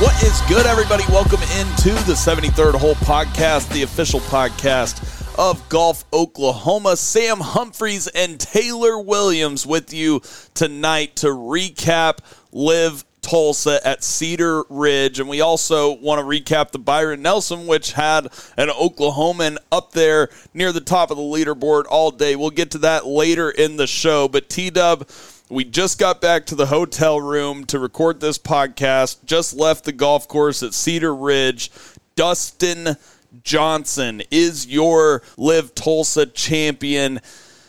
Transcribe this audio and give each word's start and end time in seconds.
What 0.00 0.22
is 0.22 0.40
good, 0.42 0.64
everybody? 0.64 1.02
Welcome 1.08 1.40
into 1.58 1.90
the 2.04 2.12
73rd 2.12 2.76
Hole 2.76 2.94
Podcast, 2.94 3.68
the 3.72 3.82
official 3.82 4.20
podcast 4.20 5.02
of 5.36 5.68
Golf 5.68 6.04
Oklahoma. 6.12 6.96
Sam 6.96 7.40
Humphreys 7.40 8.06
and 8.06 8.38
Taylor 8.38 9.00
Williams 9.00 9.66
with 9.66 9.92
you 9.92 10.22
tonight 10.54 11.16
to 11.16 11.26
recap 11.26 12.18
LIV 12.52 13.04
Tulsa 13.22 13.84
at 13.84 14.04
Cedar 14.04 14.62
Ridge. 14.68 15.18
And 15.18 15.28
we 15.28 15.40
also 15.40 15.96
want 15.96 16.20
to 16.20 16.24
recap 16.24 16.70
the 16.70 16.78
Byron 16.78 17.22
Nelson, 17.22 17.66
which 17.66 17.94
had 17.94 18.26
an 18.56 18.68
Oklahoman 18.68 19.56
up 19.72 19.90
there 19.90 20.28
near 20.54 20.70
the 20.70 20.80
top 20.80 21.10
of 21.10 21.16
the 21.16 21.22
leaderboard 21.24 21.86
all 21.90 22.12
day. 22.12 22.36
We'll 22.36 22.50
get 22.50 22.70
to 22.70 22.78
that 22.78 23.04
later 23.04 23.50
in 23.50 23.76
the 23.76 23.88
show. 23.88 24.28
But 24.28 24.48
T 24.48 24.70
Dub, 24.70 25.08
we 25.50 25.64
just 25.64 25.98
got 25.98 26.20
back 26.20 26.46
to 26.46 26.54
the 26.54 26.66
hotel 26.66 27.20
room 27.20 27.64
to 27.66 27.78
record 27.78 28.20
this 28.20 28.38
podcast, 28.38 29.24
just 29.24 29.54
left 29.54 29.84
the 29.84 29.92
golf 29.92 30.28
course 30.28 30.62
at 30.62 30.74
Cedar 30.74 31.14
Ridge. 31.14 31.70
Dustin 32.16 32.96
Johnson 33.42 34.22
is 34.30 34.66
your 34.66 35.22
LIV 35.36 35.74
Tulsa 35.74 36.26
champion. 36.26 37.20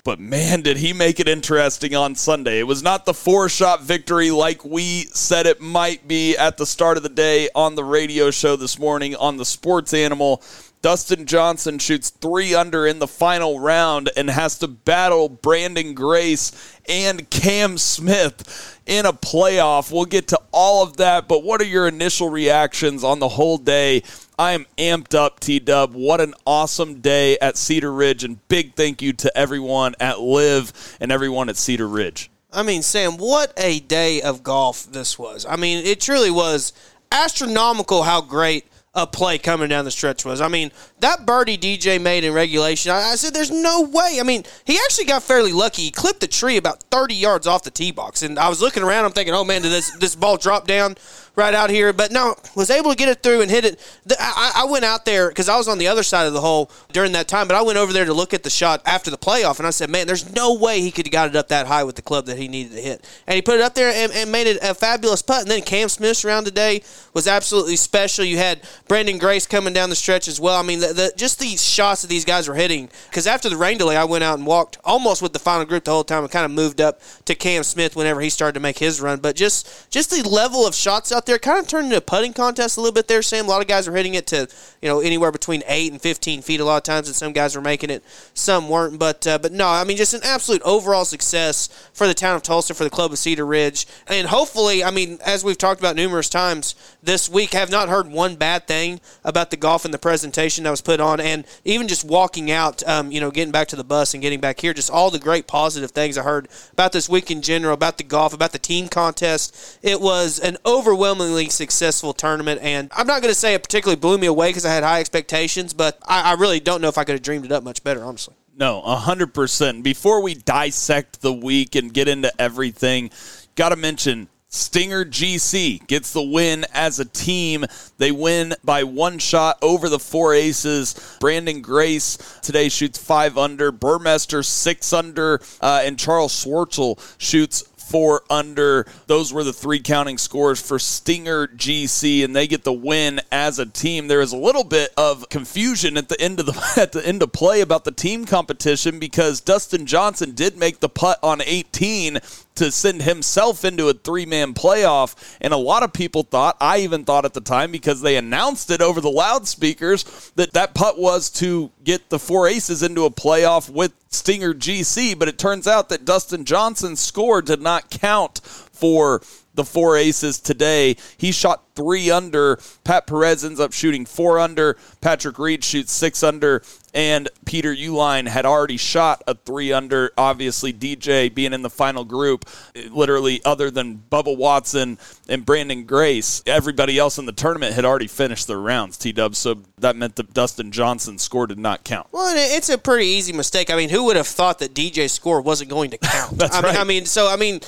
But 0.04 0.20
man, 0.20 0.62
did 0.62 0.78
he 0.78 0.92
make 0.94 1.20
it 1.20 1.27
interesting 1.27 1.94
on 1.94 2.16
Sunday. 2.16 2.60
It 2.60 2.68
was 2.68 2.82
not 2.82 3.05
the 3.05 3.13
four 3.13 3.48
shot 3.48 3.84
victory 3.84 4.32
like 4.32 4.66
we 4.66 5.04
said 5.14 5.46
it 5.46 5.62
might 5.62 6.08
be 6.08 6.36
at 6.36 6.58
the 6.58 6.66
start 6.66 6.98
of 6.98 7.04
the 7.04 7.10
day 7.10 7.49
on 7.54 7.76
the 7.76 7.84
radio 7.84 8.32
show 8.32 8.55
this 8.55 8.80
morning 8.80 9.16
on 9.16 9.38
the 9.38 9.46
Sports 9.46 9.93
Animal. 9.93 10.41
Dustin 10.82 11.26
Johnson 11.26 11.77
shoots 11.77 12.10
three 12.10 12.55
under 12.55 12.88
in 12.88 12.99
the 12.99 13.08
final 13.08 13.60
round 13.60 14.10
and 14.16 14.30
has 14.30 14.58
to 14.60 14.68
battle 14.68 15.30
Branden 15.30 15.94
Grace 15.94 16.80
and 16.88 17.30
Cam 17.30 17.77
Smith 17.77 18.80
in 18.86 19.05
a 19.05 19.12
playoff. 19.12 19.91
We'll 19.91 20.05
get 20.05 20.30
to 20.30 20.40
all 20.54 20.82
of 20.82 20.98
that, 20.98 21.27
but 21.27 21.44
what 21.44 21.60
are 21.60 21.66
your 21.66 21.88
initial 21.88 22.30
reactions 22.30 23.04
on 23.04 23.20
the 23.20 23.27
whole 23.27 23.58
day? 23.58 24.04
I 24.38 24.54
am 24.54 24.66
amped 24.77 25.13
up, 25.13 25.41
T 25.41 25.60
Dub. 25.60 25.94
What 25.94 26.21
an 26.21 26.34
awesome 26.48 27.02
day 27.02 27.38
at 27.40 27.58
Cedar 27.58 27.91
Ridge, 27.91 28.24
and 28.24 28.48
big 28.48 28.76
thank 28.76 29.02
you 29.02 29.12
to 29.14 29.38
everyone 29.38 29.96
at 29.99 30.21
LIV 30.21 30.98
and 31.02 31.12
everyone 31.12 31.49
at 31.49 31.58
Cedar 31.58 31.90
Ridge. 31.90 32.32
I 32.54 32.64
mean, 32.64 32.84
Sam, 32.84 33.18
what 33.18 33.52
a 33.58 33.82
day 33.82 34.21
of 34.21 34.43
golf 34.43 34.86
this 34.91 35.20
was. 35.20 35.46
I 35.46 35.58
mean, 35.58 35.86
it 35.86 35.99
truly 35.99 36.32
was 36.32 36.71
astronomical 37.12 38.04
how 38.04 38.21
great 38.21 38.66
a 39.04 39.08
play 39.08 39.38
coming 39.38 39.70
down 39.70 39.86
the 39.86 39.92
stretch 39.92 40.26
was. 40.26 40.42
I 40.42 40.48
mean, 40.48 40.72
that 41.02 41.26
birdie 41.26 41.58
DJ 41.58 42.02
made 42.02 42.24
in 42.24 42.34
regulation, 42.34 42.92
I, 42.92 43.12
I, 43.12 43.16
said, 43.16 43.34
there's 43.34 43.52
no 43.52 43.82
way. 43.82 44.18
I 44.20 44.24
mean, 44.24 44.44
he 44.66 44.78
actually 44.86 45.05
got 45.05 45.24
fairly 45.24 45.52
lucky. 45.52 45.84
He 45.84 45.92
clipped 45.92 46.20
the 46.20 46.28
tree 46.28 46.58
about 46.58 46.84
30 46.92 47.16
yards 47.16 47.48
off 47.48 47.64
the 47.64 47.72
tee 47.72 47.92
box. 47.92 48.22
And 48.22 48.38
I 48.38 48.50
was 48.50 48.62
looking 48.62 48.84
around, 48.84 49.05
I'm 49.05 49.12
thinking, 49.12 49.34
oh 49.34 49.44
man, 49.44 49.62
did 49.62 49.72
this, 49.72 49.92
this 49.98 50.16
ball 50.16 50.38
drop 50.38 50.68
down? 50.68 50.96
right 51.40 51.55
out 51.55 51.72
here. 51.72 51.92
But 51.92 52.12
no, 52.12 52.36
was 52.55 52.70
able 52.70 52.92
to 52.92 52.98
get 52.98 53.10
it 53.10 53.24
through 53.24 53.42
and 53.42 53.50
hit 53.50 53.66
it. 53.66 54.00
I, 54.20 54.52
I 54.58 54.66
went 54.66 54.86
out 54.86 55.05
there 55.05 55.30
because 55.30 55.50
I 55.50 55.58
was 55.58 55.68
on 55.68 55.80
the 55.80 55.88
other 55.88 56.04
side 56.04 56.27
of 56.27 56.34
the 56.34 56.42
hole 56.42 56.70
during 56.92 57.14
that 57.14 57.27
time, 57.27 57.48
but 57.48 57.55
I 57.55 57.64
went 57.64 57.80
over 57.80 57.92
there 57.92 58.05
to 58.05 58.14
look 58.14 58.34
at 58.34 58.44
the 58.44 58.50
shot 58.52 58.82
after 58.86 59.10
the 59.10 59.18
playoff, 59.18 59.58
and 59.58 59.66
I 59.66 59.72
said, 59.72 59.90
man, 59.90 60.05
there's 60.05 60.36
no 60.36 60.54
way 60.54 60.82
he 60.82 60.92
could 60.92 61.08
have 61.08 61.12
got 61.12 61.30
it 61.30 61.36
up 61.36 61.48
that 61.48 61.66
high 61.66 61.84
with 61.84 61.96
the 61.96 62.02
club 62.04 62.26
that 62.27 62.38
he 62.38 62.48
needed 62.48 62.74
to 62.74 62.82
hit. 62.82 63.05
And 63.26 63.36
he 63.36 63.42
put 63.42 63.55
it 63.55 63.62
up 63.62 63.74
there 63.74 63.92
and, 63.92 64.12
and 64.12 64.31
made 64.31 64.46
it 64.46 64.59
a 64.62 64.75
fabulous 64.75 65.22
putt. 65.22 65.42
And 65.42 65.52
then 65.52 65.62
Cam 65.62 65.90
Smith's 65.90 66.24
round 66.24 66.46
today 66.46 66.84
was 67.14 67.28
absolutely 67.28 67.78
special. 67.78 68.26
You 68.26 68.38
had 68.38 68.62
Branden 68.88 69.20
Grace 69.20 69.48
coming 69.48 69.74
down 69.74 69.90
the 69.90 69.96
stretch 69.96 70.28
as 70.28 70.40
well. 70.40 70.59
I 70.59 70.64
mean, 70.64 70.82
the, 70.82 70.89
the, 70.94 71.14
just 71.16 71.40
these 71.40 71.64
shots 71.64 72.02
that 72.02 72.08
these 72.08 72.26
guys 72.26 72.48
were 72.48 72.56
hitting. 72.56 72.90
Because 73.10 73.28
after 73.28 73.50
the 73.50 73.58
rain 73.58 73.78
delay, 73.78 73.98
I 73.98 74.04
went 74.04 74.24
out 74.24 74.38
and 74.38 74.48
walked 74.48 74.78
almost 74.84 75.22
with 75.22 75.34
the 75.34 75.40
final 75.40 75.66
group 75.66 75.84
the 75.84 75.92
whole 75.92 76.04
time 76.04 76.24
and 76.24 76.32
kind 76.32 76.46
of 76.46 76.52
moved 76.52 76.82
up 76.82 77.02
to 77.26 77.36
Cam 77.36 77.64
Smith 77.64 77.96
whenever 77.96 78.22
he 78.22 78.30
started 78.30 78.54
to 78.54 78.60
make 78.60 78.80
his 78.80 79.02
run. 79.02 79.20
But 79.20 79.36
just 79.36 79.90
just 79.92 80.10
the 80.10 80.28
level 80.28 80.66
of 80.66 80.76
shots 80.76 81.12
out 81.12 81.26
there 81.26 81.40
kind 81.40 81.60
of 81.60 81.68
turned 81.68 81.86
into 81.86 81.98
a 81.98 82.02
putting 82.02 82.34
contest 82.34 82.78
a 82.78 82.82
little 82.82 82.94
bit 82.94 83.08
there, 83.08 83.22
Sam. 83.22 83.46
A 83.46 83.50
lot 83.50 83.62
of 83.62 83.68
guys 83.68 83.88
were 83.88 83.96
hitting 83.96 84.14
it 84.14 84.28
to 84.28 84.48
you 84.82 84.90
know 84.90 85.00
anywhere 85.00 85.32
between 85.32 85.64
eight 85.68 85.92
and 85.92 86.02
fifteen 86.02 86.42
feet 86.42 86.60
a 86.60 86.66
lot 86.66 86.78
of 86.78 86.84
times, 86.84 87.08
and 87.08 87.16
some 87.16 87.34
guys 87.34 87.56
were 87.56 87.62
making 87.62 87.90
it, 87.90 88.04
some 88.34 88.70
weren't. 88.70 89.00
But 89.00 89.26
uh, 89.28 89.38
but 89.40 89.52
no, 89.52 89.68
I 89.68 89.84
mean 89.84 89.98
just 89.98 90.14
an 90.14 90.22
absolute 90.24 90.62
overall 90.64 91.06
success 91.06 91.68
for 91.94 92.08
the 92.08 92.14
town 92.14 92.36
of 92.36 92.44
Tulsa, 92.44 92.74
for 92.74 92.84
the 92.84 92.90
club 92.90 93.12
of 93.12 93.20
Cedar 93.20 93.46
Ridge, 93.46 93.88
and 94.08 94.28
hopefully, 94.28 94.84
I 94.84 94.92
mean 94.92 95.20
as 95.26 95.44
we've 95.44 95.58
talked 95.58 95.80
about 95.80 95.96
numerous 95.96 96.30
times 96.30 96.76
this 97.04 97.30
week, 97.30 97.54
have 97.54 97.72
not 97.72 97.90
heard 97.90 98.08
one 98.08 98.36
bad 98.36 98.68
thing 98.68 99.00
about 99.24 99.52
the 99.52 99.58
golf 99.58 99.86
and 99.86 99.94
the 99.94 100.00
presentation 100.00 100.64
that 100.64 100.72
was 100.72 100.78
put 100.81 101.00
on, 101.00 101.19
and 101.19 101.45
even 101.66 101.88
just 101.88 102.03
walking 102.03 102.51
out, 102.51 102.88
um, 102.88 103.12
you 103.12 103.19
know, 103.19 103.31
getting 103.31 103.51
back 103.51 103.67
to 103.69 103.75
the 103.75 103.84
bus 103.84 104.13
and 104.13 104.22
getting 104.22 104.40
back 104.40 104.59
here, 104.59 104.73
just 104.73 104.91
all 104.91 105.12
the 105.12 105.19
great 105.19 105.47
positive 105.47 105.91
things 105.91 106.17
I 106.17 106.23
heard 106.23 106.47
about 106.73 106.91
this 106.91 107.09
week 107.09 107.31
in 107.31 107.41
general, 107.41 107.73
about 107.73 107.97
the 107.97 108.03
golf, 108.03 108.34
about 108.34 108.51
the 108.51 108.59
team 108.59 108.88
contest. 108.88 109.79
It 109.81 110.01
was 110.01 110.40
an 110.40 110.57
overwhelmingly 110.66 111.50
successful 111.50 111.90
successful 111.90 112.13
tournament. 112.13 112.62
And 112.62 112.90
I'm 112.95 113.07
not 113.07 113.22
going 113.22 113.31
to 113.31 113.40
say 113.40 113.53
it 113.53 113.63
particularly 113.63 114.00
blew 114.00 114.17
me 114.17 114.28
away 114.28 114.50
because 114.50 114.66
I 114.66 114.73
had 114.73 114.84
high 114.84 115.00
expectations, 115.00 115.73
but 115.73 115.97
I, 116.06 116.31
I 116.31 116.34
really 116.34 116.59
don't 116.59 116.81
know 116.81 116.88
if 116.88 116.97
I 116.97 117.03
could 117.03 117.13
have 117.13 117.22
dreamed 117.22 117.46
it 117.46 117.51
up 117.51 117.63
much 117.63 117.84
better, 117.84 118.03
honestly. 118.03 118.35
No, 118.56 118.81
100%. 118.85 119.84
Before 119.84 120.22
we 120.22 120.35
dissect 120.35 121.22
the 121.22 121.34
week 121.34 121.75
and 121.75 121.94
get 121.94 122.07
into 122.07 122.31
everything, 122.40 123.09
got 123.56 123.69
to 123.69 123.75
mention 123.75 124.28
Stinger 124.52 125.06
GC 125.06 125.86
gets 125.86 126.12
the 126.12 126.24
win 126.24 126.66
as 126.74 127.00
a 127.00 127.06
team. 127.06 127.66
They 128.00 128.12
win 128.12 128.56
by 128.64 128.84
one 128.84 129.20
shot 129.20 129.60
over 129.62 129.90
the 129.90 130.00
four 130.00 130.34
aces. 130.34 130.96
Branden 131.22 131.62
Grace 131.62 132.18
today 132.42 132.68
shoots 132.70 132.98
five 132.98 133.38
under. 133.38 133.72
Burmester 133.72 134.44
six 134.44 134.92
under, 134.92 135.40
uh, 135.62 135.84
and 135.84 136.00
Charl 136.00 136.30
Schwartzel 136.30 137.00
shoots 137.20 137.64
four 137.90 138.24
under. 138.30 138.86
Those 139.08 139.34
were 139.34 139.44
the 139.44 139.54
three 139.54 139.80
counting 139.80 140.18
scores 140.18 140.62
for 140.62 140.80
Stinger 140.80 141.48
GC, 141.48 142.24
and 142.24 142.36
they 142.36 142.48
get 142.48 142.64
the 142.64 142.74
win 142.74 143.20
as 143.32 143.59
a 143.59 143.66
team. 143.66 144.08
There 144.08 144.22
is 144.22 144.32
a 144.32 144.38
little 144.38 144.64
bit 144.64 144.92
of 144.96 145.28
confusion 145.30 145.98
at 145.98 146.09
the 146.09 146.20
end 146.22 146.40
of 146.40 146.46
the 146.46 146.74
at 146.78 146.92
the 146.92 147.06
end 147.06 147.24
of 147.24 147.32
play 147.32 147.62
about 147.62 147.84
the 147.86 147.92
team 147.92 148.26
competition 148.26 149.00
because 149.00 149.42
Dustin 149.42 149.86
Johnson 149.86 150.32
did 150.32 150.58
make 150.58 150.80
the 150.80 150.90
putt 150.90 151.20
on 151.24 151.42
18 151.42 152.20
to 152.59 152.72
send 152.72 153.02
himself 153.02 153.66
into 153.66 153.88
a 153.88 153.94
three 153.94 154.25
man 154.25 154.53
playoff. 154.53 155.16
And 155.42 155.53
a 155.53 155.58
lot 155.58 155.81
of 155.81 155.94
people 155.94 156.24
thought, 156.24 156.58
I 156.59 156.80
even 156.80 157.06
thought 157.06 157.25
at 157.25 157.34
the 157.34 157.42
time, 157.42 157.72
because 157.72 158.02
they 158.02 158.18
announced 158.18 158.70
it 158.70 158.81
over 158.81 159.02
the 159.02 159.09
loudspeakers, 159.09 160.31
that 160.36 160.53
that 160.53 160.75
putt 160.75 161.00
was 161.00 161.30
to 161.31 161.72
get 161.84 162.09
the 162.09 162.20
four 162.20 162.47
aces 162.47 162.84
into 162.84 163.06
a 163.06 163.12
playoff 163.12 163.70
with 163.70 163.94
Stinger 164.09 164.53
GC. 164.53 165.18
But 165.18 165.30
it 165.30 165.38
turns 165.38 165.68
out 165.68 165.90
that 165.90 166.06
Dustin 166.06 166.46
Johnson's 166.46 167.00
score 167.00 167.42
did 167.42 167.62
not 167.62 167.90
count 167.90 168.42
for 168.44 169.22
the 169.59 169.66
four 169.66 169.97
aces 169.97 170.40
today. 170.40 170.96
He 171.18 171.31
shot 171.31 171.64
three 171.76 172.09
under. 172.09 172.59
Pat 172.84 173.08
Perez 173.08 173.44
ends 173.44 173.59
up 173.59 173.74
shooting 173.74 174.06
four 174.06 174.40
under. 174.40 174.78
Patrick 175.02 175.38
Reed 175.38 175.64
shoots 175.64 175.91
six 175.91 176.24
under. 176.24 176.62
And 176.94 177.30
Peter 177.46 177.74
Uihlein 177.74 178.28
had 178.28 178.46
already 178.46 178.78
shot 178.78 179.22
a 179.28 179.36
three 179.36 179.72
under. 179.72 180.12
Obviously, 180.18 180.74
DJ 180.74 181.34
being 181.34 181.54
in 181.54 181.62
the 181.62 181.70
final 181.70 182.04
group, 182.04 182.46
literally, 182.90 183.42
other 183.46 183.70
than 183.70 184.02
Bubba 184.12 184.36
Watson 184.36 184.98
and 185.28 185.46
Branden 185.46 185.86
Grace, 185.86 186.42
everybody 186.46 186.98
else 186.98 187.18
in 187.18 187.26
the 187.26 187.32
tournament 187.32 187.76
had 187.76 187.86
already 187.86 188.08
finished 188.08 188.48
their 188.48 188.60
rounds, 188.60 188.98
T 188.98 189.12
Dub. 189.12 189.36
So 189.36 189.62
that 189.78 189.96
meant 189.96 190.16
that 190.16 190.34
Dustin 190.34 190.72
Johnson's 190.72 191.22
score 191.22 191.48
did 191.48 191.60
not 191.60 191.84
count. 191.84 192.08
Well, 192.12 192.34
it's 192.36 192.70
a 192.70 192.78
pretty 192.78 193.06
easy 193.06 193.34
mistake. 193.34 193.70
I 193.70 193.76
mean, 193.76 193.90
who 193.90 194.06
would 194.06 194.16
have 194.16 194.28
thought 194.28 194.59
that 194.59 194.74
DJ's 194.74 195.12
score 195.12 195.42
wasn't 195.42 195.70
going 195.70 195.92
to 195.92 195.97
count? 196.02 196.38
That's 196.38 196.56
I 196.56 196.62
right. 196.62 196.74
Mean, 196.74 196.82
I 196.82 196.84
mean, 196.85 197.06
so, 197.06 197.28
I 197.28 197.35
mean, 197.35 197.59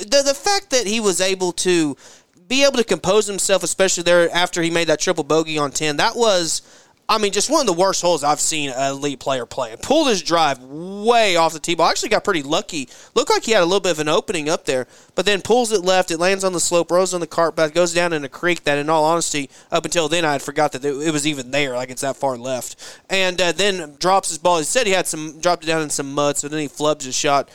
the, 0.00 0.22
the 0.24 0.34
fact 0.34 0.70
that 0.70 0.86
he 0.86 1.00
was 1.00 1.20
able 1.20 1.52
to 1.52 1.96
be 2.48 2.64
able 2.64 2.76
to 2.76 2.84
compose 2.84 3.26
himself, 3.26 3.62
especially 3.62 4.02
there 4.02 4.30
after 4.34 4.62
he 4.62 4.70
made 4.70 4.88
that 4.88 5.00
triple 5.00 5.24
bogey 5.24 5.58
on 5.58 5.70
10, 5.70 5.96
that 5.98 6.16
was. 6.16 6.62
I 7.12 7.18
mean, 7.18 7.30
just 7.30 7.50
one 7.50 7.60
of 7.60 7.66
the 7.66 7.74
worst 7.74 8.00
holes 8.00 8.24
I've 8.24 8.40
seen 8.40 8.70
an 8.70 8.92
elite 8.92 9.20
player 9.20 9.44
play. 9.44 9.76
Pulled 9.82 10.08
his 10.08 10.22
drive 10.22 10.62
way 10.62 11.36
off 11.36 11.52
the 11.52 11.60
tee 11.60 11.74
ball. 11.74 11.90
Actually, 11.90 12.08
got 12.08 12.24
pretty 12.24 12.42
lucky. 12.42 12.88
Looked 13.14 13.28
like 13.28 13.44
he 13.44 13.52
had 13.52 13.62
a 13.62 13.66
little 13.66 13.80
bit 13.80 13.92
of 13.92 13.98
an 13.98 14.08
opening 14.08 14.48
up 14.48 14.64
there, 14.64 14.86
but 15.14 15.26
then 15.26 15.42
pulls 15.42 15.72
it 15.72 15.82
left. 15.82 16.10
It 16.10 16.16
lands 16.16 16.42
on 16.42 16.54
the 16.54 16.60
slope, 16.60 16.90
rolls 16.90 17.12
on 17.12 17.20
the 17.20 17.26
cart 17.26 17.54
path, 17.54 17.74
goes 17.74 17.92
down 17.92 18.14
in 18.14 18.24
a 18.24 18.30
creek 18.30 18.64
that, 18.64 18.78
in 18.78 18.88
all 18.88 19.04
honesty, 19.04 19.50
up 19.70 19.84
until 19.84 20.08
then, 20.08 20.24
I 20.24 20.32
had 20.32 20.40
forgot 20.40 20.72
that 20.72 20.86
it 20.86 21.12
was 21.12 21.26
even 21.26 21.50
there. 21.50 21.76
Like 21.76 21.90
it's 21.90 22.00
that 22.00 22.16
far 22.16 22.38
left, 22.38 22.76
and 23.10 23.38
uh, 23.42 23.52
then 23.52 23.96
drops 23.98 24.30
his 24.30 24.38
ball. 24.38 24.56
He 24.56 24.64
said 24.64 24.86
he 24.86 24.94
had 24.94 25.06
some 25.06 25.38
dropped 25.38 25.64
it 25.64 25.66
down 25.66 25.82
in 25.82 25.90
some 25.90 26.14
mud, 26.14 26.38
so 26.38 26.48
then 26.48 26.60
he 26.60 26.68
flubs 26.68 27.02
his 27.02 27.14
shot 27.14 27.50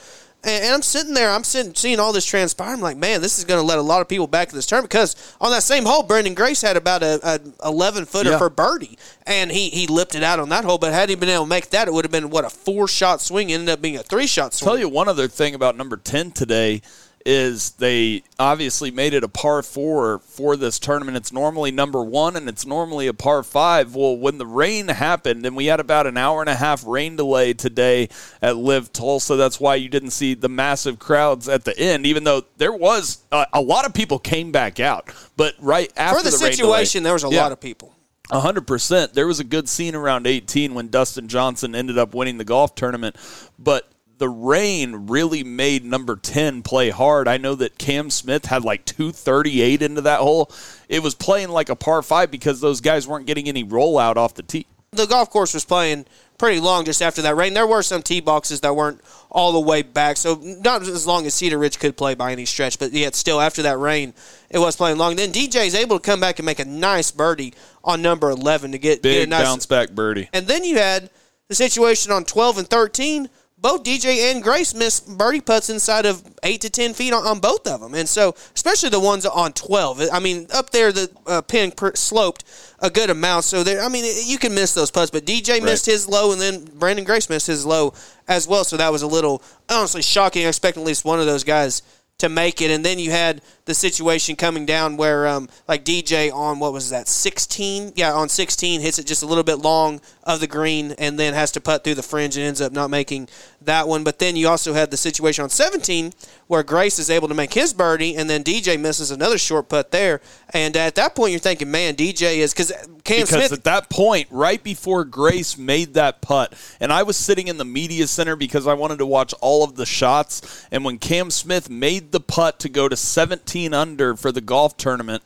And, 0.48 0.64
and 0.64 0.74
I'm 0.74 0.82
sitting 0.82 1.14
there, 1.14 1.30
I'm 1.30 1.44
sitting, 1.44 1.76
seeing 1.76 2.00
all 2.00 2.14
this 2.14 2.26
transpire. 2.26 2.74
I'm 2.74 2.80
like, 2.80 2.96
man, 2.98 3.22
this 3.22 3.38
is 3.38 3.44
going 3.44 3.60
to 3.60 3.66
let 3.66 3.78
a 3.78 3.82
lot 3.82 4.00
of 4.02 4.08
people 4.08 4.28
back 4.28 4.50
in 4.50 4.56
this 4.56 4.66
tournament 4.66 4.90
because 4.90 5.36
on 5.42 5.52
that 5.52 5.62
same 5.64 5.84
hole, 5.86 6.04
Branden 6.04 6.36
Grace 6.36 6.62
had 6.62 6.78
about 6.78 7.04
a, 7.04 7.20
a 7.62 7.68
11 7.68 8.06
footer 8.06 8.32
Yeah. 8.32 8.38
for 8.38 8.50
birdie, 8.50 8.98
and 9.26 9.52
he 9.52 9.70
he 9.70 9.86
lipped 9.88 10.16
it 10.16 10.24
out 10.24 10.40
on 10.40 10.50
that 10.50 10.64
hole. 10.64 10.78
But 10.78 10.94
had 10.94 11.10
he 11.10 11.16
been 11.16 11.30
able 11.30 11.44
to 11.44 11.50
make 11.50 11.70
that, 11.72 11.88
it 11.90 11.94
would 11.94 12.06
have 12.06 12.12
been 12.12 12.30
what 12.30 12.46
a 12.46 12.50
four 12.50 12.88
shot 12.88 13.22
swing. 13.22 13.50
It 13.50 13.56
ended 13.56 13.70
up 13.70 13.82
being 13.82 13.98
a 13.98 14.04
three 14.04 14.26
shot 14.28 14.54
swing. 14.54 14.68
tell 14.68 14.78
you 14.80 14.88
one 14.90 15.10
other 15.10 15.28
thing 15.28 15.54
about 15.54 15.76
number 15.76 15.98
10 15.98 16.32
today 16.32 16.82
is 17.30 17.72
they 17.72 18.24
obviously 18.40 18.90
made 18.90 19.14
it 19.14 19.22
a 19.22 19.28
par 19.28 19.62
four 19.62 20.20
for 20.20 20.56
this 20.56 20.80
tournament. 20.80 21.18
It's 21.18 21.34
normally 21.34 21.72
number 21.72 22.02
one 22.02 22.38
and 22.38 22.48
it's 22.48 22.66
normally 22.66 23.08
a 23.08 23.14
par 23.14 23.44
five. 23.44 23.94
Well, 23.94 24.16
when 24.18 24.38
the 24.38 24.46
rain 24.46 24.88
happened, 24.88 25.46
and 25.46 25.54
we 25.54 25.66
had 25.66 25.82
about 25.82 26.08
an 26.08 26.16
hour 26.16 26.40
and 26.40 26.50
a 26.50 26.56
half 26.56 26.86
rain 26.88 27.18
delay 27.18 27.54
today 27.54 28.08
at 28.42 28.56
LIV 28.56 28.94
Tulsa, 28.94 29.36
that's 29.36 29.60
why 29.60 29.76
you 29.76 29.90
didn't 29.90 30.12
see 30.12 30.36
the 30.36 30.48
massive 30.48 31.00
crowds 31.00 31.50
at 31.50 31.66
the 31.66 31.78
end, 31.78 32.06
even 32.06 32.24
though 32.24 32.44
there 32.56 32.72
was 32.74 33.18
uh, 33.34 33.46
a 33.52 33.62
lot 33.62 33.86
of 33.86 33.94
people 33.94 34.20
came 34.20 34.54
back 34.54 34.80
out. 34.80 35.10
But 35.36 35.56
right 35.60 35.92
after 35.98 36.20
for 36.20 36.24
the, 36.32 36.38
rain 36.44 36.54
situation, 36.54 37.02
delay- 37.02 37.10
there 37.10 37.14
was 37.14 37.24
a 37.26 37.30
Yeah. 37.30 37.44
lot 37.44 37.52
of 37.52 37.60
people. 37.60 37.94
a 38.32 38.40
hundred 38.40 38.66
percent. 38.68 39.14
There 39.14 39.28
was 39.28 39.42
a 39.42 39.44
good 39.44 39.68
scene 39.68 39.96
around 39.96 40.28
18 40.28 40.74
when 40.74 40.88
Dustin 40.88 41.28
Johnson 41.28 41.76
ended 41.76 41.98
up 41.98 42.14
winning 42.16 42.38
the 42.38 42.46
golf 42.46 42.74
tournament, 42.76 43.18
but 43.60 43.90
the 44.18 44.30
rain 44.30 45.08
really 45.08 45.44
made 45.44 45.86
number 45.86 46.16
10 46.16 46.64
play 46.64 46.90
hard. 46.90 47.28
I 47.28 47.38
know 47.38 47.56
that 47.56 47.78
Cam 47.78 48.10
Smith 48.10 48.46
had 48.46 48.64
like 48.64 48.86
238 48.86 49.82
into 49.82 50.02
that 50.02 50.20
hole. 50.20 50.52
It 50.90 51.04
was 51.04 51.16
playing 51.16 51.50
like 51.50 51.70
a 51.70 51.76
par 51.76 52.02
five 52.02 52.32
because 52.32 52.60
those 52.60 52.82
guys 52.82 53.08
weren't 53.08 53.28
getting 53.28 53.48
any 53.48 53.64
rollout 53.64 54.16
off 54.16 54.34
the 54.34 54.44
tee. 54.44 54.66
the 54.92 55.06
golf 55.06 55.30
course 55.30 55.54
was 55.54 55.66
playing 55.66 56.06
pretty 56.38 56.60
long 56.60 56.86
just 56.86 57.02
after 57.02 57.22
that 57.24 57.36
rain. 57.36 57.54
There 57.54 57.68
were 57.68 57.84
some 57.84 58.02
tee 58.02 58.22
boxes 58.22 58.62
that 58.62 58.76
weren't 58.76 59.02
all 59.30 59.52
the 59.52 59.60
way 59.60 59.82
back, 59.82 60.18
so 60.18 60.40
not 60.42 60.82
as 60.82 61.06
long 61.06 61.26
as 61.26 61.34
Cedar 61.34 61.58
Ridge 61.58 61.78
could 61.78 61.98
play 61.98 62.16
by 62.16 62.32
any 62.32 62.46
stretch, 62.46 62.80
but 62.80 62.92
yet 62.92 63.14
still 63.16 63.40
after 63.42 63.62
that 63.64 63.78
rain, 63.78 64.14
it 64.50 64.60
was 64.60 64.76
playing 64.76 64.98
long. 64.98 65.16
Then 65.16 65.32
DJ 65.32 65.68
is 65.68 65.76
able 65.76 66.00
to 66.00 66.04
come 66.04 66.20
back 66.20 66.40
and 66.40 66.46
make 66.46 66.60
a 66.60 66.66
nice 66.66 67.12
birdie 67.12 67.54
on 67.84 68.02
number 68.02 68.30
11 68.30 68.72
to 68.72 68.78
get, 68.80 69.04
get 69.04 69.10
a 69.10 69.22
Big 69.22 69.30
nice 69.30 69.44
bounce 69.44 69.66
back 69.66 69.92
birdie. 69.92 70.30
And 70.34 70.48
then 70.48 70.64
you 70.64 70.78
had 70.78 71.10
the 71.50 71.56
situation 71.56 72.12
on 72.12 72.24
12 72.26 72.60
and 72.60 72.68
13. 72.68 73.30
Both 73.60 73.84
DJ 73.84 74.32
and 74.32 74.44
Grace 74.44 74.76
missed 74.76 75.18
birdie 75.18 75.42
putts 75.42 75.72
inside 75.72 76.06
of 76.06 76.24
8 76.44 76.62
to 76.62 76.70
10 76.70 76.94
feet 76.94 77.12
on, 77.12 77.26
on 77.26 77.40
both 77.40 77.66
of 77.66 77.82
them. 77.82 77.96
And 77.96 78.08
so, 78.08 78.36
especially 78.54 78.90
the 78.90 79.00
ones 79.00 79.26
on 79.26 79.52
12. 79.54 80.10
I 80.14 80.20
mean, 80.20 80.46
up 80.54 80.70
there, 80.70 80.92
the 80.92 81.10
uh, 81.26 81.42
pin 81.42 81.72
per- 81.72 81.96
sloped 81.96 82.44
a 82.80 82.92
good 82.92 83.10
amount. 83.10 83.46
So, 83.46 83.64
there, 83.64 83.82
I 83.82 83.90
mean, 83.90 84.06
you 84.28 84.38
can 84.38 84.54
miss 84.54 84.76
those 84.76 84.92
putts. 84.92 85.10
But 85.10 85.26
DJ 85.26 85.64
missed 85.64 85.88
his 85.88 86.08
low, 86.08 86.32
and 86.32 86.40
then 86.40 86.66
Brandon 86.66 87.04
Grace 87.04 87.32
missed 87.32 87.48
his 87.48 87.66
low 87.66 87.96
as 88.28 88.48
well. 88.48 88.64
So, 88.64 88.78
that 88.78 88.92
was 88.92 89.02
a 89.02 89.08
little, 89.08 89.42
honestly, 89.70 90.04
shocking. 90.04 90.46
I 90.46 90.50
expect 90.50 90.78
at 90.78 90.84
least 90.84 91.04
one 91.04 91.20
of 91.20 91.26
those 91.26 91.44
guys 91.44 91.82
to 92.18 92.30
make 92.30 92.62
it. 92.62 92.72
And 92.72 92.84
then 92.84 92.98
you 92.98 93.12
had 93.12 93.42
the 93.66 93.76
situation 93.76 94.36
coming 94.36 94.66
down 94.66 94.98
where, 94.98 95.28
um, 95.28 95.50
like 95.68 95.86
DJ 95.86 96.34
on 96.34 96.58
what 96.58 96.74
was 96.74 96.90
that, 96.90 97.08
16? 97.08 97.94
Yeah, 97.96 98.14
on 98.14 98.28
16 98.28 98.82
hits 98.82 98.98
it 98.98 99.06
just 99.06 99.22
a 99.22 99.28
little 99.28 99.44
bit 99.44 99.60
long 99.60 100.02
of 100.24 100.40
the 100.40 100.48
green 100.48 100.94
and 100.94 101.20
then 101.20 101.34
has 101.34 101.52
to 101.52 101.62
putt 101.62 101.84
through 101.84 101.96
the 101.96 102.04
fringe 102.04 102.36
and 102.36 102.46
ends 102.46 102.60
up 102.60 102.72
not 102.72 102.90
making 102.90 103.30
that 103.62 103.88
one. 103.88 104.04
But 104.04 104.18
then 104.18 104.36
you 104.36 104.48
also 104.48 104.74
had 104.74 104.90
the 104.90 104.98
situation 104.98 105.44
on 105.44 105.50
17 105.50 106.12
where 106.48 106.64
Grace 106.64 106.98
is 106.98 107.10
able 107.10 107.28
to 107.28 107.36
make 107.36 107.54
his 107.54 107.74
birdie 107.74 108.16
and 108.16 108.30
then 108.30 108.44
DJ 108.44 108.80
misses 108.80 109.12
another 109.12 109.38
short 109.38 109.70
putt 109.70 109.92
there. 109.92 110.20
And 110.54 110.76
at 110.76 110.96
that 110.96 111.16
point, 111.16 111.32
you're 111.32 111.40
thinking, 111.40 111.70
man, 111.70 111.96
DJ 111.96 112.38
is 112.38 112.54
because 112.54 112.72
Cam 113.08 113.22
because 113.22 113.48
Smith. 113.48 113.54
at 113.54 113.64
that 113.64 113.90
point, 113.90 114.28
right 114.30 114.62
before 114.62 115.06
Grace 115.06 115.58
made 115.58 115.94
that 115.94 116.22
putt, 116.22 116.54
and 116.80 116.92
I 116.92 117.04
was 117.04 117.16
sitting 117.16 117.48
in 117.48 117.58
the 117.58 117.66
media 117.66 118.06
center 118.06 118.36
because 118.36 118.68
I 118.68 118.74
wanted 118.74 119.00
to 119.00 119.06
watch 119.06 119.34
all 119.40 119.64
of 119.64 119.76
the 119.76 119.86
shots, 119.86 120.68
and 120.72 120.84
when 120.84 121.00
Cam 121.00 121.32
Smith 121.32 121.70
made 121.70 122.12
the 122.12 122.20
putt 122.20 122.60
to 122.60 122.70
go 122.70 122.90
to 122.90 122.98
17 122.98 123.74
under 123.74 124.16
for 124.16 124.32
the 124.32 124.42
golf 124.42 124.76
tournament, 124.76 125.24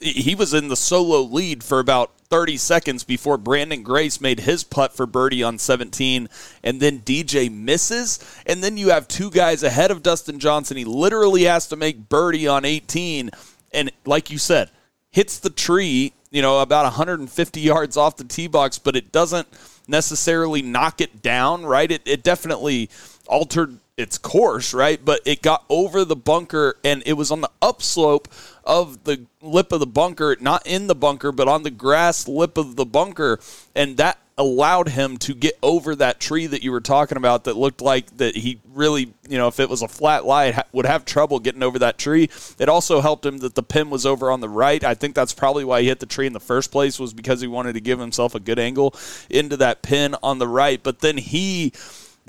he 0.00 0.34
was 0.34 0.52
in 0.52 0.68
the 0.68 0.76
solo 0.76 1.20
lead 1.20 1.62
for 1.62 1.78
about 1.78 2.10
30 2.30 2.56
seconds 2.56 3.04
before 3.04 3.36
Branden 3.36 3.82
Grace 3.82 4.20
made 4.20 4.40
his 4.40 4.64
putt 4.64 4.92
for 4.92 5.06
birdie 5.06 5.42
on 5.42 5.58
17, 5.58 6.28
and 6.64 6.80
then 6.80 7.00
DJ 7.00 7.50
misses, 7.50 8.18
and 8.44 8.62
then 8.62 8.76
you 8.76 8.90
have 8.90 9.06
two 9.06 9.30
guys 9.30 9.62
ahead 9.62 9.90
of 9.90 10.02
Dustin 10.02 10.40
Johnson. 10.40 10.76
He 10.76 10.84
literally 10.84 11.44
has 11.44 11.68
to 11.68 11.76
make 11.76 12.08
birdie 12.08 12.48
on 12.48 12.64
18, 12.64 13.30
and 13.72 13.92
like 14.04 14.30
you 14.30 14.38
said, 14.38 14.70
hits 15.10 15.38
the 15.38 15.50
tree, 15.50 16.12
you 16.30 16.42
know, 16.42 16.60
about 16.60 16.84
150 16.84 17.60
yards 17.60 17.96
off 17.96 18.16
the 18.16 18.24
tee 18.24 18.46
box, 18.46 18.78
but 18.78 18.96
it 18.96 19.12
doesn't 19.12 19.48
necessarily 19.88 20.62
knock 20.62 21.00
it 21.00 21.22
down, 21.22 21.64
right? 21.66 21.90
It, 21.90 22.02
it 22.04 22.22
definitely 22.22 22.88
altered 23.26 23.78
its 23.96 24.16
course, 24.16 24.72
right? 24.72 25.04
But 25.04 25.20
it 25.26 25.42
got 25.42 25.64
over 25.68 26.04
the 26.04 26.16
bunker 26.16 26.76
and 26.84 27.02
it 27.04 27.14
was 27.14 27.30
on 27.30 27.40
the 27.40 27.50
upslope 27.60 28.28
of 28.64 29.04
the 29.04 29.26
lip 29.42 29.72
of 29.72 29.80
the 29.80 29.86
bunker, 29.86 30.36
not 30.40 30.66
in 30.66 30.86
the 30.86 30.94
bunker, 30.94 31.32
but 31.32 31.48
on 31.48 31.64
the 31.64 31.70
grass 31.70 32.26
lip 32.26 32.56
of 32.56 32.76
the 32.76 32.86
bunker. 32.86 33.40
And 33.74 33.96
that 33.96 34.18
allowed 34.40 34.88
him 34.88 35.18
to 35.18 35.34
get 35.34 35.58
over 35.62 35.94
that 35.94 36.18
tree 36.18 36.46
that 36.46 36.62
you 36.62 36.72
were 36.72 36.80
talking 36.80 37.18
about 37.18 37.44
that 37.44 37.58
looked 37.58 37.82
like 37.82 38.16
that 38.16 38.34
he 38.34 38.58
really, 38.72 39.12
you 39.28 39.36
know, 39.36 39.48
if 39.48 39.60
it 39.60 39.68
was 39.68 39.82
a 39.82 39.88
flat 39.88 40.24
lie, 40.24 40.64
would 40.72 40.86
have 40.86 41.04
trouble 41.04 41.38
getting 41.38 41.62
over 41.62 41.78
that 41.78 41.98
tree. 41.98 42.30
It 42.58 42.70
also 42.70 43.02
helped 43.02 43.26
him 43.26 43.38
that 43.38 43.54
the 43.54 43.62
pin 43.62 43.90
was 43.90 44.06
over 44.06 44.30
on 44.30 44.40
the 44.40 44.48
right. 44.48 44.82
I 44.82 44.94
think 44.94 45.14
that's 45.14 45.34
probably 45.34 45.62
why 45.62 45.82
he 45.82 45.88
hit 45.88 46.00
the 46.00 46.06
tree 46.06 46.26
in 46.26 46.32
the 46.32 46.40
first 46.40 46.72
place 46.72 46.98
was 46.98 47.12
because 47.12 47.42
he 47.42 47.48
wanted 47.48 47.74
to 47.74 47.82
give 47.82 47.98
himself 47.98 48.34
a 48.34 48.40
good 48.40 48.58
angle 48.58 48.94
into 49.28 49.58
that 49.58 49.82
pin 49.82 50.16
on 50.22 50.38
the 50.38 50.48
right. 50.48 50.82
But 50.82 51.00
then 51.00 51.18
he 51.18 51.74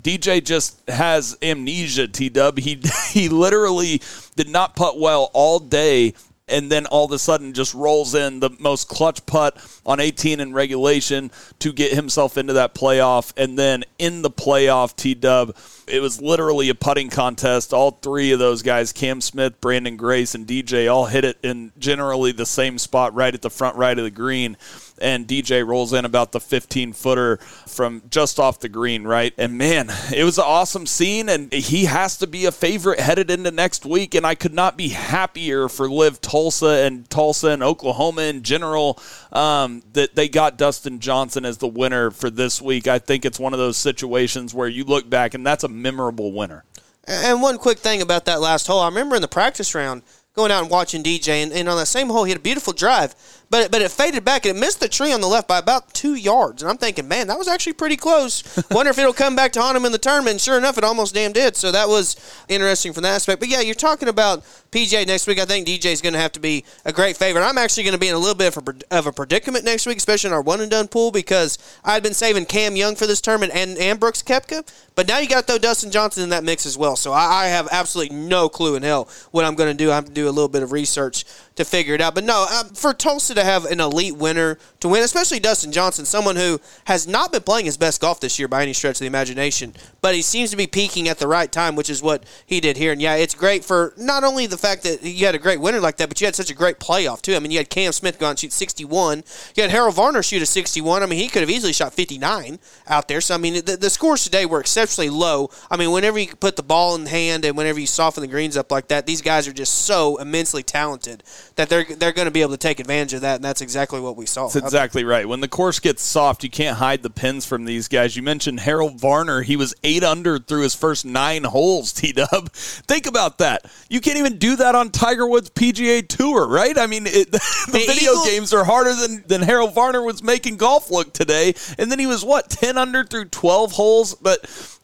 DJ 0.01 0.43
just 0.43 0.81
has 0.89 1.37
amnesia, 1.41 2.09
T 2.09 2.27
Dub. 2.27 2.57
He 2.57 2.81
he 3.11 3.29
literally 3.29 4.01
did 4.35 4.49
not 4.49 4.75
putt 4.75 4.99
well 4.99 5.31
all 5.33 5.59
day 5.59 6.13
and 6.51 6.71
then 6.71 6.85
all 6.87 7.05
of 7.05 7.11
a 7.11 7.19
sudden 7.19 7.53
just 7.53 7.73
rolls 7.73 8.13
in 8.13 8.39
the 8.39 8.49
most 8.59 8.87
clutch 8.87 9.25
putt 9.25 9.57
on 9.85 9.99
18 9.99 10.39
in 10.39 10.53
regulation 10.53 11.31
to 11.59 11.71
get 11.71 11.93
himself 11.93 12.37
into 12.37 12.53
that 12.53 12.75
playoff. 12.75 13.33
And 13.37 13.57
then 13.57 13.83
in 13.97 14.21
the 14.21 14.29
playoff, 14.29 14.95
T 14.95 15.15
Dub, 15.15 15.55
it 15.87 16.01
was 16.01 16.21
literally 16.21 16.69
a 16.69 16.75
putting 16.75 17.09
contest. 17.09 17.73
All 17.73 17.91
three 17.91 18.31
of 18.31 18.39
those 18.39 18.61
guys, 18.61 18.91
Cam 18.91 19.21
Smith, 19.21 19.59
Branden 19.61 19.97
Grace, 19.97 20.35
and 20.35 20.45
DJ, 20.45 20.91
all 20.91 21.05
hit 21.05 21.25
it 21.25 21.37
in 21.41 21.71
generally 21.79 22.31
the 22.31 22.45
same 22.45 22.77
spot 22.77 23.13
right 23.13 23.33
at 23.33 23.41
the 23.41 23.49
front 23.49 23.77
right 23.77 23.97
of 23.97 24.03
the 24.03 24.11
green 24.11 24.57
and 25.01 25.27
DJ 25.27 25.65
rolls 25.65 25.93
in 25.93 26.05
about 26.05 26.31
the 26.31 26.39
15 26.39 26.93
footer 26.93 27.37
from 27.67 28.03
just 28.09 28.39
off 28.39 28.59
the 28.59 28.69
green, 28.69 29.03
right? 29.03 29.33
And 29.37 29.57
man, 29.57 29.89
it 30.13 30.23
was 30.23 30.37
an 30.37 30.45
awesome 30.47 30.85
scene, 30.85 31.29
and 31.29 31.51
he 31.51 31.85
has 31.85 32.17
to 32.17 32.27
be 32.27 32.45
a 32.45 32.51
favorite 32.51 32.99
headed 32.99 33.29
into 33.31 33.51
next 33.51 33.85
week. 33.85 34.15
And 34.15 34.25
I 34.25 34.35
could 34.35 34.53
not 34.53 34.77
be 34.77 34.89
happier 34.89 35.67
for 35.67 35.89
LIV 35.89 36.21
Tulsa 36.21 36.85
and 36.85 37.09
Tulsa 37.09 37.49
and 37.49 37.63
Oklahoma 37.63 38.23
in 38.23 38.43
general 38.43 38.99
um, 39.31 39.83
that 39.93 40.15
they 40.15 40.29
got 40.29 40.57
Dustin 40.57 40.99
Johnson 40.99 41.45
as 41.45 41.57
the 41.57 41.67
winner 41.67 42.11
for 42.11 42.29
this 42.29 42.61
week. 42.61 42.87
I 42.87 42.99
think 42.99 43.25
it's 43.25 43.39
one 43.39 43.53
of 43.53 43.59
those 43.59 43.77
situations 43.77 44.53
where 44.53 44.67
you 44.67 44.83
look 44.83 45.09
back 45.09 45.33
and 45.33 45.45
that's 45.45 45.63
a 45.63 45.69
memorable 45.69 46.31
winner. 46.31 46.63
And 47.07 47.41
one 47.41 47.57
quick 47.57 47.79
thing 47.79 48.01
about 48.01 48.25
that 48.25 48.41
last 48.41 48.67
hole, 48.67 48.79
I 48.79 48.87
remember 48.87 49.15
in 49.15 49.21
the 49.21 49.27
practice 49.27 49.73
round 49.73 50.03
going 50.33 50.51
out 50.51 50.61
and 50.61 50.71
watching 50.71 51.03
DJ, 51.03 51.43
and, 51.43 51.51
and 51.51 51.67
on 51.67 51.77
that 51.77 51.87
same 51.87 52.07
hole, 52.07 52.23
he 52.23 52.31
had 52.31 52.39
a 52.39 52.43
beautiful 52.43 52.73
drive, 52.73 53.15
but 53.51 53.69
but 53.69 53.81
it 53.81 53.91
faded 53.91 54.23
back 54.23 54.45
and 54.45 54.57
it 54.57 54.59
missed 54.59 54.79
the 54.79 54.87
tree 54.87 55.11
on 55.11 55.19
the 55.19 55.27
left 55.27 55.47
by 55.47 55.59
about 55.59 55.93
two 55.93 56.15
yards. 56.15 56.63
And 56.63 56.71
I'm 56.71 56.77
thinking, 56.77 57.07
man, 57.07 57.27
that 57.27 57.37
was 57.37 57.49
actually 57.49 57.73
pretty 57.73 57.97
close. 57.97 58.43
Wonder 58.71 58.91
if 58.91 58.97
it'll 58.97 59.11
come 59.11 59.35
back 59.35 59.51
to 59.51 59.61
haunt 59.61 59.75
him 59.75 59.83
in 59.83 59.91
the 59.91 59.97
tournament. 59.97 60.31
And 60.31 60.41
sure 60.41 60.57
enough, 60.57 60.77
it 60.77 60.85
almost 60.85 61.13
damn 61.13 61.33
did. 61.33 61.57
So 61.57 61.69
that 61.73 61.89
was 61.89 62.15
interesting 62.47 62.93
from 62.93 63.03
that 63.03 63.15
aspect. 63.15 63.41
But 63.41 63.49
yeah, 63.49 63.59
you're 63.59 63.75
talking 63.75 64.07
about 64.07 64.45
PJ 64.71 65.05
next 65.05 65.27
week. 65.27 65.37
I 65.37 65.43
think 65.43 65.67
DJ 65.67 65.87
is 65.87 66.01
going 66.01 66.13
to 66.13 66.19
have 66.19 66.31
to 66.31 66.39
be 66.39 66.63
a 66.85 66.93
great 66.93 67.17
favorite. 67.17 67.43
I'm 67.43 67.57
actually 67.57 67.83
going 67.83 67.93
to 67.93 67.99
be 67.99 68.07
in 68.07 68.15
a 68.15 68.19
little 68.19 68.35
bit 68.35 68.55
of 68.55 68.67
a, 68.67 68.97
of 68.97 69.05
a 69.05 69.11
predicament 69.11 69.65
next 69.65 69.85
week, 69.85 69.97
especially 69.97 70.29
in 70.29 70.33
our 70.33 70.41
one 70.41 70.61
and 70.61 70.71
done 70.71 70.87
pool, 70.87 71.11
because 71.11 71.57
I'd 71.83 72.03
been 72.03 72.13
saving 72.13 72.45
Cam 72.45 72.77
Young 72.77 72.95
for 72.95 73.05
this 73.05 73.19
tournament 73.19 73.51
and, 73.53 73.77
and 73.77 73.99
Brooks 73.99 74.23
Koepka. 74.23 74.65
But 74.95 75.09
now 75.09 75.19
you 75.19 75.27
got 75.27 75.41
to 75.41 75.47
throw 75.47 75.57
Dustin 75.57 75.91
Johnson 75.91 76.23
in 76.23 76.29
that 76.29 76.45
mix 76.45 76.65
as 76.65 76.77
well. 76.77 76.95
So 76.95 77.11
I, 77.11 77.43
I 77.43 77.47
have 77.47 77.67
absolutely 77.69 78.15
no 78.15 78.47
clue 78.47 78.75
in 78.75 78.83
hell 78.83 79.09
what 79.31 79.43
I'm 79.43 79.55
going 79.55 79.75
to 79.75 79.83
do. 79.83 79.91
I 79.91 79.95
have 79.95 80.05
to 80.05 80.11
do 80.11 80.29
a 80.29 80.31
little 80.31 80.47
bit 80.47 80.63
of 80.63 80.71
research 80.71 81.25
to 81.63 81.69
figure 81.69 81.93
it 81.93 82.01
out. 82.01 82.15
But 82.15 82.23
no, 82.23 82.45
um, 82.45 82.69
for 82.69 82.93
Tulsa 82.93 83.35
to 83.35 83.43
have 83.43 83.65
an 83.65 83.79
elite 83.79 84.17
winner 84.17 84.57
to 84.79 84.89
win, 84.89 85.03
especially 85.03 85.39
Dustin 85.39 85.71
Johnson, 85.71 86.05
someone 86.05 86.35
who 86.35 86.59
has 86.85 87.07
not 87.07 87.31
been 87.31 87.43
playing 87.43 87.65
his 87.65 87.77
best 87.77 88.01
golf 88.01 88.19
this 88.19 88.39
year 88.39 88.47
by 88.47 88.63
any 88.63 88.73
stretch 88.73 88.95
of 88.95 88.99
the 88.99 89.05
imagination, 89.05 89.73
but 90.01 90.15
he 90.15 90.21
seems 90.21 90.49
to 90.51 90.57
be 90.57 90.67
peaking 90.67 91.07
at 91.07 91.19
the 91.19 91.27
right 91.27 91.51
time, 91.51 91.75
which 91.75 91.89
is 91.89 92.01
what 92.01 92.23
he 92.45 92.59
did 92.59 92.77
here. 92.77 92.91
And 92.91 93.01
yeah, 93.01 93.15
it's 93.15 93.35
great 93.35 93.63
for 93.63 93.93
not 93.97 94.23
only 94.23 94.47
the 94.47 94.57
fact 94.57 94.83
that 94.83 95.03
you 95.03 95.25
had 95.25 95.35
a 95.35 95.39
great 95.39 95.61
winner 95.61 95.79
like 95.79 95.97
that, 95.97 96.09
but 96.09 96.19
you 96.19 96.25
had 96.25 96.35
such 96.35 96.49
a 96.49 96.55
great 96.55 96.79
playoff 96.79 97.21
too. 97.21 97.35
I 97.35 97.39
mean, 97.39 97.51
you 97.51 97.57
had 97.57 97.69
Cam 97.69 97.91
Smith 97.91 98.19
go 98.19 98.29
and 98.29 98.37
shoot 98.37 98.51
61. 98.51 99.23
You 99.55 99.63
had 99.63 99.71
Harold 99.71 99.95
Varner 99.95 100.23
shoot 100.23 100.41
a 100.41 100.45
61. 100.45 101.03
I 101.03 101.05
mean, 101.05 101.19
he 101.19 101.27
could 101.27 101.41
have 101.41 101.49
easily 101.49 101.73
shot 101.73 101.93
59 101.93 102.59
out 102.87 103.07
there. 103.07 103.21
So 103.21 103.35
I 103.35 103.37
mean, 103.37 103.53
the, 103.65 103.77
the 103.77 103.89
scores 103.89 104.23
today 104.23 104.45
were 104.45 104.59
exceptionally 104.59 105.09
low. 105.09 105.49
I 105.69 105.77
mean, 105.77 105.91
whenever 105.91 106.17
you 106.17 106.35
put 106.35 106.55
the 106.55 106.63
ball 106.63 106.95
in 106.95 107.05
hand 107.05 107.45
and 107.45 107.55
whenever 107.55 107.79
you 107.79 107.87
soften 107.87 108.21
the 108.21 108.27
greens 108.27 108.57
up 108.57 108.71
like 108.71 108.87
that, 108.87 109.05
these 109.05 109.21
guys 109.21 109.47
are 109.47 109.53
just 109.53 109.85
so 109.85 110.17
immensely 110.17 110.63
talented 110.63 111.23
that 111.55 111.69
they're 111.69 111.83
they're 111.83 112.11
going 112.13 112.25
to 112.27 112.31
be 112.31 112.41
able 112.41 112.51
to 112.51 112.57
take 112.57 112.79
advantage 112.79 113.13
of 113.13 113.21
that, 113.21 113.35
and 113.35 113.43
that's 113.43 113.61
exactly 113.61 113.99
what 113.99 114.15
we 114.15 114.25
saw. 114.25 114.43
That's 114.47 114.55
exactly 114.65 115.03
right. 115.03 115.27
When 115.27 115.41
the 115.41 115.47
course 115.47 115.79
gets 115.79 116.01
soft, 116.01 116.43
you 116.43 116.49
can't 116.49 116.77
hide 116.77 117.03
the 117.03 117.09
pins 117.09 117.45
from 117.45 117.65
these 117.65 117.87
guys. 117.87 118.15
You 118.15 118.23
mentioned 118.23 118.61
Harold 118.61 118.99
Varner. 118.99 119.41
He 119.41 119.55
was 119.55 119.73
eight 119.83 120.03
under 120.03 120.39
through 120.39 120.61
his 120.63 120.73
first 120.75 121.05
nine 121.05 121.43
holes, 121.43 121.91
T 122.01 122.11
Dub. 122.13 122.51
Think 122.51 123.05
about 123.07 123.37
that. 123.39 123.65
You 123.89 123.99
can't 124.01 124.17
even 124.17 124.37
do 124.37 124.55
that 124.55 124.75
on 124.75 124.89
Tiger 124.91 125.27
Woods 125.27 125.49
PGA 125.49 126.07
Tour, 126.07 126.47
right? 126.47 126.77
I 126.77 126.87
mean, 126.87 127.05
it, 127.05 127.31
the, 127.31 127.39
The 127.71 127.79
video 127.85 128.11
Eagle- 128.13 128.25
games 128.25 128.53
are 128.53 128.63
harder 128.63 128.93
than, 128.95 129.23
than 129.27 129.41
Harold 129.41 129.73
Varner 129.75 130.01
was 130.01 130.23
making 130.23 130.57
golf 130.57 130.89
look 130.89 131.11
today. 131.13 131.53
And 131.77 131.91
then 131.91 131.99
he 131.99 132.07
was, 132.07 132.23
what, 132.23 132.49
10 132.49 132.77
under 132.77 133.03
through 133.03 133.25
12 133.25 133.71
holes? 133.73 134.15
But, 134.15 134.39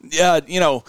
yeah, 0.10 0.40
you 0.46 0.60
know. 0.60 0.84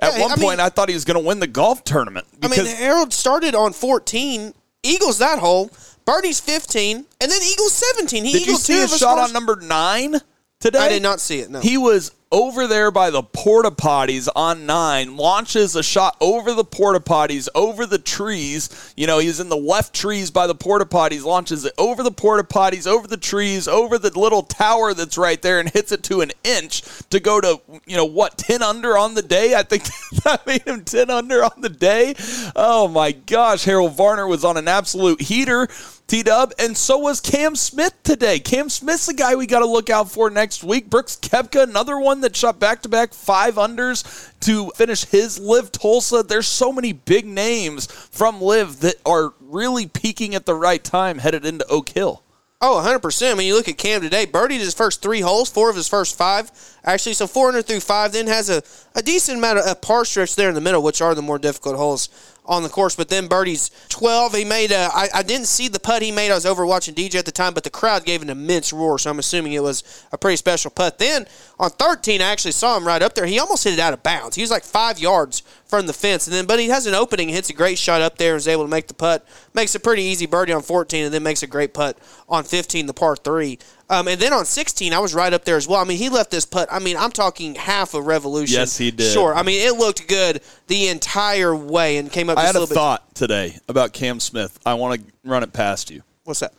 At 0.00 0.14
Yeah, 0.14 0.22
one 0.22 0.32
I 0.32 0.36
mean- 0.36 0.44
point, 0.44 0.60
I 0.60 0.68
thought 0.70 0.88
he 0.88 0.94
was 0.94 1.04
going 1.04 1.20
to 1.22 1.26
win 1.26 1.38
the 1.38 1.46
golf 1.46 1.84
tournament 1.84 2.26
I 2.42 2.48
mean, 2.48 2.66
Harold 2.66 3.12
started 3.12 3.54
on 3.54 3.72
14, 3.72 4.52
Eagles 4.84 5.18
that 5.18 5.38
hole, 5.40 5.70
Birdie's 6.04 6.38
15, 6.40 6.96
and 6.96 7.06
then 7.30 7.40
Eagles 7.42 7.72
17. 7.72 8.24
He 8.24 8.32
did 8.32 8.46
you 8.46 8.56
see 8.56 8.74
two 8.74 8.80
his 8.82 8.96
shot 8.98 9.16
first- 9.18 9.28
on 9.28 9.32
number 9.32 9.56
nine 9.56 10.20
today? 10.60 10.78
I 10.78 10.88
did 10.88 11.02
not 11.02 11.20
see 11.20 11.40
it. 11.40 11.50
No. 11.50 11.60
He 11.60 11.76
was 11.78 12.12
over 12.34 12.66
there 12.66 12.90
by 12.90 13.10
the 13.10 13.22
porta 13.22 13.70
potties 13.70 14.28
on 14.34 14.66
nine, 14.66 15.16
launches 15.16 15.76
a 15.76 15.84
shot 15.84 16.16
over 16.20 16.52
the 16.52 16.64
porta 16.64 16.98
potties, 16.98 17.48
over 17.54 17.86
the 17.86 17.96
trees. 17.96 18.92
You 18.96 19.06
know, 19.06 19.20
he's 19.20 19.38
in 19.38 19.50
the 19.50 19.56
left 19.56 19.94
trees 19.94 20.32
by 20.32 20.48
the 20.48 20.54
porta 20.56 20.84
potties, 20.84 21.22
launches 21.22 21.64
it 21.64 21.72
over 21.78 22.02
the 22.02 22.10
porta 22.10 22.42
potties, 22.42 22.88
over 22.88 23.06
the 23.06 23.16
trees, 23.16 23.68
over 23.68 23.98
the 23.98 24.18
little 24.18 24.42
tower 24.42 24.94
that's 24.94 25.16
right 25.16 25.40
there, 25.40 25.60
and 25.60 25.68
hits 25.68 25.92
it 25.92 26.02
to 26.04 26.22
an 26.22 26.32
inch 26.42 26.82
to 27.10 27.20
go 27.20 27.40
to, 27.40 27.60
you 27.86 27.96
know, 27.96 28.04
what, 28.04 28.36
10 28.36 28.64
under 28.64 28.98
on 28.98 29.14
the 29.14 29.22
day? 29.22 29.54
I 29.54 29.62
think 29.62 29.84
that 30.24 30.44
made 30.44 30.62
him 30.62 30.82
10 30.82 31.10
under 31.10 31.44
on 31.44 31.60
the 31.60 31.68
day. 31.68 32.16
Oh 32.56 32.88
my 32.88 33.12
gosh, 33.12 33.62
Harold 33.62 33.94
Varner 33.96 34.26
was 34.26 34.44
on 34.44 34.56
an 34.56 34.66
absolute 34.66 35.22
heater. 35.22 35.68
T 36.06 36.22
Dub, 36.22 36.52
and 36.58 36.76
so 36.76 36.98
was 36.98 37.18
Cam 37.20 37.56
Smith 37.56 37.94
today. 38.02 38.38
Cam 38.38 38.68
Smith's 38.68 39.06
the 39.06 39.14
guy 39.14 39.34
we 39.36 39.46
got 39.46 39.60
to 39.60 39.66
look 39.66 39.88
out 39.88 40.10
for 40.10 40.28
next 40.28 40.62
week. 40.62 40.90
Brooks 40.90 41.16
Koepka, 41.16 41.62
another 41.62 41.98
one 41.98 42.20
that 42.20 42.36
shot 42.36 42.60
back 42.60 42.82
to 42.82 42.90
back 42.90 43.14
five 43.14 43.54
unders 43.54 44.30
to 44.40 44.70
finish 44.76 45.04
his 45.06 45.38
LIV 45.38 45.72
Tulsa. 45.72 46.22
There's 46.22 46.46
so 46.46 46.72
many 46.72 46.92
big 46.92 47.24
names 47.24 47.86
from 47.86 48.42
LIV 48.42 48.80
that 48.80 48.96
are 49.06 49.32
really 49.40 49.86
peaking 49.86 50.34
at 50.34 50.44
the 50.44 50.54
right 50.54 50.84
time 50.84 51.18
headed 51.18 51.46
into 51.46 51.66
Oak 51.68 51.88
Hill. 51.88 52.22
Oh, 52.60 52.82
100%. 52.82 53.36
When 53.36 53.46
you 53.46 53.54
look 53.54 53.68
at 53.68 53.78
Cam 53.78 54.00
today, 54.00 54.26
birdied 54.26 54.58
his 54.58 54.74
first 54.74 55.02
three 55.02 55.20
holes, 55.20 55.50
four 55.50 55.68
of 55.68 55.76
his 55.76 55.88
first 55.88 56.16
five. 56.16 56.50
Actually, 56.84 57.14
so 57.14 57.26
400 57.26 57.66
through 57.66 57.80
five, 57.80 58.12
then 58.12 58.26
has 58.26 58.48
a, 58.48 58.62
a 58.94 59.02
decent 59.02 59.38
amount 59.38 59.58
of 59.58 59.66
a 59.66 59.74
par 59.74 60.04
stretch 60.04 60.34
there 60.34 60.48
in 60.48 60.54
the 60.54 60.60
middle, 60.60 60.82
which 60.82 61.02
are 61.02 61.14
the 61.14 61.22
more 61.22 61.38
difficult 61.38 61.76
holes 61.76 62.08
on 62.46 62.62
the 62.62 62.68
course. 62.68 62.94
But 62.94 63.08
then 63.08 63.26
birdies 63.26 63.70
12. 63.88 64.34
He 64.34 64.44
made 64.44 64.70
a, 64.70 64.88
I, 64.92 65.08
I 65.14 65.22
didn't 65.22 65.46
see 65.46 65.68
the 65.68 65.80
putt 65.80 66.02
he 66.02 66.12
made. 66.12 66.30
I 66.30 66.34
was 66.34 66.46
over 66.46 66.66
watching 66.66 66.94
DJ 66.94 67.16
at 67.16 67.26
the 67.26 67.32
time, 67.32 67.54
but 67.54 67.64
the 67.64 67.70
crowd 67.70 68.04
gave 68.04 68.22
an 68.22 68.30
immense 68.30 68.72
roar, 68.72 68.98
so 68.98 69.10
I'm 69.10 69.18
assuming 69.18 69.52
it 69.52 69.62
was 69.62 70.06
a 70.12 70.18
pretty 70.18 70.36
special 70.36 70.70
putt. 70.70 70.98
Then 70.98 71.26
on 71.58 71.70
13, 71.70 72.20
I 72.20 72.30
actually 72.30 72.52
saw 72.52 72.76
him 72.76 72.86
right 72.86 73.02
up 73.02 73.14
there. 73.14 73.26
He 73.26 73.38
almost 73.38 73.64
hit 73.64 73.74
it 73.74 73.78
out 73.78 73.94
of 73.94 74.02
bounds. 74.02 74.36
He 74.36 74.42
was 74.42 74.50
like 74.50 74.64
five 74.64 74.98
yards 74.98 75.42
from 75.66 75.86
the 75.86 75.92
fence. 75.92 76.26
And 76.26 76.34
then, 76.34 76.46
but 76.46 76.60
he 76.60 76.68
has 76.68 76.86
an 76.86 76.94
opening, 76.94 77.28
hits 77.28 77.50
a 77.50 77.54
great 77.54 77.78
shot 77.78 78.00
up 78.00 78.18
there, 78.18 78.32
and 78.34 78.38
is 78.38 78.48
able 78.48 78.64
to 78.64 78.70
make 78.70 78.86
the 78.86 78.94
putt. 78.94 79.26
Makes 79.54 79.74
a 79.74 79.80
pretty 79.80 80.02
easy 80.02 80.26
birdie 80.26 80.52
on 80.52 80.62
14, 80.62 81.06
and 81.06 81.14
then 81.14 81.22
makes 81.22 81.42
a 81.42 81.46
great 81.46 81.74
putt 81.74 81.98
on 82.28 82.44
15, 82.44 82.86
the 82.86 82.94
par 82.94 83.16
three. 83.16 83.58
Um, 83.94 84.08
and 84.08 84.20
then 84.20 84.32
on 84.32 84.44
16, 84.44 84.92
I 84.92 84.98
was 84.98 85.14
right 85.14 85.32
up 85.32 85.44
there 85.44 85.56
as 85.56 85.68
well. 85.68 85.80
I 85.80 85.84
mean, 85.84 85.98
he 85.98 86.08
left 86.08 86.30
this 86.30 86.44
putt. 86.44 86.68
I 86.70 86.80
mean, 86.80 86.96
I'm 86.96 87.12
talking 87.12 87.54
half 87.54 87.94
a 87.94 88.02
revolution. 88.02 88.58
Yes, 88.58 88.76
he 88.76 88.90
did. 88.90 89.12
Sure. 89.12 89.34
I 89.34 89.42
mean, 89.42 89.66
it 89.66 89.76
looked 89.78 90.08
good 90.08 90.42
the 90.66 90.88
entire 90.88 91.54
way 91.54 91.98
and 91.98 92.10
came 92.10 92.28
up. 92.28 92.38
I 92.38 92.42
had 92.42 92.56
a 92.56 92.58
little 92.58 92.66
bit. 92.66 92.74
thought 92.74 93.14
today 93.14 93.58
about 93.68 93.92
Cam 93.92 94.18
Smith. 94.18 94.58
I 94.66 94.74
want 94.74 95.00
to 95.00 95.06
run 95.24 95.42
it 95.42 95.52
past 95.52 95.90
you. 95.90 96.02
What's 96.24 96.40
that? 96.40 96.54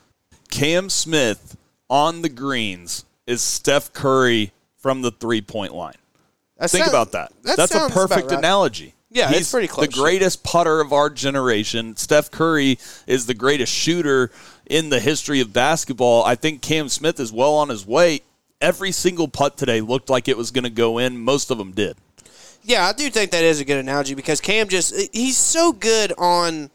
Cam 0.49 0.89
Smith 0.89 1.57
on 1.89 2.21
the 2.21 2.29
greens 2.29 3.05
is 3.27 3.41
Steph 3.41 3.91
Curry 3.91 4.53
from 4.77 5.01
the 5.01 5.11
three 5.11 5.41
point 5.41 5.73
line. 5.73 5.95
That 6.57 6.69
Think 6.69 6.87
about 6.87 7.11
that. 7.11 7.33
that 7.43 7.57
That's 7.57 7.75
a 7.75 7.89
perfect 7.89 8.29
right. 8.29 8.39
analogy. 8.39 8.93
Yeah, 9.09 9.29
He's 9.29 9.41
it's 9.41 9.51
pretty 9.51 9.67
close. 9.67 9.87
The 9.87 9.93
greatest 9.93 10.43
putter 10.43 10.81
of 10.81 10.91
our 10.93 11.09
generation. 11.09 11.95
Steph 11.95 12.31
Curry 12.31 12.79
is 13.07 13.25
the 13.25 13.33
greatest 13.33 13.73
shooter 13.73 14.29
in 14.67 14.89
the 14.89 14.99
history 14.99 15.39
of 15.39 15.53
basketball. 15.53 16.23
I 16.23 16.35
think 16.35 16.61
Cam 16.61 16.89
Smith 16.89 17.19
is 17.19 17.31
well 17.31 17.53
on 17.55 17.69
his 17.69 17.85
way. 17.85 18.21
Every 18.61 18.91
single 18.91 19.27
putt 19.27 19.57
today 19.57 19.81
looked 19.81 20.09
like 20.09 20.27
it 20.27 20.37
was 20.37 20.51
going 20.51 20.63
to 20.63 20.69
go 20.69 20.97
in. 20.97 21.17
Most 21.17 21.51
of 21.51 21.57
them 21.57 21.71
did. 21.71 21.97
Yeah, 22.63 22.85
I 22.85 22.93
do 22.93 23.09
think 23.09 23.31
that 23.31 23.43
is 23.43 23.59
a 23.59 23.65
good 23.65 23.77
analogy 23.77 24.15
because 24.15 24.41
Cam 24.41 24.67
just 24.67 24.95
he's 25.13 25.37
so 25.37 25.71
good 25.71 26.13
on 26.17 26.71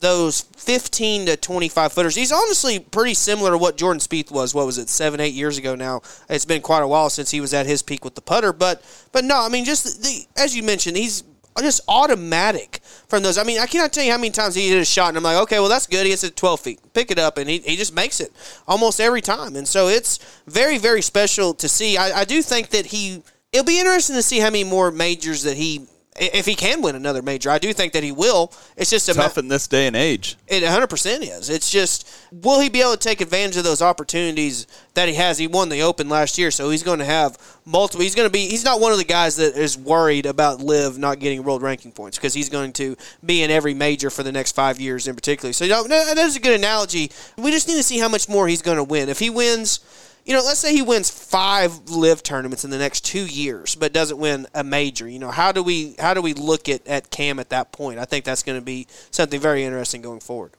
those 0.00 0.42
15 0.56 1.26
to 1.26 1.36
25 1.36 1.92
footers. 1.92 2.14
He's 2.14 2.32
honestly 2.32 2.78
pretty 2.78 3.14
similar 3.14 3.52
to 3.52 3.58
what 3.58 3.76
Jordan 3.76 4.00
Spieth 4.00 4.30
was. 4.30 4.54
What 4.54 4.66
was 4.66 4.78
it, 4.78 4.88
seven, 4.88 5.20
eight 5.20 5.34
years 5.34 5.58
ago 5.58 5.74
now? 5.74 6.02
It's 6.28 6.44
been 6.44 6.62
quite 6.62 6.82
a 6.82 6.88
while 6.88 7.10
since 7.10 7.30
he 7.30 7.40
was 7.40 7.54
at 7.54 7.66
his 7.66 7.82
peak 7.82 8.04
with 8.04 8.14
the 8.14 8.20
putter. 8.20 8.52
But 8.52 8.82
but 9.12 9.24
no, 9.24 9.40
I 9.40 9.48
mean, 9.48 9.64
just 9.64 10.02
the 10.02 10.26
as 10.36 10.56
you 10.56 10.62
mentioned, 10.62 10.96
he's 10.96 11.22
just 11.62 11.80
automatic 11.88 12.80
from 13.08 13.22
those. 13.22 13.38
I 13.38 13.44
mean, 13.44 13.58
I 13.58 13.66
cannot 13.66 13.92
tell 13.92 14.04
you 14.04 14.10
how 14.12 14.18
many 14.18 14.30
times 14.30 14.54
he 14.54 14.68
hit 14.68 14.80
a 14.80 14.84
shot, 14.84 15.08
and 15.08 15.16
I'm 15.16 15.22
like, 15.22 15.36
okay, 15.42 15.58
well, 15.58 15.68
that's 15.68 15.86
good. 15.86 16.04
He 16.04 16.10
hits 16.10 16.24
it 16.24 16.36
12 16.36 16.60
feet. 16.60 16.80
Pick 16.92 17.10
it 17.10 17.18
up, 17.18 17.38
and 17.38 17.48
he, 17.48 17.58
he 17.58 17.76
just 17.76 17.94
makes 17.94 18.20
it 18.20 18.32
almost 18.66 19.00
every 19.00 19.20
time. 19.20 19.56
And 19.56 19.66
so 19.66 19.88
it's 19.88 20.18
very, 20.46 20.78
very 20.78 21.02
special 21.02 21.54
to 21.54 21.68
see. 21.68 21.96
I, 21.96 22.20
I 22.20 22.24
do 22.24 22.42
think 22.42 22.70
that 22.70 22.86
he. 22.86 23.22
It'll 23.52 23.64
be 23.64 23.80
interesting 23.80 24.16
to 24.16 24.22
see 24.22 24.38
how 24.38 24.50
many 24.50 24.64
more 24.64 24.90
majors 24.90 25.42
that 25.44 25.56
he. 25.56 25.86
If 26.20 26.46
he 26.46 26.54
can 26.54 26.82
win 26.82 26.96
another 26.96 27.22
major, 27.22 27.50
I 27.50 27.58
do 27.58 27.72
think 27.72 27.92
that 27.92 28.02
he 28.02 28.12
will. 28.12 28.52
It's 28.76 28.90
just 28.90 29.08
a 29.08 29.14
ma- 29.14 29.22
Tough 29.22 29.38
in 29.38 29.48
this 29.48 29.66
day 29.68 29.86
and 29.86 29.94
age. 29.96 30.36
it 30.46 30.62
100% 30.62 31.20
is. 31.22 31.48
It's 31.48 31.70
just, 31.70 32.08
will 32.32 32.60
he 32.60 32.68
be 32.68 32.80
able 32.80 32.92
to 32.92 32.98
take 32.98 33.20
advantage 33.20 33.56
of 33.56 33.64
those 33.64 33.82
opportunities 33.82 34.66
that 34.94 35.08
he 35.08 35.14
has? 35.14 35.38
He 35.38 35.46
won 35.46 35.68
the 35.68 35.82
Open 35.82 36.08
last 36.08 36.38
year, 36.38 36.50
so 36.50 36.70
he's 36.70 36.82
going 36.82 36.98
to 36.98 37.04
have 37.04 37.38
multiple. 37.64 38.02
He's 38.02 38.14
going 38.14 38.26
to 38.28 38.32
be, 38.32 38.48
he's 38.48 38.64
not 38.64 38.80
one 38.80 38.92
of 38.92 38.98
the 38.98 39.04
guys 39.04 39.36
that 39.36 39.56
is 39.56 39.76
worried 39.78 40.26
about 40.26 40.60
LIV 40.60 40.98
not 40.98 41.18
getting 41.20 41.42
world 41.44 41.62
ranking 41.62 41.92
points 41.92 42.18
because 42.18 42.34
he's 42.34 42.48
going 42.48 42.72
to 42.74 42.96
be 43.24 43.42
in 43.42 43.50
every 43.50 43.74
major 43.74 44.10
for 44.10 44.22
the 44.22 44.32
next 44.32 44.52
five 44.54 44.80
years 44.80 45.06
in 45.06 45.14
particular. 45.14 45.52
So, 45.52 45.64
you 45.64 45.70
know, 45.70 45.84
that 45.84 46.16
that 46.16 46.26
is 46.26 46.36
a 46.36 46.40
good 46.40 46.58
analogy. 46.58 47.10
We 47.36 47.50
just 47.50 47.68
need 47.68 47.76
to 47.76 47.82
see 47.82 47.98
how 47.98 48.08
much 48.08 48.28
more 48.28 48.48
he's 48.48 48.62
going 48.62 48.78
to 48.78 48.84
win. 48.84 49.08
If 49.08 49.18
he 49.18 49.30
wins, 49.30 49.80
you 50.28 50.34
know, 50.34 50.42
let's 50.44 50.60
say 50.60 50.74
he 50.74 50.82
wins 50.82 51.08
five 51.08 51.88
LIV 51.88 52.22
tournaments 52.22 52.62
in 52.62 52.70
the 52.70 52.76
next 52.76 53.02
two 53.02 53.24
years, 53.24 53.74
but 53.74 53.94
doesn't 53.94 54.18
win 54.18 54.46
a 54.54 54.62
major. 54.62 55.08
You 55.08 55.18
know, 55.18 55.30
how 55.30 55.52
do 55.52 55.62
we 55.62 55.94
how 55.98 56.12
do 56.12 56.20
we 56.20 56.34
look 56.34 56.68
at, 56.68 56.86
at 56.86 57.10
Cam 57.10 57.38
at 57.38 57.48
that 57.48 57.72
point? 57.72 57.98
I 57.98 58.04
think 58.04 58.26
that's 58.26 58.42
going 58.42 58.58
to 58.58 58.64
be 58.64 58.86
something 59.10 59.40
very 59.40 59.64
interesting 59.64 60.02
going 60.02 60.20
forward. 60.20 60.52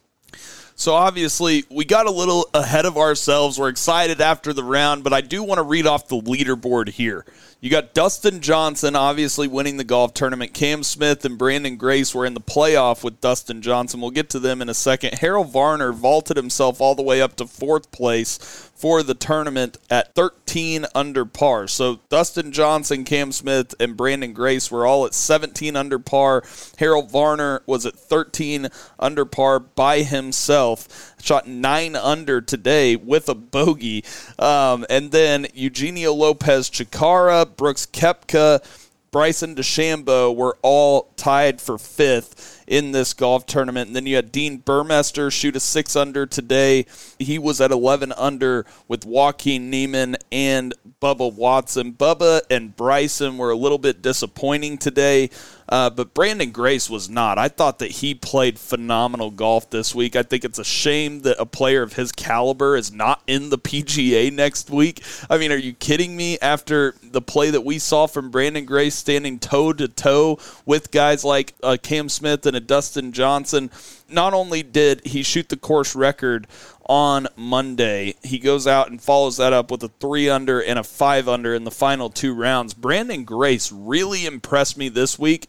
So 0.74 0.94
obviously, 0.94 1.64
we 1.70 1.84
got 1.84 2.06
a 2.06 2.10
little 2.10 2.48
ahead 2.52 2.84
of 2.84 2.96
ourselves. 2.96 3.60
We're 3.60 3.68
excited 3.68 4.20
after 4.20 4.52
the 4.52 4.64
round, 4.64 5.04
but 5.04 5.12
I 5.12 5.20
do 5.20 5.44
want 5.44 5.58
to 5.58 5.62
read 5.62 5.86
off 5.86 6.08
the 6.08 6.16
leaderboard 6.16 6.88
here. 6.88 7.24
You 7.62 7.68
got 7.68 7.92
Dustin 7.92 8.40
Johnson 8.40 8.96
obviously 8.96 9.46
winning 9.46 9.76
the 9.76 9.84
golf 9.84 10.14
tournament. 10.14 10.54
Cam 10.54 10.82
Smith 10.82 11.26
and 11.26 11.38
Branden 11.38 11.76
Grace 11.76 12.14
were 12.14 12.24
in 12.24 12.32
the 12.32 12.40
playoff 12.40 13.04
with 13.04 13.20
Dustin 13.20 13.60
Johnson. 13.60 14.00
We'll 14.00 14.12
get 14.12 14.30
to 14.30 14.38
them 14.38 14.62
in 14.62 14.70
a 14.70 14.74
second. 14.74 15.18
Harold 15.18 15.52
Varner 15.52 15.92
vaulted 15.92 16.38
himself 16.38 16.80
all 16.80 16.94
the 16.94 17.02
way 17.02 17.20
up 17.20 17.36
to 17.36 17.46
fourth 17.46 17.90
place 17.90 18.70
for 18.74 19.02
the 19.02 19.12
tournament 19.12 19.76
at 19.90 20.14
13 20.14 20.86
under 20.94 21.26
par. 21.26 21.68
So 21.68 22.00
Dustin 22.08 22.50
Johnson, 22.50 23.04
Cam 23.04 23.30
Smith, 23.30 23.74
and 23.78 23.94
Branden 23.94 24.32
Grace 24.32 24.70
were 24.70 24.86
all 24.86 25.04
at 25.04 25.12
17 25.12 25.76
under 25.76 25.98
par. 25.98 26.42
Harold 26.78 27.10
Varner 27.10 27.62
was 27.66 27.84
at 27.84 27.94
13 27.94 28.68
under 28.98 29.26
par 29.26 29.60
by 29.60 30.00
himself. 30.00 31.09
Shot 31.20 31.46
nine 31.46 31.96
under 31.96 32.40
today 32.40 32.96
with 32.96 33.28
a 33.28 33.34
bogey. 33.34 34.04
Um, 34.38 34.86
and 34.88 35.10
then 35.10 35.46
Eugenio 35.54 36.12
Lopez 36.12 36.70
Chacarra, 36.70 37.56
Brooks 37.56 37.86
Koepka, 37.86 38.62
Bryson 39.10 39.56
DeChambeau 39.56 40.34
were 40.34 40.56
all 40.62 41.12
tied 41.16 41.60
for 41.60 41.78
fifth 41.78 42.62
in 42.68 42.92
this 42.92 43.12
golf 43.12 43.44
tournament. 43.44 43.88
And 43.88 43.96
then 43.96 44.06
you 44.06 44.14
had 44.14 44.30
Dean 44.30 44.60
Burmester 44.60 45.32
shoot 45.32 45.56
a 45.56 45.60
six 45.60 45.96
under 45.96 46.26
today. 46.26 46.86
He 47.18 47.38
was 47.38 47.60
at 47.60 47.72
11 47.72 48.12
under 48.12 48.64
with 48.86 49.04
Joaquin 49.04 49.68
Niemann 49.68 50.16
and 50.30 50.74
Bubba 51.02 51.32
Watson. 51.32 51.92
Bubba 51.92 52.42
and 52.50 52.76
Bryson 52.76 53.36
were 53.36 53.50
a 53.50 53.56
little 53.56 53.78
bit 53.78 54.00
disappointing 54.00 54.78
today, 54.78 55.30
uh, 55.70 55.88
but 55.88 56.14
Branden 56.14 56.52
Grace 56.52 56.90
was 56.90 57.08
not. 57.08 57.38
I 57.38 57.48
thought 57.48 57.78
that 57.78 57.92
he 57.92 58.12
played 58.14 58.58
phenomenal 58.58 59.30
golf 59.30 59.70
this 59.70 59.94
week. 59.94 60.16
I 60.16 60.24
think 60.24 60.44
it's 60.44 60.58
a 60.58 60.64
shame 60.64 61.20
that 61.20 61.36
a 61.38 61.46
player 61.46 61.82
of 61.82 61.92
his 61.92 62.10
caliber 62.10 62.76
is 62.76 62.92
not 62.92 63.22
in 63.28 63.50
the 63.50 63.58
PGA 63.58 64.32
next 64.32 64.68
week. 64.68 65.02
I 65.30 65.38
mean, 65.38 65.52
are 65.52 65.56
you 65.56 65.72
kidding 65.72 66.16
me? 66.16 66.38
After 66.40 66.96
the 67.02 67.22
play 67.22 67.50
that 67.50 67.64
we 67.64 67.78
saw 67.78 68.06
from 68.06 68.30
Brandon 68.30 68.64
Grace 68.64 68.96
standing 68.96 69.38
toe 69.38 69.72
to 69.72 69.86
toe 69.86 70.38
with 70.66 70.90
guys 70.90 71.24
like 71.24 71.54
uh, 71.62 71.76
Cam 71.80 72.08
Smith 72.08 72.46
and 72.46 72.56
a 72.56 72.60
Dustin 72.60 73.12
Johnson, 73.12 73.70
not 74.08 74.34
only 74.34 74.64
did 74.64 75.06
he 75.06 75.22
shoot 75.22 75.48
the 75.48 75.56
course 75.56 75.94
record 75.94 76.48
on 76.90 77.28
Monday, 77.36 78.16
he 78.20 78.40
goes 78.40 78.66
out 78.66 78.90
and 78.90 79.00
follows 79.00 79.36
that 79.36 79.52
up 79.52 79.70
with 79.70 79.80
a 79.84 79.88
three 80.00 80.28
under 80.28 80.60
and 80.60 80.76
a 80.76 80.82
five 80.82 81.28
under 81.28 81.54
in 81.54 81.62
the 81.62 81.70
final 81.70 82.10
two 82.10 82.34
rounds. 82.34 82.74
Branden 82.74 83.24
Grace 83.24 83.70
really 83.70 84.26
impressed 84.26 84.76
me 84.76 84.88
this 84.88 85.16
week. 85.16 85.46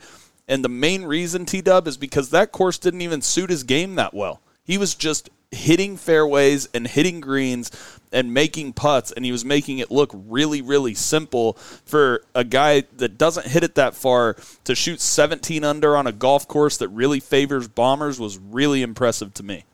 And 0.48 0.63
the 0.63 0.69
main 0.69 1.03
reason, 1.03 1.48
T 1.48 1.62
Dub, 1.62 1.88
is 1.88 1.98
because 1.98 2.29
that 2.29 2.51
course 2.51 2.77
didn't 2.77 3.01
even 3.01 3.24
suit 3.24 3.50
his 3.50 3.63
game 3.63 3.95
that 3.95 4.13
well. 4.13 4.39
He 4.63 4.77
was 4.77 4.93
just 4.93 5.31
hitting 5.50 5.98
fairways 5.98 6.69
and 6.75 6.88
hitting 6.88 7.21
greens 7.21 7.71
and 8.12 8.33
making 8.33 8.74
putts, 8.74 9.12
and 9.12 9.25
he 9.25 9.31
was 9.31 9.43
making 9.43 9.79
it 9.79 9.89
look 9.89 10.12
really, 10.13 10.62
really 10.62 10.93
simple 10.93 11.53
for 11.86 12.24
a 12.36 12.43
guy 12.43 12.83
that 12.98 13.17
doesn't 13.17 13.48
hit 13.48 13.63
it 13.63 13.74
that 13.75 13.95
far 13.95 14.36
to 14.63 14.75
shoot 14.75 15.01
17 15.01 15.63
under 15.63 15.98
on 15.98 16.05
a 16.05 16.12
golf 16.12 16.48
course 16.48 16.77
that 16.77 16.89
really 16.89 17.19
favors 17.19 17.67
bombers 17.67 18.19
was 18.19 18.38
really 18.38 18.83
impressive 18.83 19.33
to 19.33 19.43
me. 19.43 19.65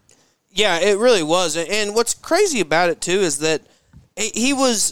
Yeah, 0.57 0.79
it 0.79 0.97
really 0.97 1.21
was. 1.21 1.55
And 1.55 1.93
what's 1.93 2.15
crazy 2.15 2.61
about 2.61 2.89
it 2.89 2.99
too 2.99 3.19
is 3.19 3.37
that 3.39 3.61
he 4.15 4.53
was 4.53 4.91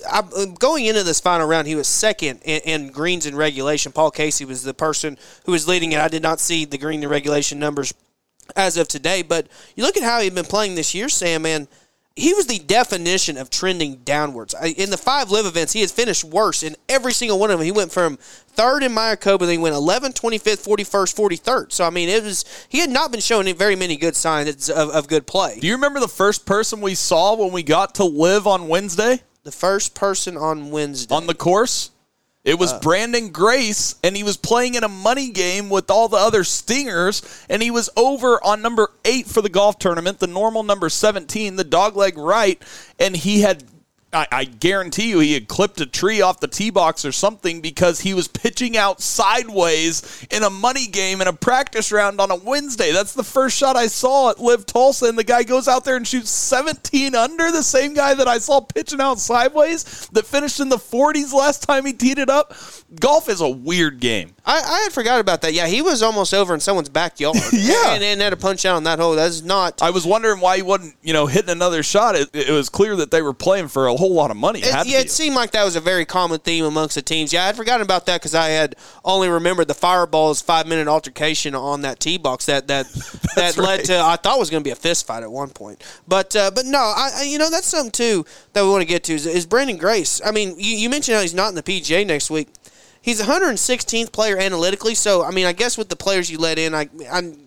going 0.60 0.86
into 0.86 1.02
this 1.02 1.20
final 1.20 1.48
round. 1.48 1.68
He 1.68 1.74
was 1.74 1.88
second 1.88 2.42
in, 2.46 2.62
in, 2.62 2.92
greens 2.92 3.26
in 3.26 3.36
regulation. 3.36 3.92
Paul 3.92 4.12
Casey 4.12 4.46
was 4.46 4.62
the 4.62 4.76
person 4.76 5.18
who 5.46 5.54
was 5.54 5.68
leading 5.68 5.92
it. 5.92 6.00
I 6.00 6.08
did 6.08 6.22
not 6.22 6.40
see 6.40 6.66
the 6.66 6.78
green 6.78 7.02
in 7.02 7.10
regulation 7.10 7.58
numbers 7.58 7.96
as 8.56 8.78
of 8.78 8.88
today, 8.88 9.24
but 9.24 9.48
you 9.76 9.84
look 9.84 9.98
at 9.98 10.04
how 10.04 10.22
he'd 10.22 10.36
been 10.36 10.46
playing 10.46 10.76
this 10.76 10.94
year, 10.94 11.10
Sam. 11.10 11.42
Man, 11.42 11.68
he 12.16 12.34
was 12.34 12.48
the 12.48 12.60
definition 12.60 13.36
of 13.36 13.50
trending 13.50 13.98
downwards. 13.98 14.56
In 14.78 14.90
the 14.90 14.98
five 14.98 15.32
LIV 15.32 15.48
events, 15.48 15.74
he 15.74 15.82
has 15.82 15.92
finished 15.92 16.24
worse 16.24 16.64
in 16.64 16.78
every 16.88 17.12
single 17.12 17.38
one 17.38 17.52
of 17.52 17.60
them. 17.60 17.66
He 17.66 17.74
went 17.74 17.92
from 17.92 18.18
third 18.18 18.84
in 18.84 18.94
Mayakoba, 18.94 19.40
then 19.40 19.50
he 19.50 19.58
went 19.58 19.76
11th, 19.76 20.14
25th, 20.14 20.66
41st, 20.66 21.42
43rd. 21.42 21.72
So, 21.74 21.86
I 21.86 21.90
mean, 21.90 22.08
it 22.08 22.24
was 22.24 22.46
he 22.70 22.80
had 22.80 22.90
not 22.90 23.12
been 23.12 23.20
showing 23.20 23.54
very 23.56 23.76
many 23.76 23.98
good 23.98 24.16
signs 24.16 24.70
of, 24.70 24.90
of 24.92 25.10
good 25.10 25.28
play. 25.28 25.60
Do 25.60 25.68
you 25.68 25.74
remember 25.74 26.00
the 26.00 26.08
first 26.08 26.46
person 26.46 26.80
we 26.80 26.96
saw 26.96 27.36
when 27.36 27.52
we 27.52 27.64
got 27.64 27.96
to 27.96 28.06
LIV 28.06 28.48
on 28.48 28.68
Wednesday? 28.70 29.22
The 29.44 29.52
first 29.52 29.94
person 29.94 30.38
on 30.38 30.72
Wednesday. 30.72 31.14
On 31.14 31.28
the 31.28 31.36
course? 31.36 31.92
It 32.46 32.60
was 32.60 32.72
uh, 32.72 32.80
Branden 32.80 33.34
Grace, 33.34 33.96
and 34.04 34.16
he 34.16 34.24
was 34.24 34.38
playing 34.38 34.76
in 34.76 34.84
a 34.84 34.88
money 34.88 35.32
game 35.32 35.68
with 35.70 35.90
all 35.90 36.08
the 36.08 36.18
other 36.18 36.44
stingers, 36.44 37.24
and 37.50 37.62
he 37.62 37.72
was 37.72 37.90
over 37.98 38.42
on 38.44 38.62
number 38.62 38.92
eight 39.04 39.26
for 39.26 39.42
the 39.42 39.50
golf 39.50 39.80
tournament, 39.80 40.20
the 40.20 40.28
normal 40.28 40.62
number 40.62 40.88
17, 40.88 41.56
the 41.56 41.66
dogleg 41.66 42.14
right, 42.16 42.62
and 43.00 43.16
he 43.16 43.42
had 43.42 43.64
I, 44.16 44.28
I, 44.32 44.46
guarantee 44.46 45.10
you 45.10 45.20
he 45.20 45.34
had 45.34 45.48
clipped 45.48 45.82
a 45.82 45.86
tree 45.86 46.22
off 46.22 46.40
the 46.40 46.48
tee 46.48 46.70
box 46.70 47.04
or 47.04 47.12
something 47.12 47.60
because 47.60 48.00
he 48.00 48.14
was 48.14 48.28
pitching 48.28 48.78
out 48.78 49.02
sideways 49.02 50.26
in 50.32 50.44
a 50.44 50.50
money 50.50 50.88
game 50.88 51.22
in 51.22 51.28
a 51.28 51.34
practice 51.34 51.92
round 51.92 52.22
on 52.22 52.32
a 52.32 52.36
Wednesday. 52.36 52.92
That's 52.92 53.14
the 53.14 53.24
first 53.24 53.58
shot 53.58 53.76
I 53.76 53.88
saw 53.88 54.32
at 54.32 54.40
LIV 54.40 54.66
Tulsa, 54.66 55.08
and 55.08 55.18
the 55.18 55.24
guy 55.24 55.44
goes 55.44 55.68
out 55.68 55.84
there 55.84 55.98
and 55.98 56.08
shoots 56.08 56.30
17 56.30 57.14
under. 57.14 57.52
The 57.52 57.64
same 57.64 57.94
guy 57.94 58.14
that 58.14 58.28
I 58.28 58.38
saw 58.38 58.62
pitching 58.62 59.02
out 59.02 59.20
sideways 59.20 60.08
that 60.14 60.26
finished 60.26 60.60
in 60.60 60.70
the 60.70 60.78
40s 60.78 61.34
last 61.34 61.64
time 61.64 61.86
he 61.86 61.94
teed 61.94 62.18
it 62.18 62.30
up. 62.30 62.54
Golf 63.00 63.30
is 63.30 63.42
a 63.42 63.50
weird 63.50 64.00
game. 64.00 64.34
I, 64.46 64.62
I 64.62 64.80
had 64.82 64.94
forgot 64.94 65.20
about 65.20 65.42
that. 65.42 65.54
Yeah, 65.54 65.68
he 65.68 65.82
was 65.82 66.04
almost 66.04 66.34
over 66.34 66.54
in 66.54 66.60
someone's 66.60 66.90
backyard. 66.90 67.36
yeah, 67.54 67.94
and, 67.94 68.04
and 68.04 68.22
had 68.22 68.34
a 68.34 68.38
punch 68.38 68.66
out 68.66 68.76
on 68.76 68.84
that 68.84 69.00
hole. 69.00 69.16
That's 69.16 69.42
not. 69.42 69.82
I 69.82 69.90
was 69.90 70.06
wondering 70.06 70.40
why 70.40 70.58
he 70.58 70.62
wasn't, 70.62 70.96
you 71.02 71.14
know, 71.14 71.26
hitting 71.26 71.50
another 71.50 71.82
shot. 71.84 72.16
It, 72.16 72.30
it 72.34 72.52
was 72.52 72.70
clear 72.70 72.96
that 72.98 73.12
they 73.12 73.22
were 73.22 73.34
playing 73.34 73.70
for 73.70 73.88
a 73.88 73.96
whole 73.96 74.14
lot 74.14 74.32
of 74.32 74.38
money. 74.38 74.60
It, 74.60 74.68
it 74.68 74.88
yeah, 74.88 75.00
it 75.00 75.10
seemed 75.10 75.36
like 75.36 75.52
that 75.52 75.64
was 75.64 75.76
a 75.76 75.82
very 75.82 76.06
common 76.06 76.40
theme 76.40 76.66
amongst 76.66 76.96
the 76.96 77.02
teams. 77.02 77.34
Yeah, 77.34 77.44
I 77.44 77.48
had 77.48 77.56
forgotten 77.56 77.82
about 77.82 78.06
that 78.06 78.22
because 78.22 78.36
I 78.36 78.50
had 78.50 78.76
only 79.04 79.30
remembered 79.30 79.68
the 79.68 79.74
fireball's 79.74 80.42
five 80.42 80.68
minute 80.68 80.88
altercation 80.88 81.56
on 81.56 81.82
that 81.82 82.00
tee 82.00 82.18
box 82.18 82.46
that 82.46 82.68
that 82.68 82.86
that 83.36 83.58
led 83.58 83.86
to 83.86 84.00
I 84.00 84.16
thought 84.16 84.38
was 84.38 84.50
going 84.50 84.64
to 84.64 84.68
be 84.68 84.72
a 84.72 84.76
fist 84.76 85.08
fight 85.08 85.24
at 85.24 85.32
one 85.32 85.50
point. 85.50 85.84
But 86.08 86.36
uh, 86.36 86.52
but 86.54 86.66
no, 86.66 86.80
I, 86.80 87.12
I, 87.16 87.24
you 87.24 87.40
know 87.40 87.50
that's 87.50 87.68
something 87.68 87.92
too 87.92 88.26
that 88.54 88.64
we 88.64 88.70
want 88.70 88.82
to 88.82 88.88
get 88.88 89.04
to 89.06 89.14
is, 89.14 89.26
is 89.26 89.48
Branden 89.48 89.80
Grace. 89.80 90.22
I 90.24 90.32
mean, 90.32 90.56
you, 90.58 90.76
you 90.76 90.90
mentioned 90.90 91.16
how 91.16 91.22
he's 91.22 91.34
not 91.34 91.50
in 91.50 91.56
the 91.56 91.64
PGA 91.64 92.06
next 92.06 92.30
week. 92.30 92.50
He's 93.06 93.22
116th 93.22 94.12
player 94.12 94.36
analytically, 94.36 94.96
so 94.96 95.24
I 95.24 95.30
mean, 95.30 95.46
I 95.46 95.54
guess 95.54 95.78
with 95.78 95.90
the 95.90 95.96
players 95.96 96.32
you 96.32 96.40
let 96.40 96.58
in, 96.58 96.74
I, 96.74 96.90
I'm 97.12 97.38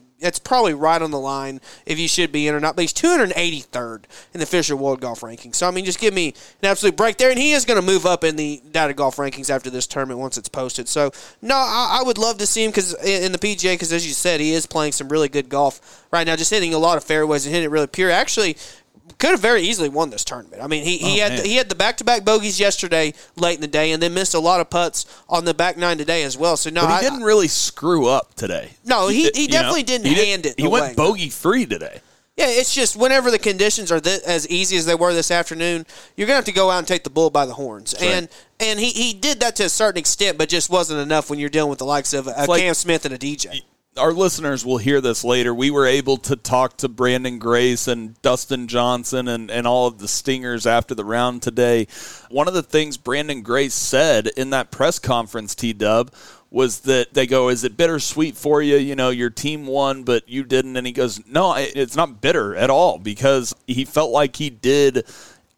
probably 0.45 0.73
right 0.73 1.03
on 1.03 1.11
the 1.11 1.19
line 1.19 1.61
if 1.85 1.99
you 1.99 2.07
should 2.07 2.31
be 2.31 2.47
in 2.47 2.55
or 2.55 2.61
not. 2.61 2.77
But 2.77 2.83
he's 2.83 2.93
283rd 2.93 4.05
in 4.35 4.39
the 4.39 4.45
Official 4.45 4.79
World 4.79 5.01
Golf 5.01 5.23
Rankings. 5.23 5.57
So 5.57 5.67
I 5.67 5.73
mean, 5.73 5.85
just 5.85 5.99
give 5.99 6.15
me 6.15 6.29
an 6.63 6.69
absolute 6.71 6.97
break 6.97 7.17
there, 7.17 7.31
and 7.31 7.39
he 7.41 7.51
is 7.51 7.65
going 7.65 7.75
to 7.75 7.85
move 7.85 8.07
up 8.07 8.23
in 8.23 8.37
the 8.37 8.63
data 8.71 8.95
golf 8.95 9.17
rankings 9.17 9.51
after 9.51 9.69
this 9.69 9.89
tournament 9.89 10.21
once 10.21 10.39
it's 10.39 10.49
posted. 10.49 10.87
So 10.87 11.11
no, 11.43 11.57
I, 11.57 11.99
I 12.03 12.07
would 12.07 12.19
love 12.19 12.39
to 12.39 12.47
see 12.47 12.63
him 12.63 12.71
because 12.71 12.95
in 13.05 13.33
the 13.33 13.39
PGA, 13.39 13.75
because 13.75 13.93
as 13.93 14.07
you 14.07 14.13
said, 14.13 14.39
he 14.39 14.53
is 14.53 14.65
playing 14.65 14.93
some 14.93 15.09
really 15.09 15.29
good 15.29 15.49
golf 15.49 16.07
right 16.13 16.25
now, 16.25 16.37
just 16.37 16.53
hitting 16.53 16.73
a 16.73 16.79
lot 16.79 16.99
of 16.99 17.03
fairways 17.03 17.47
and 17.47 17.53
hitting 17.53 17.67
it 17.67 17.73
really 17.73 17.89
pure. 17.89 18.13
Actually, 18.13 18.57
could 19.19 19.31
have 19.31 19.41
very 19.41 19.63
easily 19.63 19.89
won 19.89 20.11
this 20.11 20.25
tournament. 20.25 20.63
I 20.63 20.67
mean, 20.67 20.85
he, 20.85 20.99
he 20.99 21.21
oh, 21.21 21.29
had 21.29 21.47
he 21.47 21.57
had 21.57 21.69
the 21.69 21.75
back 21.75 21.97
to 21.99 22.05
back 22.05 22.25
bogeys 22.25 22.61
yesterday 22.61 23.15
late 23.37 23.55
in 23.55 23.61
the 23.61 23.67
day, 23.67 23.93
and 23.93 24.03
then 24.03 24.15
missed 24.15 24.35
a 24.35 24.39
lot 24.39 24.61
of 24.61 24.71
putts 24.71 25.07
on 25.29 25.45
the 25.45 25.55
back 25.55 25.77
nine 25.77 25.99
today 25.99 26.23
as 26.25 26.37
well. 26.37 26.57
So 26.57 26.71
no, 26.71 26.83
but 26.83 26.89
he 26.89 26.95
I, 26.95 27.01
didn't 27.01 27.23
really 27.23 27.49
screw 27.49 28.07
up 28.07 28.35
today. 28.35 28.71
No, 28.85 29.09
he, 29.09 29.31
he, 29.35 29.47
definitely 29.47 29.83
know, 29.83 29.87
didn't 29.87 30.07
he 30.07 30.15
hand 30.15 30.43
did, 30.43 30.53
it. 30.53 30.61
He 30.61 30.67
away. 30.67 30.81
went 30.81 30.97
bogey 30.97 31.31
free 31.31 31.67
today. 31.67 32.01
Yeah, 32.37 32.47
it's 32.49 32.73
just 32.73 32.95
whenever 32.95 33.33
the 33.33 33.39
conditions 33.39 33.91
are 33.91 33.99
th- 33.99 34.23
as 34.23 34.49
easy 34.49 34.77
as 34.77 34.87
they 34.87 34.95
were 34.95 35.13
this 35.13 35.33
afternoon, 35.33 35.85
you're 36.17 36.29
gonna 36.29 36.37
have 36.37 36.45
to 36.45 36.53
go 36.53 36.71
out 36.71 36.79
and 36.79 36.87
take 36.87 37.03
the 37.03 37.11
bull 37.11 37.31
by 37.31 37.47
the 37.47 37.55
horns. 37.55 37.97
Right. 38.01 38.11
And 38.11 38.29
and 38.61 38.79
he, 38.79 38.91
he 38.91 39.13
did 39.13 39.41
that 39.41 39.57
to 39.57 39.65
a 39.65 39.69
certain 39.69 39.99
extent, 39.99 40.39
but 40.39 40.49
just 40.49 40.71
wasn't 40.71 41.01
enough 41.01 41.31
when 41.31 41.41
you're 41.41 41.49
dealing 41.49 41.71
with 41.71 41.81
the 41.81 41.85
likes 41.85 42.13
of 42.13 42.29
uh, 42.29 42.35
a 42.37 42.47
like, 42.47 42.61
Cam 42.61 42.75
Smith 42.75 43.05
and 43.05 43.15
a 43.15 43.19
DJ 43.19 43.63
our 43.99 44.13
listeners 44.13 44.65
will 44.65 44.79
hear 44.79 45.01
this 45.01 45.25
later. 45.25 45.53
We 45.55 45.71
were 45.71 45.87
able 45.87 46.17
to 46.19 46.37
talk 46.37 46.77
to 46.79 46.89
Branden 46.89 47.39
Grace 47.39 47.89
and 47.89 48.21
Dustin 48.23 48.69
Johnson 48.69 49.29
and, 49.29 49.51
and 49.51 49.67
all 49.67 49.87
of 49.87 49.99
the 49.99 50.09
stingers 50.09 50.67
after 50.67 50.95
the 50.95 51.05
round 51.05 51.43
today. 51.43 51.87
One 52.31 52.49
of 52.49 52.55
the 52.55 52.63
things 52.63 52.97
Branden 52.97 53.43
Grace 53.43 53.75
said 53.75 54.29
in 54.37 54.51
that 54.51 54.71
press 54.71 54.99
conference, 54.99 55.55
T 55.55 55.73
Dub, 55.73 56.13
was 56.51 56.81
that 56.81 57.13
they 57.13 57.27
go, 57.27 57.49
Is 57.49 57.65
it 57.65 57.77
bittersweet 57.77 58.37
for 58.37 58.63
you? 58.63 58.77
You 58.77 58.97
know, 58.97 59.11
your 59.11 59.31
team 59.31 59.67
won, 59.67 60.05
but 60.05 60.29
you 60.29 60.45
didn't. 60.45 60.77
And 60.77 60.87
he 60.87 60.93
goes, 60.93 61.21
No, 61.27 61.55
it's 61.57 61.97
not 61.97 62.21
bitter 62.21 62.57
at 62.57 62.71
all 62.71 62.99
because 62.99 63.55
he 63.67 63.85
felt 63.85 64.11
like 64.11 64.37
he 64.37 64.51
did 64.51 65.07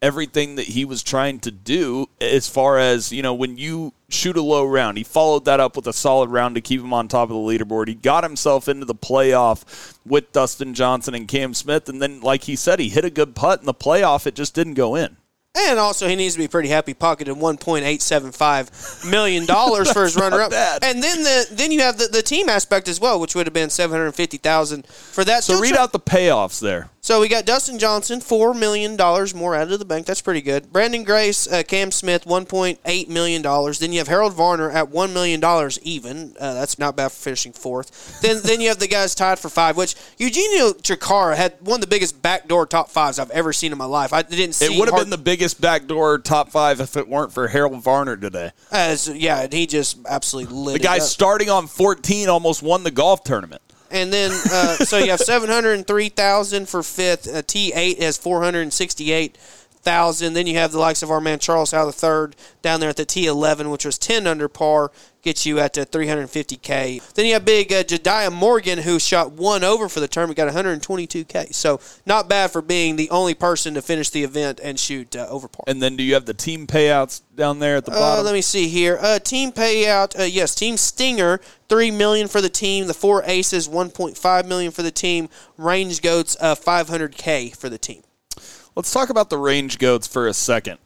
everything 0.01 0.55
that 0.55 0.65
he 0.65 0.83
was 0.83 1.03
trying 1.03 1.39
to 1.39 1.51
do 1.51 2.07
as 2.19 2.47
far 2.47 2.79
as, 2.79 3.11
you 3.11 3.21
know, 3.21 3.33
when 3.33 3.57
you 3.57 3.93
shoot 4.09 4.35
a 4.35 4.41
low 4.41 4.65
round, 4.65 4.97
he 4.97 5.03
followed 5.03 5.45
that 5.45 5.59
up 5.59 5.75
with 5.75 5.87
a 5.87 5.93
solid 5.93 6.29
round 6.29 6.55
to 6.55 6.61
keep 6.61 6.81
him 6.81 6.93
on 6.93 7.07
top 7.07 7.29
of 7.29 7.35
the 7.35 7.35
leaderboard. 7.35 7.87
He 7.87 7.95
got 7.95 8.23
himself 8.23 8.67
into 8.67 8.85
the 8.85 8.95
playoff 8.95 9.95
with 10.05 10.31
Dustin 10.31 10.73
Johnson 10.73 11.13
and 11.13 11.27
Cam 11.27 11.53
Smith. 11.53 11.87
And 11.87 12.01
then, 12.01 12.21
like 12.21 12.43
he 12.43 12.55
said, 12.55 12.79
he 12.79 12.89
hit 12.89 13.05
a 13.05 13.09
good 13.09 13.35
putt 13.35 13.59
in 13.59 13.65
the 13.65 13.73
playoff. 13.73 14.25
It 14.25 14.35
just 14.35 14.55
didn't 14.55 14.73
go 14.73 14.95
in. 14.95 15.17
And 15.53 15.79
also, 15.79 16.07
he 16.07 16.15
needs 16.15 16.35
to 16.35 16.39
be 16.39 16.47
pretty 16.47 16.69
happy 16.69 16.93
pocketing 16.93 17.37
one 17.39 17.57
point 17.57 17.83
eight 17.83 18.01
seven 18.01 18.31
five 18.31 18.71
million 19.05 19.45
dollars 19.45 19.91
for 19.91 20.03
his 20.03 20.15
runner-up. 20.17 20.53
And 20.81 21.03
then 21.03 21.23
the 21.23 21.45
then 21.51 21.73
you 21.73 21.81
have 21.81 21.97
the, 21.97 22.07
the 22.07 22.21
team 22.21 22.47
aspect 22.47 22.87
as 22.87 23.01
well, 23.01 23.19
which 23.19 23.35
would 23.35 23.47
have 23.47 23.53
been 23.53 23.69
seven 23.69 23.97
hundred 23.97 24.13
fifty 24.13 24.37
thousand 24.37 24.87
for 24.87 25.25
that. 25.25 25.43
So 25.43 25.59
read 25.59 25.75
out 25.75 25.91
the 25.91 25.99
payoffs 25.99 26.61
there. 26.61 26.89
So 27.03 27.19
we 27.19 27.29
got 27.29 27.47
Dustin 27.47 27.79
Johnson, 27.79 28.21
four 28.21 28.53
million 28.53 28.95
dollars 28.95 29.33
more 29.33 29.55
out 29.55 29.71
of 29.71 29.79
the 29.79 29.85
bank. 29.85 30.05
That's 30.05 30.21
pretty 30.21 30.41
good. 30.41 30.71
Branden 30.71 31.03
Grace, 31.03 31.51
uh, 31.51 31.63
Cam 31.67 31.89
Smith, 31.89 32.27
one 32.27 32.45
point 32.45 32.79
eight 32.85 33.09
million 33.09 33.41
dollars. 33.41 33.79
Then 33.79 33.91
you 33.91 33.97
have 33.97 34.07
Harold 34.07 34.33
Varner 34.33 34.69
at 34.69 34.89
one 34.89 35.11
million 35.11 35.39
dollars 35.39 35.79
even. 35.81 36.35
Uh, 36.39 36.53
that's 36.53 36.77
not 36.77 36.95
bad 36.95 37.11
for 37.11 37.17
finishing 37.17 37.53
fourth. 37.53 38.21
then 38.21 38.41
then 38.43 38.61
you 38.61 38.67
have 38.67 38.77
the 38.77 38.87
guys 38.87 39.15
tied 39.15 39.39
for 39.39 39.49
five, 39.49 39.77
which 39.77 39.95
Eugenio 40.19 40.73
Chacarra 40.73 41.35
had 41.35 41.55
one 41.61 41.77
of 41.77 41.81
the 41.81 41.87
biggest 41.87 42.21
backdoor 42.21 42.67
top 42.67 42.91
fives 42.91 43.17
I've 43.17 43.31
ever 43.31 43.51
seen 43.51 43.71
in 43.71 43.79
my 43.79 43.85
life. 43.85 44.13
I 44.13 44.21
didn't 44.21 44.53
see. 44.53 44.65
It 44.65 44.77
would 44.77 44.87
have 44.87 44.99
been 44.99 45.09
the 45.09 45.17
biggest 45.17 45.59
backdoor 45.59 46.19
top 46.19 46.51
five 46.51 46.79
if 46.79 46.95
it 46.95 47.07
weren't 47.07 47.33
for 47.33 47.47
Harold 47.47 47.81
Varner 47.81 48.15
today. 48.15 48.51
As 48.71 49.07
yeah, 49.07 49.47
he 49.49 49.65
just 49.65 49.97
absolutely 50.07 50.53
lit. 50.55 50.73
The 50.73 50.87
guy 50.87 50.99
starting 50.99 51.49
on 51.49 51.65
fourteen 51.65 52.29
almost 52.29 52.61
won 52.61 52.83
the 52.83 52.91
golf 52.91 53.23
tournament. 53.23 53.63
And 53.91 54.11
then, 54.11 54.31
uh, 54.31 54.75
so 54.77 54.97
you 54.97 55.11
have 55.11 55.19
703,000 55.19 56.69
for 56.69 56.81
fifth. 56.81 57.27
Uh, 57.27 57.41
T8 57.41 58.01
has 58.01 58.17
468 58.17 59.37
thousand. 59.81 60.33
Then 60.33 60.47
you 60.47 60.55
have 60.57 60.71
the 60.71 60.79
likes 60.79 61.03
of 61.03 61.11
our 61.11 61.21
man 61.21 61.39
Charles 61.39 61.71
the 61.71 61.91
third 61.91 62.35
down 62.61 62.79
there 62.79 62.89
at 62.89 62.97
the 62.97 63.05
T11, 63.05 63.71
which 63.71 63.85
was 63.85 63.97
ten 63.97 64.27
under 64.27 64.47
par, 64.47 64.91
gets 65.21 65.45
you 65.45 65.59
at 65.59 65.73
the 65.73 65.85
350k. 65.85 67.13
Then 67.13 67.25
you 67.25 67.33
have 67.33 67.45
big 67.45 67.71
uh, 67.71 67.83
Jediah 67.83 68.31
Morgan 68.31 68.79
who 68.79 68.99
shot 68.99 69.31
one 69.31 69.63
over 69.63 69.87
for 69.89 69.99
the 69.99 70.07
tournament, 70.07 70.37
got 70.37 70.51
122k. 70.51 71.53
So 71.53 71.79
not 72.05 72.27
bad 72.27 72.51
for 72.51 72.61
being 72.61 72.95
the 72.95 73.09
only 73.09 73.33
person 73.33 73.73
to 73.75 73.81
finish 73.81 74.09
the 74.09 74.23
event 74.23 74.59
and 74.63 74.79
shoot 74.79 75.15
uh, 75.15 75.27
over 75.29 75.47
par. 75.47 75.63
And 75.67 75.81
then 75.81 75.95
do 75.95 76.03
you 76.03 76.13
have 76.13 76.25
the 76.25 76.33
team 76.33 76.67
payouts 76.67 77.21
down 77.35 77.59
there 77.59 77.77
at 77.77 77.85
the 77.85 77.91
uh, 77.91 77.99
bottom? 77.99 78.25
let 78.25 78.33
me 78.33 78.41
see 78.41 78.67
here. 78.67 78.97
Uh, 79.01 79.19
team 79.19 79.51
payout, 79.51 80.19
uh, 80.19 80.23
yes, 80.23 80.55
Team 80.55 80.77
Stinger. 80.77 81.39
Three 81.69 81.91
million 81.91 82.27
for 82.27 82.41
the 82.41 82.49
team. 82.49 82.87
The 82.87 82.93
four 82.93 83.23
aces, 83.23 83.69
one 83.69 83.91
point 83.91 84.17
five 84.17 84.45
million 84.45 84.73
for 84.73 84.81
the 84.81 84.91
team. 84.91 85.29
Range 85.57 86.01
goats, 86.01 86.35
uh, 86.41 86.53
five 86.53 86.89
hundred 86.89 87.15
k 87.15 87.49
for 87.49 87.69
the 87.69 87.77
team. 87.77 88.03
Let's 88.75 88.91
talk 88.91 89.09
about 89.09 89.29
the 89.29 89.37
range 89.37 89.77
goats 89.77 90.05
for 90.05 90.27
a 90.27 90.33
second. 90.33 90.79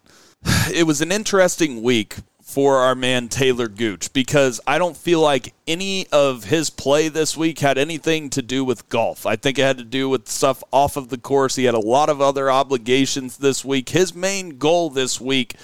It 0.72 0.86
was 0.86 1.02
an 1.02 1.12
interesting 1.12 1.82
week 1.82 2.18
for 2.56 2.78
our 2.78 2.96
man 2.96 3.28
Taylor 3.28 3.68
Gooch 3.68 4.14
because 4.14 4.62
I 4.66 4.78
don't 4.78 4.96
feel 4.96 5.20
like 5.20 5.54
any 5.68 6.08
of 6.14 6.46
his 6.46 6.70
play 6.70 7.10
this 7.10 7.36
week 7.36 7.60
had 7.60 7.78
anything 7.78 8.30
to 8.30 8.42
do 8.42 8.64
with 8.64 8.88
golf. 8.88 9.26
I 9.26 9.36
think 9.36 9.60
it 9.60 9.64
had 9.64 9.78
to 9.80 9.84
do 9.84 10.08
with 10.08 10.30
stuff 10.30 10.64
off 10.72 10.96
of 10.96 11.10
the 11.10 11.18
course. 11.18 11.58
He 11.58 11.66
had 11.66 11.74
a 11.74 11.80
lot 11.80 12.08
of 12.08 12.22
other 12.22 12.50
obligations 12.50 13.40
this 13.40 13.66
week. 13.66 13.90
His 13.90 14.16
main 14.16 14.58
goal 14.58 14.90
this 14.90 15.20
week 15.20 15.56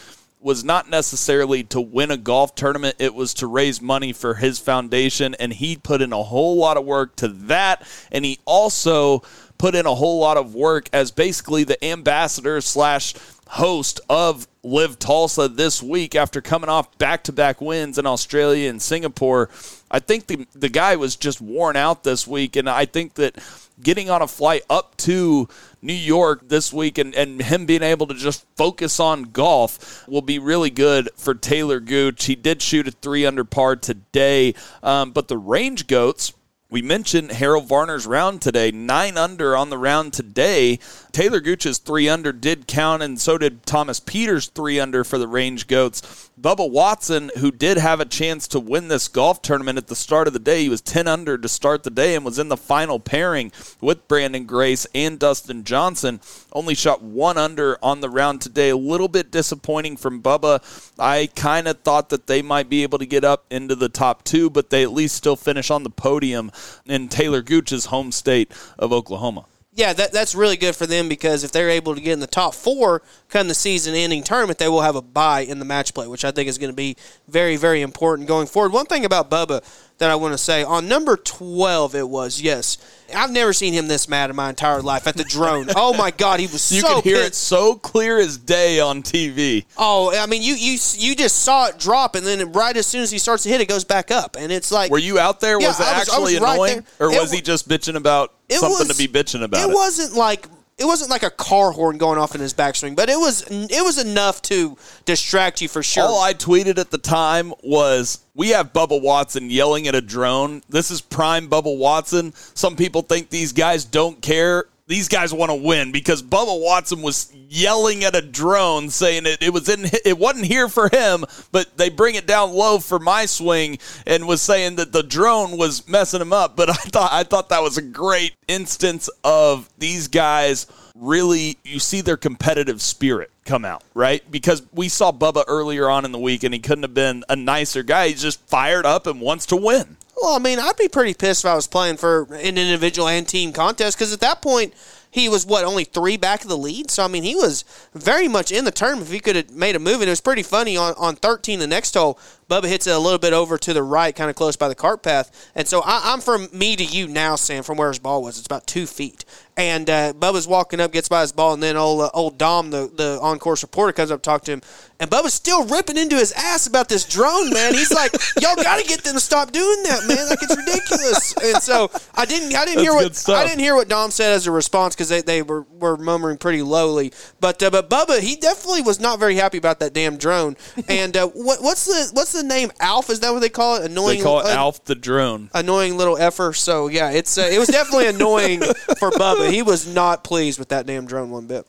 was 0.42 0.66
not 0.66 0.90
necessarily 0.90 1.64
to 1.64 1.80
win 1.80 2.12
a 2.12 2.18
golf 2.18 2.56
tournament, 2.56 2.98
it 3.00 3.16
was 3.16 3.36
to 3.36 3.48
raise 3.48 3.82
money 3.82 4.12
for 4.12 4.34
his 4.34 4.60
foundation, 4.60 5.34
and 5.36 5.54
he 5.54 5.78
put 5.78 6.02
in 6.02 6.12
a 6.12 6.24
whole 6.24 6.58
lot 6.58 6.76
of 6.76 6.84
work 6.84 7.16
to 7.16 7.30
that. 7.30 7.88
And 8.12 8.26
he 8.26 8.38
also 8.44 9.20
put 9.58 9.76
in 9.76 9.86
a 9.86 9.96
whole 9.96 10.20
lot 10.20 10.36
of 10.36 10.56
work 10.56 10.90
as 10.92 11.10
basically 11.10 11.64
the 11.64 11.82
ambassador 11.86 12.60
slash 12.60 13.14
host 13.48 14.02
of 14.10 14.46
LIV 14.64 15.00
Tulsa 15.00 15.48
this 15.48 15.82
week 15.82 16.16
after 16.16 16.40
coming 16.40 16.70
off 16.70 16.98
back 16.98 17.24
to 17.24 17.32
back 17.32 17.62
wins 17.62 17.98
in 17.98 18.06
Australia 18.06 18.70
and 18.70 18.82
Singapore. 18.82 19.50
I 19.90 20.00
think 20.00 20.28
the, 20.28 20.48
the 20.54 20.70
guy 20.70 20.96
was 20.96 21.16
just 21.16 21.42
worn 21.42 21.76
out 21.76 22.04
this 22.04 22.28
week, 22.28 22.56
and 22.56 22.70
I 22.70 22.86
think 22.86 23.16
that 23.16 23.38
getting 23.82 24.10
on 24.10 24.22
a 24.22 24.28
flight 24.28 24.62
up 24.70 24.96
to 24.98 25.50
New 25.82 25.94
York 25.94 26.48
this 26.48 26.72
week 26.72 27.00
and, 27.00 27.16
and 27.16 27.42
him 27.42 27.66
being 27.66 27.82
able 27.82 28.06
to 28.08 28.14
just 28.14 28.46
focus 28.56 29.00
on 29.00 29.24
golf 29.24 30.08
will 30.08 30.22
be 30.22 30.38
really 30.38 30.70
good 30.70 31.10
for 31.16 31.34
Taylor 31.34 31.80
Gooch. 31.80 32.26
He 32.26 32.36
did 32.36 32.62
shoot 32.62 32.88
a 32.88 32.92
three 32.92 33.26
under 33.26 33.44
par 33.44 33.76
today, 33.76 34.54
um, 34.84 35.12
but 35.12 35.28
the 35.28 35.38
range 35.38 35.88
goats 35.88 36.34
we 36.72 36.82
mentioned 36.82 37.34
Harold 37.34 37.68
Varner's 37.68 38.08
round 38.08 38.42
today, 38.42 38.72
nine 38.72 39.18
under 39.18 39.58
on 39.58 39.70
the 39.70 39.78
round 39.78 40.14
today. 40.14 40.80
Taylor 41.12 41.42
Gooch's 41.42 41.78
three 41.78 42.08
under 42.08 42.32
did 42.32 42.66
count, 42.66 43.04
and 43.04 43.20
so 43.20 43.38
did 43.38 43.66
Thomas 43.66 44.00
Pieters' 44.00 44.50
three 44.50 44.80
under 44.80 45.04
for 45.04 45.18
the 45.18 45.28
Range 45.28 45.68
Goats. 45.68 46.31
Bubba 46.42 46.68
Watson, 46.68 47.30
who 47.38 47.52
did 47.52 47.78
have 47.78 48.00
a 48.00 48.06
chance 48.06 48.48
to 48.48 48.60
win 48.60 48.88
this 48.88 49.08
golf 49.08 49.44
tournament 49.44 49.78
at 49.78 49.88
the 49.88 49.96
start 49.96 50.26
of 50.26 50.34
the 50.34 50.40
day, 50.40 50.64
he 50.64 50.70
was 50.70 50.82
10 50.82 51.08
under 51.08 51.38
to 51.38 51.48
start 51.48 51.84
the 51.84 51.92
day 51.92 52.16
and 52.16 52.26
was 52.26 52.40
in 52.40 52.50
the 52.50 52.58
final 52.58 53.00
pairing 53.00 53.52
with 53.80 54.08
Branden 54.08 54.48
Grace 54.48 54.88
and 54.96 55.20
Dustin 55.20 55.64
Johnson. 55.64 56.20
Only 56.52 56.74
shot 56.74 57.04
one 57.04 57.38
under 57.38 57.78
on 57.84 58.02
the 58.02 58.10
round 58.10 58.42
today. 58.42 58.70
A 58.70 58.78
little 58.78 59.08
bit 59.08 59.30
disappointing 59.30 59.98
from 59.98 60.24
Bubba. 60.24 60.62
I 60.98 61.30
kind 61.36 61.68
of 61.68 61.82
thought 61.82 62.10
that 62.10 62.26
they 62.26 62.42
might 62.42 62.70
be 62.70 62.82
able 62.82 62.98
to 62.98 63.06
get 63.06 63.24
up 63.24 63.46
into 63.52 63.76
the 63.76 63.90
top 63.90 64.24
two, 64.24 64.50
but 64.50 64.72
they 64.72 64.82
at 64.82 64.92
least 64.92 65.16
still 65.16 65.36
finish 65.36 65.70
on 65.70 65.84
the 65.84 65.92
podium 65.92 66.52
in 66.88 67.08
Taylor 67.08 67.44
Gooch's 67.44 67.86
home 67.86 68.12
state 68.12 68.52
of 68.80 68.92
Oklahoma. 68.92 69.46
Yeah, 69.74 69.94
that, 69.94 70.12
that's 70.12 70.36
really 70.36 70.58
good 70.58 70.76
for 70.76 70.86
them 70.86 71.08
because 71.08 71.46
if 71.46 71.54
they're 71.54 71.70
able 71.70 71.96
to 71.96 72.02
get 72.02 72.12
in 72.12 72.20
the 72.20 72.28
top 72.28 72.54
four 72.54 73.02
come 73.30 73.48
the 73.48 73.54
season 73.54 73.96
ending 73.96 74.22
tournament, 74.22 74.60
they 74.60 74.68
will 74.68 74.82
have 74.82 74.98
a 74.98 75.02
bye 75.02 75.42
in 75.42 75.60
the 75.60 75.66
match 75.66 75.94
play, 75.94 76.08
which 76.08 76.26
I 76.26 76.32
think 76.32 76.50
is 76.50 76.58
going 76.58 76.72
to 76.72 76.76
be 76.76 76.98
very, 77.30 77.56
very 77.56 77.82
important 77.82 78.28
going 78.28 78.48
forward. 78.48 78.74
One 78.74 78.86
thing 78.86 79.06
about 79.06 79.30
Bubba 79.30 79.64
that 80.02 80.10
I 80.10 80.16
want 80.16 80.34
to 80.34 80.38
say 80.40 80.64
on 80.64 80.88
number 80.88 81.16
12, 81.16 81.94
it 81.96 82.10
was, 82.10 82.42
yes. 82.42 82.80
I've 83.16 83.30
never 83.30 83.54
seen 83.54 83.74
him 83.74 83.88
this 83.88 84.10
mad 84.10 84.32
in 84.32 84.36
my 84.36 84.50
entire 84.50 84.82
life 84.82 85.06
at 85.06 85.16
the 85.16 85.24
drone. 85.24 85.68
oh 85.76 85.94
my 85.96 86.10
God, 86.10 86.40
he 86.40 86.48
was 86.48 86.72
you 86.72 86.82
so 86.82 86.96
could 86.96 87.04
hear 87.04 87.18
pissed. 87.18 87.28
it 87.28 87.36
so 87.36 87.76
clear 87.76 88.18
as 88.18 88.38
day 88.38 88.80
on 88.80 89.04
TV. 89.04 89.66
Oh, 89.78 90.12
I 90.18 90.26
mean, 90.26 90.42
you 90.42 90.56
you 90.56 90.80
you 90.98 91.16
just 91.16 91.44
saw 91.44 91.68
it 91.68 91.78
drop, 91.78 92.16
and 92.16 92.26
then 92.26 92.52
right 92.54 92.76
as 92.76 92.88
soon 92.88 93.02
as 93.04 93.12
he 93.12 93.20
starts 93.20 93.44
to 93.44 93.50
hit, 93.50 93.62
it 93.62 93.68
goes 93.68 93.84
back 93.84 94.10
up, 94.12 94.36
and 94.40 94.52
it's 94.52 94.72
like 94.72 94.90
Were 94.92 94.98
you 94.98 95.20
out 95.20 95.40
there? 95.40 95.60
Yeah, 95.62 95.68
was 95.68 95.80
it 95.80 95.84
I 95.86 96.00
was- 96.00 96.08
was 96.08 96.10
actually 96.16 96.40
right 96.40 96.54
annoying, 96.54 96.86
there. 96.98 97.08
or 97.10 97.14
It 97.14 97.22
was 97.22 97.32
he 97.32 97.42
just 97.42 97.68
bitching 97.70 97.96
about 97.96 98.34
something 98.50 98.88
was- 98.88 98.88
to 98.88 99.08
be 99.08 99.08
bitching 99.08 99.44
about? 99.44 99.70
It 99.70 99.74
wasn't 99.74 100.16
like 100.16 100.48
it 100.78 100.86
wasn't 100.86 101.12
like 101.12 101.24
a 101.24 101.30
car 101.30 101.72
horn 101.72 101.98
going 101.98 102.18
off 102.18 102.34
in 102.34 102.42
his 102.42 102.54
backswing, 102.54 102.96
but 102.96 103.10
it 103.10 103.18
was 103.18 103.44
it 103.50 103.84
was 103.84 103.98
enough 103.98 104.42
to 104.44 104.78
distract 105.06 105.62
you 105.62 105.68
for 105.68 105.84
sure. 105.84 106.04
All 106.04 106.22
I 106.22 106.34
tweeted 106.34 106.78
at 106.78 106.92
the 106.92 106.98
time 106.98 107.54
was, 107.64 108.20
"We 108.34 108.50
have 108.50 108.74
Bubba 108.74 109.02
Watson 109.02 109.50
yelling 109.50 109.88
at 109.88 109.96
a 109.96 110.02
drone. 110.02 110.64
This 110.70 110.90
is 110.90 111.02
prime 111.02 111.50
Bubba 111.50 111.78
Watson. 111.78 112.34
Some 112.54 112.76
people 112.76 113.04
think 113.04 113.30
these 113.30 113.54
guys 113.54 113.86
don't 113.86 114.22
care. 114.22 114.66
These 114.92 115.08
guys 115.08 115.34
want 115.34 115.52
to 115.52 115.56
win 115.56 115.94
because 115.94 116.22
Bubba 116.22 116.62
Watson 116.62 117.02
was 117.02 117.34
yelling 117.48 118.04
at 118.04 118.14
a 118.14 118.22
drone, 118.22 118.90
saying 118.90 119.26
it, 119.26 119.42
it 119.42 119.54
was 119.54 119.70
in 119.70 119.86
it 119.86 120.18
wasn't 120.18 120.48
here 120.48 120.68
for 120.68 120.90
him, 120.90 121.24
but 121.54 121.78
they 121.78 121.88
bring 121.88 122.16
it 122.16 122.28
down 122.28 122.52
low 122.52 122.78
for 122.78 123.00
my 123.00 123.26
swing, 123.26 123.80
and 124.06 124.28
was 124.28 124.42
saying 124.42 124.76
that 124.76 124.92
the 124.92 125.02
drone 125.02 125.56
was 125.56 125.88
messing 125.88 126.20
him 126.20 126.34
up. 126.34 126.58
But 126.58 126.72
I 126.72 126.74
thought 126.74 127.10
I 127.10 127.24
thought 127.24 127.48
that 127.48 127.64
was 127.64 127.78
a 127.78 127.82
great 127.82 128.34
instance 128.50 129.10
of 129.24 129.70
these 129.80 130.10
guys 130.10 130.68
really 130.94 131.58
you 131.64 131.80
see 131.80 132.02
their 132.02 132.18
competitive 132.18 132.82
spirit 132.82 133.32
come 133.46 133.64
out, 133.64 133.84
right? 133.94 134.30
Because 134.30 134.62
we 134.74 134.90
saw 134.90 135.14
Bubba 135.14 135.46
earlier 135.48 135.90
on 135.90 136.04
in 136.04 136.12
the 136.12 136.20
week 136.20 136.44
and 136.44 136.54
he 136.54 136.60
couldn't 136.60 136.84
have 136.84 136.94
been 136.94 137.24
a 137.30 137.38
nicer 137.38 137.82
guy. 137.82 138.10
He's 138.10 138.22
just 138.22 138.46
fired 138.50 138.86
up 138.86 139.08
and 139.08 139.22
wants 139.22 139.46
to 139.48 139.56
win. 139.56 139.96
Well, 140.20 140.36
I 140.36 140.40
mean, 140.40 140.60
I'd 140.60 140.78
be 140.78 140.88
pretty 140.88 141.14
pissed 141.14 141.44
if 141.44 141.50
I 141.50 141.56
was 141.56 141.68
playing 141.68 141.98
for 141.98 142.28
an 142.34 142.58
individual 142.58 143.08
and 143.08 143.28
team 143.28 143.54
contest 143.54 143.98
because 143.98 144.14
at 144.14 144.20
that 144.20 144.42
point 144.42 144.74
he 145.12 145.28
was 145.28 145.46
what 145.46 145.66
only 145.66 145.84
three 145.84 146.16
back 146.16 146.42
of 146.42 146.50
the 146.50 146.58
lead. 146.58 146.90
So 146.90 147.04
I 147.04 147.08
mean, 147.08 147.24
he 147.24 147.36
was 147.36 147.66
very 147.94 148.28
much 148.28 148.52
in 148.52 148.66
the 148.66 148.72
term. 148.72 149.02
If 149.02 149.12
he 149.12 149.20
could 149.20 149.36
have 149.36 149.52
made 149.52 149.76
a 149.76 149.80
move, 149.80 149.96
and 149.96 150.04
it 150.04 150.10
was 150.10 150.22
pretty 150.22 150.44
funny 150.44 150.78
on 150.78 150.94
on 150.98 151.16
13, 151.18 151.60
the 151.60 151.68
next 151.68 151.94
hole, 151.94 152.18
Bubba 152.50 152.66
hits 152.66 152.88
it 152.88 152.96
a 152.96 153.00
little 153.00 153.20
bit 153.20 153.34
over 153.34 153.58
to 153.58 153.74
the 153.74 153.84
right, 153.84 154.16
kind 154.16 154.30
of 154.30 154.36
close 154.36 154.56
by 154.56 154.70
the 154.70 154.76
cart 154.76 155.04
path. 155.04 155.52
And 155.54 155.68
so 155.68 155.82
I, 155.82 156.14
I'm 156.14 156.22
from 156.22 156.48
me 156.54 156.76
to 156.76 156.84
you 156.84 157.08
now, 157.08 157.36
Sam, 157.36 157.64
from 157.64 157.78
where 157.78 157.90
his 157.90 158.00
ball 158.00 158.24
was. 158.24 158.38
It's 158.38 158.48
about 158.48 158.68
two 158.68 158.86
feet. 158.86 159.26
And 159.62 159.88
uh, 159.92 160.14
Bubba's 160.14 160.48
walking 160.48 160.80
up, 160.80 160.92
gets 160.92 161.08
by 161.08 161.22
his 161.22 161.32
ball, 161.32 161.54
and 161.54 161.62
then 161.62 161.78
old 161.78 162.02
uh, 162.02 162.10
old 162.16 162.40
Dom, 162.40 162.72
the 162.72 162.92
the 162.92 163.20
on 163.22 163.38
course 163.38 163.62
reporter, 163.62 163.94
comes 163.94 164.10
up 164.10 164.24
to 164.24 164.28
talk 164.28 164.44
to 164.46 164.54
him. 164.54 164.62
And 165.00 165.10
Bubba's 165.10 165.36
still 165.36 165.66
ripping 165.66 165.98
into 165.98 166.16
his 166.16 166.32
ass 166.32 166.66
about 166.66 166.90
this 166.90 167.06
drone, 167.06 167.52
man. 167.52 167.74
He's 167.74 167.92
like, 167.92 168.12
"Y'all 168.42 168.56
got 168.56 168.80
to 168.80 168.88
get 168.88 169.04
them 169.04 169.14
to 169.14 169.20
stop 169.20 169.52
doing 169.52 169.84
that, 169.84 170.08
man. 170.08 170.30
Like 170.30 170.40
it's 170.42 170.58
ridiculous." 170.58 171.36
And 171.38 171.62
so 171.62 171.92
I 172.16 172.26
didn't, 172.26 172.56
I 172.56 172.66
didn't 172.66 172.84
hear 172.84 172.94
That's 172.94 173.24
good 173.24 173.34
what. 173.34 173.46
I 173.46 173.48
didn't 173.48 173.60
hear 173.60 173.76
what 173.76 173.88
Dom 173.88 174.10
said 174.10 174.34
as 174.34 174.48
a 174.48 174.52
response 174.52 174.96
because 174.96 175.10
they, 175.10 175.22
they 175.22 175.42
were, 175.44 175.62
were 175.80 175.96
murmuring 175.98 176.38
pretty 176.38 176.64
lowly. 176.64 177.14
But 177.40 177.62
uh, 177.62 177.70
but 177.70 177.88
Bubba, 177.88 178.20
he 178.20 178.36
definitely 178.36 178.82
was 178.82 179.00
not 179.00 179.20
very 179.20 179.36
happy 179.36 179.60
about 179.60 179.80
that 179.80 179.94
damn 179.94 180.18
drone. 180.18 180.56
And 180.88 181.16
uh, 181.16 181.28
what 181.28 181.62
what's 181.62 181.86
the 181.86 182.10
what's 182.14 182.34
the 182.34 182.44
name? 182.44 182.72
Alf 182.80 183.10
is 183.10 183.20
that 183.22 183.32
what 183.32 183.40
they 183.40 183.50
call 183.50 183.78
it? 183.78 183.90
Annoying. 183.90 184.18
They 184.18 184.24
call 184.24 184.40
it 184.42 184.48
uh, 184.48 184.50
Alf 184.50 184.84
the 184.84 184.96
drone. 184.96 185.50
Annoying 185.54 185.96
little 185.96 186.18
effer. 186.18 186.54
So 186.54 186.88
yeah, 186.88 187.12
it's 187.12 187.38
uh, 187.38 187.50
it 187.52 187.60
was 187.60 187.70
definitely 187.70 188.08
annoying 188.08 188.60
for 189.00 189.12
Bubba. 189.12 189.51
He 189.52 189.62
was 189.62 189.86
not 189.86 190.24
pleased 190.24 190.60
with 190.60 190.70
that 190.70 190.86
damn 190.86 191.06
drone 191.06 191.30
one 191.30 191.46
bit. 191.46 191.68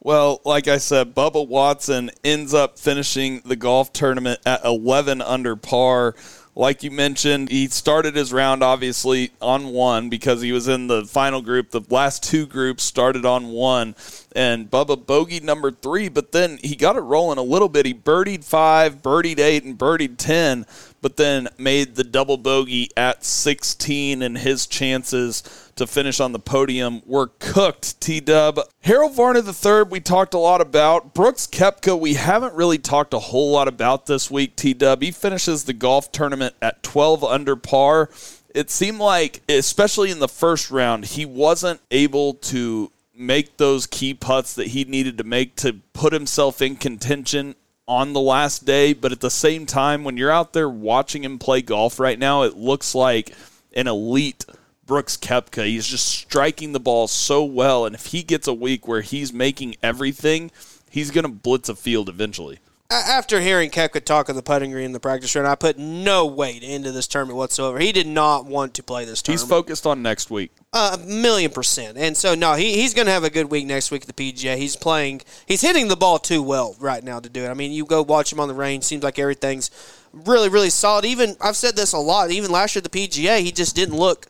Well, 0.00 0.42
like 0.44 0.68
I 0.68 0.76
said, 0.76 1.14
Bubba 1.14 1.48
Watson 1.48 2.10
ends 2.22 2.52
up 2.52 2.78
finishing 2.78 3.40
the 3.40 3.56
golf 3.56 3.90
tournament 3.90 4.40
at 4.44 4.62
11 4.66 5.22
under 5.22 5.56
par. 5.56 6.14
Like 6.54 6.82
you 6.82 6.90
mentioned, 6.90 7.50
he 7.50 7.68
started 7.68 8.16
his 8.16 8.32
round 8.32 8.62
obviously 8.62 9.30
on 9.40 9.68
one 9.68 10.10
because 10.10 10.42
he 10.42 10.52
was 10.52 10.68
in 10.68 10.88
the 10.88 11.04
final 11.06 11.40
group. 11.40 11.70
The 11.70 11.80
last 11.88 12.22
two 12.22 12.46
groups 12.46 12.82
started 12.82 13.24
on 13.24 13.48
one, 13.48 13.94
and 14.34 14.70
Bubba 14.70 14.96
bogeyed 14.96 15.42
number 15.42 15.70
three, 15.70 16.08
but 16.08 16.32
then 16.32 16.58
he 16.62 16.76
got 16.76 16.96
it 16.96 17.00
rolling 17.00 17.38
a 17.38 17.42
little 17.42 17.68
bit. 17.68 17.84
He 17.84 17.94
birdied 17.94 18.44
five, 18.44 19.02
birdied 19.02 19.38
eight, 19.38 19.64
and 19.64 19.78
birdied 19.78 20.18
10, 20.18 20.66
but 21.06 21.18
then 21.18 21.46
made 21.56 21.94
the 21.94 22.02
double 22.02 22.36
bogey 22.36 22.90
at 22.96 23.24
16, 23.24 24.22
and 24.22 24.38
his 24.38 24.66
chances 24.66 25.70
to 25.76 25.86
finish 25.86 26.18
on 26.18 26.32
the 26.32 26.38
podium 26.40 27.00
were 27.06 27.28
cooked. 27.38 28.00
T 28.00 28.18
Dub. 28.18 28.58
Harold 28.80 29.14
Varner 29.14 29.38
III, 29.38 29.84
we 29.84 30.00
talked 30.00 30.34
a 30.34 30.38
lot 30.38 30.60
about. 30.60 31.14
Brooks 31.14 31.46
Koepka, 31.46 31.96
we 31.96 32.14
haven't 32.14 32.54
really 32.54 32.78
talked 32.78 33.14
a 33.14 33.20
whole 33.20 33.52
lot 33.52 33.68
about 33.68 34.06
this 34.06 34.32
week. 34.32 34.56
T 34.56 34.74
Dub. 34.74 35.00
He 35.00 35.12
finishes 35.12 35.62
the 35.62 35.72
golf 35.72 36.10
tournament 36.10 36.56
at 36.60 36.82
12 36.82 37.22
under 37.22 37.54
par. 37.54 38.10
It 38.52 38.68
seemed 38.68 38.98
like, 38.98 39.42
especially 39.48 40.10
in 40.10 40.18
the 40.18 40.26
first 40.26 40.72
round, 40.72 41.04
he 41.04 41.24
wasn't 41.24 41.80
able 41.92 42.34
to 42.34 42.90
make 43.14 43.58
those 43.58 43.86
key 43.86 44.12
putts 44.12 44.54
that 44.54 44.66
he 44.66 44.82
needed 44.82 45.18
to 45.18 45.24
make 45.24 45.54
to 45.54 45.74
put 45.92 46.12
himself 46.12 46.60
in 46.60 46.74
contention 46.74 47.54
on 47.88 48.12
the 48.12 48.20
last 48.20 48.64
day. 48.64 48.92
But 48.92 49.12
at 49.12 49.20
the 49.20 49.30
same 49.30 49.66
time, 49.66 50.04
when 50.04 50.16
you're 50.16 50.30
out 50.30 50.52
there 50.52 50.68
watching 50.68 51.24
him 51.24 51.38
play 51.38 51.62
golf 51.62 51.98
right 51.98 52.18
now, 52.18 52.42
it 52.42 52.56
looks 52.56 52.94
like 52.94 53.34
an 53.74 53.86
elite 53.86 54.44
Brooks 54.86 55.16
Koepka. 55.16 55.66
He's 55.66 55.86
just 55.86 56.06
striking 56.06 56.72
the 56.72 56.80
ball 56.80 57.08
so 57.08 57.44
well. 57.44 57.86
And 57.86 57.94
if 57.94 58.06
he 58.06 58.22
gets 58.22 58.46
a 58.46 58.54
week 58.54 58.86
where 58.86 59.00
he's 59.00 59.32
making 59.32 59.76
everything, 59.82 60.50
he's 60.90 61.10
going 61.10 61.24
to 61.24 61.30
blitz 61.30 61.68
a 61.68 61.74
field 61.74 62.08
eventually. 62.08 62.58
After 62.88 63.40
hearing 63.40 63.70
Koepka 63.70 64.04
talk 64.04 64.28
of 64.28 64.36
the 64.36 64.42
putting 64.42 64.70
green 64.70 64.84
in 64.84 64.92
the 64.92 65.00
practice 65.00 65.34
round, 65.34 65.48
I 65.48 65.56
put 65.56 65.76
no 65.76 66.24
weight 66.26 66.62
into 66.62 66.92
this 66.92 67.08
tournament 67.08 67.36
whatsoever. 67.36 67.80
He 67.80 67.90
did 67.90 68.06
not 68.06 68.46
want 68.46 68.74
to 68.74 68.82
play 68.82 69.04
this 69.04 69.22
tournament. 69.22 69.42
He's 69.42 69.48
focused 69.48 69.86
on 69.86 70.02
next 70.02 70.30
week. 70.30 70.52
A 70.72 70.98
million 71.04 71.50
percent. 71.50 71.98
And 71.98 72.16
so 72.16 72.36
no, 72.36 72.54
he, 72.54 72.74
he's 72.74 72.94
going 72.94 73.06
to 73.06 73.12
have 73.12 73.24
a 73.24 73.30
good 73.30 73.50
week 73.50 73.66
next 73.66 73.90
week 73.90 74.08
at 74.08 74.14
the 74.14 74.32
PGA. 74.32 74.56
He's 74.56 74.76
playing. 74.76 75.22
He's 75.46 75.62
hitting 75.62 75.88
the 75.88 75.96
ball 75.96 76.18
too 76.20 76.42
well 76.42 76.76
right 76.78 77.02
now 77.02 77.18
to 77.18 77.28
do 77.28 77.44
it. 77.44 77.48
I 77.48 77.54
mean, 77.54 77.72
you 77.72 77.84
go 77.84 78.02
watch 78.02 78.32
him 78.32 78.38
on 78.38 78.46
the 78.46 78.54
range. 78.54 78.84
Seems 78.84 79.02
like 79.02 79.18
everything's 79.18 79.70
really, 80.12 80.48
really 80.48 80.70
solid. 80.70 81.04
Even 81.04 81.36
I've 81.40 81.56
said 81.56 81.74
this 81.74 81.92
a 81.92 81.98
lot. 81.98 82.30
Even 82.30 82.52
last 82.52 82.76
year 82.76 82.82
at 82.84 82.90
the 82.90 83.08
PGA, 83.08 83.40
he 83.40 83.50
just 83.50 83.74
didn't 83.74 83.96
look 83.96 84.26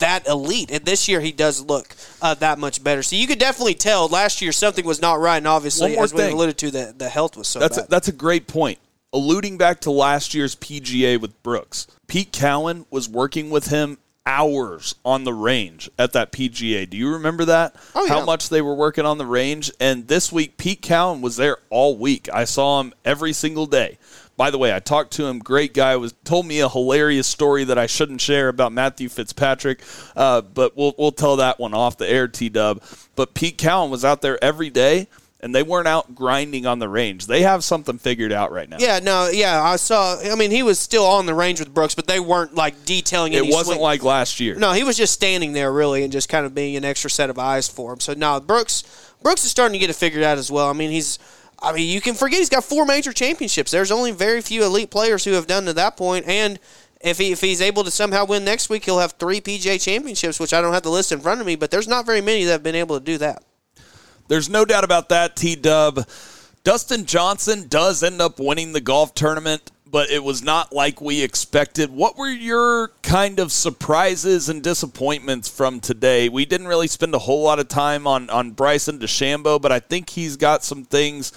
that 0.00 0.26
elite. 0.26 0.70
And 0.70 0.84
this 0.84 1.08
year, 1.08 1.20
he 1.20 1.32
does 1.32 1.62
look 1.62 1.94
uh, 2.20 2.34
that 2.34 2.58
much 2.58 2.82
better. 2.82 3.02
So 3.02 3.16
you 3.16 3.26
could 3.26 3.38
definitely 3.38 3.74
tell 3.74 4.08
last 4.08 4.42
year 4.42 4.52
something 4.52 4.84
was 4.84 5.00
not 5.00 5.20
right. 5.20 5.38
And 5.38 5.46
obviously, 5.46 5.96
as 5.96 6.12
we 6.12 6.20
thing. 6.20 6.34
alluded 6.34 6.58
to, 6.58 6.70
the 6.70 6.94
the 6.96 7.08
health 7.08 7.36
was 7.36 7.48
so 7.48 7.58
That's 7.58 7.78
a, 7.78 7.86
that's 7.88 8.08
a 8.08 8.12
great 8.12 8.46
point. 8.46 8.78
Alluding 9.12 9.58
back 9.58 9.80
to 9.80 9.90
last 9.90 10.34
year's 10.34 10.54
PGA 10.54 11.20
with 11.20 11.42
Brooks, 11.42 11.86
Pete 12.06 12.32
Cowan 12.32 12.86
was 12.90 13.08
working 13.08 13.50
with 13.50 13.66
him 13.66 13.98
hours 14.26 14.94
on 15.04 15.24
the 15.24 15.32
range 15.32 15.90
at 15.98 16.12
that 16.12 16.30
PGA. 16.30 16.88
Do 16.88 16.96
you 16.96 17.12
remember 17.12 17.44
that? 17.46 17.74
Oh, 17.94 18.04
yeah. 18.04 18.10
How 18.10 18.24
much 18.24 18.48
they 18.48 18.62
were 18.62 18.74
working 18.74 19.04
on 19.04 19.18
the 19.18 19.26
range? 19.26 19.72
And 19.80 20.06
this 20.06 20.30
week, 20.30 20.56
Pete 20.56 20.82
Cowan 20.82 21.20
was 21.20 21.36
there 21.36 21.58
all 21.70 21.96
week. 21.96 22.28
I 22.32 22.44
saw 22.44 22.80
him 22.80 22.92
every 23.04 23.32
single 23.32 23.66
day 23.66 23.98
By 24.40 24.50
the 24.50 24.56
way, 24.56 24.74
I 24.74 24.80
talked 24.80 25.12
to 25.16 25.26
him. 25.26 25.38
Great 25.38 25.74
guy. 25.74 25.94
Was 25.96 26.14
told 26.24 26.46
me 26.46 26.60
a 26.60 26.68
hilarious 26.70 27.26
story 27.26 27.64
that 27.64 27.76
I 27.76 27.84
shouldn't 27.84 28.22
share 28.22 28.48
about 28.48 28.72
Matthew 28.72 29.10
Fitzpatrick, 29.10 29.82
uh, 30.16 30.40
but 30.40 30.74
we'll 30.78 30.94
we'll 30.96 31.12
tell 31.12 31.36
that 31.36 31.60
one 31.60 31.74
off 31.74 31.98
the 31.98 32.10
air. 32.10 32.26
T 32.26 32.48
Dub. 32.48 32.82
But 33.16 33.34
Pete 33.34 33.58
Cowan 33.58 33.90
was 33.90 34.02
out 34.02 34.22
there 34.22 34.42
every 34.42 34.70
day 34.70 35.08
and 35.40 35.54
they 35.54 35.62
weren't 35.62 35.88
out 35.88 36.14
grinding 36.14 36.64
on 36.64 36.78
the 36.78 36.88
range. 36.88 37.26
They 37.26 37.42
have 37.42 37.62
something 37.62 37.98
figured 37.98 38.32
out 38.32 38.50
right 38.50 38.66
now. 38.66 38.78
Yeah, 38.80 39.00
no, 39.00 39.28
yeah, 39.28 39.62
I 39.62 39.76
saw. 39.76 40.18
I 40.18 40.34
mean, 40.36 40.50
he 40.50 40.62
was 40.62 40.78
still 40.78 41.04
on 41.04 41.26
the 41.26 41.34
range 41.34 41.60
with 41.60 41.74
Brooks, 41.74 41.94
but 41.94 42.06
they 42.06 42.18
weren't 42.18 42.54
like 42.54 42.86
detailing. 42.86 43.34
It 43.34 43.42
wasn't 43.44 43.76
swing- 43.76 43.80
like 43.80 44.02
last 44.02 44.40
year. 44.40 44.54
No, 44.54 44.72
he 44.72 44.84
was 44.84 44.96
just 44.96 45.12
standing 45.12 45.52
there 45.52 45.70
really 45.70 46.02
and 46.02 46.10
just 46.10 46.30
kind 46.30 46.46
of 46.46 46.54
being 46.54 46.76
an 46.76 46.84
extra 46.86 47.10
set 47.10 47.28
of 47.28 47.38
eyes 47.38 47.68
for 47.68 47.92
him. 47.92 48.00
So 48.00 48.14
now 48.14 48.40
Brooks 48.40 48.84
Brooks 49.22 49.44
is 49.44 49.50
starting 49.50 49.74
to 49.74 49.78
get 49.78 49.90
it 49.90 49.96
figured 49.96 50.22
out 50.22 50.38
as 50.38 50.50
well. 50.50 50.70
I 50.70 50.72
mean, 50.72 50.90
he's 50.90 51.18
I 51.62 51.72
mean, 51.72 51.88
you 51.90 52.00
can 52.00 52.14
forget 52.14 52.38
he's 52.38 52.48
got 52.48 52.64
four 52.64 52.86
major 52.86 53.12
championships. 53.12 53.70
There's 53.70 53.90
only 53.90 54.12
very 54.12 54.40
few 54.40 54.64
elite 54.64 54.90
players 54.90 55.24
who 55.24 55.32
have 55.32 55.46
done 55.46 55.66
to 55.66 55.72
that 55.74 55.96
point 55.96 56.26
and 56.26 56.58
if, 57.00 57.16
he, 57.18 57.32
if 57.32 57.40
he's 57.40 57.62
able 57.62 57.82
to 57.84 57.90
somehow 57.90 58.26
win 58.26 58.44
next 58.44 58.68
week, 58.68 58.84
he'll 58.84 58.98
have 58.98 59.12
three 59.12 59.40
PGA 59.40 59.82
championships, 59.82 60.38
which 60.38 60.52
I 60.52 60.60
don't 60.60 60.74
have 60.74 60.82
the 60.82 60.90
list 60.90 61.12
in 61.12 61.20
front 61.20 61.40
of 61.40 61.46
me, 61.46 61.56
but 61.56 61.70
there's 61.70 61.88
not 61.88 62.04
very 62.04 62.20
many 62.20 62.44
that 62.44 62.52
have 62.52 62.62
been 62.62 62.74
able 62.74 62.98
to 62.98 63.04
do 63.04 63.16
that. 63.18 63.42
There's 64.28 64.50
no 64.50 64.64
doubt 64.64 64.84
about 64.84 65.08
that, 65.08 65.34
T 65.34 65.56
Dub. 65.56 66.06
Dustin 66.62 67.06
Johnson 67.06 67.68
does 67.68 68.02
end 68.02 68.20
up 68.20 68.38
winning 68.38 68.72
the 68.72 68.82
golf 68.82 69.14
tournament, 69.14 69.72
but 69.90 70.10
it 70.10 70.22
was 70.22 70.42
not 70.42 70.72
like 70.72 71.00
we 71.00 71.22
expected. 71.22 71.90
What 71.90 72.16
were 72.16 72.28
your 72.28 72.92
kind 73.02 73.38
of 73.38 73.50
surprises 73.50 74.48
and 74.48 74.62
disappointments 74.62 75.48
from 75.48 75.80
today? 75.80 76.28
We 76.28 76.44
didn't 76.44 76.68
really 76.68 76.86
spend 76.86 77.14
a 77.14 77.18
whole 77.18 77.42
lot 77.42 77.58
of 77.58 77.68
time 77.68 78.06
on, 78.06 78.30
on 78.30 78.52
Bryson 78.52 78.98
DeChambeau, 78.98 79.60
but 79.60 79.72
I 79.72 79.80
think 79.80 80.10
he's 80.10 80.36
got 80.36 80.62
some 80.62 80.84
things, 80.84 81.32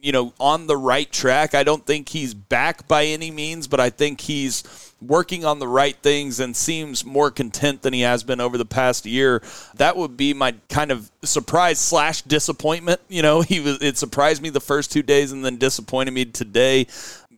you 0.00 0.12
know, 0.12 0.32
on 0.38 0.66
the 0.66 0.76
right 0.76 1.10
track. 1.10 1.54
I 1.54 1.64
don't 1.64 1.84
think 1.84 2.08
he's 2.08 2.34
back 2.34 2.86
by 2.86 3.06
any 3.06 3.30
means, 3.30 3.66
but 3.66 3.80
I 3.80 3.90
think 3.90 4.20
he's 4.20 4.62
working 5.02 5.44
on 5.44 5.58
the 5.58 5.68
right 5.68 5.96
things 5.96 6.40
and 6.40 6.56
seems 6.56 7.04
more 7.04 7.30
content 7.30 7.82
than 7.82 7.92
he 7.92 8.00
has 8.00 8.22
been 8.22 8.40
over 8.40 8.56
the 8.56 8.64
past 8.64 9.04
year. 9.04 9.42
That 9.74 9.96
would 9.96 10.16
be 10.16 10.32
my 10.32 10.54
kind 10.68 10.90
of 10.90 11.10
surprise 11.22 11.78
slash 11.78 12.22
disappointment. 12.22 13.00
You 13.08 13.22
know, 13.22 13.40
he 13.42 13.60
was 13.60 13.78
it 13.82 13.96
surprised 13.98 14.42
me 14.42 14.50
the 14.50 14.60
first 14.60 14.92
two 14.92 15.02
days 15.02 15.32
and 15.32 15.44
then 15.44 15.56
disappointed 15.56 16.12
me 16.12 16.24
today. 16.26 16.86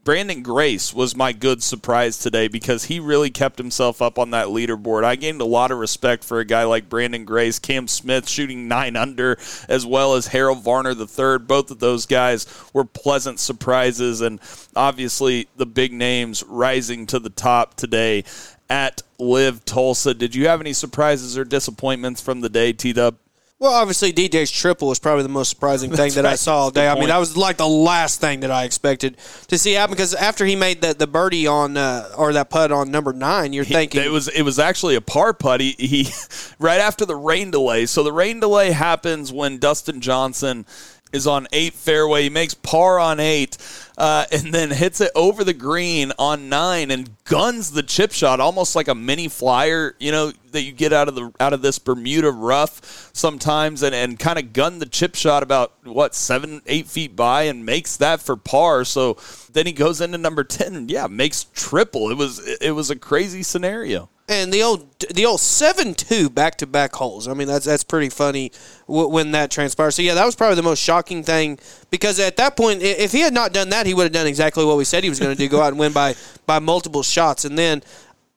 Branden 0.08 0.42
Grace 0.42 0.94
was 0.94 1.14
my 1.14 1.34
good 1.34 1.62
surprise 1.62 2.16
today 2.16 2.48
because 2.48 2.84
he 2.84 2.98
really 2.98 3.28
kept 3.28 3.58
himself 3.58 4.00
up 4.00 4.18
on 4.18 4.30
that 4.30 4.46
leaderboard. 4.46 5.04
I 5.04 5.16
gained 5.16 5.42
a 5.42 5.44
lot 5.44 5.70
of 5.70 5.76
respect 5.76 6.24
for 6.24 6.40
a 6.40 6.46
guy 6.46 6.64
like 6.64 6.88
Branden 6.88 7.26
Grace, 7.26 7.58
Cam 7.58 7.86
Smith 7.86 8.26
shooting 8.26 8.68
nine 8.68 8.96
under, 8.96 9.36
as 9.68 9.84
well 9.84 10.14
as 10.14 10.28
Harold 10.28 10.64
Varner 10.64 10.92
III. 10.92 11.40
Both 11.40 11.70
of 11.70 11.80
those 11.80 12.06
guys 12.06 12.46
were 12.72 12.86
pleasant 12.86 13.38
surprises, 13.38 14.22
and 14.22 14.40
obviously 14.74 15.46
the 15.58 15.66
big 15.66 15.92
names 15.92 16.42
rising 16.44 17.04
to 17.08 17.18
the 17.18 17.28
top 17.28 17.74
today 17.74 18.24
at 18.70 19.02
LIV 19.18 19.66
Tulsa. 19.66 20.14
Did 20.14 20.34
you 20.34 20.48
have 20.48 20.62
any 20.62 20.72
surprises 20.72 21.36
or 21.36 21.44
disappointments 21.44 22.22
from 22.22 22.40
the 22.40 22.48
day, 22.48 22.72
T 22.72 22.94
Dub? 22.94 23.16
Well, 23.60 23.72
obviously, 23.72 24.12
DJ's 24.12 24.52
triple 24.52 24.86
was 24.86 25.00
probably 25.00 25.24
the 25.24 25.30
most 25.30 25.48
surprising 25.48 25.90
thing 25.90 26.12
that 26.12 26.24
I 26.24 26.36
saw 26.36 26.58
all 26.58 26.70
day. 26.70 26.86
I 26.86 26.94
mean, 26.94 27.08
that 27.08 27.18
was 27.18 27.36
like 27.36 27.56
the 27.56 27.66
last 27.66 28.20
thing 28.20 28.40
that 28.40 28.52
I 28.52 28.62
expected 28.62 29.16
to 29.48 29.58
see 29.58 29.72
happen 29.72 29.94
because 29.94 30.14
after 30.14 30.44
he 30.44 30.54
made 30.54 30.80
the, 30.80 30.94
the 30.94 31.08
birdie 31.08 31.48
on 31.48 31.76
uh, 31.76 32.08
or 32.16 32.32
that 32.34 32.50
putt 32.50 32.70
on 32.70 32.92
number 32.92 33.12
nine, 33.12 33.52
you're 33.52 33.64
thinking 33.64 34.00
it 34.04 34.12
was 34.12 34.28
it 34.28 34.42
was 34.42 34.60
actually 34.60 34.94
a 34.94 35.00
par 35.00 35.34
putt. 35.34 35.60
He, 35.60 35.72
he 35.72 36.08
right 36.60 36.80
after 36.80 37.04
the 37.04 37.16
rain 37.16 37.50
delay. 37.50 37.86
So 37.86 38.04
the 38.04 38.12
rain 38.12 38.38
delay 38.38 38.70
happens 38.70 39.32
when 39.32 39.58
Dustin 39.58 40.00
Johnson 40.00 40.64
is 41.12 41.26
on 41.26 41.48
eight 41.52 41.74
fairway. 41.74 42.24
He 42.24 42.30
makes 42.30 42.54
par 42.54 43.00
on 43.00 43.18
eight, 43.18 43.58
uh, 43.98 44.24
and 44.30 44.54
then 44.54 44.70
hits 44.70 45.00
it 45.00 45.10
over 45.16 45.42
the 45.42 45.52
green 45.52 46.12
on 46.20 46.48
nine 46.48 46.92
and 46.92 47.10
guns 47.24 47.72
the 47.72 47.82
chip 47.82 48.12
shot 48.12 48.38
almost 48.38 48.76
like 48.76 48.86
a 48.86 48.94
mini 48.94 49.26
flyer. 49.26 49.96
You 49.98 50.12
know 50.12 50.32
that 50.52 50.62
you 50.62 50.72
get 50.72 50.92
out 50.92 51.08
of 51.08 51.16
the 51.16 51.32
out 51.40 51.52
of 51.52 51.62
this 51.62 51.80
Bermuda 51.80 52.30
rough 52.30 53.10
sometimes, 53.12 53.82
and 53.82 53.94
and 53.94 54.16
kind 54.16 54.38
of 54.38 54.52
gun 54.52 54.78
the 54.78 54.86
chip 54.86 55.16
shot 55.16 55.42
about 55.42 55.72
what 55.84 56.14
seven 56.14 56.62
eight 56.66 56.86
feet 56.86 57.16
by 57.16 57.42
and 57.42 57.66
makes 57.66 57.96
that 57.96 58.22
for 58.22 58.36
par. 58.36 58.84
So 58.84 59.18
then 59.52 59.66
he 59.66 59.72
goes 59.72 60.00
into 60.00 60.16
number 60.16 60.44
ten, 60.44 60.88
yeah, 60.88 61.08
makes 61.08 61.46
triple. 61.52 62.10
It 62.10 62.16
was 62.16 62.38
it 62.60 62.70
was 62.70 62.90
a 62.90 62.96
crazy 62.96 63.42
scenario. 63.42 64.08
And 64.28 64.52
the 64.52 64.62
old 64.62 64.86
the 65.14 65.24
old 65.24 65.40
seven 65.40 65.94
two 65.94 66.28
back 66.28 66.56
to 66.56 66.66
back 66.66 66.94
holes. 66.94 67.26
I 67.26 67.34
mean, 67.34 67.48
that's 67.48 67.64
that's 67.64 67.84
pretty 67.84 68.10
funny 68.10 68.52
w- 68.86 69.08
when 69.08 69.32
that 69.32 69.50
transpires. 69.50 69.94
So 69.96 70.02
yeah, 70.02 70.14
that 70.14 70.24
was 70.24 70.36
probably 70.36 70.56
the 70.56 70.62
most 70.62 70.82
shocking 70.82 71.22
thing 71.22 71.58
because 71.90 72.20
at 72.20 72.36
that 72.36 72.56
point, 72.56 72.82
if 72.82 73.12
he 73.12 73.20
had 73.20 73.32
not 73.32 73.52
done 73.52 73.70
that, 73.70 73.86
he 73.86 73.94
would 73.94 74.04
have 74.04 74.12
done 74.12 74.26
exactly 74.26 74.64
what 74.64 74.76
we 74.76 74.84
said 74.84 75.02
he 75.02 75.08
was 75.10 75.18
going 75.18 75.34
to 75.34 75.38
do: 75.38 75.48
go 75.48 75.62
out 75.62 75.68
and 75.68 75.78
win 75.78 75.92
by 75.92 76.14
by 76.46 76.58
multiple 76.58 77.02
shots. 77.02 77.44
And 77.44 77.58
then, 77.58 77.82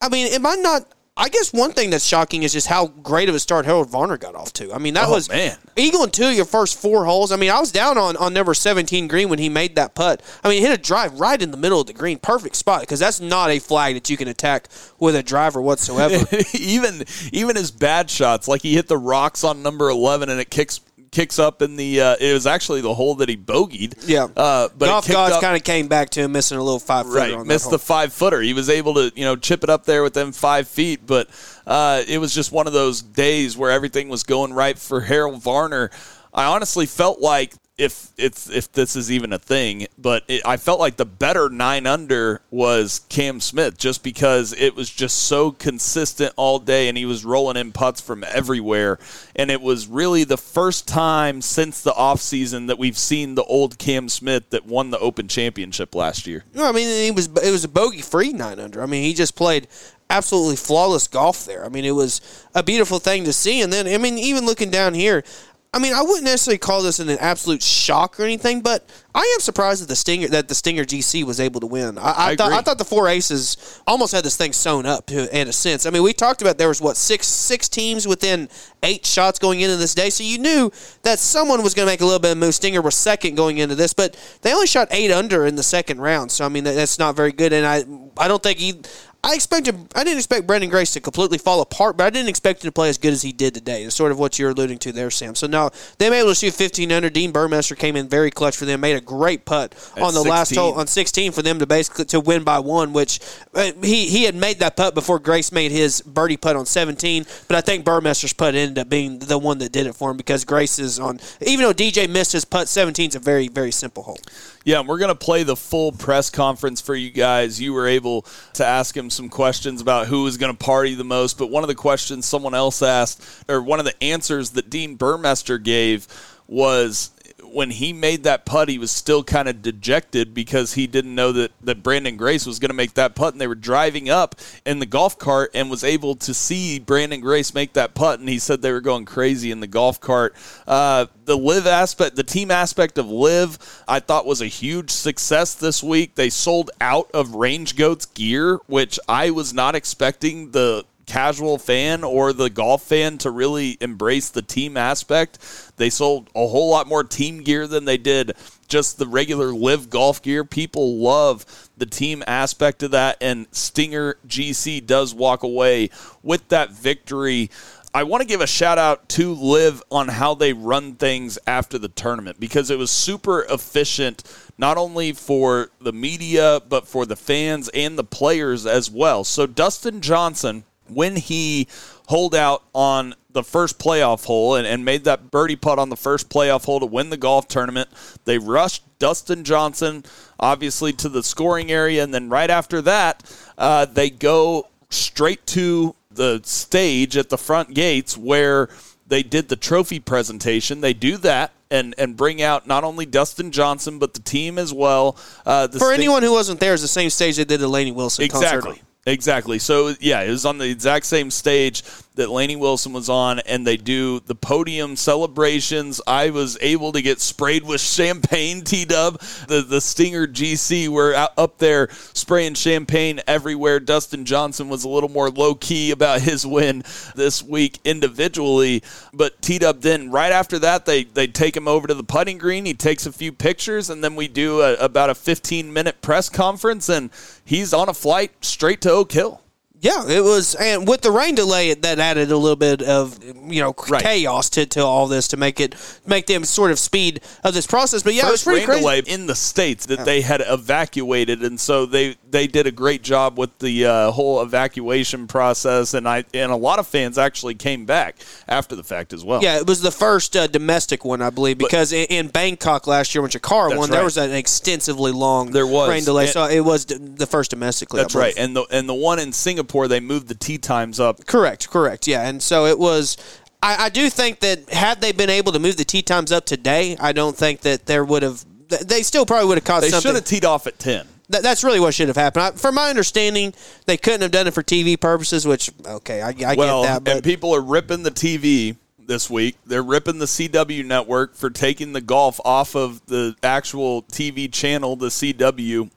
I 0.02 0.10
mean, 0.10 0.34
am 0.34 0.46
I 0.46 0.56
not? 0.56 0.86
I 1.18 1.28
guess 1.28 1.52
one 1.52 1.74
thing 1.74 1.90
that's 1.90 2.06
shocking 2.06 2.44
is 2.44 2.54
just 2.54 2.68
how 2.68 2.88
great 2.88 3.28
of 3.28 3.36
a 3.36 3.40
start 3.40 3.66
Harold 3.66 3.90
Varner 3.90 4.18
got 4.18 4.34
off 4.34 4.54
to. 4.54 4.74
I 4.74 4.78
mean, 4.78 4.94
that 4.94 5.10
Oh, 5.10 5.12
was 5.12 5.28
man. 5.28 5.58
eagle 5.76 6.04
and 6.04 6.12
two 6.14 6.30
your 6.30 6.46
first 6.46 6.80
four 6.80 7.04
holes. 7.04 7.34
I 7.34 7.36
mean, 7.36 7.52
I 7.52 7.60
was 7.60 7.72
down 7.72 7.98
on, 7.98 8.16
on 8.16 8.34
number 8.34 8.54
17 8.54 9.10
green 9.10 9.28
when 9.28 9.38
he 9.38 9.50
made 9.50 9.76
that 9.76 9.94
putt. 9.94 10.22
I 10.42 10.48
mean, 10.48 10.62
he 10.62 10.66
hit 10.68 10.80
a 10.80 10.82
drive 10.82 11.20
right 11.20 11.40
in 11.40 11.52
the 11.52 11.58
middle 11.58 11.82
of 11.82 11.88
the 11.88 11.94
green, 11.94 12.18
perfect 12.18 12.56
spot 12.56 12.80
because 12.82 13.00
that's 13.02 13.20
not 13.20 13.50
a 13.50 13.60
flag 13.60 13.96
that 13.96 14.10
you 14.10 14.16
can 14.16 14.30
attack 14.30 14.70
with 15.00 15.16
a 15.18 15.22
driver 15.22 15.62
whatsoever. 15.62 16.26
even 16.54 17.04
even 17.34 17.58
his 17.58 17.72
bad 17.72 18.10
shots, 18.10 18.48
like 18.48 18.62
he 18.62 18.76
hit 18.76 18.88
the 18.88 18.98
rocks 18.98 19.44
on 19.44 19.62
number 19.62 19.90
eleven 19.90 20.30
and 20.30 20.40
it 20.40 20.50
kicks 20.50 20.80
kicks 21.12 21.40
up 21.40 21.62
in 21.62 21.76
the. 21.76 22.02
Uh, 22.02 22.16
it 22.20 22.34
was 22.34 22.48
actually 22.48 22.82
the 22.82 22.94
hole 22.94 23.16
that 23.16 23.30
he 23.30 23.38
bogeyed. 23.38 24.08
Yeah, 24.08 24.28
uh, 24.36 24.70
but 24.78 24.86
golf 24.86 25.08
gods 25.08 25.38
kind 25.38 25.56
of 25.56 25.64
came 25.64 25.88
back 25.88 26.10
to 26.12 26.22
him 26.22 26.32
missing 26.32 26.58
a 26.58 26.64
little 26.64 26.80
five 26.80 27.06
footer 27.06 27.38
right 27.38 27.46
missed 27.46 27.70
the 27.70 27.80
five 27.80 28.14
footer. 28.14 28.42
He 28.42 28.54
was 28.54 28.70
able 28.70 28.96
to 28.96 29.12
you 29.16 29.26
know 29.26 29.36
chip 29.36 29.64
it 29.64 29.70
up 29.70 29.86
there 29.86 30.04
within 30.04 30.32
five 30.32 30.68
feet, 30.68 31.02
but 31.06 31.30
uh, 31.68 32.04
it 32.08 32.18
was 32.18 32.34
just 32.34 32.52
one 32.52 32.68
of 32.68 32.74
those 32.74 33.02
days 33.02 33.58
where 33.58 33.72
everything 33.72 34.10
was 34.10 34.24
going 34.24 34.54
right 34.54 34.78
for 34.78 35.02
Harold 35.02 35.42
Varner. 35.42 35.92
I 36.34 36.46
honestly 36.46 36.86
felt 36.86 37.20
like 37.20 37.54
if 37.82 38.12
it's 38.16 38.48
if 38.48 38.72
this 38.72 38.96
is 38.96 39.12
even 39.12 39.34
a 39.34 39.40
thing, 39.40 39.88
but 39.98 40.24
it, 40.28 40.44
I 40.46 40.58
felt 40.58 40.80
like 40.80 40.98
the 40.98 41.06
better 41.06 41.50
nine 41.50 41.88
under 41.88 42.42
was 42.52 43.02
Cam 43.10 43.40
Smith, 43.40 43.76
just 43.76 44.04
because 44.04 44.54
it 44.54 44.76
was 44.76 44.88
just 44.88 45.24
so 45.24 45.52
consistent 45.52 46.32
all 46.38 46.60
day, 46.60 46.90
and 46.90 46.98
he 46.98 47.06
was 47.06 47.26
rolling 47.26 47.58
in 47.58 47.72
putts 47.72 48.00
from 48.00 48.24
everywhere, 48.24 49.00
and 49.36 49.50
it 49.50 49.62
was 49.62 49.88
really 49.88 50.24
the 50.24 50.38
first 50.38 50.88
time 50.88 51.42
since 51.42 51.82
the 51.82 51.94
offseason 51.94 52.68
that 52.68 52.78
we've 52.78 53.00
seen 53.00 53.34
the 53.34 53.44
old 53.46 53.80
Cam 53.80 54.10
Smith 54.10 54.52
that 54.52 54.68
won 54.68 54.92
the 54.92 55.00
Open 55.00 55.28
Championship 55.28 55.96
last 55.96 56.28
year. 56.28 56.44
No, 56.54 56.70
I 56.70 56.72
mean 56.72 56.88
it 56.88 57.16
was 57.16 57.28
it 57.44 57.52
was 57.52 57.64
a 57.64 57.70
bogey 57.70 58.04
free 58.04 58.32
nine 58.32 58.60
under. 58.60 58.84
I 58.84 58.86
mean 58.86 59.04
he 59.04 59.16
just 59.16 59.36
played 59.36 59.68
absolutely 60.12 60.58
flawless 60.58 61.08
golf 61.08 61.46
there. 61.46 61.66
I 61.66 61.70
mean 61.70 61.86
it 61.86 61.92
was 61.92 62.22
a 62.54 62.62
beautiful 62.62 63.00
thing 63.00 63.24
to 63.24 63.34
see. 63.34 63.62
And 63.62 63.74
then 63.74 63.88
I 63.88 63.98
mean 63.98 64.20
even 64.20 64.46
looking 64.46 64.70
down 64.70 64.94
here, 64.94 65.24
I 65.74 65.80
mean 65.80 65.94
I 65.94 66.02
wouldn't 66.02 66.26
necessarily 66.26 66.58
call 66.58 66.84
this 66.84 67.00
an 67.00 67.10
absolute 67.10 67.64
shock 67.64 68.20
or 68.20 68.24
anything, 68.24 68.60
but 68.60 68.90
I 69.16 69.22
am 69.36 69.40
surprised 69.40 69.82
that 69.82 69.88
the 69.88 69.96
Stinger 69.96 70.28
that 70.28 70.50
the 70.50 70.56
Stinger 70.56 70.84
GC 70.84 71.24
was 71.24 71.40
able 71.40 71.62
to 71.62 71.68
win. 71.68 71.98
I, 71.98 72.02
I, 72.02 72.08
I 72.08 72.36
thought 72.36 72.48
agree. 72.48 72.58
I 72.58 72.62
thought 72.62 72.78
the 72.78 72.84
four 72.84 73.08
aces 73.08 73.82
almost 73.88 74.12
had 74.12 74.26
this 74.26 74.36
thing 74.36 74.52
sewn 74.52 74.86
up 74.86 75.06
to, 75.08 75.40
in 75.40 75.48
a 75.48 75.54
sense. 75.54 75.86
I 75.86 75.90
mean 75.90 76.04
we 76.04 76.12
talked 76.12 76.42
about 76.42 76.58
there 76.58 76.68
was 76.68 76.82
what 76.82 76.98
six 76.98 77.26
six 77.26 77.70
teams 77.70 78.06
within 78.06 78.50
eight 78.84 79.06
shots 79.06 79.40
going 79.40 79.62
into 79.62 79.78
this 79.78 79.96
day, 79.96 80.10
so 80.10 80.26
you 80.26 80.40
knew 80.40 80.72
that 81.04 81.20
someone 81.20 81.64
was 81.64 81.74
going 81.74 81.88
to 81.88 81.92
make 81.92 82.02
a 82.02 82.06
little 82.06 82.20
bit 82.20 82.34
of 82.34 82.38
move. 82.38 82.54
Stinger 82.54 82.82
was 82.82 82.96
second 82.96 83.36
going 83.36 83.60
into 83.60 83.76
this, 83.76 83.94
but 83.94 84.18
they 84.42 84.54
only 84.54 84.68
shot 84.68 84.90
eight 84.92 85.12
under 85.12 85.46
in 85.46 85.56
the 85.56 85.64
second 85.64 86.02
round. 86.02 86.34
So 86.34 86.46
I 86.46 86.50
mean 86.50 86.66
that, 86.66 86.76
that's 86.76 87.00
not 87.00 87.16
very 87.16 87.32
good, 87.32 87.54
and 87.54 87.66
I 87.66 87.86
I 88.22 88.28
don't 88.28 88.44
think 88.44 88.60
he. 88.60 88.82
I 89.24 89.36
expected. 89.36 89.76
I 89.94 90.04
didn't 90.04 90.18
expect 90.18 90.48
Branden 90.48 90.72
Grace 90.72 90.94
to 90.94 91.00
completely 91.00 91.38
fall 91.38 91.62
apart, 91.62 91.96
but 91.96 92.06
I 92.06 92.10
didn't 92.10 92.30
expect 92.30 92.64
him 92.64 92.70
to 92.70 92.72
play 92.72 92.90
as 92.90 92.98
good 92.98 93.14
as 93.14 93.22
he 93.22 93.32
did 93.32 93.54
today. 93.54 93.84
It's 93.84 93.96
sort 93.96 94.12
of 94.12 94.18
what 94.18 94.40
you're 94.40 94.50
alluding 94.50 94.80
to 94.80 94.92
there, 94.92 95.12
Sam. 95.12 95.36
So 95.36 95.46
now 95.46 95.70
they 96.00 96.10
were 96.10 96.16
able 96.16 96.30
to 96.30 96.36
shoot 96.36 96.56
15 96.56 96.92
under. 96.92 97.10
Dean 97.10 97.32
Burmester 97.32 97.78
came 97.78 97.96
in 97.96 98.08
very 98.08 98.32
clutch 98.32 98.58
for 98.58 98.66
them, 98.66 98.80
made 98.80 98.96
a 98.96 99.02
great 99.02 99.46
putt 99.46 99.76
At 99.96 100.02
on 100.02 100.16
the 100.16 100.24
last 100.24 100.56
hole 100.56 100.74
on 100.74 100.88
16 100.88 101.34
for 101.34 101.44
them 101.44 101.60
to 101.60 101.68
basically 101.68 102.06
to 102.06 102.20
win 102.20 102.44
by 102.44 102.58
one. 102.58 102.94
Which 102.94 103.20
uh, 103.54 103.72
he 103.84 104.08
he 104.08 104.24
had 104.24 104.34
made 104.34 104.58
that 104.60 104.76
putt 104.76 104.96
before 104.96 105.20
Grace 105.20 105.52
made 105.52 105.72
his 105.72 106.02
birdie 106.02 106.38
putt 106.38 106.56
on 106.56 106.66
17, 106.66 107.26
but 107.48 107.56
I 107.56 107.62
think 107.62 107.86
Burmester's 107.86 108.34
putt 108.34 108.56
ended 108.56 108.80
up 108.80 108.90
being 108.90 109.20
the 109.20 109.38
one 109.38 109.60
that 109.60 109.72
did 109.72 109.86
it 109.86 109.94
for 109.94 110.10
him 110.10 110.18
because 110.18 110.46
Grace 110.46 110.80
is 110.80 111.00
on. 111.00 111.20
Even 111.42 111.66
though 111.66 111.74
DJ 111.74 112.10
missed 112.10 112.32
his 112.32 112.44
putt, 112.44 112.68
17 112.68 113.10
is 113.10 113.16
a 113.16 113.20
very 113.20 113.50
very 113.50 113.72
simple 113.72 114.02
hole. 114.02 114.18
Yeah, 114.64 114.80
and 114.80 114.88
we're 114.88 115.00
going 115.00 115.10
to 115.10 115.16
play 115.16 115.44
the 115.44 115.56
full 115.56 115.92
press 115.92 116.30
conference 116.30 116.82
for 116.82 116.96
you 116.96 117.10
guys. 117.10 117.60
You 117.60 117.74
were 117.74 117.88
able 117.88 118.26
to 118.54 118.66
ask 118.66 118.96
him 118.96 119.10
some 119.12 119.30
questions 119.30 119.82
about 119.82 120.08
who 120.08 120.24
was 120.24 120.38
going 120.38 120.52
to 120.52 120.58
party 120.58 120.96
the 120.96 121.04
most, 121.04 121.38
but 121.38 121.52
one 121.52 121.64
of 121.64 121.68
the 121.68 121.76
questions 121.76 122.26
someone 122.26 122.54
else 122.54 122.82
asked, 122.82 123.24
or 123.48 123.62
one 123.62 123.80
of 123.80 123.86
the 123.86 124.04
answers 124.04 124.52
that 124.52 124.70
Dean 124.70 124.98
Burmester 124.98 125.62
gave 125.62 126.08
was 126.48 127.12
when 127.54 127.72
he 127.72 127.94
made 127.94 128.24
that 128.24 128.46
putt, 128.46 128.70
he 128.70 128.78
was 128.78 128.92
still 128.92 129.24
kind 129.24 129.48
of 129.48 129.62
dejected 129.62 130.34
because 130.34 130.74
he 130.74 130.88
didn't 130.88 131.14
know 131.14 131.32
that, 131.32 131.52
that 131.62 131.84
Branden 131.84 132.18
Grace 132.18 132.46
was 132.46 132.60
going 132.60 132.70
to 132.70 132.76
make 132.76 132.94
that 132.96 133.16
putt. 133.16 133.34
And 133.34 133.42
they 133.42 133.48
were 133.48 133.56
driving 133.56 134.10
up 134.10 134.36
in 134.66 134.80
the 134.80 134.86
golf 134.86 135.18
cart 135.18 135.52
and 135.54 135.70
was 135.70 135.84
able 135.84 136.16
to 136.16 136.34
see 136.34 136.80
Branden 136.80 137.22
Grace 137.22 137.54
make 137.54 137.74
that 137.74 137.94
putt. 137.94 138.20
And 138.20 138.30
he 138.30 138.40
said 138.40 138.62
they 138.62 138.72
were 138.72 138.82
going 138.82 139.06
crazy 139.06 139.52
in 139.52 139.60
the 139.60 139.68
golf 139.68 140.00
cart. 140.00 140.36
Uh, 140.68 141.08
the 141.26 141.38
LIV 141.38 141.68
aspect, 141.68 142.16
the 142.16 142.24
team 142.24 142.52
aspect 142.52 142.98
of 142.98 143.10
LIV, 143.10 143.84
I 143.88 144.00
thought 144.00 144.26
was 144.26 144.42
a 144.42 144.48
huge 144.48 144.90
success 144.90 145.54
this 145.54 145.84
week. 145.84 146.16
They 146.16 146.30
sold 146.30 146.72
out 146.80 147.10
of 147.14 147.36
Range 147.36 147.76
Goats 147.76 148.06
gear, 148.06 148.60
which 148.68 149.00
I 149.08 149.32
was 149.32 149.54
not 149.54 149.76
expecting 149.76 150.52
the 150.52 150.86
casual 151.12 151.58
fan 151.58 152.06
or 152.06 152.32
the 152.32 152.50
golf 152.50 152.84
fan 152.84 153.18
to 153.18 153.30
really 153.30 153.78
embrace 153.82 154.30
the 154.30 154.42
team 154.42 154.78
aspect. 154.78 155.40
They 155.76 155.90
sold 155.90 156.30
a 156.34 156.48
whole 156.48 156.70
lot 156.70 156.88
more 156.88 157.04
team 157.04 157.44
gear 157.44 157.68
than 157.68 157.84
they 157.84 157.98
did 157.98 158.32
just 158.70 158.98
the 158.98 159.06
regular 159.06 159.54
LIV 159.54 159.90
golf 159.90 160.22
gear. 160.22 160.46
People 160.46 161.00
love 161.00 161.70
the 161.76 161.86
team 161.86 162.24
aspect 162.28 162.82
of 162.82 162.92
that, 162.92 163.18
and 163.20 163.46
Stinger 163.52 164.16
GC 164.26 164.86
does 164.86 165.14
walk 165.14 165.44
away 165.44 165.90
with 166.24 166.48
that 166.48 166.72
victory. 166.72 167.50
I 167.94 168.04
want 168.04 168.22
to 168.22 168.28
give 168.28 168.40
a 168.40 168.48
shout 168.48 168.78
out 168.78 169.10
to 169.10 169.34
LIV 169.34 169.84
on 169.92 170.08
how 170.08 170.34
they 170.34 170.54
run 170.54 170.96
things 170.96 171.38
after 171.46 171.78
the 171.78 171.90
tournament 171.90 172.40
because 172.40 172.72
it 172.72 172.78
was 172.78 172.90
super 172.90 173.44
efficient, 173.50 174.24
not 174.58 174.78
only 174.78 175.12
for 175.12 175.72
the 175.82 175.92
media, 175.92 176.62
but 176.70 176.88
for 176.88 177.06
the 177.06 177.18
fans 177.18 177.70
and 177.74 177.98
the 177.98 178.06
players 178.06 178.66
as 178.66 178.90
well. 178.90 179.26
So, 179.26 179.46
Dustin 179.46 180.00
Johnson 180.00 180.64
when 180.94 181.16
he 181.16 181.68
holed 182.08 182.36
out 182.36 182.64
on 182.74 183.16
the 183.30 183.44
first 183.44 183.80
playoff 183.80 184.26
hole 184.26 184.56
and, 184.56 184.68
and 184.68 184.84
made 184.84 185.06
that 185.06 185.32
birdie 185.32 185.56
putt 185.56 185.80
on 185.80 185.90
the 185.90 185.96
first 185.96 186.30
playoff 186.30 186.66
hole 186.66 186.80
to 186.80 186.86
win 186.86 187.10
the 187.10 187.18
golf 187.18 187.48
tournament. 187.48 187.90
They 188.26 188.38
rushed 188.38 188.84
Dustin 189.00 189.44
Johnson, 189.44 190.04
obviously, 190.40 190.94
to 190.94 191.10
the 191.10 191.24
scoring 191.24 191.72
area. 191.72 192.04
And 192.04 192.14
then 192.14 192.30
right 192.30 192.50
after 192.50 192.82
that, 192.84 193.24
uh, 193.58 193.86
they 193.86 194.10
go 194.10 194.68
straight 194.90 195.46
to 195.48 195.96
the 196.12 196.42
stage 196.44 197.16
at 197.16 197.30
the 197.30 197.38
front 197.38 197.74
gates 197.74 198.18
where 198.18 198.70
they 199.08 199.24
did 199.24 199.50
the 199.50 199.56
trophy 199.56 200.00
presentation. 200.00 200.82
They 200.82 200.94
do 200.94 201.18
that 201.18 201.52
and 201.70 201.96
and 201.98 202.18
bring 202.18 202.42
out 202.42 202.68
not 202.68 202.84
only 202.84 203.06
Dustin 203.06 203.52
Johnson 203.52 203.98
but 203.98 204.14
the 204.14 204.20
team 204.20 204.60
as 204.60 204.74
well. 204.74 205.18
Uh, 205.46 205.68
For 205.70 205.94
anyone 205.94 206.22
who 206.22 206.34
wasn't 206.34 206.60
there, 206.60 206.74
it's 206.74 206.82
the 206.82 206.88
same 206.88 207.10
stage 207.10 207.38
they 207.38 207.46
did 207.46 207.62
the 207.62 207.68
Lainey 207.68 207.92
Wilson 207.92 208.26
exactly. 208.26 208.72
concert. 208.72 208.86
Exactly. 209.06 209.58
So 209.60 209.96
yeah, 210.00 210.22
it 210.22 210.30
was 210.30 210.46
on 210.46 210.58
the 210.60 210.70
exact 210.70 211.06
same 211.06 211.32
stage 211.32 211.84
that 212.16 212.30
Lainey 212.30 212.56
Wilson 212.56 212.92
was 212.92 213.10
on, 213.10 213.40
and 213.40 213.66
they 213.66 213.78
do 213.78 214.20
the 214.20 214.36
podium 214.36 214.96
celebrations. 214.96 216.02
I 216.06 216.30
was 216.30 216.58
able 216.60 216.92
to 216.92 217.02
get 217.02 217.22
sprayed 217.22 217.64
with 217.64 217.80
champagne. 217.80 218.62
T 218.66 218.86
Dub, 218.86 219.20
the 219.48 219.62
the 219.62 219.80
Stinger 219.80 220.28
GC, 220.28 220.90
were 220.90 221.14
out, 221.14 221.32
up 221.38 221.58
there 221.58 221.88
spraying 222.14 222.56
champagne 222.56 223.22
everywhere. 223.28 223.80
Dustin 223.80 224.26
Johnson 224.26 224.68
was 224.70 224.84
a 224.84 224.90
little 224.90 225.10
more 225.10 225.30
low 225.30 225.56
key 225.56 225.92
about 225.92 226.22
his 226.22 226.46
win 226.46 226.84
this 227.16 227.42
week 227.42 227.80
individually, 227.86 228.84
but 229.14 229.42
T 229.42 229.60
Dub 229.60 229.82
then 229.82 230.12
right 230.12 230.32
after 230.32 230.60
that 230.60 230.86
they 230.86 231.06
they 231.06 231.28
take 231.28 231.56
him 231.56 231.68
over 231.68 231.88
to 231.88 231.94
the 231.94 232.04
putting 232.04 232.38
green. 232.38 232.66
He 232.66 232.74
takes 232.74 233.06
a 233.06 233.12
few 233.12 233.32
pictures, 233.32 233.90
and 233.90 234.04
then 234.04 234.16
we 234.16 234.28
do 234.28 234.62
a, 234.62 234.76
about 234.76 235.10
a 235.10 235.16
15 235.16 235.72
minute 235.72 236.02
press 236.02 236.30
conference, 236.30 236.90
and 236.90 237.10
he's 237.46 237.74
on 237.74 237.90
a 237.90 237.94
flight 237.94 238.32
straight 238.42 238.82
to 238.82 238.92
Oak 238.92 239.12
Hill. 239.12 239.41
Yeah, 239.84 240.08
it 240.08 240.24
was, 240.24 240.54
and 240.54 240.88
with 240.88 241.02
the 241.02 241.10
rain 241.10 241.34
delay, 241.34 241.74
that 241.74 241.98
added 241.98 242.32
a 242.32 242.38
little 242.38 242.56
bit 242.56 242.84
of 242.84 243.18
you 243.52 243.62
know 243.62 243.74
Right. 243.90 244.04
chaos 244.04 244.48
to, 244.52 244.68
to 244.68 244.86
all 244.86 245.08
this 245.08 245.28
to 245.30 245.38
make 245.38 245.60
it 245.60 245.74
make 246.06 246.28
them 246.28 246.46
sort 246.46 246.70
of 246.70 246.78
speed 246.78 247.22
of 247.44 247.56
this 247.56 247.66
process. 247.66 248.04
But 248.04 248.14
yeah, 248.14 248.28
it 248.28 248.32
was 248.32 248.44
pretty 248.44 248.60
rain 248.60 248.66
crazy. 248.68 248.82
delay 248.82 249.00
in 249.08 249.26
the 249.26 249.34
states 249.36 249.88
that 249.88 250.06
they 250.06 250.22
had 250.22 250.44
evacuated, 250.46 251.42
and 251.42 251.60
so 251.60 251.88
they 251.88 252.16
they 252.32 252.48
did 252.48 252.66
a 252.68 252.72
great 252.72 253.04
job 253.04 253.38
with 253.38 253.58
the 253.60 253.86
uh, 253.86 254.12
whole 254.12 254.42
evacuation 254.42 255.28
process, 255.28 255.94
and 255.94 256.08
I 256.08 256.24
and 256.34 256.52
a 256.52 256.56
lot 256.56 256.80
of 256.80 256.88
fans 256.88 257.18
actually 257.18 257.56
came 257.56 257.86
back 257.86 258.16
after 258.48 258.76
the 258.76 258.84
fact 258.84 259.14
as 259.14 259.24
well. 259.24 259.42
Yeah, 259.44 259.58
it 259.58 259.68
was 259.68 259.82
the 259.82 259.92
first 259.92 260.36
uh, 260.36 260.48
domestic 260.48 261.04
one, 261.06 261.22
I 261.22 261.30
believe, 261.30 261.58
because 261.58 261.92
in, 261.92 262.06
in 262.06 262.28
Bangkok 262.30 262.88
last 262.88 263.14
year 263.14 263.22
when 263.22 263.32
Chacarra 263.32 263.78
won, 263.78 263.90
there 263.90 264.04
was 264.04 264.18
an 264.18 264.32
extensively 264.32 265.12
long 265.12 265.52
There 265.52 265.68
was. 265.68 265.90
rain 265.90 266.04
delay. 266.04 266.24
And- 266.24 266.32
so 266.34 266.46
it 266.46 266.62
was 266.62 266.86
d- 266.86 266.96
the 266.98 267.28
first 267.28 267.52
domestically. 267.52 268.02
That's 268.02 268.16
right. 268.16 268.34
And 268.38 268.56
the 268.56 268.64
and 268.72 268.88
the 268.88 268.94
one 268.94 269.20
in 269.20 269.34
Singapore, 269.34 269.88
they 269.88 270.00
moved 270.00 270.28
the 270.28 270.36
tee 270.36 270.58
times 270.58 271.00
up. 271.00 271.26
Correct, 271.26 271.70
correct. 271.70 272.08
Yeah, 272.08 272.28
and 272.28 272.42
so 272.42 272.66
it 272.66 272.80
was. 272.80 273.18
I, 273.64 273.86
I 273.86 273.90
do 273.90 274.10
think 274.10 274.40
that 274.40 274.70
had 274.72 275.02
they 275.02 275.12
been 275.12 275.30
able 275.30 275.52
to 275.52 275.60
move 275.60 275.78
the 275.78 275.86
tee 275.86 276.02
times 276.02 276.32
up 276.32 276.46
today, 276.46 276.98
I 277.00 277.12
don't 277.12 277.38
think 277.38 277.62
that 277.62 277.86
there 277.86 278.04
would 278.04 278.24
have. 278.24 278.44
They 278.70 279.04
still 279.04 279.26
probably 279.26 279.48
would 279.50 279.58
have 279.58 279.66
caused 279.66 279.84
They 279.86 279.90
should 279.90 280.02
something. 280.02 280.16
have 280.16 280.26
teed 280.26 280.46
off 280.46 280.66
at 280.66 280.80
ten. 280.80 281.06
That, 281.32 281.44
that's 281.44 281.64
really 281.64 281.80
what 281.80 281.94
should 281.94 282.08
have 282.08 282.18
happened. 282.18 282.44
I, 282.44 282.52
from 282.52 282.76
my 282.76 282.90
understanding, 282.90 283.54
they 283.86 283.98
couldn't 283.98 284.22
have 284.22 284.32
done 284.32 284.48
it 284.48 284.54
for 284.54 284.64
TV 284.64 285.00
purposes, 285.00 285.46
which 285.46 285.72
okay, 285.86 286.22
I, 286.22 286.30
I 286.46 286.56
well, 286.56 286.84
get 286.84 286.88
that. 286.90 287.04
But 287.04 287.16
and 287.16 287.24
people 287.24 287.54
are 287.56 287.62
ripping 287.62 288.04
the 288.04 288.12
TV 288.12 288.76
this 289.08 289.30
week. 289.30 289.58
They're 289.66 289.84
ripping 289.84 290.20
the 290.20 290.26
CW 290.26 290.86
network 290.86 291.36
for 291.36 291.50
taking 291.50 291.94
the 291.94 292.02
golf 292.02 292.40
off 292.46 292.76
of 292.76 293.06
the 293.08 293.36
actual 293.44 294.04
TV 294.04 294.52
channel, 294.52 294.96
the 294.96 295.08
CW, 295.08 295.90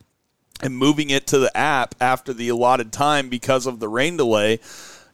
and 0.62 0.76
moving 0.76 1.10
it 1.10 1.26
to 1.28 1.38
the 1.38 1.54
app 1.56 1.94
after 2.00 2.32
the 2.32 2.48
allotted 2.48 2.92
time 2.92 3.28
because 3.28 3.66
of 3.66 3.80
the 3.80 3.88
rain 3.88 4.16
delay. 4.16 4.60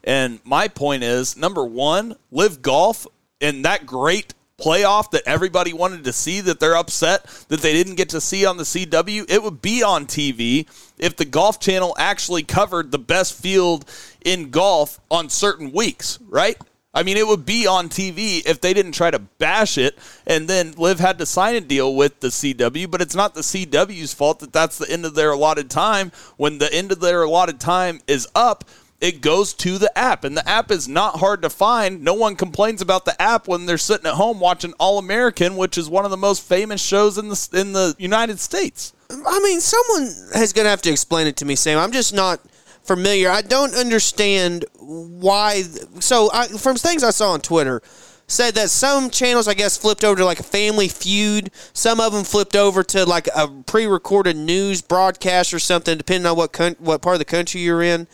And 0.05 0.41
my 0.45 0.69
point 0.69 1.03
is 1.03 1.37
number 1.37 1.65
one, 1.65 2.15
LIV 2.31 2.63
golf 2.63 3.07
and 3.41 3.65
that 3.65 3.87
great 3.87 4.35
playoff 4.61 5.11
that 5.11 5.23
everybody 5.27 5.73
wanted 5.73 6.05
to 6.05 6.13
see 6.13 6.41
that 6.43 6.61
they're 6.61 6.77
upset 6.77 7.25
that 7.49 7.61
they 7.61 7.73
didn't 7.73 7.95
get 7.95 8.11
to 8.11 8.21
see 8.21 8.45
on 8.45 8.57
the 8.57 8.65
CW. 8.65 9.31
It 9.31 9.43
would 9.43 9.63
be 9.63 9.83
on 9.83 10.07
TV 10.07 10.67
if 10.99 11.17
the 11.17 11.25
Golf 11.25 11.59
Channel 11.59 11.95
actually 11.99 12.43
covered 12.43 12.91
the 12.91 12.99
best 12.99 13.41
field 13.41 13.85
in 14.25 14.51
golf 14.51 15.01
on 15.11 15.29
certain 15.29 15.73
weeks, 15.73 16.19
right? 16.29 16.57
I 16.93 17.05
mean, 17.05 17.17
it 17.17 17.27
would 17.27 17.47
be 17.47 17.69
on 17.69 17.89
TV 17.89 18.45
if 18.45 18.61
they 18.61 18.75
didn't 18.75 18.93
try 18.93 19.13
to 19.13 19.21
bash 19.21 19.79
it, 19.79 19.97
and 20.27 20.49
then 20.49 20.73
LIV 20.73 20.99
had 20.99 21.19
to 21.19 21.27
sign 21.27 21.55
a 21.55 21.61
deal 21.61 21.95
with 21.95 22.19
the 22.19 22.29
CW. 22.29 22.91
But 22.91 23.01
it's 23.01 23.15
not 23.15 23.35
the 23.35 23.43
CW's 23.43 24.13
fault 24.13 24.41
that 24.41 24.53
that's 24.53 24.77
the 24.77 24.91
end 24.91 25.07
of 25.07 25.15
their 25.15 25.31
allotted 25.31 25.71
time. 25.71 26.11
When 26.37 26.59
the 26.59 26.73
end 26.73 26.91
of 26.91 26.99
their 26.99 27.23
allotted 27.23 27.61
time 27.61 28.01
is 28.09 28.27
up, 28.35 28.65
it 29.01 29.23
goes 29.23 29.55
to 29.55 29.79
the 29.79 29.97
app, 29.99 30.25
and 30.25 30.37
the 30.37 30.47
app 30.49 30.71
is 30.71 30.87
not 30.87 31.21
hard 31.21 31.43
to 31.43 31.51
find. 31.51 32.03
No 32.03 32.15
one 32.15 32.37
complains 32.37 32.83
about 32.83 33.07
the 33.07 33.21
app 33.21 33.49
when 33.49 33.65
they're 33.65 33.79
sitting 33.79 34.07
at 34.07 34.15
home 34.15 34.41
watching 34.41 34.75
All 34.79 34.99
American, 34.99 35.57
which 35.57 35.79
is 35.79 35.89
one 35.89 36.05
of 36.05 36.11
the 36.11 36.17
most 36.19 36.43
famous 36.43 36.83
shows 36.83 37.17
in 37.17 37.29
the 37.29 37.49
in 37.53 37.73
the 37.73 37.95
United 37.99 38.39
States. 38.39 38.93
I 39.11 39.41
mean, 39.41 39.61
someone 39.61 40.03
is 40.37 40.53
going 40.53 40.67
to 40.67 40.71
have 40.71 40.83
to 40.83 40.91
explain 40.91 41.27
it 41.27 41.37
to 41.39 41.45
me, 41.45 41.57
Sam. 41.57 41.79
I'm 41.79 41.93
just 41.93 42.15
not 42.15 42.41
familiar. 42.83 43.31
I 43.31 43.43
don't 43.43 43.75
understand 43.75 44.67
why. 44.79 45.63
So, 46.01 46.31
I, 46.33 46.49
from 46.49 46.77
things 46.77 47.03
I 47.03 47.11
saw 47.11 47.33
on 47.33 47.41
Twitter, 47.41 47.83
said 48.27 48.55
that 48.55 48.71
some 48.71 49.11
channels, 49.11 49.49
I 49.49 49.55
guess, 49.55 49.77
flipped 49.77 50.05
over 50.05 50.19
to 50.19 50.25
like 50.25 50.41
a 50.41 50.45
Family 50.45 50.89
Feud. 50.89 51.51
Some 51.73 52.01
of 52.01 52.13
them 52.13 52.25
flipped 52.25 52.55
over 52.55 52.83
to 52.85 53.05
like 53.05 53.29
a 53.35 53.49
pre-recorded 53.49 54.37
news 54.37 54.83
broadcast 54.83 55.53
or 55.53 55.59
something, 55.59 55.99
depending 55.99 56.31
on 56.31 56.37
what 56.37 56.53
coun- 56.53 56.77
what 56.79 57.03
part 57.03 57.15
of 57.15 57.19
the 57.19 57.25
country 57.25 57.63
you're 57.63 57.83
in. 57.83 58.07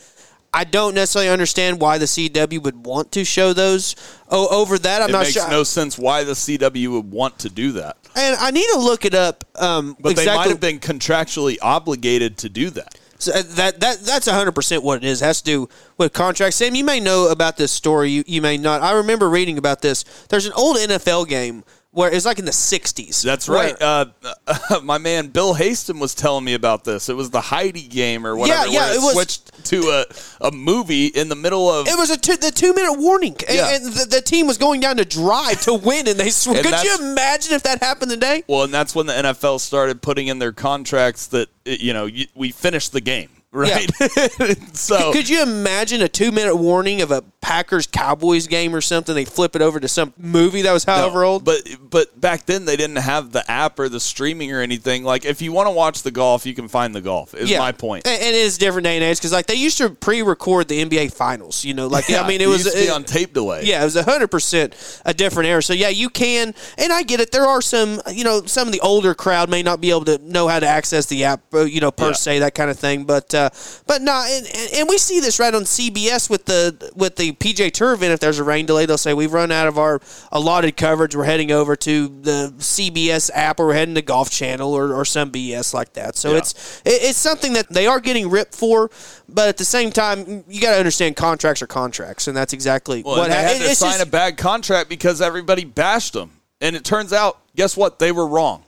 I 0.53 0.63
don't 0.63 0.95
necessarily 0.95 1.29
understand 1.29 1.79
why 1.79 1.97
the 1.97 2.05
CW 2.05 2.61
would 2.63 2.85
want 2.85 3.11
to 3.13 3.23
show 3.23 3.53
those 3.53 3.95
oh, 4.29 4.47
over 4.49 4.77
that. 4.79 5.01
I'm 5.01 5.09
It 5.09 5.11
not 5.11 5.19
makes 5.23 5.33
sure. 5.33 5.49
no 5.49 5.63
sense 5.63 5.97
why 5.97 6.23
the 6.23 6.33
CW 6.33 6.91
would 6.91 7.11
want 7.11 7.39
to 7.39 7.49
do 7.49 7.73
that, 7.73 7.97
and 8.15 8.35
I 8.37 8.51
need 8.51 8.67
to 8.71 8.79
look 8.79 9.05
it 9.05 9.13
up. 9.13 9.43
Um, 9.55 9.95
but 9.99 10.11
exactly. 10.11 10.31
they 10.31 10.37
might 10.37 10.49
have 10.49 10.59
been 10.59 10.79
contractually 10.79 11.57
obligated 11.61 12.37
to 12.39 12.49
do 12.49 12.69
that. 12.71 12.97
So 13.19 13.33
uh, 13.33 13.41
that 13.55 13.79
that 13.79 13.99
that's 14.01 14.27
hundred 14.27 14.53
percent 14.53 14.83
what 14.83 15.03
it 15.03 15.07
is. 15.07 15.21
It 15.21 15.25
has 15.25 15.41
to 15.41 15.45
do 15.45 15.69
with 15.97 16.13
contracts. 16.13 16.57
Sam, 16.57 16.75
you 16.75 16.83
may 16.83 16.99
know 16.99 17.29
about 17.29 17.57
this 17.57 17.71
story. 17.71 18.11
You 18.11 18.23
you 18.27 18.41
may 18.41 18.57
not. 18.57 18.81
I 18.81 18.93
remember 18.93 19.29
reading 19.29 19.57
about 19.57 19.81
this. 19.81 20.03
There's 20.29 20.45
an 20.45 20.53
old 20.53 20.77
NFL 20.77 21.27
game 21.27 21.63
where 21.97 22.11
it's 22.11 22.25
like 22.27 22.37
in 22.37 22.45
the 22.45 22.51
'60s. 22.51 23.23
That's 23.23 23.49
right. 23.49 23.75
Uh, 23.81 24.05
my 24.83 24.99
man 24.99 25.29
Bill 25.29 25.55
Haston 25.55 25.99
was 25.99 26.13
telling 26.13 26.45
me 26.45 26.53
about 26.53 26.83
this. 26.83 27.09
It 27.09 27.15
was 27.15 27.31
the 27.31 27.41
Heidi 27.41 27.87
game 27.87 28.25
or 28.27 28.35
whatever. 28.35 28.67
Yeah, 28.67 28.87
yeah, 28.87 28.91
it, 28.91 28.97
it 28.97 29.01
was- 29.01 29.13
switched 29.13 29.65
to 29.65 29.79
a, 29.79 30.05
a 30.47 30.51
movie 30.51 31.07
in 31.07 31.27
the 31.27 31.35
middle 31.35 31.67
of. 31.69 31.87
It 31.87 31.97
was 31.97 32.11
a 32.11 32.17
two, 32.17 32.37
the 32.37 32.51
two 32.51 32.73
minute 32.75 32.99
warning, 32.99 33.35
and, 33.49 33.57
Yeah. 33.57 33.75
and 33.75 33.85
the, 33.85 34.05
the 34.05 34.21
team 34.21 34.45
was 34.45 34.59
going 34.59 34.79
down 34.79 34.97
to 34.97 35.05
drive 35.05 35.59
to 35.61 35.73
win, 35.73 36.07
and 36.07 36.19
they 36.19 36.29
sw- 36.29 36.47
And 36.55 36.63
could 36.63 36.83
you 36.83 36.97
imagine 37.01 37.53
if 37.55 37.63
that 37.63 37.81
happened 37.81 38.11
today? 38.11 38.43
well, 38.47 38.63
and 38.63 38.71
that's 38.73 38.93
when 38.93 39.07
the 39.07 39.13
NFL 39.13 39.59
started 39.59 40.03
putting 40.03 40.27
in 40.27 40.37
their 40.37 40.51
contracts 40.53 41.25
that 41.27 41.49
you 41.65 41.93
know 41.93 42.05
you, 42.05 42.27
we 42.35 42.51
finished 42.51 42.91
the 42.91 43.01
game. 43.01 43.29
right? 43.57 43.89
so 44.73 45.11
Could 45.13 45.29
you 45.29 45.41
imagine 45.41 46.01
a 46.01 46.09
two 46.09 46.31
minute 46.31 46.55
warning 46.55 47.01
of 47.01 47.11
a 47.11 47.21
Packers 47.41 47.87
Cowboys 47.87 48.45
game 48.45 48.75
or 48.75 48.81
something? 48.81 49.15
They 49.15 49.23
flip 49.25 49.55
it 49.55 49.61
over 49.61 49.79
to 49.79 49.87
some 49.87 50.13
movie 50.17 50.63
that 50.63 50.73
was 50.73 50.83
however 50.83 51.21
No, 51.21 51.27
old. 51.27 51.45
But 51.45 51.61
but 51.89 52.19
back 52.19 52.45
then 52.45 52.65
they 52.65 52.75
didn't 52.75 52.97
have 52.97 53.31
the 53.31 53.49
app 53.49 53.79
or 53.79 53.87
the 53.87 54.01
streaming 54.01 54.51
or 54.53 54.59
anything. 54.59 55.03
Like 55.05 55.23
if 55.25 55.41
you 55.41 55.53
want 55.53 55.67
to 55.67 55.71
watch 55.71 56.03
the 56.03 56.11
golf, 56.11 56.45
you 56.45 56.53
can 56.53 56.67
find 56.67 56.93
the 56.93 56.99
golf. 57.01 57.33
Is 57.33 57.49
my 57.57 57.71
point. 57.71 58.05
And, 58.05 58.21
and 58.21 58.35
it 58.35 58.39
is 58.39 58.57
different 58.57 58.83
day 58.83 58.95
and 58.95 59.03
age 59.03 59.17
because 59.17 59.31
like 59.31 59.47
they 59.47 59.55
used 59.55 59.77
to 59.77 59.89
pre-record 59.91 60.67
the 60.67 60.83
NBA 60.83 61.13
finals. 61.13 61.63
You 61.63 61.73
know, 61.73 61.87
like 61.87 62.09
I 62.11 62.27
mean, 62.27 62.41
it 62.41 62.47
was 62.47 62.65
used 62.65 62.75
to 62.75 62.81
be 62.83 62.87
it- 62.89 62.91
on 62.91 63.05
tape 63.05 63.33
delay. 63.33 63.63
Yeah, 63.63 63.81
it 63.81 63.85
was 63.85 63.95
hundred 63.95 64.27
percent 64.27 64.75
a 65.05 65.13
different 65.13 65.47
era. 65.47 65.63
So 65.63 65.73
yeah, 65.73 65.89
you 65.89 66.09
can, 66.09 66.53
and 66.77 66.91
I 66.93 67.03
get 67.03 67.21
it. 67.21 67.31
There 67.31 67.45
are 67.45 67.61
some, 67.61 68.01
you 68.11 68.25
know, 68.25 68.41
some 68.45 68.67
of 68.67 68.73
the 68.73 68.81
older 68.81 69.15
crowd 69.15 69.49
may 69.49 69.63
not 69.63 69.79
be 69.79 69.89
able 69.89 70.05
to 70.05 70.17
know 70.17 70.47
how 70.49 70.59
to 70.59 70.67
access 70.67 71.05
the 71.05 71.23
app, 71.23 71.41
uh, 71.53 71.61
you 71.61 71.79
know, 71.79 71.91
per 71.91 72.07
Yeah. 72.07 72.13
se 72.13 72.39
that 72.39 72.53
kind 72.55 72.69
of 72.69 72.77
thing. 72.77 73.05
But 73.05 73.33
uh, 73.37 73.49
but 73.85 74.01
no, 74.01 74.25
and, 74.27 74.45
and, 74.45 74.73
and 74.73 74.89
we 74.89 74.97
see 74.97 75.19
this 75.21 75.39
right 75.39 75.53
on 75.53 75.61
CBS 75.63 76.29
with 76.29 76.45
the 76.45 76.91
with 76.95 77.15
the 77.15 77.31
PGA 77.33 77.71
Tour 77.71 77.93
event. 77.93 78.11
If 78.13 78.19
there's 78.19 78.39
a 78.39 78.43
rain 78.43 78.65
delay, 78.65 78.85
they'll 78.85 78.97
say 78.97 79.13
we've 79.13 79.31
run 79.31 79.51
out 79.51 79.67
of 79.67 79.77
our 79.77 80.01
allotted 80.31 80.75
coverage. 80.75 81.15
We're 81.15 81.23
heading 81.23 81.51
over 81.51 81.75
to 81.77 82.07
the 82.07 82.53
CBS 82.57 83.29
app, 83.33 83.59
or 83.59 83.67
we're 83.67 83.73
heading 83.75 83.95
to 83.95 84.01
Golf 84.01 84.29
Channel, 84.29 84.73
or, 84.73 84.93
or 84.93 85.05
some 85.05 85.31
BS 85.31 85.73
like 85.73 85.93
that. 85.93 86.15
So 86.17 86.31
Yeah. 86.31 86.37
it's 86.39 86.81
it, 86.85 87.01
it's 87.03 87.17
something 87.17 87.53
that 87.53 87.69
they 87.69 87.87
are 87.87 87.99
getting 87.99 88.29
ripped 88.29 88.55
for, 88.55 88.89
but 89.29 89.47
at 89.47 89.57
the 89.57 89.65
same 89.65 89.91
time, 89.91 90.43
you 90.49 90.59
got 90.59 90.71
to 90.73 90.77
understand 90.79 91.15
contracts 91.15 91.61
are 91.61 91.67
contracts, 91.67 92.27
and 92.27 92.35
that's 92.35 92.51
exactly 92.53 93.03
Well, 93.03 93.17
what 93.17 93.29
they 93.29 93.35
had 93.35 93.57
to 93.59 93.63
it's 93.63 93.79
sign 93.79 93.91
just- 93.93 94.03
a 94.03 94.09
bad 94.09 94.37
contract 94.37 94.89
because 94.89 95.21
everybody 95.21 95.63
bashed 95.63 96.13
them. 96.13 96.31
And 96.59 96.75
it 96.75 96.83
turns 96.83 97.13
out, 97.13 97.37
guess 97.55 97.77
what? 97.77 97.99
They 97.99 98.11
were 98.11 98.25
wrong. 98.25 98.63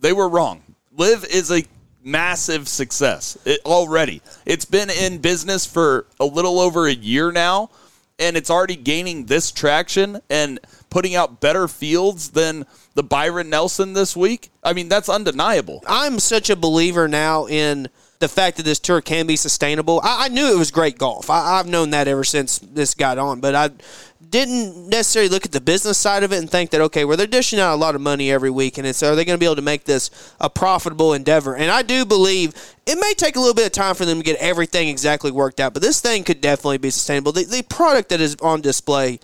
They 0.00 0.14
were 0.14 0.28
wrong. 0.30 0.62
LIV 0.96 1.26
is 1.26 1.50
a 1.50 1.62
massive 2.10 2.68
success 2.68 3.36
it, 3.44 3.60
already. 3.64 4.22
It's 4.46 4.64
been 4.64 4.90
in 4.90 5.18
business 5.18 5.66
for 5.66 6.06
a 6.18 6.24
little 6.24 6.58
over 6.58 6.86
a 6.86 6.94
year 6.94 7.30
now, 7.30 7.70
and 8.18 8.36
it's 8.36 8.50
already 8.50 8.76
gaining 8.76 9.26
this 9.26 9.50
traction 9.50 10.20
and 10.28 10.58
putting 10.90 11.14
out 11.14 11.40
better 11.40 11.68
fields 11.68 12.30
than 12.30 12.66
the 12.94 13.02
Byron 13.02 13.50
Nelson 13.50 13.92
this 13.92 14.16
week. 14.16 14.50
I 14.64 14.72
mean, 14.72 14.88
that's 14.88 15.08
undeniable. 15.08 15.82
I'm 15.86 16.18
such 16.18 16.50
a 16.50 16.56
believer 16.56 17.06
now 17.06 17.46
in 17.46 17.88
the 18.18 18.28
fact 18.28 18.56
that 18.56 18.64
this 18.64 18.80
tour 18.80 19.00
can 19.00 19.26
be 19.26 19.36
sustainable. 19.36 20.00
I, 20.02 20.24
I 20.24 20.28
knew 20.28 20.52
it 20.52 20.58
was 20.58 20.70
great 20.70 20.98
golf. 20.98 21.30
I, 21.30 21.58
I've 21.58 21.68
known 21.68 21.90
that 21.90 22.08
ever 22.08 22.24
since 22.24 22.58
this 22.58 22.94
got 22.94 23.18
on, 23.18 23.40
but 23.40 23.54
I 23.54 23.70
didn't 24.30 24.88
necessarily 24.88 25.28
look 25.28 25.44
at 25.44 25.52
the 25.52 25.60
business 25.60 25.98
side 25.98 26.22
of 26.22 26.32
it 26.32 26.38
and 26.38 26.50
think 26.50 26.70
that 26.70 26.80
okay, 26.80 27.04
well 27.04 27.16
they're 27.16 27.26
dishing 27.26 27.58
out 27.58 27.74
a 27.74 27.76
lot 27.76 27.94
of 27.94 28.00
money 28.00 28.30
every 28.30 28.50
week, 28.50 28.78
and 28.78 28.86
it's 28.86 29.02
are 29.02 29.14
they 29.14 29.24
going 29.24 29.36
to 29.36 29.40
be 29.40 29.46
able 29.46 29.56
to 29.56 29.62
make 29.62 29.84
this 29.84 30.10
a 30.40 30.50
profitable 30.50 31.14
endeavor? 31.14 31.56
And 31.56 31.70
I 31.70 31.82
do 31.82 32.04
believe 32.04 32.54
it 32.86 32.96
may 32.96 33.14
take 33.14 33.36
a 33.36 33.38
little 33.38 33.54
bit 33.54 33.66
of 33.66 33.72
time 33.72 33.94
for 33.94 34.04
them 34.04 34.18
to 34.18 34.24
get 34.24 34.38
everything 34.38 34.88
exactly 34.88 35.30
worked 35.30 35.60
out, 35.60 35.74
but 35.74 35.82
this 35.82 36.00
thing 36.00 36.24
could 36.24 36.40
definitely 36.40 36.78
be 36.78 36.90
sustainable. 36.90 37.32
The, 37.32 37.44
the 37.44 37.62
product 37.62 38.08
that 38.10 38.20
is 38.20 38.36
on 38.42 38.60
display 38.60 39.20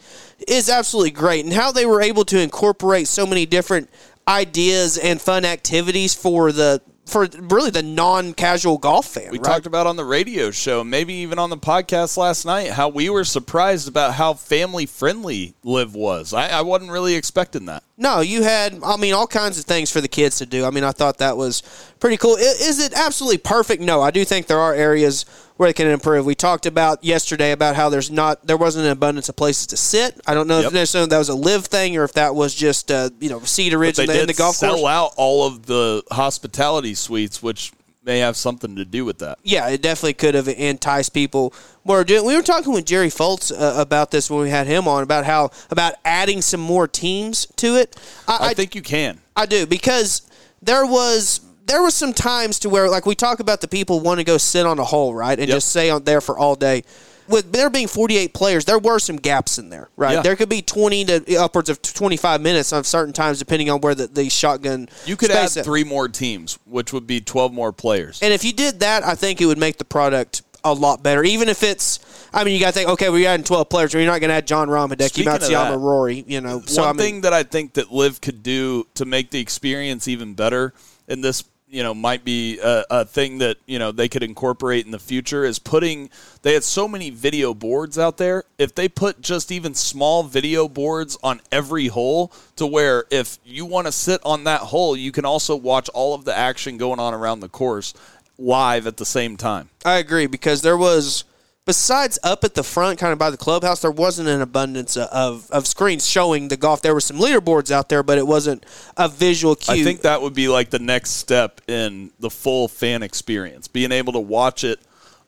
is 0.46 0.68
absolutely 0.68 1.10
great, 1.10 1.44
and 1.44 1.54
how 1.54 1.72
they 1.72 1.86
were 1.86 2.02
able 2.02 2.24
to 2.26 2.40
incorporate 2.40 3.08
so 3.08 3.26
many 3.26 3.46
different 3.46 3.90
ideas 4.26 4.96
and 4.98 5.20
fun 5.20 5.44
activities 5.44 6.14
for 6.14 6.50
the 6.52 6.80
for 7.06 7.28
really 7.38 7.70
the 7.70 7.82
non-casual 7.82 8.78
golf 8.78 9.06
fan. 9.06 9.30
We 9.30 9.38
right? 9.38 9.44
talked 9.44 9.66
about 9.66 9.86
on 9.86 9.96
the 9.96 10.04
radio 10.04 10.50
show, 10.50 10.82
maybe 10.82 11.14
even 11.14 11.38
on 11.38 11.50
the 11.50 11.56
podcast 11.56 12.16
last 12.16 12.44
night, 12.44 12.70
how 12.70 12.88
we 12.88 13.10
were 13.10 13.24
surprised 13.24 13.88
about 13.88 14.14
how 14.14 14.34
family 14.34 14.86
friendly 14.86 15.54
LIV 15.62 15.94
was. 15.94 16.32
I, 16.32 16.48
I 16.48 16.60
wasn't 16.62 16.90
really 16.90 17.14
expecting 17.14 17.66
that. 17.66 17.82
No, 17.96 18.20
you 18.20 18.42
had, 18.42 18.80
I 18.82 18.96
mean, 18.96 19.14
all 19.14 19.28
kinds 19.28 19.56
of 19.56 19.64
things 19.66 19.88
for 19.88 20.00
the 20.00 20.08
kids 20.08 20.38
to 20.38 20.46
do. 20.46 20.64
I 20.64 20.70
mean, 20.70 20.82
I 20.82 20.90
thought 20.90 21.18
that 21.18 21.36
was 21.36 21.62
pretty 22.00 22.16
cool. 22.16 22.34
Is 22.36 22.80
it 22.80 22.92
absolutely 22.92 23.38
perfect? 23.38 23.80
No, 23.80 24.02
I 24.02 24.10
do 24.10 24.24
think 24.24 24.46
there 24.48 24.58
are 24.58 24.74
areas 24.74 25.24
where 25.58 25.68
it 25.68 25.76
can 25.76 25.86
improve. 25.86 26.26
We 26.26 26.34
talked 26.34 26.66
about 26.66 27.04
yesterday 27.04 27.52
about 27.52 27.76
how 27.76 27.88
there's 27.90 28.10
not, 28.10 28.44
there 28.44 28.56
wasn't 28.56 28.86
an 28.86 28.90
abundance 28.90 29.28
of 29.28 29.36
places 29.36 29.68
to 29.68 29.76
sit. 29.76 30.20
I 30.26 30.34
don't 30.34 30.48
know 30.48 30.58
Yep. 30.58 30.66
if 30.66 30.72
necessarily 30.72 31.08
that 31.10 31.18
was 31.18 31.28
a 31.28 31.36
LIV 31.36 31.66
thing 31.66 31.96
or 31.96 32.02
if 32.02 32.14
that 32.14 32.34
was 32.34 32.52
just, 32.52 32.90
uh, 32.90 33.10
you 33.20 33.28
know, 33.28 33.38
Cedar 33.40 33.78
Ridge 33.78 34.00
in 34.00 34.06
the, 34.06 34.26
the 34.26 34.34
golf 34.34 34.56
sell 34.56 34.74
course. 34.78 34.90
out 34.90 35.12
all 35.16 35.46
of 35.46 35.66
the 35.66 36.02
hospitality 36.10 36.94
suites, 36.94 37.42
which 37.44 37.72
may 38.02 38.18
have 38.18 38.36
something 38.36 38.74
to 38.76 38.84
do 38.84 39.04
with 39.04 39.18
that. 39.18 39.38
yeah, 39.44 39.68
it 39.68 39.80
definitely 39.80 40.14
could 40.14 40.34
have 40.34 40.48
enticed 40.48 41.14
people 41.14 41.54
more. 41.84 42.04
doing- 42.04 42.24
We 42.24 42.34
were 42.36 42.42
talking 42.42 42.72
with 42.72 42.84
Jerry 42.84 43.08
Foltz 43.08 43.52
uh, 43.52 43.80
about 43.80 44.10
this 44.10 44.30
when 44.30 44.40
we 44.40 44.50
had 44.50 44.66
him 44.66 44.88
on 44.88 45.02
about 45.02 45.24
how 45.24 45.50
about 45.70 45.94
adding 46.04 46.42
some 46.42 46.60
more 46.60 46.88
teams 46.88 47.46
to 47.56 47.76
it. 47.76 47.96
I, 48.26 48.54
think 48.54 48.74
you 48.74 48.82
can. 48.82 49.20
I 49.36 49.46
do 49.46 49.66
because 49.66 50.22
there 50.62 50.86
was 50.86 51.40
there 51.66 51.82
was 51.82 51.94
some 51.94 52.12
times 52.12 52.58
to 52.60 52.68
where 52.68 52.90
like 52.90 53.06
we 53.06 53.14
talk 53.14 53.40
about 53.40 53.60
the 53.60 53.68
people 53.68 54.00
want 54.00 54.20
to 54.20 54.24
go 54.24 54.36
sit 54.38 54.66
on 54.66 54.78
a 54.78 54.84
hole 54.84 55.14
right 55.14 55.38
and 55.38 55.48
Yep. 55.48 55.56
just 55.56 55.70
stay 55.70 55.90
on 55.90 56.04
there 56.04 56.20
for 56.20 56.38
all 56.38 56.56
day. 56.56 56.82
With 57.26 57.52
there 57.52 57.70
being 57.70 57.88
48 57.88 58.34
players, 58.34 58.66
there 58.66 58.78
were 58.78 58.98
some 58.98 59.16
gaps 59.16 59.58
in 59.58 59.70
there, 59.70 59.88
right? 59.96 60.12
Yeah. 60.16 60.20
There 60.20 60.36
could 60.36 60.50
be 60.50 60.60
20 60.60 61.06
to 61.06 61.36
upwards 61.36 61.70
of 61.70 61.80
25 61.80 62.42
minutes 62.42 62.70
on 62.70 62.84
certain 62.84 63.14
times, 63.14 63.38
depending 63.38 63.70
on 63.70 63.80
where 63.80 63.94
the, 63.94 64.08
the 64.08 64.28
shotgun. 64.28 64.90
You 65.06 65.16
could 65.16 65.30
add 65.30 65.56
at. 65.56 65.64
three 65.64 65.84
more 65.84 66.06
teams, 66.06 66.58
which 66.66 66.92
would 66.92 67.06
be 67.06 67.22
12 67.22 67.50
more 67.50 67.72
players. 67.72 68.20
And 68.20 68.34
if 68.34 68.44
you 68.44 68.52
did 68.52 68.80
that, 68.80 69.04
I 69.04 69.14
think 69.14 69.40
it 69.40 69.46
would 69.46 69.56
make 69.56 69.78
the 69.78 69.86
product 69.86 70.42
a 70.64 70.72
lot 70.72 71.02
better. 71.02 71.22
Even 71.22 71.48
if 71.48 71.62
it's, 71.62 72.00
I 72.32 72.42
mean, 72.44 72.54
you 72.54 72.60
got 72.60 72.68
to 72.68 72.72
think, 72.72 72.90
okay, 72.90 73.10
we're 73.10 73.28
adding 73.28 73.44
12 73.44 73.68
players, 73.68 73.94
or 73.94 73.98
you're 73.98 74.10
not 74.10 74.20
going 74.20 74.30
to 74.30 74.34
add 74.34 74.46
Jon 74.46 74.68
Rahm, 74.68 74.88
Hideki 74.88 75.24
Matsuyama, 75.24 75.80
Rory, 75.80 76.24
you 76.26 76.40
know. 76.40 76.60
So 76.62 76.82
One 76.82 76.88
I 76.88 76.92
mean, 76.92 76.98
thing 76.98 77.20
that 77.22 77.32
I 77.32 77.42
think 77.42 77.74
that 77.74 77.92
LIV 77.92 78.20
could 78.20 78.42
do 78.42 78.86
to 78.94 79.04
make 79.04 79.30
the 79.30 79.40
experience 79.40 80.08
even 80.08 80.34
better, 80.34 80.72
and 81.06 81.22
this 81.22 81.44
you 81.74 81.82
know 81.82 81.92
might 81.92 82.24
be 82.24 82.60
a, 82.60 82.84
a 82.88 83.04
thing 83.04 83.38
that 83.38 83.56
you 83.66 83.80
know 83.80 83.90
they 83.90 84.08
could 84.08 84.22
incorporate 84.22 84.86
in 84.86 84.92
the 84.92 84.98
future, 84.98 85.44
is 85.44 85.58
putting. 85.58 86.08
They 86.42 86.54
had 86.54 86.62
so 86.62 86.86
many 86.86 87.10
video 87.10 87.52
boards 87.52 87.98
out 87.98 88.16
there. 88.16 88.44
If 88.58 88.74
they 88.74 88.88
put 88.88 89.20
just 89.20 89.50
even 89.50 89.74
small 89.74 90.22
video 90.22 90.68
boards 90.68 91.18
on 91.22 91.40
every 91.50 91.88
hole, 91.88 92.32
to 92.56 92.66
where 92.66 93.04
if 93.10 93.38
you 93.44 93.66
want 93.66 93.86
to 93.86 93.92
sit 93.92 94.20
on 94.24 94.44
that 94.44 94.60
hole, 94.60 94.96
you 94.96 95.10
can 95.10 95.24
also 95.24 95.56
watch 95.56 95.88
all 95.90 96.14
of 96.14 96.24
the 96.24 96.36
action 96.36 96.76
going 96.76 97.00
on 97.00 97.12
around 97.12 97.40
the 97.40 97.48
course 97.48 97.92
live 98.38 98.86
at 98.86 98.96
the 98.96 99.04
same 99.06 99.36
time. 99.36 99.70
I 99.84 99.96
agree 99.96 100.26
because 100.26 100.62
there 100.62 100.76
was 100.76 101.24
besides 101.64 102.18
up 102.22 102.44
at 102.44 102.54
the 102.54 102.62
front, 102.62 102.98
kind 102.98 103.12
of 103.12 103.18
by 103.18 103.30
the 103.30 103.36
clubhouse, 103.36 103.80
there 103.80 103.90
wasn't 103.90 104.28
an 104.28 104.40
abundance 104.40 104.96
of, 104.96 105.50
of 105.50 105.66
screens 105.66 106.06
showing 106.06 106.48
the 106.48 106.56
golf. 106.56 106.82
There 106.82 106.94
were 106.94 107.00
some 107.00 107.18
leaderboards 107.18 107.70
out 107.70 107.88
there, 107.88 108.02
but 108.02 108.18
it 108.18 108.26
wasn't 108.26 108.64
a 108.96 109.08
visual 109.08 109.56
cue. 109.56 109.74
I 109.74 109.82
think 109.82 110.02
that 110.02 110.22
would 110.22 110.34
be 110.34 110.48
like 110.48 110.70
the 110.70 110.78
next 110.78 111.12
step 111.12 111.60
in 111.68 112.10
the 112.18 112.30
full 112.30 112.68
fan 112.68 113.02
experience, 113.02 113.68
being 113.68 113.92
able 113.92 114.12
to 114.14 114.20
watch 114.20 114.64
it 114.64 114.80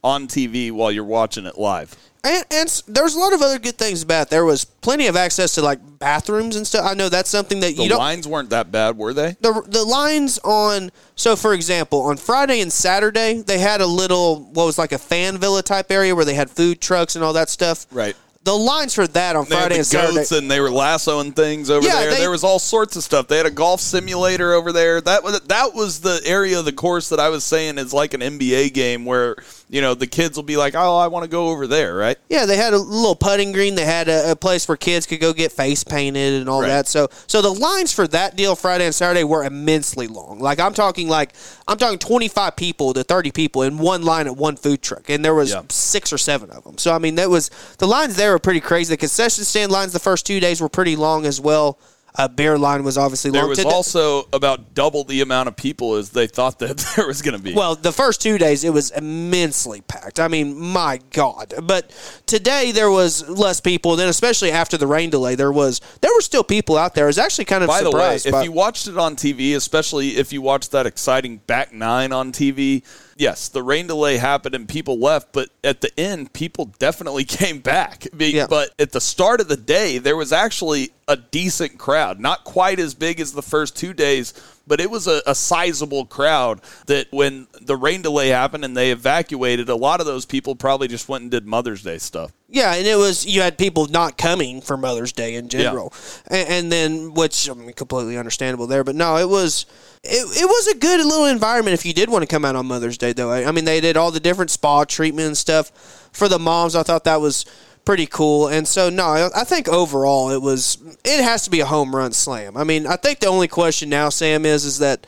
on 0.04 0.28
TV 0.28 0.70
while 0.70 0.92
you're 0.92 1.04
watching 1.04 1.46
it 1.46 1.58
live. 1.58 1.96
And, 2.26 2.44
and 2.50 2.82
there's 2.88 3.14
a 3.14 3.18
lot 3.18 3.32
of 3.32 3.40
other 3.42 3.58
good 3.58 3.76
things 3.78 4.02
about. 4.02 4.22
it. 4.26 4.30
There 4.30 4.44
was 4.44 4.64
plenty 4.64 5.06
of 5.06 5.16
access 5.16 5.54
to 5.54 5.62
like 5.62 5.78
bathrooms 5.98 6.56
and 6.56 6.66
stuff. 6.66 6.84
I 6.84 6.94
know 6.94 7.08
that's 7.08 7.30
something 7.30 7.60
that 7.60 7.76
The 7.76 7.82
you 7.84 7.88
don't. 7.88 7.98
lines 7.98 8.26
weren't 8.28 8.50
that 8.50 8.70
bad, 8.72 8.96
were 8.98 9.14
they? 9.14 9.36
the 9.40 9.62
the 9.66 9.84
lines 9.84 10.38
on 10.44 10.90
so 11.14 11.36
for 11.36 11.54
example 11.54 12.02
on 12.02 12.16
Friday 12.16 12.60
and 12.60 12.72
Saturday 12.72 13.40
they 13.42 13.58
had 13.58 13.80
a 13.80 13.86
little 13.86 14.42
what 14.52 14.66
was 14.66 14.78
like 14.78 14.92
a 14.92 14.98
fan 14.98 15.38
villa 15.38 15.62
type 15.62 15.90
area 15.90 16.14
where 16.14 16.24
they 16.24 16.34
had 16.34 16.50
food 16.50 16.80
trucks 16.80 17.14
and 17.16 17.24
all 17.24 17.32
that 17.32 17.48
stuff. 17.48 17.86
Right. 17.90 18.14
The 18.44 18.54
lines 18.56 18.94
for 18.94 19.08
that 19.08 19.34
on 19.34 19.46
They 19.46 19.56
Friday 19.56 19.74
the 19.74 19.78
and 19.78 19.86
Saturday. 19.86 20.38
and 20.38 20.48
they 20.48 20.60
were 20.60 20.70
lassoing 20.70 21.32
things 21.32 21.68
over 21.68 21.84
Yeah, 21.84 21.96
there. 22.02 22.10
they- 22.12 22.16
there 22.18 22.30
was 22.30 22.44
all 22.44 22.60
sorts 22.60 22.94
of 22.94 23.02
stuff. 23.02 23.26
They 23.26 23.38
had 23.38 23.46
a 23.46 23.50
golf 23.50 23.80
simulator 23.80 24.52
over 24.54 24.70
there. 24.70 25.00
That 25.00 25.24
was 25.24 25.40
that 25.40 25.74
was 25.74 25.98
the 26.00 26.20
area 26.24 26.56
of 26.60 26.64
the 26.64 26.72
course 26.72 27.08
that 27.08 27.18
I 27.18 27.28
was 27.28 27.42
saying 27.42 27.78
is 27.78 27.92
like 27.92 28.14
an 28.14 28.20
NBA 28.22 28.72
game 28.72 29.04
where 29.04 29.34
you 29.68 29.80
know 29.80 29.94
the 29.94 30.06
kids 30.06 30.36
will 30.36 30.44
be 30.44 30.56
like, 30.56 30.74
"Oh, 30.76 30.96
I 30.96 31.08
want 31.08 31.24
to 31.24 31.28
go 31.30 31.48
over 31.48 31.66
there," 31.66 31.94
right? 31.94 32.16
Yeah, 32.28 32.46
they 32.46 32.56
had 32.56 32.72
a 32.72 32.78
little 32.78 33.16
putting 33.16 33.52
green. 33.52 33.74
They 33.74 33.84
had 33.84 34.08
a, 34.08 34.30
a 34.32 34.36
place 34.36 34.68
where 34.68 34.76
kids 34.76 35.06
could 35.06 35.20
go 35.20 35.32
get 35.32 35.50
face 35.52 35.82
painted 35.82 36.34
and 36.40 36.48
all 36.48 36.60
Right. 36.60 36.68
that. 36.68 36.88
So, 36.88 37.08
so 37.26 37.42
the 37.42 37.50
lines 37.52 37.92
for 37.92 38.06
that 38.08 38.36
deal 38.36 38.54
Friday 38.54 38.84
and 38.86 38.94
Saturday 38.94 39.24
were 39.24 39.44
immensely 39.44 40.06
long. 40.06 40.38
Like 40.38 40.60
I'm 40.60 40.72
talking, 40.74 41.08
like 41.08 41.32
I'm 41.66 41.78
talking 41.78 41.98
25 41.98 42.54
people 42.56 42.94
to 42.94 43.02
30 43.02 43.32
people 43.32 43.62
in 43.62 43.78
one 43.78 44.02
line 44.02 44.26
at 44.26 44.36
one 44.36 44.56
food 44.56 44.82
truck, 44.82 45.10
and 45.10 45.24
there 45.24 45.34
was 45.34 45.50
Yeah. 45.50 45.62
six 45.68 46.12
or 46.12 46.18
seven 46.18 46.50
of 46.50 46.62
them. 46.64 46.78
So 46.78 46.94
I 46.94 46.98
mean, 46.98 47.16
that 47.16 47.28
was 47.30 47.50
the 47.78 47.86
lines 47.88 48.16
there 48.16 48.32
were 48.32 48.38
pretty 48.38 48.60
crazy. 48.60 48.92
The 48.94 48.98
concession 48.98 49.44
stand 49.44 49.72
lines 49.72 49.92
the 49.92 49.98
first 49.98 50.26
two 50.26 50.38
days 50.40 50.60
were 50.60 50.68
pretty 50.68 50.94
long 50.96 51.26
as 51.26 51.40
well. 51.40 51.78
Uh, 52.18 52.28
bear 52.28 52.56
line 52.56 52.82
was 52.82 52.96
obviously 52.96 53.30
long. 53.30 53.42
There 53.42 53.48
was 53.48 53.58
Today- 53.58 53.70
also 53.70 54.26
about 54.32 54.74
double 54.74 55.04
the 55.04 55.20
amount 55.20 55.48
of 55.48 55.56
people 55.56 55.96
as 55.96 56.10
they 56.10 56.26
thought 56.26 56.58
that 56.60 56.78
there 56.96 57.06
was 57.06 57.20
going 57.20 57.36
to 57.36 57.42
be. 57.42 57.52
Well, 57.52 57.74
the 57.74 57.92
first 57.92 58.22
two 58.22 58.38
days 58.38 58.64
it 58.64 58.72
was 58.72 58.90
immensely 58.92 59.82
packed. 59.82 60.18
I 60.18 60.28
mean, 60.28 60.58
my 60.58 61.00
God! 61.10 61.52
But 61.62 61.90
today 62.26 62.72
there 62.72 62.90
was 62.90 63.28
less 63.28 63.60
people. 63.60 63.96
Then, 63.96 64.08
especially 64.08 64.50
after 64.50 64.76
the 64.78 64.86
rain 64.86 65.10
delay, 65.10 65.34
there 65.34 65.52
was 65.52 65.80
there 66.00 66.10
were 66.14 66.22
still 66.22 66.44
people 66.44 66.78
out 66.78 66.94
there. 66.94 67.04
I 67.04 67.08
was 67.08 67.18
actually 67.18 67.44
kind 67.44 67.62
of 67.62 67.68
By 67.68 67.82
the 67.82 67.90
way, 67.90 68.16
surprised. 68.18 68.26
if 68.26 68.44
you 68.44 68.52
watched 68.52 68.88
it 68.88 68.96
on 68.96 69.16
TV, 69.16 69.54
especially 69.54 70.16
if 70.16 70.32
you 70.32 70.40
watched 70.40 70.70
that 70.72 70.86
exciting 70.86 71.38
back 71.46 71.72
nine 71.72 72.12
on 72.12 72.32
TV, 72.32 72.82
yes, 73.16 73.48
the 73.48 73.62
rain 73.62 73.86
delay 73.86 74.16
happened 74.16 74.54
and 74.54 74.68
people 74.68 74.98
left, 74.98 75.32
but 75.32 75.50
at 75.64 75.80
the 75.80 75.98
end, 75.98 76.32
people 76.32 76.66
definitely 76.78 77.24
came 77.24 77.60
back. 77.60 78.06
Yeah. 78.16 78.46
But 78.48 78.70
at 78.78 78.92
the 78.92 79.00
start 79.00 79.40
of 79.40 79.48
the 79.48 79.56
day, 79.56 79.98
there 79.98 80.16
was 80.16 80.32
actually 80.32 80.90
a 81.08 81.16
decent 81.16 81.78
crowd. 81.78 82.20
Not 82.20 82.44
quite 82.44 82.78
as 82.78 82.94
big 82.94 83.20
as 83.20 83.32
the 83.32 83.42
first 83.42 83.76
two 83.76 83.92
days, 83.92 84.34
but 84.66 84.80
it 84.80 84.90
was 84.90 85.06
a, 85.06 85.22
a 85.26 85.34
sizable 85.34 86.04
crowd 86.06 86.60
that 86.86 87.06
when 87.10 87.46
the 87.60 87.76
rain 87.76 88.02
delay 88.02 88.28
happened 88.28 88.64
and 88.64 88.76
they 88.76 88.90
evacuated, 88.90 89.68
a 89.68 89.76
lot 89.76 90.00
of 90.00 90.06
those 90.06 90.26
people 90.26 90.54
probably 90.54 90.88
just 90.88 91.08
went 91.08 91.22
and 91.22 91.30
did 91.30 91.46
Mother's 91.46 91.82
Day 91.82 91.98
stuff. 91.98 92.32
Yeah, 92.48 92.74
and 92.74 92.86
it 92.86 92.96
was 92.96 93.26
you 93.26 93.42
had 93.42 93.58
people 93.58 93.86
not 93.86 94.16
coming 94.16 94.60
for 94.60 94.76
Mother's 94.76 95.12
Day 95.12 95.34
in 95.34 95.48
general, 95.48 95.92
and, 96.28 96.48
and 96.48 96.72
then 96.72 97.14
which 97.14 97.50
I 97.50 97.54
mean 97.54 97.72
completely 97.72 98.16
understandable 98.16 98.68
there. 98.68 98.84
But 98.84 98.94
no, 98.94 99.16
it 99.16 99.28
was 99.28 99.66
it, 100.04 100.42
it 100.42 100.46
was 100.46 100.66
a 100.68 100.76
good 100.76 101.04
little 101.04 101.26
environment 101.26 101.74
if 101.74 101.84
you 101.84 101.92
did 101.92 102.08
want 102.08 102.22
to 102.22 102.28
come 102.28 102.44
out 102.44 102.54
on 102.54 102.66
Mother's 102.66 102.98
Day 102.98 103.12
though. 103.12 103.30
I, 103.30 103.46
I 103.46 103.50
mean 103.50 103.64
they 103.64 103.80
did 103.80 103.96
all 103.96 104.12
the 104.12 104.20
different 104.20 104.50
spa 104.50 104.84
treatment 104.84 105.26
and 105.26 105.36
stuff 105.36 105.70
for 106.12 106.28
the 106.28 106.38
moms. 106.38 106.76
I 106.76 106.84
thought 106.84 107.04
that 107.04 107.20
was 107.20 107.46
pretty 107.86 108.04
cool. 108.06 108.48
And 108.48 108.68
so 108.68 108.90
no, 108.90 109.30
I 109.34 109.44
think 109.44 109.68
overall 109.68 110.30
it 110.30 110.42
was 110.42 110.76
it 111.04 111.22
has 111.24 111.44
to 111.44 111.50
be 111.50 111.60
a 111.60 111.66
home 111.66 111.96
run 111.96 112.12
slam. 112.12 112.54
I 112.58 112.64
mean 112.64 112.86
I 112.86 112.96
think 112.96 113.20
the 113.20 113.28
only 113.28 113.48
question 113.48 113.88
now, 113.88 114.10
Sam, 114.10 114.44
is 114.44 114.66
is 114.66 114.78
that. 114.80 115.06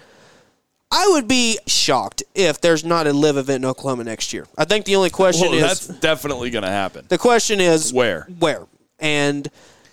I 0.91 1.07
would 1.11 1.29
be 1.29 1.59
shocked 1.67 2.23
if 2.35 2.63
there's 2.63 2.83
not 2.83 3.07
a 3.07 3.13
LIV 3.13 3.37
event 3.37 3.63
in 3.63 3.69
Oklahoma 3.69 4.05
next 4.05 4.33
year. 4.33 4.47
I 4.57 4.65
think 4.65 4.87
the 4.87 4.97
only 4.97 5.11
question 5.11 5.51
Well, 5.51 5.59
is 5.71 5.87
that's 5.87 6.01
definitely 6.01 6.49
going 6.49 6.63
to 6.65 6.71
happen. 6.71 7.05
the 7.11 7.19
question 7.19 7.61
is 7.61 7.93
Where? 7.93 8.27
Where? 8.39 8.67
And 8.99 9.47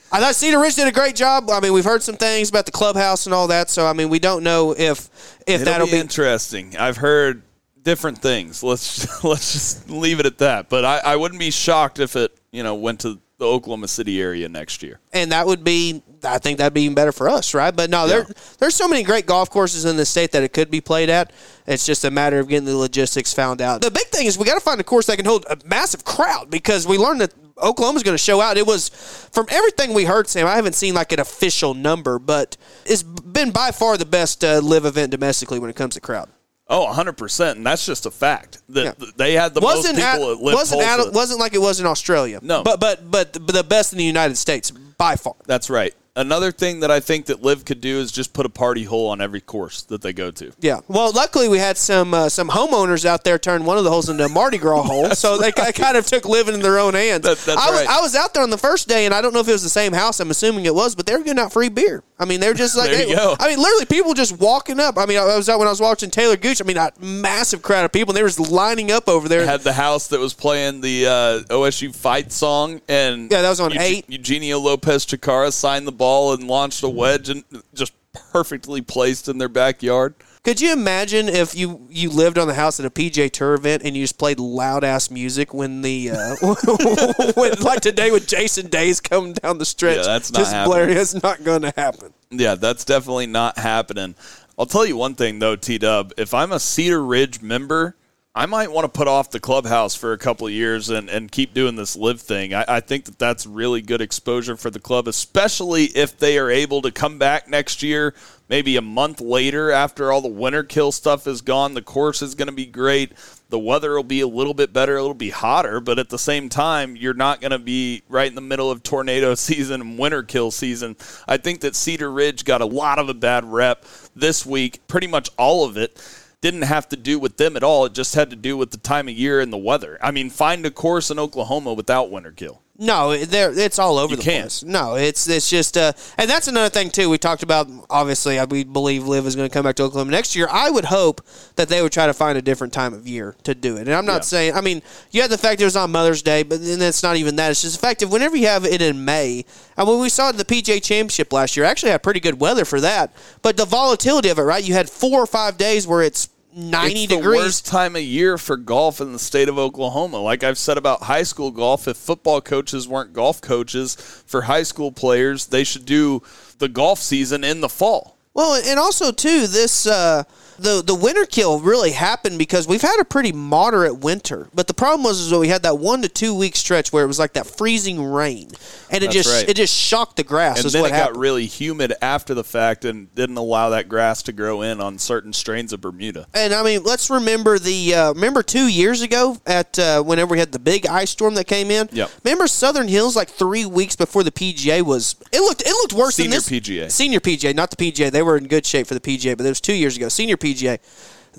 I 0.10 0.22
thought 0.22 0.36
Cedar 0.36 0.58
Ridge 0.58 0.76
did 0.76 0.88
a 0.88 0.94
great 0.94 1.18
job. 1.18 1.50
I 1.50 1.60
mean, 1.60 1.74
we've 1.74 1.84
heard 1.84 2.02
some 2.02 2.16
things 2.16 2.48
about 2.50 2.66
the 2.66 2.72
clubhouse 2.72 3.26
and 3.26 3.36
all 3.36 3.48
that, 3.48 3.70
so 3.70 3.86
I 3.86 3.92
mean, 3.92 4.08
we 4.08 4.20
don't 4.20 4.42
know 4.42 4.72
if 4.72 5.10
if 5.46 5.56
It'll 5.62 5.66
that'll 5.66 5.88
be, 5.88 5.94
be. 5.94 5.98
interesting. 6.00 6.78
I've 6.78 6.96
heard 6.96 7.42
different 7.84 8.20
things. 8.20 8.64
Let's 8.64 9.22
let's 9.26 9.52
just 9.52 9.90
leave 9.90 10.22
it 10.22 10.26
at 10.26 10.38
that. 10.38 10.70
But 10.70 10.86
I, 10.86 11.00
I 11.00 11.16
wouldn't 11.18 11.42
be 11.42 11.52
shocked 11.52 12.00
if 12.00 12.16
it 12.16 12.32
you 12.56 12.64
know 12.64 12.76
went 12.76 13.02
to 13.02 13.20
the 13.38 13.46
Oklahoma 13.46 13.88
City 13.90 14.22
area 14.22 14.48
next 14.48 14.82
year. 14.82 15.00
and 15.12 15.32
that 15.32 15.46
would 15.46 15.64
be 15.64 16.02
I 16.24 16.40
think 16.40 16.58
that'd 16.58 16.74
be 16.74 16.84
even 16.84 16.96
better 16.96 17.12
for 17.12 17.30
us, 17.30 17.54
right? 17.54 17.76
But 17.76 17.90
no, 17.90 18.08
there 18.08 18.26
there's 18.60 18.76
so 18.76 18.88
many 18.88 19.04
great 19.04 19.26
golf 19.26 19.50
courses 19.50 19.86
in 19.86 19.98
the 19.98 20.06
state 20.06 20.32
that 20.32 20.42
it 20.42 20.54
could 20.54 20.72
be 20.72 20.82
played 20.82 21.10
at. 21.10 21.32
It's 21.68 21.86
just 21.86 22.06
a 22.06 22.12
matter 22.12 22.40
of 22.40 22.48
getting 22.48 22.66
the 22.66 22.78
logistics 22.78 23.34
found 23.34 23.62
out. 23.62 23.82
The 23.82 23.92
big 23.92 24.08
thing 24.08 24.26
is 24.26 24.38
we 24.38 24.46
got 24.46 24.56
to 24.56 24.62
find 24.62 24.80
a 24.80 24.84
course 24.84 25.06
that 25.08 25.18
can 25.18 25.26
hold 25.26 25.46
a 25.50 25.58
massive 25.66 26.04
crowd 26.06 26.50
because 26.50 26.88
we 26.88 26.98
learned 26.98 27.22
that 27.22 27.34
Oklahoma's 27.62 28.04
going 28.04 28.16
to 28.16 28.24
show 28.24 28.42
out. 28.42 28.58
It 28.58 28.66
was 28.68 28.90
from 29.32 29.46
everything 29.50 29.94
we 29.94 30.06
heard, 30.06 30.28
Sam. 30.28 30.48
I 30.48 30.56
haven't 30.56 30.74
seen 30.76 30.94
like 30.94 31.12
an 31.12 31.20
official 31.20 31.74
number, 31.74 32.20
but 32.20 32.58
it's 32.86 33.04
been 33.04 33.52
by 33.52 33.72
far 33.72 33.98
the 33.98 34.06
best 34.06 34.44
uh, 34.44 34.60
LIV 34.60 34.86
event 34.86 35.12
domestically 35.12 35.60
when 35.60 35.70
it 35.70 35.76
comes 35.76 35.94
to 35.96 36.02
crowd. 36.02 36.30
Oh, 36.68 36.88
100%. 36.92 37.52
And 37.52 37.66
that's 37.66 37.86
just 37.86 38.06
a 38.06 38.12
fact. 38.12 38.60
That 38.70 38.98
Yeah. 39.00 39.06
they 39.18 39.34
had 39.34 39.54
the 39.54 39.62
wasn't 39.62 39.98
most 39.98 40.04
at, 40.06 40.14
people 40.14 40.30
that 40.30 40.42
LIV 40.44 40.54
wasn't 40.56 40.82
at, 40.82 41.14
wasn't 41.14 41.40
like 41.40 41.54
it 41.54 41.62
was 41.62 41.80
in 41.80 41.86
Australia. 41.86 42.40
No. 42.42 42.64
but 42.64 42.80
but 42.80 43.10
but 43.12 43.34
the 43.34 43.64
best 43.64 43.92
in 43.94 44.00
the 44.00 44.04
United 44.06 44.36
States 44.38 44.72
by 44.72 45.16
far. 45.16 45.36
That's 45.46 45.70
right. 45.70 45.94
Another 46.18 46.52
thing 46.52 46.80
that 46.80 46.90
I 46.90 47.02
think 47.02 47.26
that 47.26 47.42
LIV 47.44 47.66
could 47.66 47.82
do 47.82 48.00
is 48.00 48.10
just 48.12 48.32
put 48.32 48.46
a 48.46 48.50
party 48.50 48.84
hole 48.86 49.10
on 49.10 49.20
every 49.20 49.42
course 49.42 49.82
that 49.84 50.02
they 50.02 50.14
go 50.14 50.32
to. 50.32 50.54
Yeah. 50.62 50.80
Well, 50.88 51.12
luckily 51.12 51.50
we 51.50 51.58
had 51.58 51.78
some 51.78 52.14
uh, 52.14 52.30
some 52.30 52.48
homeowners 52.50 53.04
out 53.04 53.26
there 53.26 53.38
turn 53.38 53.66
one 53.66 53.78
of 53.78 53.84
the 53.84 53.90
holes 53.90 54.08
into 54.08 54.24
a 54.24 54.30
Mardi 54.30 54.58
Gras 54.58 54.84
hole, 54.86 55.10
so 55.12 55.38
they 55.38 55.52
kind 55.52 55.98
of 55.98 56.06
took 56.06 56.24
living 56.26 56.54
in 56.56 56.62
their 56.62 56.80
own 56.80 56.94
hands. 56.94 57.24
That- 57.24 57.38
that's 57.40 57.62
I 57.62 57.70
was 57.70 57.80
right. 57.82 57.90
I 57.90 58.02
was 58.02 58.16
out 58.16 58.34
there 58.34 58.44
on 58.44 58.50
the 58.50 58.58
first 58.58 58.88
day, 58.88 59.06
and 59.06 59.14
I 59.14 59.22
don't 59.22 59.34
know 59.34 59.42
if 59.42 59.48
it 59.50 59.52
was 59.52 59.64
the 59.64 59.70
same 59.70 59.92
house. 59.92 60.20
I'm 60.22 60.32
assuming 60.32 60.66
it 60.66 60.74
was, 60.74 60.96
but 60.96 61.06
they 61.06 61.14
were 61.18 61.24
giving 61.24 61.38
out 61.40 61.52
free 61.52 61.68
beer. 61.70 62.02
I 62.18 62.24
mean, 62.24 62.40
they're 62.40 62.54
just 62.54 62.78
like, 62.78 62.92
There 62.92 63.06
you 63.10 63.14
go. 63.14 63.36
I 63.38 63.50
mean, 63.50 63.60
literally 63.60 63.86
people 63.86 64.14
just 64.14 64.40
walking 64.40 64.80
up. 64.80 64.98
I 64.98 65.06
mean, 65.06 65.18
I 65.18 65.36
was 65.36 65.50
out 65.50 65.60
when 65.60 65.68
I 65.68 65.72
was 65.72 65.82
watching 65.82 66.10
Taylor 66.10 66.38
Gooch. 66.38 66.62
I 66.62 66.64
mean, 66.64 66.78
a 66.78 66.94
massive 67.02 67.62
crowd 67.62 67.84
of 67.84 67.92
people. 67.92 68.14
And 68.14 68.18
they 68.18 68.24
were 68.24 68.30
just 68.30 68.40
lining 68.50 68.90
up 68.90 69.10
over 69.10 69.28
there. 69.28 69.46
Had 69.46 69.62
the 69.62 69.74
house 69.74 70.08
that 70.08 70.20
was 70.22 70.34
playing 70.34 70.80
the 70.80 71.08
uh, 71.08 71.54
OSU 71.54 71.94
fight 71.94 72.32
song, 72.32 72.80
and 72.88 73.30
Yeah, 73.30 73.42
that 73.42 73.50
was 73.50 73.60
on 73.60 73.78
eight. 73.78 74.06
Eugenio 74.10 74.60
Lopez 74.60 75.06
Chacarra 75.06 75.52
signed 75.52 75.86
the 75.86 75.92
ball 75.92 76.05
and 76.34 76.48
launched 76.48 76.84
a 76.84 76.90
wedge, 76.90 77.30
and 77.30 77.44
just 77.74 77.94
perfectly 78.14 78.82
placed 78.82 79.28
in 79.28 79.38
their 79.38 79.50
backyard. 79.50 80.16
Could 80.44 80.62
you 80.62 80.74
imagine 80.74 81.28
if 81.28 81.56
you 81.56 81.88
you 81.90 82.12
lived 82.12 82.38
on 82.38 82.48
the 82.48 82.54
house 82.54 82.80
at 82.80 82.86
a 82.86 82.92
PGA 82.92 83.32
Tour 83.32 83.56
event 83.56 83.82
and 83.84 83.98
you 83.98 84.04
just 84.04 84.20
played 84.20 84.40
loud 84.40 84.84
ass 84.84 85.10
music 85.10 85.56
when 85.56 85.82
the 85.82 86.12
uh, 86.12 86.36
when, 87.36 87.54
like 87.62 87.82
today 87.82 88.12
with 88.12 88.28
Jason 88.28 88.68
Day's 88.68 89.02
coming 89.02 89.34
down 89.34 89.58
the 89.58 89.66
stretch? 89.66 89.98
Yeah, 89.98 90.04
that's 90.04 90.32
not 90.32 90.40
just 90.40 90.54
happening. 90.54 90.72
blaring. 90.72 90.98
It's 90.98 91.24
not 91.24 91.44
going 91.44 91.64
to 91.64 91.74
happen. 91.76 92.14
Yeah, 92.30 92.56
that's 92.56 92.86
definitely 92.86 93.26
not 93.26 93.58
happening. 93.58 94.14
I'll 94.58 94.68
tell 94.68 94.86
you 94.86 94.96
one 94.96 95.16
thing 95.16 95.40
though, 95.40 95.56
T 95.56 95.80
Dub. 95.80 96.14
If 96.16 96.36
I'm 96.36 96.52
a 96.52 96.60
Cedar 96.60 97.04
Ridge 97.04 97.42
member, 97.42 97.96
I 98.38 98.48
might 98.48 98.70
want 98.70 98.84
to 98.84 98.90
put 98.90 99.08
off 99.08 99.32
the 99.32 99.40
clubhouse 99.40 99.96
for 99.96 100.12
a 100.12 100.18
couple 100.18 100.46
of 100.46 100.52
years 100.52 100.90
and, 100.90 101.10
and 101.10 101.32
keep 101.32 101.54
doing 101.54 101.78
this 101.78 101.96
LIV 101.96 102.20
thing. 102.20 102.54
I, 102.54 102.66
I 102.68 102.80
think 102.82 103.06
that 103.06 103.18
that's 103.18 103.46
really 103.46 103.82
good 103.82 104.02
exposure 104.02 104.58
for 104.58 104.70
the 104.70 104.80
club, 104.82 105.08
especially 105.08 105.86
if 105.86 106.18
they 106.18 106.38
are 106.38 106.50
able 106.50 106.82
to 106.82 106.92
come 106.92 107.18
back 107.18 107.48
next 107.48 107.82
year, 107.82 108.14
maybe 108.50 108.76
a 108.76 108.82
month 108.82 109.22
later 109.22 109.72
after 109.72 110.12
all 110.12 110.20
the 110.20 110.28
winter 110.28 110.64
kill 110.64 110.92
stuff 110.92 111.28
is 111.28 111.40
gone. 111.40 111.76
The 111.76 111.82
course 111.82 112.22
is 112.22 112.36
going 112.36 112.50
to 112.50 112.54
be 112.54 112.66
great. 112.66 113.14
The 113.48 113.60
weather 113.60 113.96
will 113.96 114.04
be 114.04 114.20
a 114.20 114.28
little 114.28 114.54
bit 114.54 114.74
better. 114.74 114.98
It'll 114.98 115.14
be 115.14 115.30
hotter, 115.30 115.80
but 115.80 115.98
at 115.98 116.10
the 116.10 116.20
same 116.20 116.50
time, 116.50 116.98
you're 116.98 117.14
not 117.14 117.40
going 117.40 117.52
to 117.52 117.60
be 117.60 118.04
right 118.10 118.28
in 118.28 118.36
the 118.36 118.42
middle 118.42 118.70
of 118.70 118.84
tornado 118.84 119.34
season 119.36 119.80
and 119.80 119.98
winter 119.98 120.24
kill 120.24 120.52
season. 120.52 120.98
I 121.26 121.38
think 121.38 121.62
that 121.62 121.74
Cedar 121.74 122.12
Ridge 122.12 122.44
got 122.44 122.60
a 122.60 122.66
lot 122.66 123.00
of 123.00 123.08
a 123.08 123.14
bad 123.14 123.46
rep 123.46 123.86
this 124.14 124.46
week, 124.46 124.86
pretty 124.88 125.08
much 125.08 125.30
all 125.38 125.64
of 125.64 125.78
it 125.78 125.98
didn't 126.46 126.62
have 126.64 126.88
to 126.90 126.96
do 126.96 127.18
with 127.18 127.38
them 127.38 127.58
at 127.58 127.64
all. 127.64 127.86
It 127.86 127.94
just 127.94 128.14
had 128.14 128.30
to 128.30 128.36
do 128.36 128.56
with 128.56 128.70
the 128.70 128.78
time 128.78 129.08
of 129.08 129.16
year 129.16 129.40
and 129.42 129.52
the 129.52 129.58
weather. 129.58 129.98
I 130.02 130.12
mean, 130.12 130.30
find 130.30 130.64
a 130.66 130.70
course 130.72 131.10
in 131.10 131.18
Oklahoma 131.18 131.74
without 131.74 132.12
winter 132.12 132.32
kill. 132.32 132.62
No, 132.78 133.16
there 133.18 133.58
it's 133.58 133.80
all 133.80 133.98
over 133.98 134.12
You 134.12 134.18
the 134.18 134.24
can't. 134.24 134.44
place. 134.44 134.62
No, 134.62 134.96
it's 134.96 135.30
it's 135.30 135.50
just 135.50 135.78
uh, 135.78 135.94
and 136.18 136.30
that's 136.30 136.50
another 136.50 136.68
thing 136.68 136.90
too. 136.90 137.10
We 137.10 137.18
talked 137.18 137.42
about 137.42 137.70
obviously 137.90 138.38
we 138.50 138.66
believe 138.66 139.08
LIV 139.08 139.28
is 139.28 139.36
going 139.38 139.48
to 139.48 139.54
come 139.54 139.64
back 139.64 139.76
to 139.78 139.84
Oklahoma 139.84 140.12
next 140.12 140.36
year. 140.36 140.50
I 140.52 140.70
would 140.70 140.84
hope 140.84 141.22
that 141.56 141.70
they 141.70 141.82
would 141.82 141.94
try 141.94 142.06
to 142.06 142.14
find 142.14 142.38
a 142.38 142.42
different 142.42 142.74
time 142.74 142.94
of 142.94 143.08
year 143.08 143.34
to 143.44 143.56
do 143.56 143.78
it. 143.78 143.88
And 143.88 143.94
I'm 143.94 144.06
not 144.06 144.16
Yeah. 144.16 144.20
saying 144.34 144.54
I 144.56 144.60
mean 144.62 144.82
you 145.12 145.22
had 145.22 145.32
the 145.32 145.38
fact 145.38 145.62
it 145.62 145.64
was 145.64 145.78
on 145.78 145.90
Mother's 145.94 146.22
Day, 146.22 146.44
but 146.44 146.62
then 146.62 146.82
it's 146.82 147.02
not 147.02 147.16
even 147.16 147.38
that. 147.38 147.50
It's 147.50 147.62
just 147.62 147.78
effective 147.78 148.12
whenever 148.12 148.36
you 148.36 148.48
have 148.48 148.66
it 148.66 148.82
in 148.82 149.06
May. 149.06 149.46
And 149.78 149.88
when 149.88 150.02
we 150.02 150.10
saw 150.10 150.34
the 150.34 150.44
PGA 150.44 150.84
Championship 150.84 151.32
last 151.32 151.56
year, 151.56 151.66
actually 151.66 151.92
had 151.94 152.04
pretty 152.04 152.20
good 152.20 152.42
weather 152.42 152.66
for 152.66 152.82
that. 152.82 153.14
But 153.42 153.56
the 153.56 153.66
volatility 153.66 154.28
of 154.28 154.38
it, 154.38 154.42
right? 154.44 154.62
You 154.64 154.74
had 154.74 154.90
four 154.90 155.22
or 155.24 155.28
five 155.28 155.58
days 155.58 155.88
where 155.88 156.02
it's 156.02 156.28
90 156.56 156.94
it's 156.94 157.10
the 157.10 157.16
degrees. 157.18 157.38
worst 157.38 157.66
time 157.66 157.96
of 157.96 158.02
year 158.02 158.38
for 158.38 158.56
golf 158.56 159.02
in 159.02 159.12
the 159.12 159.20
state 159.20 159.50
of 159.50 159.60
Oklahoma. 159.60 160.22
Like 160.22 160.44
I've 160.44 160.58
said 160.58 160.78
about 160.78 161.04
high 161.04 161.24
school 161.24 161.52
golf, 161.52 161.88
if 161.88 161.98
football 161.98 162.40
coaches 162.40 162.88
weren't 162.88 163.12
golf 163.12 163.42
coaches 163.42 163.96
for 164.26 164.44
high 164.44 164.64
school 164.64 164.92
players, 164.92 165.48
they 165.48 165.66
should 165.66 165.86
do 165.86 166.24
the 166.60 166.70
golf 166.70 167.00
season 167.00 167.44
in 167.44 167.60
the 167.60 167.68
fall. 167.70 168.18
Well, 168.34 168.62
and 168.66 168.80
also 168.80 169.12
too, 169.12 169.48
this 169.48 169.86
uh, 169.86 170.24
the 170.60 170.82
the 170.86 170.96
winter 170.96 171.26
kill 171.26 171.60
really 171.60 171.92
happened 171.92 172.38
because 172.38 172.68
we've 172.68 172.82
had 172.82 173.00
a 173.00 173.06
pretty 173.06 173.32
moderate 173.32 174.00
winter, 174.00 174.48
but 174.54 174.68
the 174.68 174.74
problem 174.74 175.04
was 175.04 175.20
is 175.20 175.30
that 175.30 175.40
we 175.40 175.48
had 175.50 175.64
that 175.64 175.78
one 175.80 176.02
to 176.02 176.10
two 176.10 176.34
week 176.34 176.56
stretch 176.56 176.94
where 176.94 177.04
it 177.04 177.08
was 177.08 177.20
like 177.20 177.34
that 177.34 177.46
freezing 177.46 178.04
rain, 178.04 178.50
and 178.90 179.04
it 179.04 179.08
That's 179.08 179.14
just 179.16 179.34
right. 179.42 179.50
it 179.50 179.56
just 179.56 179.76
shocked 179.76 180.18
the 180.18 180.24
grass. 180.24 180.64
And 180.64 180.72
then 180.72 180.86
it 180.86 180.92
happened. 180.92 181.16
got 181.16 181.20
really 181.20 181.46
humid 181.46 181.94
after 182.02 182.34
the 182.34 182.44
fact 182.44 182.86
and 182.86 183.14
didn't 183.16 183.38
allow 183.38 183.70
that 183.70 183.90
grass 183.90 184.24
to 184.24 184.32
grow 184.32 184.62
in 184.62 184.80
on 184.82 184.98
certain 184.98 185.34
strains 185.34 185.74
of 185.74 185.82
Bermuda. 185.82 186.28
and 186.34 186.54
I 186.54 186.64
mean, 186.64 186.84
let's 186.84 187.10
remember 187.10 187.60
the 187.60 187.94
uh, 187.94 188.14
remember 188.14 188.42
two 188.42 188.68
years 188.68 189.02
ago 189.02 189.38
at 189.46 189.78
uh, 189.78 190.02
whenever 190.04 190.32
we 190.34 190.40
had 190.40 190.52
the 190.52 190.60
big 190.60 190.88
ice 190.88 191.10
storm 191.10 191.34
that 191.36 191.48
came 191.48 191.70
in. 191.70 191.90
Yep. 191.92 192.10
Remember 192.24 192.48
Southern 192.48 192.88
Hills 192.88 193.16
like 193.16 193.30
three 193.30 193.66
weeks 193.66 193.96
before 193.96 194.24
the 194.24 194.32
PGA 194.32 194.82
was. 194.82 195.16
It 195.32 195.42
looked 195.42 195.62
it 195.62 195.68
looked 195.70 195.94
worse 195.94 196.16
Senior 196.16 196.30
than 196.30 196.38
this. 196.38 196.50
PGA. 196.50 196.92
Senior 196.92 197.20
PGA, 197.20 197.54
not 197.54 197.72
the 197.72 197.78
PGA. 197.78 198.10
They 198.12 198.22
were 198.24 198.38
in 198.38 198.48
good 198.48 198.66
shape 198.66 198.88
for 198.88 198.94
the 198.94 199.00
PGA, 199.02 199.36
but 199.36 199.46
it 199.46 199.50
was 199.50 199.60
two 199.62 199.74
years 199.74 199.98
ago. 199.98 200.08
Senior 200.08 200.38
PGA. 200.38 200.45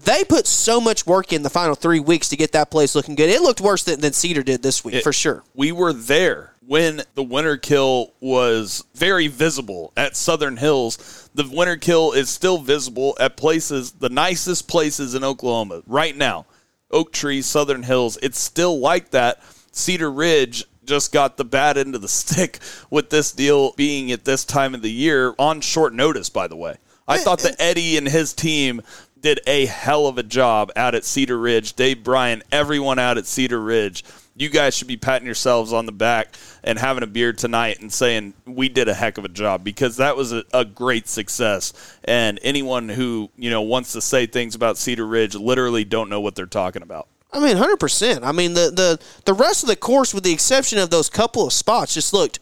They 0.05 0.25
put 0.25 0.47
so 0.47 0.81
much 0.81 1.07
work 1.07 1.33
in 1.33 1.43
the 1.43 1.49
final 1.51 1.75
three 1.75 2.01
weeks 2.01 2.29
to 2.29 2.37
get 2.37 2.53
that 2.53 2.71
place 2.71 2.95
looking 2.95 3.15
good. 3.15 3.31
It 3.31 3.41
looked 3.41 3.61
worse 3.63 3.83
than, 3.85 4.01
than 4.01 4.13
Cedar 4.13 4.43
did 4.43 4.63
this 4.63 4.85
week, 4.85 4.97
It- 4.97 5.03
for 5.03 5.13
sure. 5.13 5.43
We 5.55 5.73
were 5.73 5.93
there 5.95 6.53
when 6.67 7.03
the 7.15 7.23
winter 7.23 7.57
kill 7.57 8.13
was 8.21 8.85
very 8.95 9.29
visible 9.29 9.93
at 9.97 10.15
Southern 10.17 10.59
Hills. 10.59 11.29
The 11.35 11.45
winter 11.51 11.77
kill 11.77 12.13
is 12.13 12.29
still 12.29 12.59
visible 12.59 13.17
at 13.19 13.37
places, 13.39 13.93
the 13.93 14.11
nicest 14.11 14.69
places 14.69 15.15
in 15.15 15.25
Oklahoma 15.25 15.83
right 15.87 16.17
now. 16.17 16.45
Oak 16.91 17.13
Tree, 17.13 17.41
Southern 17.41 17.83
Hills. 17.83 18.19
It's 18.23 18.39
still 18.39 18.79
like 18.79 19.11
that. 19.13 19.43
Cedar 19.73 20.11
Ridge 20.11 20.65
just 20.85 21.11
got 21.13 21.37
the 21.37 21.45
bad 21.45 21.79
end 21.79 21.95
of 21.95 22.03
the 22.03 22.09
stick 22.23 22.59
with 22.91 23.09
this 23.11 23.33
deal 23.33 23.73
being 23.73 24.13
at 24.13 24.25
this 24.25 24.45
time 24.45 24.75
of 24.75 24.83
the 24.83 24.93
year 24.93 25.35
on 25.39 25.61
short 25.63 25.95
notice, 25.95 26.29
by 26.29 26.47
the 26.49 26.57
way. 26.57 26.77
I 27.09 27.19
thought 27.19 27.41
that 27.41 27.57
Eddie 27.59 27.97
and 27.97 28.09
his 28.09 28.33
team 28.33 28.83
did 29.21 29.41
a 29.47 29.67
hell 29.67 30.07
of 30.07 30.19
a 30.19 30.23
job 30.23 30.71
out 30.77 30.95
at 30.95 31.05
Cedar 31.05 31.39
Ridge. 31.39 31.75
Dave 31.75 32.05
Bryan, 32.05 32.43
everyone 32.53 32.99
out 32.99 33.19
at 33.19 33.27
Cedar 33.27 33.61
Ridge. 33.61 34.05
You 34.37 34.51
guys 34.51 34.77
should 34.77 34.89
be 34.89 34.99
patting 34.99 35.27
yourselves 35.27 35.73
on 35.73 35.87
the 35.87 35.93
back 35.93 36.37
and 36.63 36.79
having 36.79 37.03
a 37.03 37.07
beer 37.07 37.33
tonight 37.33 37.81
and 37.81 37.91
saying 37.91 38.35
we 38.45 38.69
did 38.69 38.87
a 38.89 38.95
heck 38.95 39.17
of 39.19 39.25
a 39.25 39.29
job 39.29 39.65
because 39.65 39.97
that 39.97 40.17
was 40.17 40.33
a, 40.33 40.45
a 40.53 40.65
great 40.65 41.09
success. 41.09 41.73
And 42.05 42.39
anyone 42.43 42.89
who 42.89 43.31
you 43.37 43.51
know 43.51 43.63
wants 43.63 43.93
to 43.93 44.03
say 44.03 44.27
things 44.27 44.55
about 44.55 44.77
Cedar 44.77 45.07
Ridge 45.07 45.35
literally 45.35 45.85
don't 45.85 46.11
know 46.11 46.21
what 46.21 46.35
they're 46.35 46.47
talking 46.47 46.83
about. 46.83 47.09
I 47.33 47.41
mean, 47.41 47.57
hundred 47.57 47.81
percent. 47.81 48.25
I 48.25 48.33
mean, 48.33 48.55
the, 48.55 48.71
the 48.71 49.01
the 49.25 49.35
rest 49.35 49.63
of 49.63 49.69
the 49.69 49.77
course, 49.77 50.15
with 50.15 50.25
the 50.25 50.33
exception 50.33 50.79
of 50.79 50.91
those 50.91 51.11
couple 51.11 51.47
of 51.47 51.53
spots, 51.53 51.95
just 51.95 52.13
looked 52.13 52.39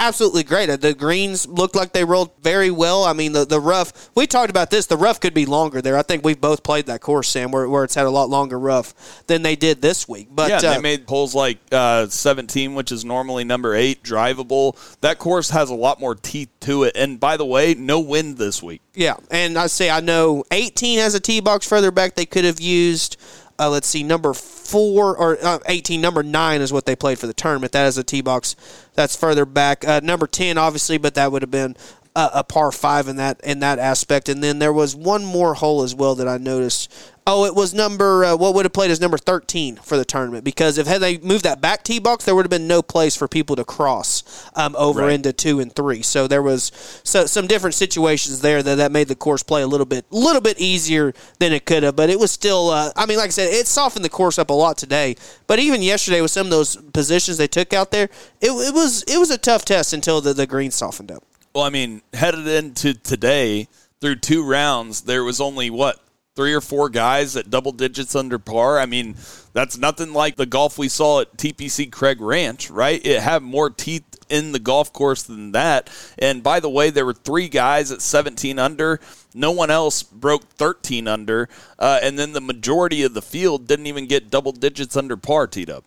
absolutely 0.00 0.42
great. 0.42 0.68
Uh, 0.68 0.76
The 0.76 0.94
greens 0.94 1.46
looked 1.46 1.74
like 1.74 1.92
they 1.92 2.04
rolled 2.04 2.30
very 2.42 2.70
well. 2.70 3.04
I 3.04 3.12
mean, 3.12 3.32
the, 3.32 3.44
the 3.44 3.60
rough, 3.60 4.10
we 4.14 4.26
talked 4.26 4.50
about 4.50 4.70
this. 4.70 4.86
The 4.86 4.96
rough 4.96 5.20
could 5.20 5.34
be 5.34 5.46
longer 5.46 5.80
there. 5.80 5.96
I 5.96 6.02
think 6.02 6.24
we've 6.24 6.40
both 6.40 6.62
played 6.62 6.86
that 6.86 7.00
course, 7.00 7.28
Sam, 7.28 7.50
where, 7.50 7.68
where 7.68 7.84
it's 7.84 7.94
had 7.94 8.06
a 8.06 8.10
lot 8.10 8.28
longer 8.28 8.58
rough 8.58 9.26
than 9.26 9.42
they 9.42 9.56
did 9.56 9.80
this 9.80 10.08
week. 10.08 10.28
But 10.30 10.50
yeah, 10.50 10.56
uh, 10.70 10.74
they 10.74 10.80
made 10.80 11.04
holes 11.08 11.34
like 11.34 11.58
uh, 11.72 12.06
17, 12.08 12.74
which 12.74 12.92
is 12.92 13.04
normally 13.04 13.44
number 13.44 13.74
eight, 13.74 14.02
drivable. 14.02 14.76
That 15.00 15.18
course 15.18 15.50
has 15.50 15.70
a 15.70 15.74
lot 15.74 16.00
more 16.00 16.14
teeth 16.14 16.50
to 16.60 16.84
it. 16.84 16.96
And 16.96 17.18
by 17.18 17.36
the 17.36 17.46
way, 17.46 17.74
no 17.74 18.00
wind 18.00 18.36
this 18.36 18.62
week. 18.62 18.82
Yeah, 18.94 19.16
and 19.30 19.58
I 19.58 19.66
say 19.66 19.90
I 19.90 20.00
know 20.00 20.44
18 20.50 20.98
has 21.00 21.14
a 21.14 21.20
tee 21.20 21.40
box 21.40 21.66
further 21.66 21.90
back 21.90 22.14
they 22.14 22.26
could 22.26 22.44
have 22.44 22.60
used. 22.60 23.16
Uh, 23.58 23.70
let's 23.70 23.86
see, 23.86 24.02
number 24.02 24.34
four 24.34 25.16
or 25.16 25.38
uh, 25.42 25.58
18, 25.66 26.00
number 26.00 26.22
nine 26.22 26.60
is 26.60 26.72
what 26.72 26.86
they 26.86 26.96
played 26.96 27.18
for 27.18 27.26
the 27.26 27.34
tournament. 27.34 27.72
That 27.72 27.86
is 27.86 27.96
a 27.96 28.04
tee 28.04 28.20
box 28.20 28.56
that's 28.94 29.14
further 29.14 29.46
back. 29.46 29.86
Uh, 29.86 30.00
number 30.02 30.26
10, 30.26 30.58
obviously, 30.58 30.98
but 30.98 31.14
that 31.14 31.30
would 31.30 31.42
have 31.42 31.50
been 31.50 31.76
a, 32.16 32.30
a 32.34 32.44
par 32.44 32.72
five 32.72 33.08
in 33.08 33.16
that 33.16 33.40
in 33.42 33.60
that 33.60 33.78
aspect. 33.78 34.28
And 34.28 34.42
then 34.42 34.58
there 34.58 34.72
was 34.72 34.96
one 34.96 35.24
more 35.24 35.54
hole 35.54 35.82
as 35.82 35.94
well 35.94 36.14
that 36.16 36.28
I 36.28 36.38
noticed. 36.38 36.92
Oh, 37.26 37.46
it 37.46 37.54
was 37.54 37.72
number 37.72 38.22
uh, 38.22 38.36
what 38.36 38.54
would 38.54 38.66
have 38.66 38.74
played 38.74 38.90
as 38.90 39.00
number 39.00 39.16
13 39.16 39.76
for 39.76 39.96
the 39.96 40.04
tournament 40.04 40.44
because 40.44 40.76
if 40.76 40.86
had 40.86 41.00
they 41.00 41.16
moved 41.18 41.44
that 41.44 41.58
back 41.58 41.82
tee 41.82 41.98
box, 41.98 42.26
there 42.26 42.34
would 42.34 42.44
have 42.44 42.50
been 42.50 42.66
no 42.66 42.82
place 42.82 43.16
for 43.16 43.26
people 43.26 43.56
to 43.56 43.64
cross 43.64 44.22
um, 44.54 44.76
over 44.76 45.00
Right. 45.02 45.14
into 45.14 45.32
two 45.32 45.58
and 45.58 45.74
three. 45.74 46.02
So 46.02 46.26
there 46.26 46.42
was 46.42 46.70
so, 47.02 47.24
some 47.24 47.46
different 47.46 47.74
situations 47.74 48.42
there 48.42 48.62
that, 48.62 48.74
that 48.74 48.92
made 48.92 49.08
the 49.08 49.14
course 49.14 49.42
play 49.42 49.62
a 49.62 49.66
little 49.66 49.86
bit 49.86 50.04
little 50.10 50.42
bit 50.42 50.60
easier 50.60 51.14
than 51.38 51.52
it 51.54 51.64
could 51.64 51.82
have. 51.82 51.96
But 51.96 52.10
it 52.10 52.20
was 52.20 52.30
still, 52.30 52.68
uh, 52.68 52.92
I 52.94 53.06
mean, 53.06 53.16
like 53.16 53.28
I 53.28 53.30
said, 53.30 53.54
it 53.54 53.66
softened 53.66 54.04
the 54.04 54.10
course 54.10 54.38
up 54.38 54.50
a 54.50 54.54
lot 54.54 54.76
today. 54.76 55.16
But 55.46 55.58
even 55.58 55.80
yesterday 55.80 56.20
with 56.20 56.30
some 56.30 56.46
of 56.46 56.50
those 56.50 56.76
positions 56.76 57.38
they 57.38 57.48
took 57.48 57.72
out 57.72 57.90
there, 57.90 58.10
it, 58.42 58.50
it 58.50 58.74
was 58.74 59.02
it 59.04 59.16
was 59.18 59.30
a 59.30 59.38
tough 59.38 59.64
test 59.64 59.94
until 59.94 60.20
the, 60.20 60.34
the 60.34 60.46
green 60.46 60.70
softened 60.70 61.10
up. 61.10 61.24
Well, 61.54 61.64
I 61.64 61.70
mean, 61.70 62.02
headed 62.12 62.46
into 62.46 62.92
today, 62.92 63.68
through 64.02 64.16
two 64.16 64.44
rounds, 64.46 65.02
there 65.02 65.24
was 65.24 65.40
only 65.40 65.70
what 65.70 65.98
three 66.34 66.52
or 66.52 66.60
four 66.60 66.88
guys 66.88 67.36
at 67.36 67.50
double 67.50 67.72
digits 67.72 68.14
under 68.16 68.38
par. 68.38 68.78
I 68.78 68.86
mean, 68.86 69.14
that's 69.52 69.78
nothing 69.78 70.12
like 70.12 70.36
the 70.36 70.46
golf 70.46 70.78
we 70.78 70.88
saw 70.88 71.20
at 71.20 71.36
TPC 71.36 71.90
Craig 71.92 72.20
Ranch, 72.20 72.70
right? 72.70 73.04
It 73.04 73.20
had 73.20 73.42
more 73.42 73.70
teeth 73.70 74.04
in 74.28 74.52
the 74.52 74.58
golf 74.58 74.92
course 74.92 75.22
than 75.22 75.52
that. 75.52 75.88
And 76.18 76.42
by 76.42 76.58
the 76.60 76.68
way, 76.68 76.90
there 76.90 77.06
were 77.06 77.12
three 77.14 77.48
guys 77.48 77.92
at 77.92 78.02
17 78.02 78.58
under. 78.58 78.98
No 79.32 79.52
one 79.52 79.70
else 79.70 80.02
broke 80.02 80.44
13 80.50 81.06
under, 81.08 81.48
uh, 81.78 81.98
and 82.02 82.18
then 82.18 82.32
the 82.32 82.40
majority 82.40 83.02
of 83.02 83.14
the 83.14 83.22
field 83.22 83.66
didn't 83.66 83.86
even 83.86 84.06
get 84.06 84.30
double 84.30 84.52
digits 84.52 84.96
under 84.96 85.16
par. 85.16 85.46
Teed 85.46 85.70
up. 85.70 85.84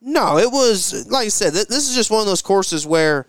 No, 0.00 0.36
it 0.38 0.50
was 0.50 1.08
like 1.08 1.26
I 1.26 1.28
said. 1.28 1.54
th- 1.54 1.68
This 1.68 1.88
is 1.88 1.94
just 1.94 2.10
one 2.10 2.20
of 2.20 2.26
those 2.26 2.42
courses 2.42 2.84
where 2.86 3.24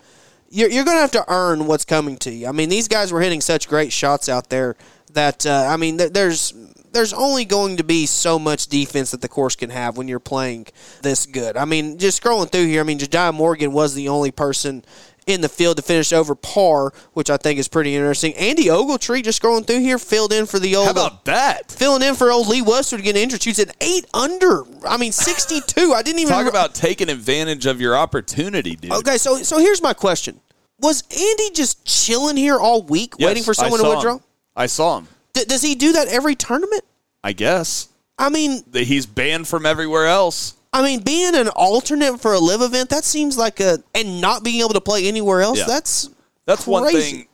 you're, 0.50 0.68
you're 0.68 0.84
going 0.84 0.96
to 0.96 1.00
have 1.00 1.12
to 1.12 1.24
earn 1.28 1.66
what's 1.66 1.84
coming 1.84 2.16
to 2.18 2.30
you. 2.32 2.48
I 2.48 2.52
mean, 2.52 2.68
these 2.68 2.88
guys 2.88 3.12
were 3.12 3.20
hitting 3.20 3.40
such 3.40 3.68
great 3.68 3.92
shots 3.92 4.28
out 4.28 4.50
there 4.50 4.76
that 5.14 5.46
uh, 5.46 5.66
I 5.68 5.76
mean, 5.76 5.98
th- 5.98 6.12
there's 6.12 6.52
there's 6.92 7.12
only 7.12 7.44
going 7.44 7.76
to 7.78 7.84
be 7.84 8.06
so 8.06 8.38
much 8.38 8.68
defense 8.68 9.10
that 9.10 9.20
the 9.20 9.28
course 9.28 9.56
can 9.56 9.70
have 9.70 9.96
when 9.96 10.06
you're 10.06 10.20
playing 10.20 10.66
this 11.02 11.26
good. 11.26 11.56
I 11.56 11.64
mean, 11.64 11.98
just 11.98 12.22
scrolling 12.22 12.50
through 12.50 12.66
here, 12.66 12.80
I 12.80 12.84
mean, 12.84 12.98
Jediah 12.98 13.34
Morgan 13.34 13.72
was 13.72 13.94
the 13.94 14.08
only 14.08 14.30
person 14.30 14.84
in 15.26 15.40
the 15.40 15.48
field 15.48 15.76
to 15.78 15.82
finish 15.82 16.12
over 16.12 16.34
par, 16.34 16.92
which 17.14 17.30
I 17.30 17.36
think 17.38 17.58
is 17.58 17.66
pretty 17.66 17.96
interesting. 17.96 18.34
Andy 18.34 18.66
Ogletree, 18.66 19.24
just 19.24 19.40
scrolling 19.42 19.66
through 19.66 19.80
here, 19.80 19.98
filled 19.98 20.32
in 20.32 20.46
for 20.46 20.58
the 20.58 20.76
old. 20.76 20.84
How 20.86 20.92
about 20.92 21.24
that? 21.24 21.72
Filling 21.72 22.02
in 22.02 22.14
for 22.14 22.30
old 22.30 22.46
Lee 22.46 22.62
Westwood 22.62 23.02
getting 23.02 23.22
injured. 23.22 23.42
Shoots 23.42 23.58
at 23.58 23.74
eight 23.80 24.04
under. 24.14 24.62
I 24.86 24.96
mean, 24.98 25.12
62. 25.12 25.94
I 25.94 26.02
didn't 26.02 26.20
even 26.20 26.32
Talk 26.32 26.46
about 26.46 26.74
taking 26.74 27.08
advantage 27.08 27.66
of 27.66 27.80
your 27.80 27.96
opportunity, 27.96 28.76
dude. 28.76 28.92
Okay, 28.92 29.16
so 29.16 29.38
so 29.38 29.58
here's 29.58 29.82
my 29.82 29.94
question: 29.94 30.40
Was 30.78 31.02
Andy 31.10 31.50
just 31.54 31.84
chilling 31.86 32.36
here 32.36 32.58
all 32.58 32.82
week, 32.82 33.14
Yes, 33.18 33.26
waiting 33.26 33.42
for 33.42 33.54
someone 33.54 33.80
to 33.82 33.88
withdraw? 33.88 34.14
him. 34.16 34.20
I 34.56 34.66
saw 34.66 34.98
him. 34.98 35.08
D- 35.32 35.44
does 35.44 35.62
he 35.62 35.74
do 35.74 35.92
that 35.92 36.08
every 36.08 36.34
tournament? 36.34 36.84
I 37.22 37.32
guess 37.32 37.88
I 38.18 38.28
mean, 38.28 38.62
he's 38.72 39.06
banned 39.06 39.48
from 39.48 39.66
everywhere 39.66 40.06
else. 40.06 40.54
I 40.72 40.82
mean, 40.82 41.00
being 41.00 41.34
an 41.34 41.48
alternate 41.48 42.20
for 42.20 42.32
a 42.32 42.38
LIV 42.38 42.62
event 42.62 42.90
that 42.90 43.04
seems 43.04 43.38
like 43.38 43.60
a 43.60 43.78
and 43.94 44.20
not 44.20 44.42
being 44.42 44.60
able 44.60 44.74
to 44.74 44.80
play 44.80 45.06
anywhere 45.06 45.40
else. 45.40 45.58
Yeah. 45.58 45.66
That's 45.66 46.10
That's 46.46 46.66
one 46.66 46.90
thing 46.92 47.26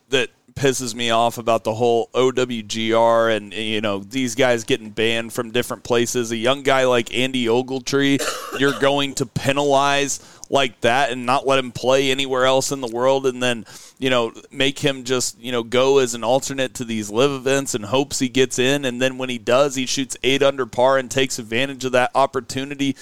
pisses 0.55 0.93
me 0.93 1.09
off 1.09 1.37
about 1.37 1.63
the 1.63 1.73
whole 1.73 2.09
OWGR 2.13 3.35
and 3.35 3.53
you 3.53 3.81
know 3.81 3.99
these 3.99 4.35
guys 4.35 4.63
getting 4.63 4.89
banned 4.89 5.33
from 5.33 5.51
different 5.51 5.83
places. 5.83 6.31
A 6.31 6.37
young 6.37 6.63
guy 6.63 6.85
like 6.85 7.13
Andy 7.13 7.45
Ogletree, 7.45 8.21
you're 8.59 8.79
going 8.79 9.15
to 9.15 9.25
penalize 9.25 10.19
like 10.49 10.81
that 10.81 11.11
and 11.11 11.25
not 11.25 11.47
let 11.47 11.59
him 11.59 11.71
play 11.71 12.11
anywhere 12.11 12.45
else 12.45 12.71
in 12.71 12.81
the 12.81 12.87
world, 12.87 13.25
and 13.25 13.41
then 13.41 13.65
you 13.99 14.09
know 14.09 14.33
make 14.51 14.79
him 14.79 15.03
just 15.03 15.39
you 15.39 15.51
know 15.51 15.63
go 15.63 15.99
as 15.99 16.13
an 16.13 16.23
alternate 16.23 16.73
to 16.75 16.85
these 16.85 17.09
LIV 17.09 17.31
events 17.31 17.73
and 17.73 17.85
hopes 17.85 18.19
he 18.19 18.29
gets 18.29 18.59
in, 18.59 18.85
and 18.85 19.01
then 19.01 19.17
when 19.17 19.29
he 19.29 19.37
does, 19.37 19.75
he 19.75 19.85
shoots 19.85 20.17
eight 20.23 20.43
under 20.43 20.65
par 20.65 20.97
and 20.97 21.09
takes 21.09 21.39
advantage 21.39 21.85
of 21.85 21.93
that 21.93 22.11
opportunity. 22.13 22.95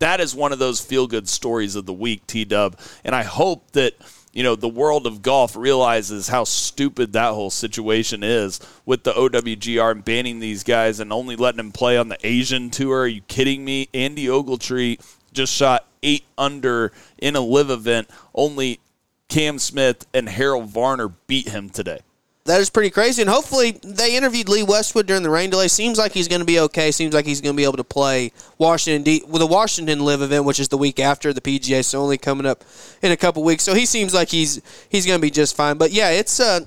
That 0.00 0.20
is 0.20 0.34
one 0.34 0.52
of 0.52 0.58
those 0.58 0.80
feel 0.80 1.06
good 1.06 1.28
stories 1.28 1.76
of 1.76 1.86
the 1.86 1.92
week, 1.92 2.26
T 2.26 2.44
Dub, 2.44 2.78
and 3.04 3.14
I 3.14 3.22
hope 3.22 3.70
that 3.72 3.94
you 4.34 4.42
know, 4.42 4.56
the 4.56 4.68
world 4.68 5.06
of 5.06 5.22
golf 5.22 5.54
realizes 5.56 6.28
how 6.28 6.42
stupid 6.42 7.12
that 7.12 7.32
whole 7.32 7.50
situation 7.50 8.24
is 8.24 8.60
with 8.84 9.04
the 9.04 9.12
OWGR 9.12 9.92
and 9.92 10.04
banning 10.04 10.40
these 10.40 10.64
guys 10.64 10.98
and 10.98 11.12
only 11.12 11.36
letting 11.36 11.58
them 11.58 11.70
play 11.70 11.96
on 11.96 12.08
the 12.08 12.18
Asian 12.26 12.68
tour. 12.68 13.02
Are 13.02 13.06
you 13.06 13.20
kidding 13.22 13.64
me? 13.64 13.88
Andy 13.94 14.26
Ogletree 14.26 15.00
just 15.32 15.52
shot 15.54 15.86
eight 16.02 16.24
under 16.36 16.90
in 17.18 17.36
a 17.36 17.40
LIV 17.40 17.70
event. 17.70 18.10
Only 18.34 18.80
Cam 19.28 19.60
Smith 19.60 20.04
and 20.12 20.28
Harold 20.28 20.68
Varner 20.68 21.08
beat 21.08 21.48
him 21.48 21.70
today. 21.70 22.00
That 22.46 22.60
is 22.60 22.68
pretty 22.68 22.90
crazy. 22.90 23.22
And 23.22 23.30
hopefully, 23.30 23.78
they 23.82 24.16
interviewed 24.16 24.50
Lee 24.50 24.62
Westwood 24.62 25.06
during 25.06 25.22
the 25.22 25.30
rain 25.30 25.48
delay. 25.48 25.66
Seems 25.68 25.96
like 25.96 26.12
he's 26.12 26.28
going 26.28 26.40
to 26.40 26.46
be 26.46 26.60
okay. 26.60 26.90
Seems 26.90 27.14
like 27.14 27.24
he's 27.24 27.40
going 27.40 27.54
to 27.54 27.56
be 27.56 27.64
able 27.64 27.78
to 27.78 27.84
play 27.84 28.32
Washington 28.58 29.02
D 29.02 29.22
with 29.26 29.40
the 29.40 29.46
Washington 29.46 30.00
LIV 30.04 30.20
event, 30.22 30.44
which 30.44 30.60
is 30.60 30.68
the 30.68 30.76
week 30.76 31.00
after 31.00 31.32
the 31.32 31.40
PGA, 31.40 31.82
so 31.82 32.02
only 32.02 32.18
coming 32.18 32.44
up 32.44 32.62
in 33.00 33.12
a 33.12 33.16
couple 33.16 33.42
weeks. 33.42 33.62
So 33.62 33.72
he 33.72 33.86
seems 33.86 34.12
like 34.12 34.28
he's 34.28 34.60
he's 34.90 35.06
going 35.06 35.18
to 35.18 35.22
be 35.22 35.30
just 35.30 35.56
fine. 35.56 35.78
But 35.78 35.92
yeah, 35.92 36.10
it's 36.10 36.38
uh, 36.38 36.60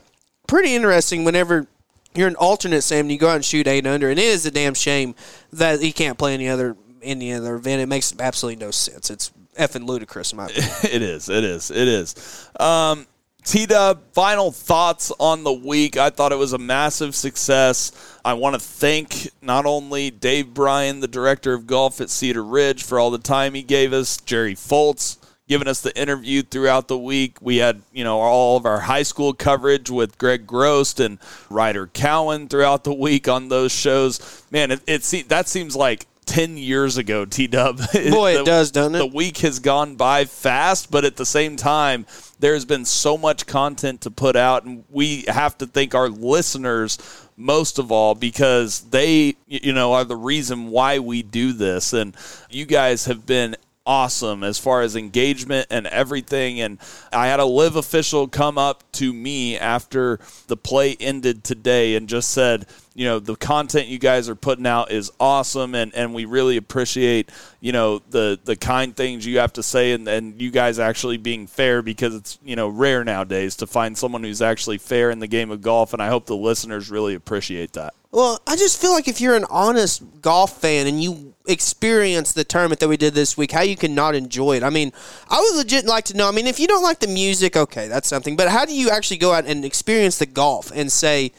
pretty 0.48 0.74
interesting 0.74 1.24
whenever 1.24 1.68
you're 2.16 2.28
an 2.28 2.36
alternate, 2.38 2.82
Sam, 2.82 3.02
and 3.02 3.12
you 3.12 3.20
go 3.20 3.30
out 3.30 3.36
and 3.36 3.46
shoot 3.46 3.68
eight 3.68 3.86
under, 3.86 4.10
and 4.10 4.18
it 4.18 4.26
is 4.26 4.48
a 4.48 4.52
damn 4.52 4.74
shame 4.74 5.14
that 5.54 5.80
he 5.80 5.92
can't 5.92 6.18
play 6.18 6.34
any 6.34 6.50
other 6.50 6.76
any 7.04 7.34
other 7.34 7.54
event. 7.54 7.84
It 7.84 7.86
makes 7.88 8.16
absolutely 8.20 8.66
no 8.66 8.72
sense. 8.72 9.12
It's 9.12 9.32
effing 9.60 9.86
ludicrous, 9.86 10.32
in 10.32 10.38
my 10.38 10.46
opinion. 10.46 10.72
it 10.92 11.02
is. 11.04 11.30
It 11.30 11.44
is. 11.44 11.70
It 11.70 11.88
is. 11.88 12.50
Um, 12.60 13.06
T 13.48 13.66
Dub, 13.66 14.02
final 14.12 14.52
thoughts 14.52 15.10
on 15.22 15.46
the 15.46 15.54
week. 15.54 15.96
I 15.96 16.10
thought 16.10 16.34
it 16.34 16.38
was 16.38 16.52
a 16.52 16.58
massive 16.58 17.16
success. 17.16 17.94
I 18.26 18.34
want 18.34 18.56
to 18.56 18.60
thank 18.60 19.30
not 19.42 19.66
only 19.66 20.12
Dave 20.12 20.54
Bryan, 20.54 21.00
the 21.00 21.08
director 21.08 21.54
of 21.54 21.66
golf 21.66 22.02
at 22.02 22.10
Cedar 22.10 22.44
Ridge, 22.44 22.84
for 22.84 23.00
all 23.00 23.10
the 23.10 23.18
time 23.18 23.54
he 23.54 23.64
gave 23.64 23.94
us, 23.94 24.18
Jerry 24.18 24.54
Foltz 24.54 25.18
giving 25.48 25.70
us 25.70 25.80
the 25.80 25.98
interview 25.98 26.42
throughout 26.42 26.90
the 26.90 26.98
week. 26.98 27.38
We 27.40 27.56
had, 27.56 27.82
you 27.94 28.04
know, 28.04 28.20
all 28.20 28.58
of 28.58 28.66
our 28.66 28.82
high 28.82 29.04
school 29.04 29.32
coverage 29.32 29.90
with 29.90 30.18
Greg 30.18 30.46
Grost 30.46 31.00
and 31.00 31.18
Ryder 31.50 31.88
Cowan 31.88 32.50
throughout 32.50 32.84
the 32.84 32.94
week 32.94 33.30
on 33.30 33.48
those 33.48 33.72
shows. 33.72 34.44
Man, 34.52 34.72
it, 34.72 34.82
it 34.86 35.04
se- 35.06 35.22
that 35.30 35.48
seems 35.48 35.74
like 35.74 36.06
10 36.28 36.58
years 36.58 36.98
ago, 36.98 37.26
T 37.26 37.48
Dub. 37.48 37.78
Boy, 37.94 38.40
it 38.40 38.46
does, 38.46 38.72
doesn't 38.72 38.96
it? 38.96 39.00
The 39.00 39.06
week 39.06 39.38
has 39.40 39.60
gone 39.60 39.96
by 39.96 40.26
fast, 40.26 40.92
but 40.92 41.06
at 41.06 41.16
the 41.16 41.26
same 41.26 41.56
time, 41.56 42.06
there's 42.40 42.66
been 42.66 42.86
so 42.86 43.18
much 43.18 43.48
content 43.48 44.02
to 44.02 44.12
put 44.12 44.36
out, 44.36 44.66
and 44.66 44.84
we 44.90 45.24
have 45.28 45.58
to 45.60 45.66
thank 45.66 45.96
our 45.96 46.10
listeners 46.10 46.98
most 47.38 47.80
of 47.80 47.92
all 47.92 48.16
because 48.16 48.82
they, 48.82 49.36
you 49.48 49.72
know, 49.74 49.94
are 49.94 50.04
the 50.04 50.16
reason 50.16 50.70
why 50.70 51.00
we 51.00 51.24
do 51.24 51.54
this. 51.54 51.94
And 51.94 52.16
you 52.50 52.66
guys 52.66 53.06
have 53.06 53.26
been 53.26 53.56
awesome 53.88 54.44
as 54.44 54.60
far 54.60 54.82
as 54.82 54.96
engagement 54.96 55.66
and 55.72 55.88
everything. 55.88 56.60
And 56.60 56.78
I 57.12 57.28
had 57.28 57.40
a 57.40 57.46
LIV 57.46 57.78
official 57.78 58.28
come 58.28 58.58
up 58.58 58.84
to 58.94 59.14
me 59.14 59.58
after 59.58 60.20
the 60.48 60.58
play 60.58 60.98
ended 61.00 61.44
today 61.44 61.96
and 61.96 62.10
just 62.10 62.32
said, 62.32 62.68
you 62.94 63.06
know, 63.06 63.20
the 63.20 63.36
content 63.36 63.88
you 63.88 63.98
guys 63.98 64.28
are 64.28 64.36
putting 64.36 64.68
out 64.68 64.92
is 64.92 65.12
awesome 65.20 65.74
and, 65.74 65.96
and 65.96 66.14
we 66.14 66.26
really 66.26 66.58
appreciate, 66.58 67.32
you 67.62 67.72
know, 67.72 68.00
the 68.10 68.40
the 68.44 68.56
kind 68.56 68.96
things 68.96 69.26
you 69.26 69.40
have 69.40 69.54
to 69.54 69.64
say 69.64 69.94
and, 69.94 70.08
and 70.08 70.42
you 70.42 70.52
guys 70.52 70.80
actually 70.80 71.18
being 71.18 71.48
fair 71.48 71.82
because 71.82 72.14
it's, 72.14 72.40
you 72.44 72.56
know, 72.56 72.68
rare 72.68 73.04
nowadays 73.04 73.56
to 73.58 73.68
find 73.68 73.98
someone 73.98 74.24
who's 74.24 74.42
actually 74.42 74.80
fair 74.80 75.12
in 75.12 75.20
the 75.20 75.28
game 75.28 75.52
of 75.52 75.62
golf 75.62 75.94
and 75.94 76.02
I 76.02 76.08
hope 76.08 76.26
the 76.26 76.36
listeners 76.36 76.92
really 76.92 77.14
appreciate 77.14 77.74
that. 77.74 77.94
Well, 78.12 78.42
I 78.48 78.56
just 78.56 78.82
feel 78.82 78.94
like 78.94 79.08
if 79.08 79.22
you're 79.22 79.36
an 79.36 79.46
honest 79.50 80.04
golf 80.22 80.60
fan 80.60 80.88
and 80.88 81.02
you 81.02 81.36
experience 81.48 82.34
the 82.34 82.44
tournament 82.44 82.80
that 82.80 82.90
we 82.90 82.98
did 82.98 83.14
this 83.14 83.38
week, 83.38 83.52
how 83.52 83.62
you 83.62 83.76
can 83.76 83.96
not 83.96 84.16
enjoy 84.16 84.58
it. 84.58 84.64
I 84.64 84.70
mean, 84.70 84.92
I 85.30 85.40
would 85.40 85.58
legit 85.58 85.86
like 85.86 86.06
to 86.06 86.18
know. 86.18 86.28
I 86.28 86.32
mean, 86.32 86.48
if 86.48 86.60
you 86.60 86.68
don't 86.68 86.84
like 86.84 87.00
the 87.00 87.08
music, 87.08 87.56
okay, 87.56 87.88
that's 87.88 88.08
something. 88.08 88.36
But 88.36 88.50
how 88.50 88.66
do 88.66 88.76
you 88.76 88.90
actually 88.90 89.18
go 89.18 89.34
out 89.34 89.46
and 89.46 89.64
experience 89.64 90.18
the 90.18 90.26
golf 90.26 90.72
and 90.74 90.92
say, 90.92 91.32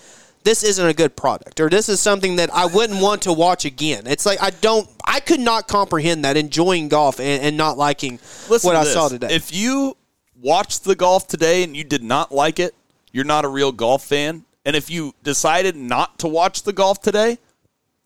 this 0.45 0.63
isn't 0.63 0.87
a 0.87 0.95
good 0.95 1.15
product 1.17 1.61
or 1.61 1.69
this 1.69 1.89
is 1.89 2.01
something 2.01 2.37
that 2.37 2.53
I 2.55 2.67
wouldn't 2.67 3.03
want 3.03 3.23
to 3.23 3.33
watch 3.33 3.65
again? 3.65 4.07
It's 4.07 4.25
like 4.25 4.41
I 4.43 4.51
don't, 4.51 4.89
I 5.05 5.21
could 5.21 5.41
not 5.41 5.69
comprehend 5.69 6.25
that 6.25 6.37
enjoying 6.37 6.89
golf 6.89 7.21
and, 7.21 7.43
and 7.43 7.57
not 7.57 7.77
liking 7.77 8.19
Listen 8.49 8.69
what 8.69 8.77
I 8.77 8.85
this. 8.85 8.93
saw 8.93 9.09
today. 9.09 9.29
If 9.31 9.53
you 9.53 9.97
watched 10.41 10.85
the 10.85 10.97
golf 10.97 11.27
today 11.27 11.65
and 11.65 11.77
you 11.77 11.85
did 11.85 12.03
not 12.03 12.33
like 12.33 12.59
it, 12.59 12.75
you're 13.13 13.25
not 13.25 13.45
a 13.45 13.49
real 13.49 13.73
golf 13.73 14.05
fan. 14.05 14.45
And 14.65 14.77
if 14.77 14.91
you 14.91 15.15
decided 15.23 15.77
not 15.77 16.19
to 16.21 16.29
watch 16.29 16.63
the 16.63 16.73
golf 16.73 17.01
today, 17.01 17.39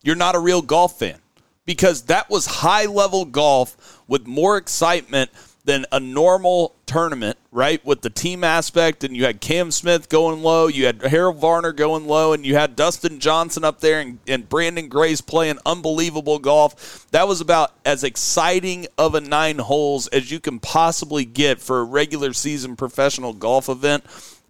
you're 0.01 0.15
not 0.15 0.35
a 0.35 0.39
real 0.39 0.61
golf 0.61 0.99
fan 0.99 1.19
because 1.65 2.03
that 2.03 2.29
was 2.29 2.45
high 2.45 2.85
level 2.85 3.25
golf 3.25 4.01
with 4.07 4.27
more 4.27 4.57
excitement 4.57 5.31
than 5.65 5.85
a 5.91 5.99
normal 5.99 6.75
tournament, 6.85 7.37
right? 7.51 7.83
With 7.85 8.01
the 8.01 8.09
team 8.09 8.43
aspect, 8.43 9.03
and 9.03 9.15
you 9.15 9.23
had 9.25 9.39
Cam 9.39 9.71
Smith 9.71 10.09
going 10.09 10.43
low, 10.43 10.67
you 10.67 10.85
had 10.85 11.01
Harold 11.01 11.37
Varner 11.37 11.71
going 11.71 12.05
low, 12.05 12.33
and 12.33 12.45
you 12.45 12.55
had 12.55 12.75
Dustin 12.75 13.19
Johnson 13.19 13.63
up 13.63 13.79
there 13.79 14.01
and, 14.01 14.19
and 14.27 14.49
Branden 14.49 14.89
Grace 14.89 15.21
playing 15.21 15.59
unbelievable 15.65 16.39
golf. 16.39 17.07
That 17.11 17.27
was 17.27 17.39
about 17.39 17.73
as 17.85 18.03
exciting 18.03 18.87
of 18.97 19.15
a 19.15 19.21
nine 19.21 19.59
holes 19.59 20.07
as 20.07 20.31
you 20.31 20.39
can 20.39 20.59
possibly 20.59 21.23
get 21.23 21.61
for 21.61 21.79
a 21.79 21.85
regular 21.85 22.33
season 22.33 22.75
professional 22.75 23.33
golf 23.33 23.69
event. 23.69 24.03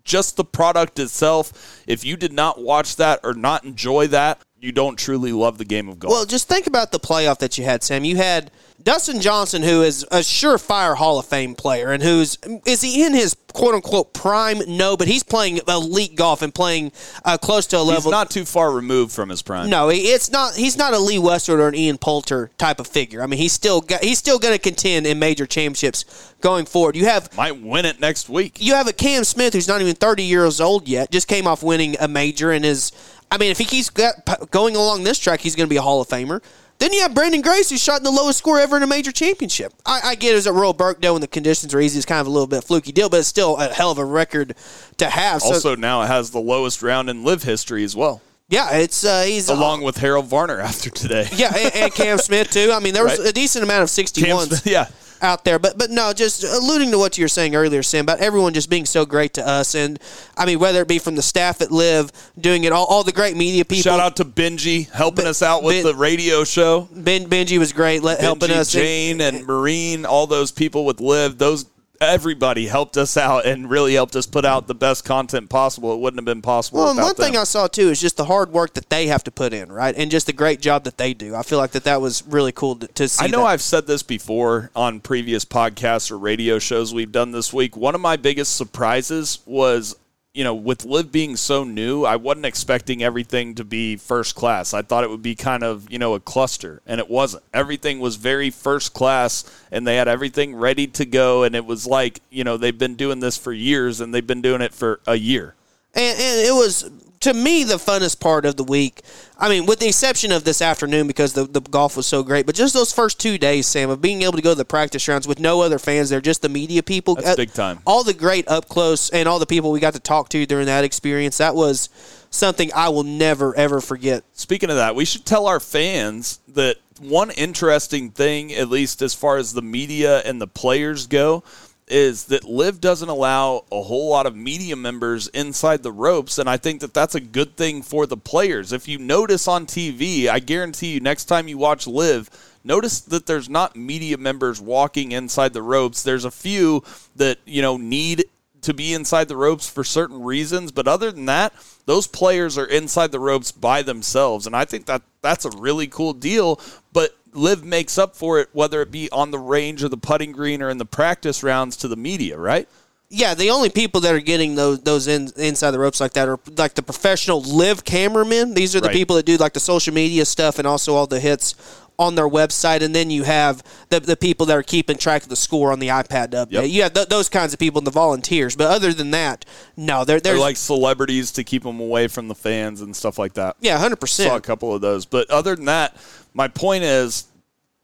Just 0.03 0.35
the 0.35 0.43
product 0.43 0.99
itself, 0.99 1.83
if 1.87 2.03
you 2.03 2.17
did 2.17 2.33
not 2.33 2.59
watch 2.59 2.97
that 2.97 3.21
or 3.23 3.33
not 3.33 3.63
enjoy 3.63 4.07
that, 4.07 4.41
you 4.63 4.71
don't 4.71 4.97
truly 4.97 5.31
love 5.33 5.57
the 5.57 5.65
game 5.65 5.89
of 5.89 5.99
golf. 5.99 6.11
Well, 6.11 6.25
just 6.25 6.47
think 6.47 6.67
about 6.67 6.91
the 6.91 6.99
playoff 6.99 7.39
that 7.39 7.57
you 7.57 7.65
had, 7.65 7.83
Sam. 7.83 8.05
You 8.05 8.15
had 8.15 8.49
Dustin 8.81 9.19
Johnson, 9.21 9.61
who 9.61 9.81
is 9.81 10.03
a 10.03 10.19
surefire 10.19 10.95
Hall 10.95 11.19
of 11.19 11.25
Fame 11.25 11.53
player, 11.55 11.91
and 11.91 12.01
who's 12.01 12.37
is 12.65 12.81
he 12.81 13.05
in 13.05 13.13
his 13.13 13.35
quote 13.53 13.75
unquote 13.75 14.13
prime? 14.13 14.61
No, 14.67 14.95
but 14.97 15.07
he's 15.07 15.23
playing 15.23 15.59
elite 15.67 16.15
golf 16.15 16.41
and 16.41 16.53
playing 16.53 16.91
uh, 17.23 17.37
close 17.37 17.67
to 17.67 17.77
a 17.77 17.79
level. 17.79 18.03
He's 18.03 18.11
not 18.11 18.29
too 18.29 18.45
far 18.45 18.71
removed 18.71 19.11
from 19.11 19.29
his 19.29 19.41
prime. 19.41 19.69
No, 19.69 19.89
he- 19.89 19.99
it's 20.11 20.31
not. 20.31 20.55
He's 20.55 20.77
not 20.77 20.93
a 20.93 20.99
Lee 20.99 21.19
Westwood 21.19 21.59
or 21.59 21.67
an 21.67 21.75
Ian 21.75 21.97
Poulter 21.97 22.49
type 22.57 22.79
of 22.79 22.87
figure. 22.87 23.21
I 23.21 23.27
mean, 23.27 23.39
he's 23.39 23.53
still 23.53 23.81
got, 23.81 24.03
he's 24.03 24.17
still 24.17 24.39
going 24.39 24.53
to 24.55 24.59
contend 24.61 25.05
in 25.07 25.19
major 25.19 25.45
championships 25.45 26.33
going 26.41 26.65
forward. 26.65 26.95
You 26.97 27.05
have 27.05 27.35
Might 27.37 27.61
win 27.61 27.85
it 27.85 27.99
next 28.01 28.27
week. 28.27 28.57
you 28.59 28.73
have 28.73 28.87
a 28.87 28.93
Cam 28.93 29.23
Smith 29.23 29.53
who's 29.53 29.67
not 29.67 29.79
even 29.81 29.95
30 29.95 30.23
years 30.23 30.59
old 30.59 30.87
yet, 30.89 31.09
just 31.09 31.27
came 31.29 31.47
off 31.47 31.63
winning 31.63 31.95
a 32.01 32.07
major 32.09 32.51
and 32.51 32.65
is, 32.65 32.91
I 33.33 33.37
mean, 33.39 33.49
if 33.49 33.57
he 33.57 33.65
keeps 33.65 33.89
going 33.89 34.75
along 34.75 35.03
this 35.03 35.17
track, 35.17 35.39
he's 35.39 35.55
going 35.55 35.67
to 35.67 35.69
be 35.69 35.77
a 35.77 35.81
Hall 35.81 36.01
of 36.01 36.07
Famer. 36.07 36.41
Then 36.77 36.93
you 36.93 37.01
have 37.01 37.13
Branden 37.13 37.41
Grace, 37.41 37.69
who 37.69 37.77
shot 37.77 38.03
the 38.03 38.11
lowest 38.11 38.37
score 38.37 38.59
ever 38.59 38.77
in 38.77 38.83
a 38.83 38.87
major 38.87 39.11
championship. 39.11 39.73
I, 39.85 40.01
I 40.03 40.15
get 40.15 40.33
it 40.33 40.35
was 40.35 40.45
at 40.47 40.53
Royal 40.53 40.73
Birkdale 40.73 41.13
when 41.13 41.21
the 41.21 41.27
conditions 41.27 41.73
are 41.73 41.79
easy. 41.79 41.97
It's 41.97 42.05
kind 42.05 42.21
of 42.21 42.27
a 42.27 42.29
little 42.29 42.47
bit 42.47 42.63
fluky 42.63 42.91
deal, 42.91 43.09
but 43.09 43.19
it's 43.21 43.27
still 43.27 43.57
a 43.57 43.69
hell 43.73 43.89
of 43.91 43.97
a 43.97 44.05
record 44.05 44.55
to 44.97 45.09
have. 45.09 45.41
So, 45.41 45.53
Also, 45.55 45.75
now 45.75 46.01
it 46.03 46.07
has 46.07 46.29
the 46.31 46.39
lowest 46.39 46.83
round 46.83 47.09
in 47.09 47.23
LIV 47.23 47.43
history 47.43 47.83
as 47.83 47.95
well, 47.95 48.21
yeah, 48.49 48.73
it's 48.73 49.03
uh, 49.03 49.23
he's 49.23 49.49
along 49.49 49.81
with 49.81 49.97
Harold 49.97 50.27
Varner 50.27 50.59
after 50.59 50.89
today. 50.91 51.27
yeah, 51.33 51.51
and, 51.55 51.75
and 51.75 51.93
Cam 51.93 52.17
Smith 52.19 52.51
too. 52.51 52.71
I 52.71 52.79
mean, 52.79 52.93
there 52.93 53.03
was 53.03 53.17
Right. 53.17 53.29
a 53.29 53.33
decent 53.33 53.63
amount 53.63 53.81
of 53.83 53.89
61s. 53.89 54.63
Cam 54.63 54.71
yeah. 54.71 54.87
Out 55.23 55.45
there. 55.45 55.57
But 55.57 55.77
but 55.77 55.89
no, 55.89 56.11
just 56.11 56.43
alluding 56.43 56.91
to 56.91 56.97
what 56.97 57.17
you 57.17 57.23
were 57.23 57.29
saying 57.29 57.55
earlier, 57.55 57.81
Sam, 57.81 58.03
about 58.03 58.19
everyone 58.19 58.53
just 58.53 58.69
being 58.69 58.85
so 58.85 59.05
great 59.05 59.33
to 59.35 59.47
us, 59.47 59.73
and 59.73 59.97
I 60.35 60.45
mean 60.45 60.59
whether 60.59 60.81
it 60.81 60.87
be 60.89 60.99
from 60.99 61.15
the 61.15 61.21
staff 61.21 61.61
at 61.61 61.71
LIV 61.71 62.11
doing 62.37 62.65
it, 62.65 62.73
all, 62.73 62.85
all 62.87 63.05
the 63.05 63.13
great 63.13 63.37
media 63.37 63.63
people. 63.63 63.83
Shout 63.83 64.01
out 64.01 64.17
to 64.17 64.25
Benji 64.25 64.89
helping 64.91 65.23
Ben- 65.23 65.29
us 65.29 65.41
out 65.41 65.63
with 65.63 65.77
Ben- 65.77 65.93
the 65.93 65.95
radio 65.97 66.43
show. 66.43 66.89
Ben 66.91 67.29
Benji 67.29 67.57
was 67.57 67.71
great, 67.71 68.03
let, 68.03 68.19
helping 68.19 68.51
us. 68.51 68.69
Jane, 68.69 69.21
and 69.21 69.47
Marine, 69.47 70.05
all 70.05 70.27
those 70.27 70.51
people 70.51 70.83
with 70.83 70.99
LIV, 70.99 71.37
those 71.37 71.65
everybody 72.03 72.67
helped 72.67 72.97
us 72.97 73.17
out 73.17 73.45
and 73.45 73.69
really 73.69 73.93
helped 73.93 74.15
us 74.15 74.25
put 74.25 74.45
out 74.45 74.67
the 74.67 74.75
best 74.75 75.05
content 75.05 75.49
possible. 75.49 75.93
It 75.93 75.99
wouldn't 75.99 76.19
have 76.19 76.25
been 76.25 76.41
possible. 76.41 76.79
Well, 76.79 76.95
one 76.95 77.15
thing 77.15 77.33
them. 77.33 77.41
I 77.41 77.45
saw 77.45 77.67
too 77.67 77.89
is 77.89 77.99
just 77.99 78.17
the 78.17 78.25
hard 78.25 78.51
work 78.51 78.73
that 78.75 78.89
they 78.89 79.07
have 79.07 79.23
to 79.25 79.31
put 79.31 79.53
in, 79.53 79.71
right, 79.71 79.95
and 79.95 80.11
just 80.11 80.27
the 80.27 80.33
great 80.33 80.61
job 80.61 80.83
that 80.83 80.97
they 80.97 81.13
do. 81.13 81.35
I 81.35 81.43
feel 81.43 81.57
like 81.57 81.71
that 81.71 81.83
that 81.85 82.01
was 82.01 82.23
really 82.27 82.51
cool 82.51 82.75
to, 82.77 82.87
to 82.87 83.07
see. 83.07 83.25
I 83.25 83.27
know 83.27 83.39
that. 83.39 83.47
I've 83.47 83.61
said 83.61 83.87
this 83.87 84.03
before 84.03 84.71
on 84.75 84.99
previous 84.99 85.45
podcasts 85.45 86.11
or 86.11 86.17
radio 86.17 86.59
shows 86.59 86.93
we've 86.93 87.11
done 87.11 87.31
this 87.31 87.51
week. 87.53 87.75
One 87.77 87.95
of 87.95 88.01
my 88.01 88.17
biggest 88.17 88.55
surprises 88.55 89.39
was, 89.45 89.95
you 90.33 90.43
know, 90.43 90.55
with 90.55 90.83
LIV 90.83 91.11
being 91.11 91.35
so 91.35 91.63
new, 91.63 92.05
I 92.05 92.15
wasn't 92.15 92.47
expecting 92.47 93.03
everything 93.03 93.53
to 93.55 93.63
be 93.63 93.97
first 93.97 94.33
class. 94.33 94.73
I 94.73 94.81
thought 94.81 95.03
it 95.03 95.09
would 95.11 95.21
be 95.21 95.35
kind 95.35 95.63
of, 95.63 95.91
you 95.91 95.99
know, 95.99 96.15
a 96.15 96.19
cluster, 96.19 96.81
and 96.87 96.99
it 96.99 97.07
wasn't. 97.07 97.43
Everything 97.53 97.99
was 97.99 98.15
very 98.15 98.49
first 98.49 98.93
class, 98.93 99.45
and 99.71 99.85
they 99.85 99.95
had 99.95 100.07
everything 100.07 100.55
ready 100.55 100.87
to 100.87 101.05
go, 101.05 101.43
and 101.43 101.55
it 101.55 101.65
was 101.65 101.85
like, 101.85 102.19
you 102.31 102.43
know, 102.43 102.57
they've 102.57 102.77
been 102.77 102.95
doing 102.95 103.19
this 103.19 103.37
for 103.37 103.53
years, 103.53 104.01
and 104.01 104.11
they've 104.11 104.25
been 104.25 104.41
doing 104.41 104.61
it 104.61 104.73
for 104.73 104.99
a 105.05 105.15
year. 105.15 105.53
and, 105.93 106.19
and 106.19 106.47
it 106.47 106.53
was 106.53 106.89
to 107.23 107.33
me 107.33 107.63
the 107.63 107.75
funnest 107.75 108.19
part 108.19 108.45
of 108.45 108.55
the 108.55 108.63
week. 108.63 109.01
I 109.37 109.49
mean, 109.49 109.65
with 109.65 109.79
the 109.79 109.87
exception 109.87 110.31
of 110.31 110.43
this 110.43 110.61
afternoon 110.61 111.07
because 111.07 111.33
the, 111.33 111.45
the 111.45 111.59
golf 111.59 111.97
was 111.97 112.05
so 112.05 112.23
great, 112.23 112.45
but 112.45 112.55
just 112.55 112.73
those 112.73 112.93
first 112.93 113.19
two 113.19 113.37
days, 113.37 113.67
Sam, 113.67 113.89
of 113.89 114.01
being 114.01 114.21
able 114.21 114.33
to 114.33 114.41
go 114.41 114.51
to 114.51 114.55
the 114.55 114.65
practice 114.65 115.07
rounds 115.07 115.27
with 115.27 115.39
no 115.39 115.61
other 115.61 115.79
fans 115.79 116.09
there, 116.09 116.21
just 116.21 116.41
the 116.41 116.49
media 116.49 116.83
people. 116.83 117.15
That's 117.15 117.29
Uh, 117.29 117.35
big 117.35 117.53
time. 117.53 117.79
All 117.85 118.03
the 118.03 118.13
great 118.13 118.47
up 118.47 118.69
close 118.69 119.09
and 119.09 119.27
all 119.27 119.39
the 119.39 119.45
people 119.45 119.71
we 119.71 119.79
got 119.79 119.93
to 119.93 119.99
talk 119.99 120.29
to 120.29 120.45
during 120.45 120.67
that 120.67 120.83
experience. 120.83 121.37
That 121.37 121.55
was 121.55 121.89
something 122.29 122.71
I 122.73 122.89
will 122.89 123.03
never 123.03 123.55
ever 123.57 123.81
forget. 123.81 124.23
Speaking 124.33 124.69
of 124.69 124.75
that, 124.77 124.95
we 124.95 125.05
should 125.05 125.25
tell 125.25 125.47
our 125.47 125.59
fans 125.59 126.39
that 126.49 126.77
one 126.99 127.31
interesting 127.31 128.11
thing, 128.11 128.53
at 128.53 128.69
least 128.69 129.01
as 129.01 129.13
far 129.13 129.37
as 129.37 129.53
the 129.53 129.61
media 129.61 130.19
and 130.19 130.39
the 130.39 130.47
players 130.47 131.07
go, 131.07 131.43
is 131.87 132.25
that 132.25 132.43
LIV 132.43 132.79
doesn't 132.79 133.09
allow 133.09 133.65
a 133.71 133.81
whole 133.81 134.09
lot 134.09 134.25
of 134.25 134.35
media 134.35 134.75
members 134.75 135.27
inside 135.29 135.83
the 135.83 135.91
ropes, 135.91 136.37
and 136.37 136.49
I 136.49 136.57
think 136.57 136.81
that 136.81 136.93
that's 136.93 137.15
a 137.15 137.19
good 137.19 137.57
thing 137.57 137.81
for 137.81 138.05
the 138.05 138.17
players. 138.17 138.71
If 138.71 138.87
you 138.87 138.97
notice 138.97 139.47
on 139.47 139.65
TV, 139.65 140.27
I 140.27 140.39
guarantee 140.39 140.93
you, 140.93 140.99
next 140.99 141.25
time 141.25 141.47
you 141.47 141.57
watch 141.57 141.87
LIV, 141.87 142.29
notice 142.63 143.01
that 143.01 143.25
there's 143.25 143.49
not 143.49 143.75
media 143.75 144.17
members 144.17 144.61
walking 144.61 145.11
inside 145.11 145.53
the 145.53 145.61
ropes. 145.61 146.03
There's 146.03 146.25
a 146.25 146.31
few 146.31 146.83
that 147.15 147.39
you 147.45 147.61
know 147.61 147.77
need 147.77 148.25
to 148.61 148.73
be 148.73 148.93
inside 148.93 149.27
the 149.27 149.37
ropes 149.37 149.69
for 149.69 149.83
certain 149.83 150.23
reasons, 150.23 150.71
but 150.71 150.87
other 150.87 151.11
than 151.11 151.25
that, 151.25 151.53
those 151.85 152.07
players 152.07 152.57
are 152.57 152.65
inside 152.65 153.11
the 153.11 153.19
ropes 153.19 153.51
by 153.51 153.81
themselves, 153.81 154.47
and 154.47 154.55
I 154.55 154.65
think 154.65 154.85
that 154.85 155.01
that's 155.21 155.45
a 155.45 155.51
really 155.57 155.87
cool 155.87 156.13
deal. 156.13 156.59
But 156.93 157.15
LIV 157.35 157.63
makes 157.63 157.97
up 157.97 158.15
for 158.15 158.39
it, 158.39 158.49
whether 158.53 158.81
it 158.81 158.91
be 158.91 159.09
on 159.11 159.31
the 159.31 159.39
range 159.39 159.83
or 159.83 159.89
the 159.89 159.97
putting 159.97 160.31
green 160.31 160.61
or 160.61 160.69
in 160.69 160.77
the 160.77 160.85
practice 160.85 161.43
rounds 161.43 161.75
to 161.77 161.87
the 161.87 161.95
media, 161.95 162.37
right? 162.37 162.67
Yeah, 163.09 163.35
the 163.35 163.51
only 163.51 163.69
people 163.69 164.01
that 164.01 164.15
are 164.15 164.19
getting 164.19 164.55
those 164.55 164.79
those 164.81 165.07
in, 165.07 165.29
inside 165.37 165.71
the 165.71 165.77
ropes 165.79 165.99
like 165.99 166.13
that 166.13 166.27
are 166.27 166.39
like 166.57 166.73
the 166.73 166.81
professional 166.81 167.41
LIV 167.41 167.83
cameramen. 167.85 168.55
These 168.55 168.75
are 168.75 168.79
the 168.81 168.87
Right. 168.87 168.95
people 168.95 169.15
that 169.17 169.25
do 169.27 169.37
like 169.37 169.53
the 169.53 169.59
social 169.59 169.93
media 169.93 170.25
stuff 170.25 170.57
and 170.57 170.67
also 170.67 170.95
all 170.95 171.05
the 171.05 171.19
hits 171.19 171.53
on 171.99 172.15
their 172.15 172.27
website. 172.27 172.81
And 172.81 172.95
then 172.95 173.11
you 173.11 173.21
have 173.21 173.61
the, 173.89 173.99
the 173.99 174.17
people 174.17 174.47
that 174.47 174.57
are 174.57 174.63
keeping 174.63 174.97
track 174.97 175.21
of 175.21 175.29
the 175.29 175.35
score 175.35 175.71
on 175.71 175.77
the 175.77 175.89
iPad 175.89 176.29
update. 176.31 176.51
Yep. 176.53 176.69
You 176.69 176.81
have 176.83 176.93
th- 176.93 177.07
those 177.09 177.29
kinds 177.29 177.53
of 177.53 177.59
people 177.59 177.77
and 177.77 177.85
the 177.85 177.91
volunteers. 177.91 178.55
But 178.55 178.65
other 178.71 178.93
than 178.93 179.11
that, 179.11 179.45
no, 179.77 180.03
they're 180.03 180.19
They're 180.19 180.39
like 180.39 180.57
celebrities 180.57 181.29
to 181.33 181.43
keep 181.43 181.61
them 181.61 181.79
away 181.79 182.07
from 182.07 182.29
the 182.29 182.35
fans 182.35 182.81
and 182.81 182.95
stuff 182.95 183.19
like 183.19 183.33
that. 183.33 183.57
yeah, 183.61 183.77
hundred 183.77 183.97
percent. 183.99 184.29
saw 184.31 184.37
a 184.37 184.41
couple 184.41 184.73
of 184.73 184.81
those. 184.81 185.05
But 185.05 185.29
other 185.29 185.55
than 185.55 185.65
that, 185.65 185.95
my 186.33 186.47
point 186.47 186.83
is, 186.83 187.25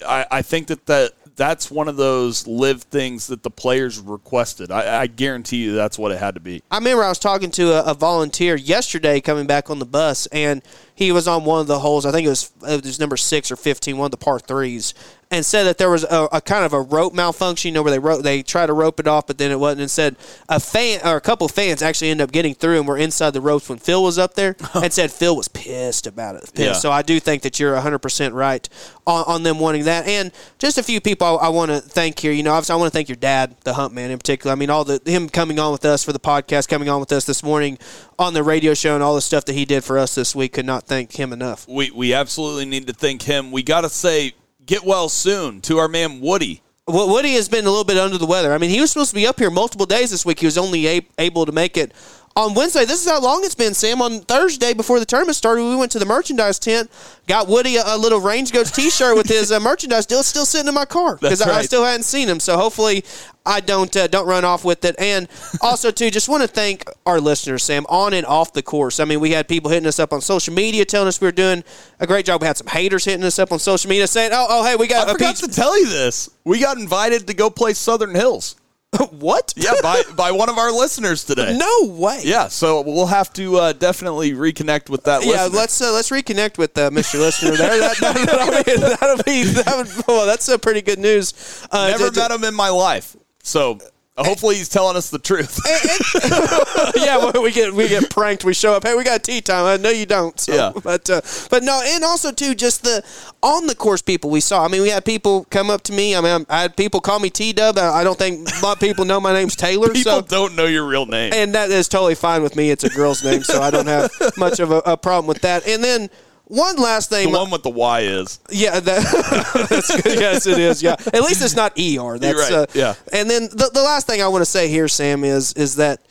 I, 0.06 0.26
I 0.32 0.42
think 0.42 0.68
that, 0.68 0.86
that 0.86 1.14
that's 1.40 1.72
one 1.72 1.88
of 1.88 1.96
those 1.96 2.46
LIV 2.46 2.84
things 2.84 3.28
that 3.28 3.44
the 3.44 3.50
players 3.50 3.98
requested. 4.00 4.72
I, 4.72 5.04
I 5.04 5.08
guarantee 5.08 5.64
you 5.64 5.74
that's 5.74 5.98
what 5.98 6.12
it 6.12 6.20
had 6.20 6.36
to 6.36 6.42
be. 6.42 6.62
I 6.70 6.78
remember 6.78 7.02
I 7.02 7.10
was 7.10 7.18
talking 7.18 7.50
to 7.52 7.74
a, 7.74 7.92
a 7.92 7.94
volunteer 7.94 8.56
yesterday 8.56 9.22
coming 9.22 9.48
back 9.48 9.70
on 9.70 9.80
the 9.80 9.86
bus, 9.86 10.26
and 10.28 10.62
he 10.94 11.14
was 11.14 11.30
on 11.30 11.46
one 11.46 11.62
of 11.62 11.68
the 11.68 11.80
holes. 11.80 12.06
I 12.06 12.12
think 12.12 12.26
it 12.26 12.30
was 12.30 12.52
it 12.68 12.84
was 12.84 13.00
number 13.00 13.18
six 13.18 13.52
or 13.52 13.56
fifteen, 13.56 13.98
one 13.98 14.06
of 14.06 14.12
the 14.12 14.18
par 14.18 14.40
threes, 14.40 14.94
and 15.32 15.46
said 15.46 15.64
that 15.64 15.78
there 15.78 15.90
was 15.90 16.04
a, 16.04 16.28
a 16.32 16.42
kind 16.42 16.66
of 16.66 16.74
a 16.74 16.82
rope 16.82 17.14
malfunction. 17.14 17.70
You 17.70 17.74
know, 17.74 17.84
where 17.84 18.00
they 18.00 18.22
they 18.22 18.44
tried 18.44 18.68
to 18.68 18.74
rope 18.74 19.00
it 19.00 19.08
off, 19.08 19.28
but 19.28 19.38
then 19.38 19.52
it 19.52 19.60
wasn't. 19.60 19.82
And 19.82 19.92
said 19.92 20.16
a 20.48 20.60
fan 20.60 21.02
or 21.06 21.18
a 21.18 21.22
couple 21.22 21.48
fans 21.48 21.82
actually 21.82 22.10
ended 22.10 22.26
up 22.26 22.32
getting 22.32 22.56
through 22.56 22.80
and 22.80 22.88
were 22.88 22.98
inside 22.98 23.32
the 23.32 23.42
ropes 23.42 23.70
when 23.70 23.78
Phil 23.78 24.02
was 24.02 24.18
up 24.18 24.34
there, 24.34 24.56
and 24.74 24.92
said 24.92 25.12
Phil 25.12 25.36
was 25.36 25.48
pissed 25.48 26.08
about 26.08 26.36
it. 26.36 26.42
Pissed. 26.54 26.58
Yeah. 26.58 26.74
So 26.74 26.92
I 26.92 27.02
do 27.02 27.20
think 27.20 27.44
that 27.44 27.60
you're 27.60 27.76
hundred 27.80 28.00
percent 28.00 28.34
right 28.34 28.68
on, 29.06 29.24
on 29.28 29.44
them 29.44 29.60
wanting 29.60 29.86
that, 29.86 30.08
and 30.08 30.32
just 30.58 30.78
a 30.78 30.84
few 30.84 31.00
people 31.00 31.28
I, 31.28 31.48
I 31.48 31.50
want 31.50 31.72
to 31.72 31.80
thank 31.80 32.20
here. 32.20 32.32
You 32.32 32.44
know, 32.44 32.54
obviously 32.54 32.74
I 32.74 32.78
want 32.78 32.92
to 32.92 32.98
thank 32.98 33.10
your 33.10 33.16
dad, 33.16 33.56
the 33.64 33.74
Hump 33.74 33.94
Man, 33.94 34.12
in 34.12 34.18
particular. 34.18 34.52
I 34.52 34.56
mean, 34.56 34.70
all 34.70 34.84
the 34.84 35.00
him 35.06 35.30
coming 35.30 35.60
on 35.60 35.72
with 35.72 35.86
us 35.86 36.04
for 36.04 36.14
the 36.14 36.20
podcast, 36.20 36.68
coming 36.68 36.90
on 36.90 37.00
with 37.00 37.12
us 37.12 37.26
this 37.26 37.44
morning 37.44 37.78
on 38.18 38.34
the 38.34 38.44
radio 38.44 38.74
show, 38.74 38.96
and 38.96 39.04
all 39.04 39.16
the 39.16 39.22
stuff 39.22 39.46
that 39.46 39.54
he 39.54 39.66
did 39.66 39.84
for 39.84 40.00
us 40.00 40.16
this 40.16 40.36
week. 40.36 40.54
Could 40.54 40.66
not 40.66 40.86
thank 40.86 41.14
him 41.14 41.32
enough. 41.32 41.68
We 41.68 41.92
we 41.92 42.14
absolutely 42.16 42.66
need 42.66 42.88
to 42.88 42.94
thank 42.94 43.22
him. 43.22 43.52
We 43.52 43.62
got 43.62 43.82
to 43.82 43.90
say 43.90 44.34
get 44.70 44.84
well 44.86 45.10
soon 45.10 45.62
to 45.62 45.80
our 45.80 45.88
man 45.88 46.22
Woody. 46.22 46.62
Wo- 46.88 47.08
Woody 47.08 47.34
has 47.34 47.50
been 47.50 47.66
a 47.66 47.70
little 47.70 47.84
bit 47.84 47.98
under 47.98 48.20
the 48.20 48.28
weather. 48.28 48.54
I 48.54 48.60
mean, 48.60 48.70
he 48.70 48.80
was 48.80 48.92
supposed 48.92 49.10
to 49.10 49.16
be 49.16 49.26
up 49.26 49.40
here 49.40 49.50
multiple 49.50 49.88
days 49.88 50.12
this 50.12 50.24
week. 50.26 50.40
He 50.40 50.46
was 50.46 50.60
only 50.60 51.10
able 51.18 51.48
to 51.48 51.52
make 51.52 51.76
it 51.76 51.92
on 52.36 52.54
Wednesday. 52.54 52.86
This 52.86 53.04
is 53.04 53.10
how 53.10 53.22
long 53.22 53.44
it's 53.44 53.56
been, 53.56 53.74
Sam. 53.74 54.02
On 54.02 54.22
Thursday, 54.22 54.74
before 54.74 55.00
the 55.00 55.06
tournament 55.06 55.36
started, 55.36 55.64
we 55.64 55.76
went 55.76 55.92
to 55.94 56.00
the 56.00 56.06
merchandise 56.06 56.60
tent, 56.60 56.90
got 57.28 57.48
Woody 57.48 57.78
a, 57.78 57.84
a 57.86 57.98
little 57.98 58.20
Range 58.20 58.52
Goats 58.52 58.72
T-shirt 58.72 59.16
with 59.16 59.28
his 59.28 59.52
uh, 59.52 59.60
merchandise 59.62 60.06
deal. 60.06 60.20
It's 60.20 60.28
still 60.28 60.46
sitting 60.46 60.68
in 60.68 60.74
my 60.74 60.86
car 60.86 61.18
because 61.18 61.40
That's 61.40 61.52
I, 61.52 61.60
I 61.60 61.62
still 61.64 61.84
hadn't 61.84 62.04
seen 62.04 62.28
him. 62.28 62.40
So 62.40 62.58
hopefully, 62.58 63.04
I 63.46 63.60
don't 63.62 63.94
uh, 63.96 64.08
don't 64.08 64.28
run 64.28 64.46
off 64.46 64.64
with 64.64 64.86
it. 64.86 64.96
And 65.00 65.28
also, 65.62 65.92
too, 65.92 66.10
just 66.12 66.30
want 66.30 66.42
to 66.44 66.48
thank 66.48 66.90
our 67.06 67.20
listeners, 67.20 67.64
Sam, 67.64 67.86
on 67.90 68.14
and 68.14 68.26
off 68.26 68.54
the 68.54 68.62
course. 68.62 69.00
I 69.00 69.06
mean, 69.06 69.20
we 69.20 69.32
had 69.32 69.48
people 69.48 69.70
hitting 69.72 69.88
us 69.88 70.00
up 70.00 70.14
on 70.14 70.22
social 70.22 70.54
media, 70.54 70.86
telling 70.86 71.08
us 71.08 71.20
we 71.20 71.28
were 71.28 71.32
doing 71.32 71.64
a 72.00 72.08
great 72.08 72.26
job. 72.26 72.42
We 72.42 72.48
had 72.48 72.58
some 72.58 72.68
haters 72.68 73.06
hitting 73.06 73.24
us 73.24 73.40
up 73.40 73.52
on 73.52 73.60
social 73.60 73.90
media 73.90 74.08
saying, 74.08 74.32
"Oh, 74.34 74.46
oh, 74.50 74.66
hey, 74.66 74.76
we 74.76 74.88
got 74.88 75.08
I 75.08 75.12
a 75.12 75.14
forgot 75.14 75.36
peach 75.36 75.42
to 75.42 75.54
tell 75.54 75.78
you 75.78 75.88
this. 75.88 76.30
We 76.46 76.60
got 76.60 76.78
invited 76.78 77.28
to 77.28 77.34
go 77.34 77.50
play 77.50 77.74
Southern 77.74 78.16
Hills. 78.16 78.56
what? 79.12 79.54
Yeah, 79.56 79.74
by 79.84 80.02
by 80.16 80.32
one 80.32 80.50
of 80.50 80.58
our 80.58 80.72
listeners 80.72 81.24
today. 81.24 81.56
No 81.58 81.88
way. 81.94 82.22
Yeah, 82.24 82.48
so 82.48 82.82
we'll 82.82 83.06
have 83.06 83.32
to 83.34 83.58
uh, 83.58 83.74
definitely 83.74 84.32
reconnect 84.32 84.90
with 84.90 85.04
that. 85.04 85.24
Yeah, 85.24 85.44
listener. 85.44 85.58
let's 85.58 85.82
uh, 85.82 85.92
let's 85.92 86.10
reconnect 86.10 86.58
with 86.58 86.76
uh, 86.78 86.90
Mr. 86.90 87.20
Listener 87.20 87.56
there. 87.56 87.80
That, 87.80 87.98
that'll 88.02 88.64
be, 88.64 88.82
that'll 88.82 89.24
be 89.24 89.44
that 89.44 89.78
would, 89.78 90.08
well, 90.08 90.26
that's 90.26 90.48
a 90.48 90.58
pretty 90.58 90.82
good 90.82 90.98
news. 91.00 91.34
Uh, 91.72 91.90
Never 91.90 92.10
to- 92.10 92.20
met 92.20 92.32
him 92.32 92.44
in 92.44 92.56
my 92.56 92.70
life, 92.70 93.16
so 93.44 93.74
uh, 93.74 93.80
hopefully 94.26 94.56
he's 94.56 94.70
telling 94.70 94.96
us 94.98 95.10
the 95.10 95.20
truth. 95.20 95.60
yeah, 96.96 97.32
we 97.40 97.52
get 97.52 97.74
we 97.74 97.88
get 97.88 98.10
pranked. 98.10 98.44
We 98.44 98.54
show 98.54 98.74
up. 98.74 98.84
Hey, 98.84 98.96
we 98.96 99.04
got 99.04 99.24
tee 99.24 99.42
time. 99.42 99.66
I 99.66 99.78
know 99.78 99.90
you 99.90 100.06
don't. 100.06 100.40
So, 100.40 100.54
Yeah. 100.54 100.72
but 100.84 101.10
uh, 101.10 101.22
but 101.50 101.64
no, 101.64 101.82
and 101.84 102.04
also 102.04 102.32
too, 102.32 102.56
just 102.56 102.84
the 102.84 103.04
on 103.42 103.68
the 103.68 103.76
course 103.76 104.02
people 104.02 104.30
we 104.30 104.42
saw. 104.42 104.66
I 104.66 104.68
mean, 104.68 104.82
we 104.82 104.90
had 104.90 105.06
people 105.06 105.46
come 105.50 105.70
up 105.70 105.84
to 105.84 105.94
me. 105.94 106.16
I 106.16 106.22
mean, 106.22 106.46
I 106.50 106.62
had 106.62 106.76
people 106.76 107.02
call 107.02 107.20
me 107.20 107.30
T 107.30 107.54
Dub. 107.54 107.78
I 107.78 108.00
I 108.00 108.04
don't 108.04 108.18
think 108.18 108.48
a 108.50 108.66
lot 108.66 108.74
of 108.74 108.80
people 108.80 109.06
know 109.06 109.20
my 109.20 109.34
name's 109.34 109.56
Taylor. 109.56 109.90
People 109.90 110.12
so 110.12 110.22
don't 110.22 110.56
know 110.56 110.66
your 110.66 110.86
real 110.86 111.06
name. 111.06 111.34
and 111.34 111.54
that 111.56 111.70
is 111.72 111.88
totally 111.88 112.16
fine 112.16 112.44
with 112.44 112.56
me. 112.56 112.70
It's 112.72 112.84
a 112.84 112.90
girl's 112.90 113.24
name, 113.24 113.44
so 113.44 113.62
I 113.62 113.72
don't 113.72 113.88
have 113.88 114.12
much 114.38 114.60
of 114.60 114.72
a, 114.72 114.78
a 114.86 114.98
problem 114.98 115.28
with 115.28 115.42
that. 115.42 115.68
And 115.68 115.84
then. 115.84 116.10
One 116.50 116.78
last 116.78 117.12
thing, 117.12 117.32
the 117.32 117.38
one 117.38 117.52
with 117.52 117.62
the 117.62 117.70
Y 117.70 118.02
is. 118.02 118.40
yeah, 118.50 118.80
that, 118.80 119.68
that's 119.70 120.02
good. 120.02 120.20
yes, 120.20 120.48
it 120.48 120.58
is. 120.58 120.82
Yeah, 120.82 120.96
at 121.14 121.22
least 121.22 121.44
it's 121.44 121.56
not 121.56 121.74
er. 121.78 122.18
That's 122.18 122.40
right, 122.40 122.52
Uh, 122.52 122.66
yeah. 122.74 122.96
And 123.14 123.30
then 123.30 123.44
the, 123.44 123.70
the 123.72 123.84
last 123.84 124.08
thing 124.08 124.20
I 124.24 124.28
want 124.30 124.42
to 124.42 124.50
say 124.50 124.68
here, 124.68 124.88
Sam, 124.88 125.24
is 125.24 125.54
is 125.54 125.76
that 125.76 126.02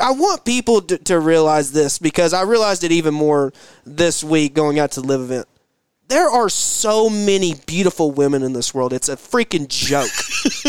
I 0.00 0.12
want 0.12 0.46
people 0.46 0.80
to, 0.80 0.96
to 0.96 1.20
realize 1.20 1.72
this 1.72 1.98
because 1.98 2.32
I 2.32 2.42
realized 2.42 2.84
it 2.84 2.92
even 2.92 3.12
more 3.12 3.52
this 3.84 4.24
week 4.24 4.54
going 4.54 4.78
out 4.78 4.92
to 4.92 5.02
the 5.02 5.06
LIV 5.06 5.20
event. 5.20 5.48
There 6.08 6.30
are 6.30 6.48
so 6.48 7.10
many 7.10 7.54
beautiful 7.66 8.12
women 8.12 8.44
in 8.44 8.52
this 8.52 8.72
world. 8.72 8.92
It's 8.92 9.08
a 9.08 9.16
freaking 9.16 9.66
joke. 9.66 10.10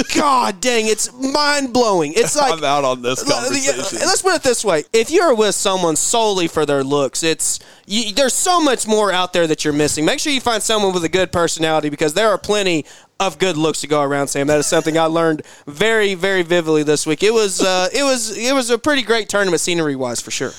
God 0.15 0.59
dang, 0.59 0.87
it's 0.87 1.13
mind 1.13 1.73
blowing. 1.73 2.13
It's 2.15 2.35
like 2.35 2.53
I'm 2.53 2.63
out 2.63 2.83
on 2.83 3.03
this 3.03 3.23
conversation. 3.23 3.99
Let's 3.99 4.23
put 4.23 4.33
it 4.33 4.41
this 4.41 4.65
way: 4.65 4.85
if 4.93 5.11
you're 5.11 5.35
with 5.35 5.53
someone 5.53 5.95
solely 5.95 6.47
for 6.47 6.65
their 6.65 6.83
looks, 6.83 7.21
it's 7.21 7.59
you, 7.85 8.13
there's 8.13 8.33
so 8.33 8.59
much 8.59 8.87
more 8.87 9.11
out 9.11 9.31
there 9.31 9.45
that 9.45 9.63
you're 9.63 9.73
missing. 9.73 10.05
Make 10.05 10.19
sure 10.19 10.33
you 10.33 10.41
find 10.41 10.63
someone 10.63 10.91
with 10.91 11.03
a 11.03 11.09
good 11.09 11.31
personality 11.31 11.89
because 11.89 12.15
there 12.15 12.29
are 12.29 12.39
plenty 12.39 12.85
of 13.19 13.37
good 13.37 13.57
looks 13.57 13.81
to 13.81 13.87
go 13.87 14.01
around. 14.01 14.29
Sam, 14.29 14.47
that 14.47 14.57
is 14.57 14.65
something 14.65 14.97
I 14.97 15.05
learned 15.05 15.43
very, 15.67 16.15
very 16.15 16.41
vividly 16.41 16.81
this 16.81 17.05
week. 17.05 17.21
It 17.21 17.33
was, 17.33 17.61
uh, 17.61 17.89
it 17.93 18.03
was, 18.03 18.35
it 18.35 18.53
was 18.53 18.69
a 18.69 18.77
pretty 18.77 19.03
great 19.03 19.29
tournament 19.29 19.61
scenery 19.61 19.95
wise 19.95 20.19
for 20.21 20.31
sure. 20.31 20.51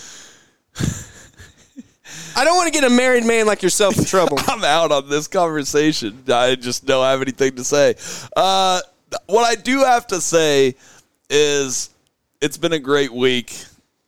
I 2.39 2.45
don't 2.45 2.55
want 2.55 2.73
to 2.73 2.81
get 2.81 2.89
a 2.89 2.95
married 2.95 3.25
man 3.25 3.47
like 3.47 3.65
yourself 3.65 3.99
in 3.99 4.05
trouble. 4.05 4.39
I'm 4.47 4.63
out 4.63 4.93
on 4.93 5.09
this 5.09 5.27
conversation. 5.27 6.23
I 6.29 6.55
just 6.55 6.87
don't 6.87 7.05
have 7.05 7.21
anything 7.21 7.57
to 7.57 7.65
say. 7.65 7.97
Uh, 8.37 8.81
what 9.27 9.45
I 9.45 9.61
do 9.61 9.81
have 9.81 10.07
to 10.07 10.21
say 10.21 10.77
is 11.29 11.91
it's 12.41 12.57
been 12.57 12.75
a 12.75 12.79
great 12.79 13.13
week. 13.13 13.61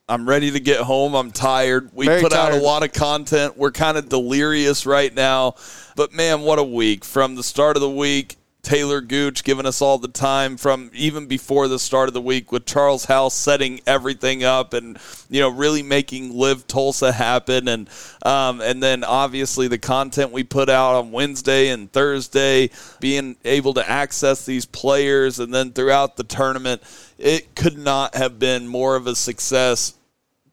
I'm 0.07 0.29
ready 0.29 0.49
to 0.49 0.61
get 0.61 0.79
home. 0.79 1.13
I'm 1.13 1.31
tired. 1.31 1.89
We 1.93 2.05
Very 2.05 2.21
put 2.21 2.31
out 2.31 2.53
a 2.53 2.55
lot 2.55 2.83
of 2.83 2.93
content. 2.93 3.57
We're 3.57 3.71
kind 3.71 3.97
of 3.97 4.07
delirious 4.07 4.85
right 4.85 5.13
now. 5.13 5.55
But 5.97 6.13
man, 6.13 6.39
what 6.39 6.57
a 6.57 6.63
week. 6.63 7.03
From 7.03 7.35
the 7.35 7.43
start 7.43 7.75
of 7.75 7.81
the 7.81 7.89
week, 7.89 8.37
Taylor 8.63 9.01
Gooch 9.01 9.43
giving 9.43 9.65
us 9.65 9.81
all 9.81 9.97
the 9.97 10.07
time 10.07 10.55
from 10.55 10.91
even 10.93 11.25
before 11.25 11.67
the 11.67 11.79
start 11.79 12.07
of 12.07 12.13
the 12.13 12.21
week 12.21 12.51
with 12.51 12.65
Charles 12.65 13.05
House 13.05 13.33
setting 13.33 13.81
everything 13.87 14.43
up 14.43 14.73
and 14.73 14.97
you 15.29 15.41
know 15.41 15.49
really 15.49 15.81
making 15.81 16.35
LIV 16.35 16.67
Tulsa 16.67 17.11
happen. 17.11 17.67
And 17.67 17.89
um, 18.23 18.61
and 18.61 18.81
then 18.81 19.03
obviously 19.03 19.67
the 19.67 19.77
content 19.77 20.31
we 20.31 20.43
put 20.43 20.69
out 20.69 20.95
on 20.95 21.11
Wednesday 21.11 21.69
and 21.69 21.91
Thursday 21.91 22.69
being 22.99 23.35
able 23.45 23.73
to 23.73 23.89
access 23.89 24.45
these 24.45 24.65
players 24.65 25.39
and 25.39 25.53
then 25.53 25.71
throughout 25.71 26.15
the 26.15 26.23
tournament 26.23 26.83
it 27.17 27.55
could 27.55 27.77
not 27.77 28.15
have 28.15 28.39
been 28.39 28.67
more 28.67 28.95
of 28.95 29.07
a 29.07 29.15
success. 29.15 29.95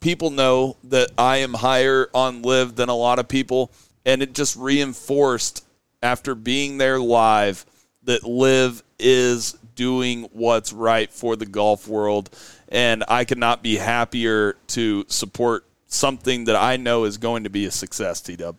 People 0.01 0.31
know 0.31 0.77
that 0.85 1.11
I 1.19 1.39
am 1.39 1.55
higher 1.55 2.09
on 2.15 2.43
LIV 2.43 2.77
than 2.77 2.89
a 2.89 2.95
lot 2.95 3.19
of 3.19 3.27
people, 3.27 3.73
and 4.07 4.23
it 4.23 4.33
just 4.33 4.55
reinforced 4.55 5.65
after 6.03 6.35
being 6.35 6.79
there 6.79 7.01
live 7.01 7.65
that 8.09 8.25
LIV 8.25 8.83
is 8.99 9.53
doing 9.75 10.25
what's 10.33 10.73
right 10.73 11.13
for 11.13 11.37
the 11.37 11.45
golf 11.45 11.87
world, 11.87 12.31
and 12.71 13.05
I 13.07 13.25
could 13.25 13.37
not 13.37 13.63
be 13.63 13.77
happier 13.77 14.57
to 14.69 15.05
support 15.09 15.67
something 15.89 16.47
that 16.47 16.57
I 16.57 16.79
know 16.79 17.05
is 17.05 17.19
going 17.19 17.45
to 17.45 17.51
be 17.51 17.67
a 17.67 17.71
success. 17.71 18.23
T 18.23 18.35
Dub. 18.35 18.57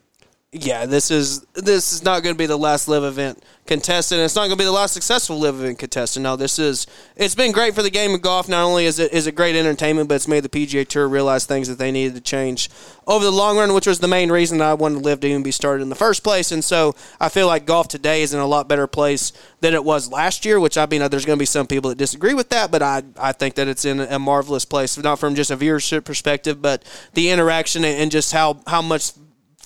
Yeah, 0.51 0.87
this 0.87 1.11
is 1.11 1.41
this 1.53 1.93
is 1.93 2.03
not 2.03 2.23
going 2.23 2.33
to 2.33 2.37
be 2.37 2.47
the 2.47 2.57
last 2.57 2.87
LIV 2.87 3.03
event 3.03 3.43
contestant. 3.67 4.21
It's 4.21 4.33
not 4.33 4.47
going 4.47 4.53
to 4.53 4.57
be 4.57 4.63
the 4.63 4.71
last 4.71 4.95
successful 4.95 5.37
LIV 5.37 5.59
event 5.59 5.77
contestant. 5.77 6.23
No, 6.23 6.35
this 6.35 6.57
is 6.57 6.87
it's 7.15 7.35
been 7.35 7.51
great 7.51 7.75
for 7.75 7.83
the 7.83 7.91
game 7.91 8.15
of 8.15 8.23
golf. 8.23 8.49
Not 8.49 8.63
only 8.63 8.85
is 8.85 8.97
it 8.97 9.13
is 9.13 9.27
it 9.27 9.35
great 9.35 9.55
entertainment, 9.55 10.09
but 10.09 10.15
it's 10.15 10.27
made 10.27 10.43
the 10.43 10.49
PGA 10.49 10.87
Tour 10.87 11.07
realize 11.07 11.45
things 11.45 11.67
that 11.67 11.77
they 11.77 11.91
needed 11.91 12.15
to 12.15 12.21
change 12.21 12.67
over 13.05 13.23
the 13.23 13.29
long 13.29 13.57
run, 13.57 13.75
which 13.75 13.85
was 13.85 13.99
the 13.99 14.07
main 14.07 14.31
reason 14.31 14.59
I 14.59 14.73
wanted 14.73 15.03
LIV 15.03 15.19
to 15.19 15.27
even 15.27 15.43
be 15.43 15.51
started 15.51 15.83
in 15.83 15.89
the 15.89 15.95
first 15.95 16.23
place. 16.23 16.51
And 16.51 16.63
so 16.63 16.95
I 17.19 17.29
feel 17.29 17.45
like 17.45 17.67
golf 17.67 17.87
today 17.87 18.23
is 18.23 18.33
in 18.33 18.39
a 18.39 18.47
lot 18.47 18.67
better 18.67 18.87
place 18.87 19.31
than 19.61 19.75
it 19.75 19.85
was 19.85 20.11
last 20.11 20.45
year. 20.45 20.59
Which 20.59 20.79
I 20.79 20.87
mean, 20.87 21.07
there's 21.11 21.25
going 21.25 21.37
to 21.37 21.41
be 21.41 21.45
some 21.45 21.67
people 21.67 21.89
that 21.89 21.99
disagree 21.99 22.33
with 22.33 22.49
that, 22.49 22.71
but 22.71 22.81
I 22.81 23.03
I 23.19 23.33
think 23.33 23.53
that 23.53 23.67
it's 23.67 23.85
in 23.85 23.99
a 23.99 24.17
marvelous 24.17 24.65
place, 24.65 24.97
not 24.97 25.19
from 25.19 25.35
just 25.35 25.51
a 25.51 25.57
viewership 25.57 26.05
perspective, 26.05 26.59
but 26.59 26.83
the 27.13 27.29
interaction 27.29 27.85
and 27.85 28.09
just 28.09 28.33
how 28.33 28.61
how 28.65 28.81
much 28.81 29.11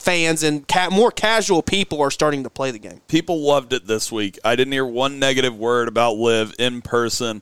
fans 0.03 0.43
and 0.43 0.67
ca- 0.67 0.89
more 0.89 1.11
casual 1.11 1.61
people 1.61 2.01
are 2.01 2.11
starting 2.11 2.43
to 2.43 2.49
play 2.49 2.71
the 2.71 2.79
game. 2.79 2.99
people 3.07 3.41
loved 3.41 3.71
it 3.71 3.87
this 3.87 4.11
week. 4.11 4.37
I 4.43 4.57
didn't 4.57 4.73
hear 4.73 4.85
one 4.85 5.17
negative 5.17 5.55
word 5.57 5.87
about 5.87 6.17
LIV 6.17 6.55
in 6.59 6.81
person. 6.81 7.41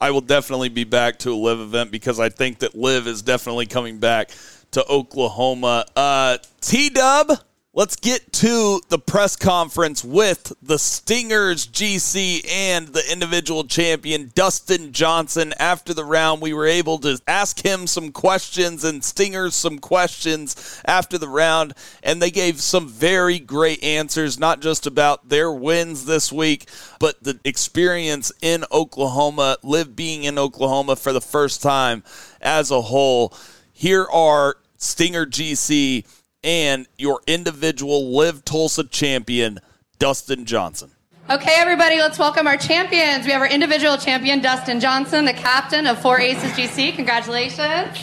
I 0.00 0.10
will 0.10 0.20
definitely 0.20 0.68
be 0.68 0.84
back 0.84 1.18
to 1.20 1.32
a 1.32 1.34
LIV 1.34 1.60
event 1.60 1.90
because 1.90 2.20
I 2.20 2.28
think 2.28 2.58
that 2.58 2.74
LIV 2.74 3.06
is 3.06 3.22
definitely 3.22 3.66
coming 3.66 3.98
back 3.98 4.30
to 4.72 4.86
Oklahoma. 4.86 5.86
Uh, 5.96 6.36
T 6.60 6.90
Dub, 6.90 7.32
let's 7.78 7.94
get 7.94 8.32
to 8.32 8.80
the 8.88 8.98
press 8.98 9.36
conference 9.36 10.02
with 10.02 10.52
the 10.60 10.80
Stingers 10.80 11.64
GC 11.64 12.44
and 12.50 12.88
the 12.88 13.04
individual 13.08 13.62
champion 13.62 14.32
Dustin 14.34 14.90
Johnson. 14.90 15.54
After 15.60 15.94
the 15.94 16.04
round, 16.04 16.42
we 16.42 16.52
were 16.52 16.66
able 16.66 16.98
to 16.98 17.20
ask 17.28 17.64
him 17.64 17.86
some 17.86 18.10
questions 18.10 18.82
and 18.82 19.04
Stingers 19.04 19.54
some 19.54 19.78
questions 19.78 20.82
after 20.86 21.18
the 21.18 21.28
round, 21.28 21.72
and 22.02 22.20
they 22.20 22.32
gave 22.32 22.60
some 22.60 22.88
very 22.88 23.38
great 23.38 23.84
answers, 23.84 24.40
not 24.40 24.58
just 24.58 24.84
about 24.84 25.28
their 25.28 25.52
wins 25.52 26.04
this 26.04 26.32
week, 26.32 26.68
but 26.98 27.22
the 27.22 27.38
experience 27.44 28.32
in 28.42 28.64
Oklahoma, 28.72 29.56
LIV 29.62 29.94
being 29.94 30.24
in 30.24 30.36
Oklahoma 30.36 30.96
for 30.96 31.12
the 31.12 31.20
first 31.20 31.62
time 31.62 32.02
as 32.40 32.72
a 32.72 32.80
whole. 32.80 33.32
Here 33.72 34.04
are 34.04 34.56
Stinger 34.78 35.26
GC 35.26 36.04
and 36.42 36.86
your 36.96 37.20
individual 37.26 38.16
LIV 38.16 38.44
Tulsa 38.44 38.84
champion, 38.84 39.58
Dustin 39.98 40.44
Johnson. 40.44 40.92
Okay, 41.30 41.56
everybody, 41.58 41.98
let's 41.98 42.18
welcome 42.18 42.46
our 42.46 42.56
champions. 42.56 43.26
We 43.26 43.32
have 43.32 43.42
our 43.42 43.48
individual 43.48 43.98
champion, 43.98 44.40
Dustin 44.40 44.80
Johnson, 44.80 45.26
the 45.26 45.34
captain 45.34 45.86
of 45.86 46.00
Four 46.00 46.18
Aces 46.20 46.52
GC. 46.52 46.94
Congratulations. 46.94 47.98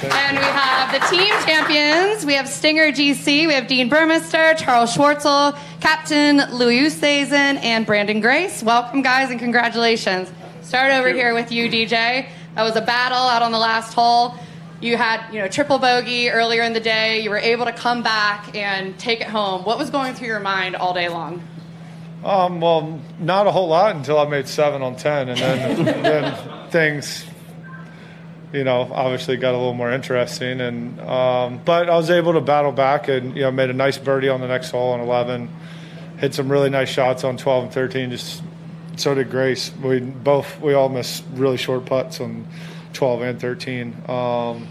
And 0.00 0.38
we 0.38 0.44
have 0.44 0.92
the 0.92 1.04
team 1.08 1.34
champions. 1.44 2.24
We 2.24 2.34
have 2.34 2.48
Stinger 2.48 2.92
GC, 2.92 3.48
we 3.48 3.52
have 3.52 3.66
Dean 3.66 3.90
Burmester, 3.90 4.56
Charl 4.56 4.86
Schwartzel, 4.86 5.58
Captain 5.80 6.36
Louis 6.52 6.82
Oosthuizen, 6.82 7.32
and 7.64 7.84
Branden 7.84 8.22
Grace. 8.22 8.62
Welcome, 8.62 9.02
guys, 9.02 9.30
and 9.30 9.40
congratulations. 9.40 10.30
Start 10.62 10.92
over 10.92 11.08
here 11.08 11.34
with 11.34 11.50
you, 11.50 11.68
DJ. 11.68 12.28
That 12.54 12.62
was 12.62 12.76
a 12.76 12.80
battle 12.80 13.18
out 13.18 13.42
on 13.42 13.50
the 13.50 13.58
last 13.58 13.92
hole 13.92 14.36
you 14.80 14.96
had 14.96 15.32
you 15.32 15.40
know 15.40 15.48
triple 15.48 15.78
bogey 15.78 16.30
earlier 16.30 16.62
in 16.62 16.72
the 16.72 16.80
day. 16.80 17.20
You 17.20 17.30
were 17.30 17.38
able 17.38 17.64
to 17.64 17.72
come 17.72 18.02
back 18.02 18.54
and 18.54 18.98
take 18.98 19.20
it 19.20 19.28
home. 19.28 19.64
What 19.64 19.78
was 19.78 19.90
going 19.90 20.14
through 20.14 20.28
your 20.28 20.40
mind 20.40 20.76
all 20.76 20.94
day 20.94 21.08
long? 21.08 21.42
Um, 22.24 22.60
well 22.60 23.00
not 23.20 23.46
a 23.46 23.52
whole 23.52 23.68
lot 23.68 23.94
until 23.94 24.18
i 24.18 24.26
made 24.26 24.48
seven 24.48 24.82
on 24.82 24.96
ten 24.96 25.28
and 25.28 25.38
then, 25.38 25.84
then 26.02 26.68
things 26.68 27.24
you 28.52 28.64
know 28.64 28.90
obviously 28.92 29.36
got 29.36 29.54
a 29.54 29.56
little 29.56 29.72
more 29.72 29.92
interesting 29.92 30.60
and 30.60 31.00
um, 31.00 31.60
but 31.64 31.88
i 31.88 31.96
was 31.96 32.10
able 32.10 32.32
to 32.32 32.40
battle 32.40 32.72
back 32.72 33.06
and 33.06 33.36
you 33.36 33.42
know 33.42 33.52
made 33.52 33.70
a 33.70 33.72
nice 33.72 33.98
birdie 33.98 34.28
on 34.28 34.40
the 34.40 34.48
next 34.48 34.72
hole 34.72 34.94
on 34.94 35.00
11 35.00 35.48
hit 36.18 36.34
some 36.34 36.50
really 36.50 36.70
nice 36.70 36.88
shots 36.88 37.22
on 37.22 37.36
12 37.36 37.64
and 37.64 37.72
13 37.72 38.10
just 38.10 38.42
so 38.98 39.14
did 39.14 39.30
grace. 39.30 39.72
We 39.82 40.00
both 40.00 40.60
we 40.60 40.74
all 40.74 40.88
missed 40.88 41.24
really 41.32 41.56
short 41.56 41.86
putts 41.86 42.20
and 42.20 42.46
12 42.92 43.22
and 43.22 43.40
13. 43.40 43.96
Um, 44.08 44.66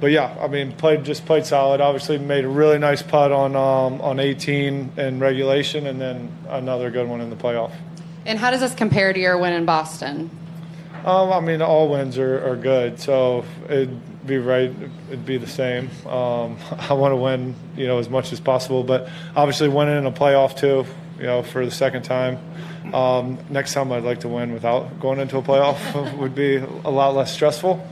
but 0.00 0.10
yeah, 0.10 0.36
I 0.40 0.48
mean, 0.48 0.72
played 0.72 1.04
just 1.04 1.24
played 1.24 1.46
solid. 1.46 1.80
Obviously, 1.80 2.18
made 2.18 2.44
a 2.44 2.48
really 2.48 2.78
nice 2.78 3.02
putt 3.02 3.32
on 3.32 3.56
um, 3.56 4.00
on 4.00 4.20
18 4.20 4.92
in 4.96 5.18
regulation, 5.18 5.86
and 5.86 6.00
then 6.00 6.30
another 6.48 6.90
good 6.90 7.08
one 7.08 7.20
in 7.20 7.30
the 7.30 7.36
playoff. 7.36 7.72
And 8.26 8.38
how 8.38 8.50
does 8.50 8.60
this 8.60 8.74
compare 8.74 9.12
to 9.12 9.20
your 9.20 9.38
win 9.38 9.52
in 9.52 9.64
Boston? 9.64 10.30
Um, 11.04 11.32
I 11.32 11.40
mean, 11.40 11.60
all 11.60 11.90
wins 11.90 12.16
are, 12.16 12.46
are, 12.46 12.56
good, 12.56 12.98
so 12.98 13.44
it'd 13.64 14.26
be 14.26 14.38
right. 14.38 14.72
It'd 15.08 15.26
be 15.26 15.36
the 15.36 15.46
same. 15.46 15.90
Um, 16.06 16.58
I 16.78 16.94
want 16.94 17.12
to 17.12 17.16
win, 17.16 17.54
you 17.76 17.86
know, 17.86 17.98
as 17.98 18.08
much 18.08 18.32
as 18.32 18.40
possible, 18.40 18.82
but 18.82 19.08
obviously 19.36 19.68
winning 19.68 19.98
in 19.98 20.06
a 20.06 20.12
playoff 20.12 20.56
too 20.56 20.86
you 21.18 21.24
know, 21.24 21.42
for 21.42 21.64
the 21.64 21.70
second 21.70 22.02
time. 22.02 22.38
Um, 22.92 23.38
next 23.50 23.74
time, 23.74 23.90
I'd 23.92 24.04
like 24.04 24.20
to 24.20 24.28
win 24.28 24.52
without 24.52 25.00
going 25.00 25.20
into 25.20 25.38
a 25.38 25.42
playoff. 25.42 26.16
would 26.18 26.34
be 26.34 26.56
a 26.56 26.90
lot 26.90 27.14
less 27.14 27.32
stressful. 27.32 27.86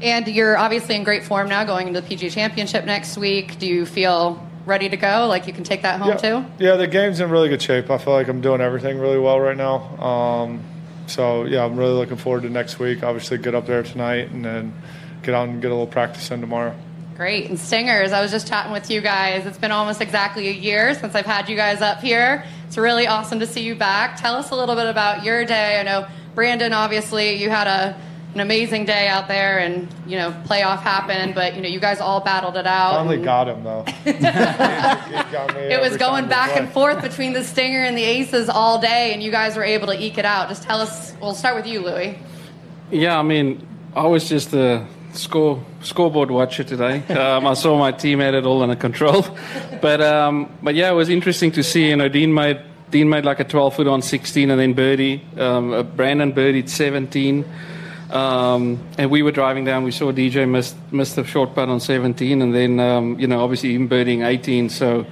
And 0.00 0.26
you're 0.26 0.56
obviously 0.56 0.96
in 0.96 1.04
great 1.04 1.24
form 1.24 1.48
now 1.48 1.64
going 1.64 1.88
into 1.88 2.00
the 2.00 2.06
PGA 2.06 2.30
Championship 2.30 2.84
next 2.84 3.16
week. 3.16 3.58
Do 3.58 3.66
you 3.66 3.86
feel 3.86 4.44
ready 4.66 4.88
to 4.88 4.96
go? 4.96 5.26
Like 5.28 5.46
you 5.46 5.52
can 5.52 5.64
take 5.64 5.82
that 5.82 6.00
home 6.00 6.10
yeah. 6.10 6.16
too? 6.16 6.44
Yeah, 6.58 6.76
the 6.76 6.86
game's 6.86 7.20
in 7.20 7.30
really 7.30 7.48
good 7.48 7.62
shape. 7.62 7.90
I 7.90 7.98
feel 7.98 8.12
like 8.12 8.28
I'm 8.28 8.40
doing 8.40 8.60
everything 8.60 8.98
really 8.98 9.18
well 9.18 9.38
right 9.38 9.56
now. 9.56 9.96
Um, 10.02 10.64
so 11.06 11.44
yeah, 11.44 11.64
I'm 11.64 11.76
really 11.76 11.94
looking 11.94 12.16
forward 12.16 12.42
to 12.42 12.50
next 12.50 12.78
week. 12.78 13.02
Obviously, 13.02 13.38
get 13.38 13.54
up 13.54 13.66
there 13.66 13.82
tonight 13.82 14.30
and 14.30 14.44
then 14.44 14.74
get 15.22 15.34
out 15.34 15.48
and 15.48 15.62
get 15.62 15.70
a 15.70 15.74
little 15.74 15.86
practice 15.86 16.30
in 16.30 16.40
tomorrow. 16.40 16.74
Great. 17.16 17.48
And 17.48 17.58
Stingers, 17.58 18.12
I 18.12 18.20
was 18.20 18.30
just 18.30 18.48
chatting 18.48 18.72
with 18.72 18.90
you 18.90 19.00
guys. 19.00 19.46
It's 19.46 19.58
been 19.58 19.70
almost 19.70 20.00
exactly 20.00 20.48
a 20.48 20.52
year 20.52 20.94
since 20.94 21.14
I've 21.14 21.26
had 21.26 21.48
you 21.48 21.56
guys 21.56 21.80
up 21.82 22.00
here. 22.00 22.44
It's 22.66 22.78
really 22.78 23.06
awesome 23.06 23.40
to 23.40 23.46
see 23.46 23.62
you 23.62 23.74
back. 23.74 24.20
Tell 24.20 24.34
us 24.34 24.50
a 24.50 24.56
little 24.56 24.74
bit 24.74 24.86
about 24.86 25.24
your 25.24 25.44
day. 25.44 25.78
I 25.78 25.82
know 25.82 26.06
Branden, 26.34 26.72
obviously, 26.72 27.34
you 27.34 27.50
had 27.50 27.66
a 27.66 28.00
an 28.34 28.40
amazing 28.40 28.86
day 28.86 29.08
out 29.08 29.28
there, 29.28 29.58
and 29.58 29.88
you 30.06 30.16
know 30.16 30.32
playoff 30.46 30.80
happened, 30.80 31.34
but 31.34 31.54
you 31.54 31.60
know 31.60 31.68
you 31.68 31.80
guys 31.80 32.00
all 32.00 32.20
battled 32.20 32.56
it 32.56 32.66
out. 32.66 32.94
Finally 32.94 33.16
and- 33.16 33.24
got 33.24 33.48
him 33.48 33.62
though. 33.62 33.84
it 34.06 35.80
was 35.80 35.96
going 35.98 36.28
back 36.28 36.56
and 36.56 36.70
forth 36.72 37.02
between 37.02 37.34
the 37.34 37.44
Stinger 37.44 37.82
and 37.82 37.96
the 37.96 38.02
Aces 38.02 38.48
all 38.48 38.80
day, 38.80 39.12
and 39.12 39.22
you 39.22 39.30
guys 39.30 39.56
were 39.56 39.64
able 39.64 39.86
to 39.88 40.02
eke 40.02 40.18
it 40.18 40.24
out. 40.24 40.48
Just 40.48 40.62
tell 40.62 40.80
us. 40.80 41.14
We'll 41.20 41.34
start 41.34 41.56
with 41.56 41.66
you, 41.66 41.80
Louis. 41.82 42.18
Yeah, 42.90 43.18
I 43.18 43.22
mean, 43.22 43.66
I 43.94 44.06
was 44.06 44.28
just 44.28 44.54
a 44.54 44.86
score 45.12 45.62
scoreboard 45.82 46.30
watcher 46.30 46.64
today. 46.64 47.02
Um, 47.22 47.46
I 47.46 47.54
saw 47.54 47.78
my 47.78 47.92
team 47.92 48.18
had 48.18 48.34
it 48.34 48.44
all 48.44 48.62
under 48.62 48.76
control, 48.76 49.24
but 49.80 50.00
um, 50.00 50.50
but 50.62 50.74
yeah, 50.74 50.90
it 50.90 50.94
was 50.94 51.08
interesting 51.08 51.52
to 51.52 51.62
see. 51.62 51.88
You 51.88 51.96
know, 51.96 52.08
Dean 52.08 52.34
made 52.34 52.60
Dean 52.90 53.08
made 53.08 53.24
like 53.24 53.40
a 53.40 53.44
12 53.44 53.76
foot 53.76 53.86
on 53.86 54.02
16, 54.02 54.50
and 54.50 54.60
then 54.60 54.72
birdie. 54.74 55.22
Um, 55.38 55.72
uh, 55.72 55.82
Branden 55.82 56.32
birdied 56.34 56.68
17. 56.68 57.44
Um, 58.10 58.78
and 58.98 59.10
we 59.10 59.22
were 59.22 59.32
driving 59.32 59.64
down. 59.64 59.84
We 59.84 59.90
saw 59.90 60.12
DJ 60.12 60.48
missed 60.48 60.76
missed 60.92 61.16
a 61.16 61.24
short 61.24 61.54
putt 61.54 61.68
on 61.68 61.80
17, 61.80 62.42
and 62.42 62.54
then 62.54 62.78
um, 62.80 63.18
you 63.18 63.26
know 63.26 63.42
obviously 63.42 63.74
him 63.74 63.88
birding 63.88 64.22
18. 64.22 64.68
So 64.68 65.06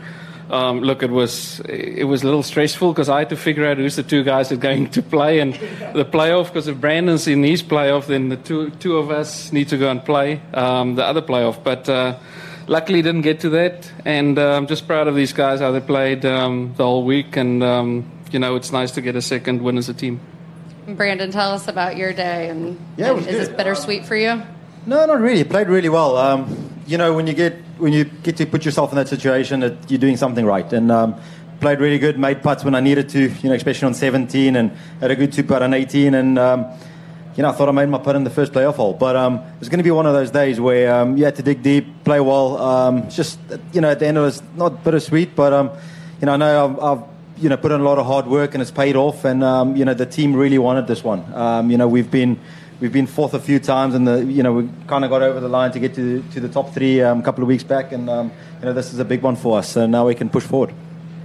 um, 0.52 0.80
look, 0.80 1.02
it 1.02 1.10
was 1.10 1.60
it 1.68 2.04
was 2.06 2.22
a 2.22 2.26
little 2.26 2.42
stressful 2.42 2.92
because 2.92 3.08
I 3.08 3.20
had 3.20 3.28
to 3.30 3.36
figure 3.36 3.66
out 3.66 3.76
who's 3.78 3.96
the 3.96 4.02
two 4.02 4.22
guys 4.24 4.48
that 4.48 4.56
are 4.56 4.58
going 4.58 4.90
to 4.90 5.02
play 5.02 5.38
and 5.40 5.54
the 5.94 6.04
playoff. 6.04 6.46
Because 6.46 6.68
if 6.68 6.80
Branden's 6.80 7.26
in 7.28 7.42
his 7.44 7.62
playoff, 7.62 8.06
then 8.06 8.28
the 8.28 8.36
two 8.36 8.70
two 8.70 8.96
of 8.98 9.10
us 9.10 9.52
need 9.52 9.68
to 9.68 9.78
go 9.78 9.90
and 9.90 10.04
play 10.04 10.40
um, 10.54 10.94
the 10.96 11.04
other 11.04 11.22
playoff. 11.22 11.62
But 11.62 11.88
uh, 11.88 12.18
luckily, 12.66 13.02
didn't 13.02 13.22
get 13.22 13.40
to 13.40 13.50
that, 13.50 13.90
and 14.04 14.38
uh, 14.38 14.56
I'm 14.56 14.66
just 14.66 14.86
proud 14.86 15.08
of 15.08 15.14
these 15.14 15.32
guys 15.32 15.60
how 15.60 15.70
they 15.70 15.80
played 15.80 16.24
um, 16.24 16.74
the 16.76 16.84
whole 16.84 17.04
week, 17.04 17.36
and 17.36 17.62
um, 17.62 18.10
you 18.32 18.38
know 18.38 18.56
it's 18.56 18.72
nice 18.72 18.90
to 18.92 19.00
get 19.00 19.16
a 19.16 19.22
second 19.22 19.62
win 19.62 19.78
as 19.78 19.88
a 19.88 19.94
team. 19.94 20.20
Brandon, 20.88 21.30
tell 21.30 21.52
us 21.52 21.68
about 21.68 21.96
your 21.96 22.12
day, 22.12 22.48
and, 22.48 22.76
Yeah, 22.96 23.10
it 23.10 23.14
was 23.14 23.26
and 23.26 23.34
is 23.34 23.40
this 23.40 23.48
good. 23.48 23.56
bittersweet 23.58 24.06
for 24.06 24.16
you? 24.16 24.42
No, 24.86 25.06
not 25.06 25.20
really. 25.20 25.44
Played 25.44 25.68
really 25.68 25.88
well. 25.90 26.16
Um, 26.16 26.69
you 26.90 26.98
know, 26.98 27.14
when 27.14 27.28
you 27.28 27.34
get 27.34 27.54
when 27.78 27.92
you 27.92 28.04
get 28.04 28.36
to 28.38 28.46
put 28.46 28.64
yourself 28.64 28.90
in 28.90 28.96
that 28.96 29.06
situation, 29.06 29.60
that 29.60 29.88
you're 29.88 30.00
doing 30.00 30.16
something 30.16 30.44
right. 30.44 30.70
And 30.72 30.90
um, 30.90 31.14
played 31.60 31.78
really 31.78 32.00
good. 32.00 32.18
Made 32.18 32.42
putts 32.42 32.64
when 32.64 32.74
I 32.74 32.80
needed 32.80 33.08
to. 33.10 33.28
You 33.28 33.48
know, 33.48 33.54
especially 33.54 33.86
on 33.86 33.94
17, 33.94 34.56
and 34.56 34.72
had 35.00 35.12
a 35.12 35.16
good 35.16 35.32
two 35.32 35.44
putt 35.44 35.62
on 35.62 35.72
18. 35.72 36.14
And 36.14 36.36
um, 36.36 36.66
you 37.36 37.44
know, 37.44 37.50
I 37.50 37.52
thought 37.52 37.68
I 37.68 37.72
made 37.72 37.88
my 37.88 37.98
putt 37.98 38.16
in 38.16 38.24
the 38.24 38.30
first 38.30 38.52
playoff 38.52 38.74
hole. 38.74 38.92
But 38.92 39.14
um, 39.14 39.40
it's 39.60 39.68
going 39.68 39.78
to 39.78 39.84
be 39.84 39.92
one 39.92 40.06
of 40.06 40.14
those 40.14 40.32
days 40.32 40.58
where 40.58 40.92
um, 40.92 41.16
you 41.16 41.24
had 41.24 41.36
to 41.36 41.44
dig 41.44 41.62
deep, 41.62 41.86
play 42.02 42.18
well. 42.18 42.58
Um, 42.60 43.08
just 43.08 43.38
you 43.72 43.80
know, 43.80 43.90
at 43.90 44.00
the 44.00 44.08
end 44.08 44.18
it 44.18 44.22
was 44.22 44.42
not 44.56 44.82
bittersweet, 44.82 45.36
but 45.36 45.52
um, 45.52 45.70
you 46.20 46.26
know, 46.26 46.32
I 46.32 46.36
know 46.38 46.64
I've, 46.64 46.80
I've 46.82 47.04
you 47.38 47.48
know 47.50 47.56
put 47.56 47.70
in 47.70 47.80
a 47.80 47.84
lot 47.84 47.98
of 47.98 48.06
hard 48.06 48.26
work 48.26 48.54
and 48.54 48.62
it's 48.62 48.72
paid 48.72 48.96
off. 48.96 49.24
And 49.24 49.44
um, 49.44 49.76
you 49.76 49.84
know, 49.84 49.94
the 49.94 50.06
team 50.06 50.34
really 50.34 50.58
wanted 50.58 50.88
this 50.88 51.04
one. 51.04 51.32
Um, 51.34 51.70
you 51.70 51.78
know, 51.78 51.86
we've 51.86 52.10
been 52.10 52.40
we've 52.80 52.92
been 52.92 53.06
fourth 53.06 53.34
a 53.34 53.40
few 53.40 53.58
times, 53.58 53.94
and 53.94 54.06
the 54.06 54.24
you 54.24 54.42
know 54.42 54.52
we 54.52 54.68
kind 54.86 55.04
of 55.04 55.10
got 55.10 55.22
over 55.22 55.40
the 55.40 55.48
line 55.48 55.72
to 55.72 55.80
get 55.80 55.94
to 55.94 56.22
to 56.32 56.40
the 56.40 56.48
top 56.48 56.72
three 56.74 57.02
um, 57.02 57.20
a 57.20 57.22
couple 57.22 57.42
of 57.42 57.48
weeks 57.48 57.64
back, 57.64 57.92
and 57.92 58.08
um, 58.10 58.32
you 58.60 58.66
know 58.66 58.72
this 58.72 58.92
is 58.92 58.98
a 58.98 59.04
big 59.04 59.22
one 59.22 59.36
for 59.36 59.58
us. 59.58 59.68
So 59.68 59.86
now 59.86 60.06
we 60.06 60.14
can 60.14 60.28
push 60.28 60.44
forward. 60.44 60.74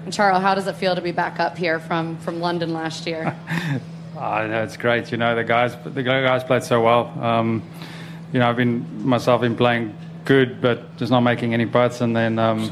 And 0.04 0.14
Charl, 0.14 0.40
how 0.40 0.54
does 0.54 0.68
it 0.68 0.76
feel 0.76 0.94
to 0.94 1.02
be 1.02 1.12
back 1.12 1.40
up 1.40 1.58
here 1.58 1.80
from 1.80 2.18
from 2.18 2.40
London 2.40 2.74
last 2.74 3.08
year? 3.08 3.36
Oh, 4.18 4.48
no, 4.48 4.64
it's 4.64 4.78
great. 4.78 5.12
You 5.12 5.18
know, 5.18 5.36
the 5.36 5.44
guys, 5.44 5.76
the 5.84 6.02
guys 6.02 6.44
played 6.44 6.64
so 6.64 6.82
well. 6.82 7.08
Um, 7.22 7.64
you 8.32 8.40
know, 8.40 8.50
I've 8.50 8.56
been 8.56 9.06
myself 9.06 9.42
been 9.42 9.58
playing 9.58 9.96
good, 10.24 10.62
but 10.62 10.96
just 10.98 11.12
not 11.12 11.20
making 11.20 11.54
any 11.54 11.66
putts. 11.66 12.00
And 12.00 12.16
then 12.16 12.40
um, 12.40 12.72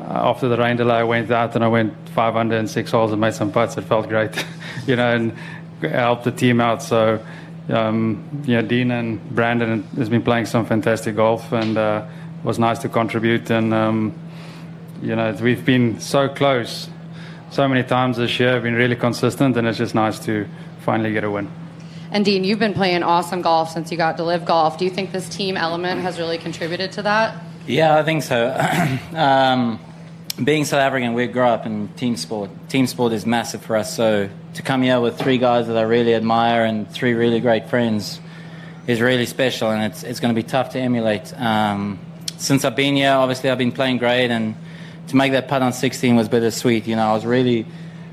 after 0.00 0.48
the 0.48 0.56
rain 0.56 0.76
delay, 0.76 0.96
I 0.96 1.04
went 1.04 1.30
out 1.30 1.54
and 1.54 1.62
I 1.62 1.68
went 1.68 1.94
five 2.10 2.34
under 2.34 2.56
and 2.56 2.68
six 2.68 2.90
holes 2.90 3.12
and 3.12 3.20
made 3.20 3.34
some 3.34 3.52
putts. 3.52 3.76
It 3.76 3.82
felt 3.82 4.08
great, 4.08 4.44
you 4.86 4.96
know, 4.96 5.14
and 5.14 5.32
helped 5.80 6.24
the 6.24 6.32
team 6.32 6.60
out. 6.60 6.82
So, 6.82 7.24
um, 7.68 8.42
you 8.44 8.54
know, 8.54 8.62
Dean 8.62 8.90
and 8.90 9.20
Branden 9.30 9.84
has 9.96 10.08
been 10.08 10.22
playing 10.22 10.46
some 10.46 10.66
fantastic 10.66 11.16
golf, 11.16 11.52
and 11.52 11.76
uh, 11.76 12.06
it 12.38 12.44
was 12.44 12.58
nice 12.58 12.78
to 12.80 12.88
contribute. 12.88 13.50
And 13.50 13.74
um, 13.74 14.14
you 15.02 15.14
know, 15.14 15.36
we've 15.40 15.64
been 15.64 16.00
so 16.00 16.28
close 16.28 16.88
so 17.50 17.66
many 17.68 17.82
times 17.82 18.16
this 18.16 18.38
year, 18.38 18.60
been 18.60 18.74
really 18.74 18.96
consistent, 18.96 19.56
and 19.56 19.66
it's 19.66 19.78
just 19.78 19.94
nice 19.94 20.18
to 20.20 20.46
finally 20.80 21.12
get 21.12 21.24
a 21.24 21.30
win. 21.30 21.50
And 22.10 22.24
Dean, 22.24 22.44
you've 22.44 22.58
been 22.58 22.74
playing 22.74 23.02
awesome 23.02 23.42
golf 23.42 23.70
since 23.70 23.90
you 23.90 23.98
got 23.98 24.16
to 24.16 24.24
LIV 24.24 24.46
golf. 24.46 24.78
Do 24.78 24.84
you 24.84 24.90
think 24.90 25.12
this 25.12 25.28
team 25.28 25.56
element 25.56 26.00
has 26.00 26.18
really 26.18 26.38
contributed 26.38 26.92
to 26.92 27.02
that? 27.02 27.42
Yeah, 27.66 27.96
I 27.98 28.02
think 28.02 28.22
so. 28.22 28.48
um, 29.14 29.78
being 30.42 30.64
South 30.64 30.80
African, 30.80 31.14
we 31.14 31.26
grew 31.26 31.42
up 31.42 31.66
in 31.66 31.88
team 31.88 32.16
sport. 32.16 32.50
Team 32.68 32.86
sport 32.86 33.12
is 33.12 33.26
massive 33.26 33.62
for 33.62 33.76
us. 33.76 33.94
So 33.94 34.28
to 34.54 34.62
come 34.62 34.82
here 34.82 35.00
with 35.00 35.18
three 35.18 35.38
guys 35.38 35.66
that 35.66 35.76
I 35.76 35.82
really 35.82 36.14
admire 36.14 36.64
and 36.64 36.88
three 36.90 37.14
really 37.14 37.40
great 37.40 37.68
friends 37.68 38.20
is 38.86 39.00
really 39.00 39.26
special, 39.26 39.70
and 39.70 39.92
it's 39.92 40.02
it's 40.02 40.20
going 40.20 40.34
to 40.34 40.40
be 40.40 40.46
tough 40.46 40.70
to 40.70 40.78
emulate. 40.78 41.32
Um, 41.38 41.98
since 42.36 42.64
I've 42.64 42.76
been 42.76 42.96
here, 42.96 43.12
obviously 43.12 43.50
I've 43.50 43.58
been 43.58 43.72
playing 43.72 43.98
great, 43.98 44.30
and 44.30 44.54
to 45.08 45.16
make 45.16 45.32
that 45.32 45.48
putt 45.48 45.62
on 45.62 45.72
16 45.72 46.16
was 46.16 46.28
bittersweet. 46.28 46.86
You 46.86 46.96
know, 46.96 47.08
I 47.08 47.12
was 47.12 47.26
really, 47.26 47.66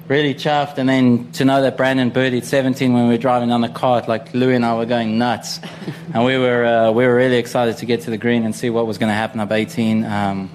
really 0.08 0.34
chuffed, 0.34 0.78
and 0.78 0.90
then 0.90 1.32
to 1.34 1.46
know 1.46 1.62
that 1.62 1.78
Branden 1.78 2.12
birdied 2.12 2.44
17 2.44 2.92
when 2.92 3.04
we 3.04 3.10
were 3.12 3.18
driving 3.18 3.52
on 3.52 3.62
the 3.62 3.70
cart, 3.70 4.08
like 4.08 4.34
Louis 4.34 4.56
and 4.56 4.66
I 4.66 4.76
were 4.76 4.86
going 4.86 5.18
nuts, 5.18 5.60
and 6.14 6.26
we 6.26 6.38
were 6.38 6.66
uh, 6.66 6.92
we 6.92 7.06
were 7.06 7.16
really 7.16 7.38
excited 7.38 7.78
to 7.78 7.86
get 7.86 8.02
to 8.02 8.10
the 8.10 8.18
green 8.18 8.44
and 8.44 8.56
see 8.56 8.70
what 8.70 8.88
was 8.88 8.98
going 8.98 9.10
to 9.10 9.16
happen 9.16 9.40
up 9.40 9.52
18. 9.52 10.04
Um, 10.04 10.50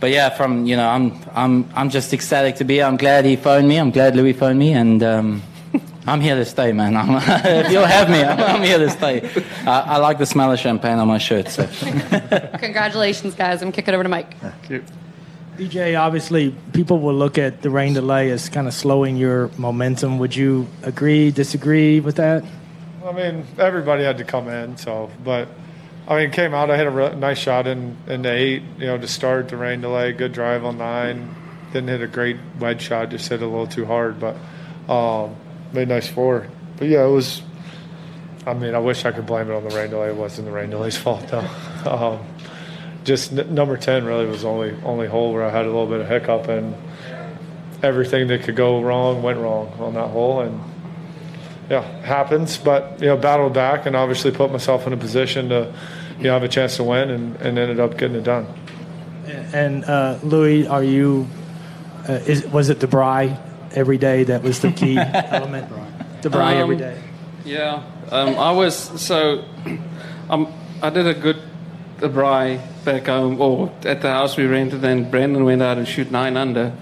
but 0.00 0.10
yeah, 0.10 0.30
from 0.30 0.64
you 0.64 0.76
know, 0.76 0.88
I'm 0.88 1.20
I'm 1.34 1.70
I'm 1.74 1.90
just 1.90 2.12
ecstatic 2.12 2.56
to 2.56 2.64
be 2.64 2.74
here. 2.74 2.86
I'm 2.86 2.96
glad 2.96 3.24
he 3.26 3.36
phoned 3.36 3.68
me. 3.68 3.76
I'm 3.76 3.90
glad 3.90 4.16
Louis 4.16 4.32
phoned 4.32 4.58
me, 4.58 4.72
and 4.72 5.02
um, 5.02 5.42
I'm 6.06 6.22
here 6.22 6.34
to 6.34 6.44
stay, 6.44 6.72
man. 6.72 6.96
I'm, 6.96 7.10
if 7.44 7.70
you'll 7.70 7.84
have 7.84 8.08
me, 8.08 8.22
I'm, 8.22 8.40
I'm 8.40 8.62
here 8.62 8.78
to 8.78 8.90
stay. 8.90 9.30
I, 9.66 9.80
I 9.80 9.96
like 9.98 10.18
the 10.18 10.26
smell 10.26 10.50
of 10.50 10.58
champagne 10.58 10.98
on 10.98 11.06
my 11.06 11.18
shirt. 11.18 11.48
So. 11.48 11.66
Congratulations, 12.58 13.34
guys. 13.34 13.62
I'm 13.62 13.72
kicking 13.72 13.92
over 13.92 14.02
to 14.02 14.08
Mike. 14.08 14.34
DJ, 15.56 16.00
obviously, 16.00 16.54
people 16.72 17.00
will 17.00 17.14
look 17.14 17.36
at 17.36 17.60
the 17.60 17.68
rain 17.68 17.92
delay 17.92 18.30
as 18.30 18.48
kind 18.48 18.66
of 18.66 18.72
slowing 18.72 19.16
your 19.16 19.50
momentum. 19.58 20.18
Would 20.18 20.34
you 20.34 20.66
agree, 20.82 21.30
disagree 21.30 22.00
with 22.00 22.16
that? 22.16 22.42
I 23.04 23.12
mean, 23.12 23.46
everybody 23.58 24.04
had 24.04 24.16
to 24.18 24.24
come 24.24 24.48
in, 24.48 24.78
so 24.78 25.10
but 25.22 25.48
I 26.10 26.16
mean, 26.16 26.32
came 26.32 26.54
out. 26.54 26.72
I 26.72 26.76
had 26.76 26.88
a 26.88 26.90
re- 26.90 27.14
nice 27.14 27.38
shot 27.38 27.68
in 27.68 27.96
in 28.08 28.22
the 28.22 28.32
eight, 28.32 28.62
you 28.78 28.86
know, 28.86 28.98
to 28.98 29.06
start 29.06 29.48
the 29.48 29.56
rain 29.56 29.80
delay. 29.80 30.12
Good 30.12 30.32
drive 30.32 30.64
on 30.64 30.76
nine. 30.76 31.36
Didn't 31.72 31.88
hit 31.88 32.02
a 32.02 32.08
great 32.08 32.36
wedge 32.58 32.82
shot. 32.82 33.10
Just 33.10 33.28
hit 33.28 33.42
a 33.42 33.46
little 33.46 33.68
too 33.68 33.86
hard, 33.86 34.18
but 34.18 34.36
um, 34.92 35.36
made 35.72 35.86
nice 35.86 36.08
four. 36.08 36.48
But 36.78 36.88
yeah, 36.88 37.04
it 37.04 37.10
was. 37.10 37.42
I 38.44 38.54
mean, 38.54 38.74
I 38.74 38.80
wish 38.80 39.04
I 39.04 39.12
could 39.12 39.26
blame 39.26 39.48
it 39.50 39.54
on 39.54 39.62
the 39.62 39.74
rain 39.76 39.90
delay. 39.90 40.08
It 40.08 40.16
wasn't 40.16 40.48
the 40.48 40.52
rain 40.52 40.70
delay's 40.70 40.96
fault 40.96 41.28
though. 41.28 41.48
Um, 41.80 42.18
just 43.04 43.32
n- 43.32 43.54
number 43.54 43.78
ten 43.78 44.04
really 44.04 44.26
was 44.26 44.44
only 44.44 44.76
only 44.84 45.06
hole 45.06 45.32
where 45.32 45.44
I 45.44 45.50
had 45.50 45.64
a 45.64 45.68
little 45.68 45.86
bit 45.86 46.00
of 46.00 46.08
hiccup 46.08 46.46
and 46.48 46.74
everything 47.82 48.26
that 48.26 48.42
could 48.42 48.54
go 48.54 48.82
wrong 48.82 49.22
went 49.22 49.38
wrong 49.38 49.72
on 49.78 49.94
that 49.94 50.08
hole 50.08 50.40
and 50.40 50.60
yeah, 51.70 51.82
happens. 52.02 52.58
But 52.58 53.00
you 53.00 53.06
know, 53.06 53.16
battled 53.16 53.54
back 53.54 53.86
and 53.86 53.96
obviously 53.96 54.32
put 54.32 54.52
myself 54.52 54.86
in 54.86 54.92
a 54.92 54.96
position 54.96 55.48
to, 55.50 55.72
you 56.20 56.26
know, 56.26 56.32
have 56.34 56.42
a 56.42 56.48
chance 56.48 56.76
to 56.76 56.84
win 56.84 57.10
and, 57.10 57.36
and 57.36 57.58
ended 57.58 57.80
up 57.80 57.96
getting 57.98 58.16
it 58.16 58.24
done. 58.24 58.46
And 59.52 59.84
uh, 59.84 60.18
Louis, 60.22 60.66
are 60.66 60.82
you? 60.84 61.26
Uh, 62.08 62.12
is 62.12 62.46
was 62.46 62.68
it 62.68 62.78
Debray 62.78 63.38
every 63.74 63.98
day 63.98 64.24
that 64.24 64.42
was 64.42 64.60
the 64.60 64.72
key 64.72 64.96
element? 64.98 65.70
Debray 66.22 66.56
every 66.56 66.76
Um, 66.76 66.80
day. 66.80 67.02
Yeah, 67.44 67.82
um, 68.10 68.36
I 68.38 68.52
was 68.52 68.74
so. 69.00 69.44
Um, 70.28 70.52
I 70.82 70.90
did 70.90 71.06
a 71.06 71.14
good 71.14 71.36
Debray 71.98 72.60
back 72.84 73.06
home 73.06 73.40
or 73.40 73.70
at 73.84 74.02
the 74.02 74.08
house 74.10 74.36
we 74.36 74.46
rented, 74.46 74.84
and 74.84 75.06
Branden 75.12 75.44
went 75.44 75.62
out 75.62 75.78
and 75.78 75.86
shoot 75.86 76.10
nine 76.10 76.36
under. 76.36 76.72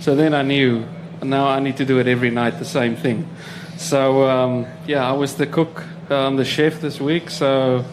So 0.00 0.14
then 0.14 0.34
I 0.34 0.42
knew 0.42 0.84
now 1.22 1.48
I 1.48 1.58
need 1.60 1.76
to 1.78 1.84
do 1.84 1.98
it 1.98 2.06
every 2.06 2.30
night, 2.30 2.58
the 2.58 2.64
same 2.64 2.94
thing. 2.96 3.28
So 3.76 4.28
um, 4.28 4.66
yeah, 4.86 5.08
I 5.08 5.12
was 5.12 5.34
the 5.34 5.46
cook, 5.46 5.82
um, 6.10 6.36
the 6.36 6.44
chef 6.44 6.80
this 6.80 7.00
week. 7.00 7.30
So 7.30 7.84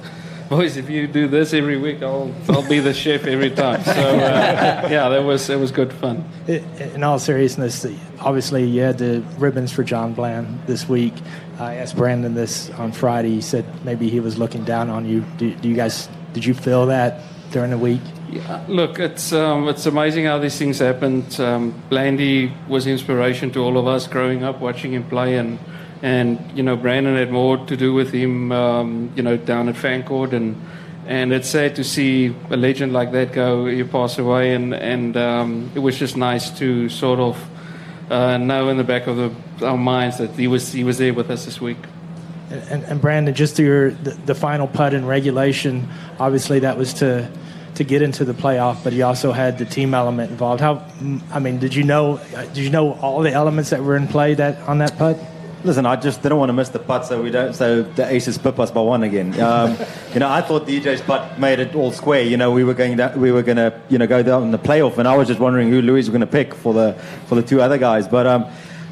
boys, 0.49 0.77
if 0.77 0.89
you 0.89 1.07
do 1.07 1.27
this 1.27 1.53
every 1.53 1.77
week, 1.77 2.03
I'll 2.03 2.33
I'll 2.49 2.67
be 2.67 2.79
the 2.79 2.93
chef 2.93 3.25
every 3.25 3.51
time. 3.51 3.83
So 3.83 3.91
uh, 3.91 4.87
yeah, 4.89 5.09
that 5.09 5.23
was 5.23 5.49
it 5.49 5.59
was 5.59 5.71
good 5.71 5.91
fun. 5.93 6.23
In 6.47 7.03
all 7.03 7.19
seriousness, 7.19 7.85
obviously 8.19 8.65
you 8.65 8.81
had 8.81 8.97
the 8.97 9.23
ribbons 9.37 9.71
for 9.71 9.83
John 9.83 10.13
Bland 10.13 10.61
this 10.67 10.87
week. 10.87 11.13
I 11.59 11.75
asked 11.75 11.95
Branden 11.95 12.35
this 12.35 12.69
on 12.71 12.91
Friday. 12.91 13.29
He 13.29 13.41
said 13.41 13.65
maybe 13.85 14.09
he 14.09 14.19
was 14.19 14.37
looking 14.37 14.63
down 14.65 14.89
on 14.89 15.05
you. 15.05 15.21
Do, 15.37 15.53
do 15.55 15.69
you 15.69 15.75
guys 15.75 16.09
did 16.33 16.45
you 16.45 16.53
feel 16.53 16.85
that 16.87 17.21
during 17.51 17.71
the 17.71 17.77
week? 17.77 18.01
Yeah, 18.29 18.65
look, 18.67 18.99
it's 18.99 19.31
um, 19.33 19.67
it's 19.67 19.85
amazing 19.85 20.25
how 20.25 20.37
these 20.37 20.57
things 20.57 20.79
happened. 20.79 21.39
Um, 21.39 21.73
Blandy 21.89 22.51
was 22.67 22.87
inspiration 22.87 23.51
to 23.51 23.59
all 23.61 23.77
of 23.77 23.87
us 23.87 24.07
growing 24.07 24.43
up, 24.43 24.59
watching 24.59 24.93
him 24.93 25.03
play, 25.07 25.37
and 25.37 25.57
and 26.01 26.39
you 26.55 26.63
know 26.63 26.77
Branden 26.77 27.17
had 27.17 27.31
more 27.31 27.57
to 27.57 27.77
do 27.77 27.93
with 27.93 28.11
him, 28.11 28.51
um, 28.51 29.11
you 29.15 29.23
know, 29.23 29.37
down 29.37 29.69
at 29.69 29.75
Fancourt, 29.75 30.33
and 30.33 30.61
and 31.07 31.31
it's 31.33 31.49
sad 31.49 31.75
to 31.75 31.83
see 31.83 32.35
a 32.49 32.57
legend 32.57 32.93
like 32.93 33.11
that 33.11 33.31
go, 33.31 33.67
you 33.67 33.85
pass 33.85 34.17
away, 34.17 34.53
and 34.53 34.73
and 34.73 35.15
um, 35.17 35.71
it 35.75 35.79
was 35.79 35.97
just 35.97 36.17
nice 36.17 36.49
to 36.59 36.89
sort 36.89 37.19
of 37.19 37.49
uh, 38.09 38.37
know 38.37 38.69
in 38.69 38.77
the 38.77 38.83
back 38.83 39.07
of 39.07 39.17
the, 39.17 39.65
our 39.65 39.77
minds 39.77 40.17
that 40.17 40.31
he 40.31 40.47
was 40.47 40.71
he 40.71 40.83
was 40.83 40.97
there 40.97 41.13
with 41.13 41.29
us 41.29 41.45
this 41.45 41.61
week. 41.61 41.77
And, 42.49 42.83
and 42.83 43.01
Branden, 43.01 43.33
just 43.33 43.57
your 43.57 43.91
the, 43.91 44.11
the 44.11 44.35
final 44.35 44.67
putt 44.67 44.93
in 44.93 45.05
regulation, 45.05 45.89
obviously 46.19 46.59
that 46.59 46.77
was 46.77 46.93
to 46.95 47.31
to 47.75 47.83
get 47.83 48.01
into 48.01 48.23
the 48.25 48.33
playoff, 48.33 48.83
but 48.83 48.93
he 48.93 49.01
also 49.01 49.31
had 49.31 49.57
the 49.57 49.65
team 49.65 49.93
element 49.93 50.31
involved. 50.31 50.61
How, 50.61 50.85
I 51.31 51.39
mean, 51.39 51.59
did 51.59 51.75
you 51.75 51.83
know 51.83 52.19
did 52.53 52.57
you 52.57 52.69
know 52.69 52.93
all 52.93 53.21
the 53.21 53.31
elements 53.31 53.71
that 53.71 53.83
were 53.83 53.95
in 53.95 54.07
play 54.07 54.33
that 54.35 54.59
on 54.67 54.79
that 54.79 54.97
putt? 54.97 55.19
Listen, 55.65 55.87
I 55.87 55.95
just 55.95 56.21
didn't 56.21 56.37
want 56.37 56.49
to 56.49 56.53
miss 56.53 56.69
the 56.69 56.77
putt, 56.77 57.07
so 57.07 57.23
we 57.23 57.31
don't. 57.31 57.55
So 57.55 57.81
the 57.81 58.05
aces 58.05 58.37
pip 58.37 58.59
us 58.59 58.69
by 58.69 58.81
one 58.81 59.01
again. 59.01 59.39
Um, 59.41 59.75
you 60.13 60.19
know, 60.19 60.29
I 60.29 60.41
thought 60.41 60.67
DJ's 60.67 61.01
putt 61.01 61.39
made 61.39 61.57
it 61.59 61.73
all 61.73 61.91
square. 61.91 62.21
You 62.21 62.37
know, 62.37 62.51
we 62.51 62.63
were 62.63 62.75
going 62.75 62.97
to, 62.97 63.11
we 63.17 63.31
were 63.31 63.41
going 63.41 63.57
to, 63.57 63.81
you 63.89 63.97
know, 63.97 64.05
go 64.05 64.21
down 64.21 64.43
in 64.43 64.51
the 64.51 64.59
playoff, 64.59 64.99
and 64.99 65.07
I 65.07 65.17
was 65.17 65.27
just 65.27 65.39
wondering 65.39 65.71
who 65.71 65.81
Louis 65.81 66.01
was 66.01 66.09
going 66.09 66.21
to 66.21 66.27
pick 66.27 66.53
for 66.53 66.71
the 66.71 66.93
for 67.25 67.33
the 67.33 67.41
two 67.41 67.61
other 67.61 67.79
guys. 67.79 68.07
But 68.07 68.27
um, 68.27 68.45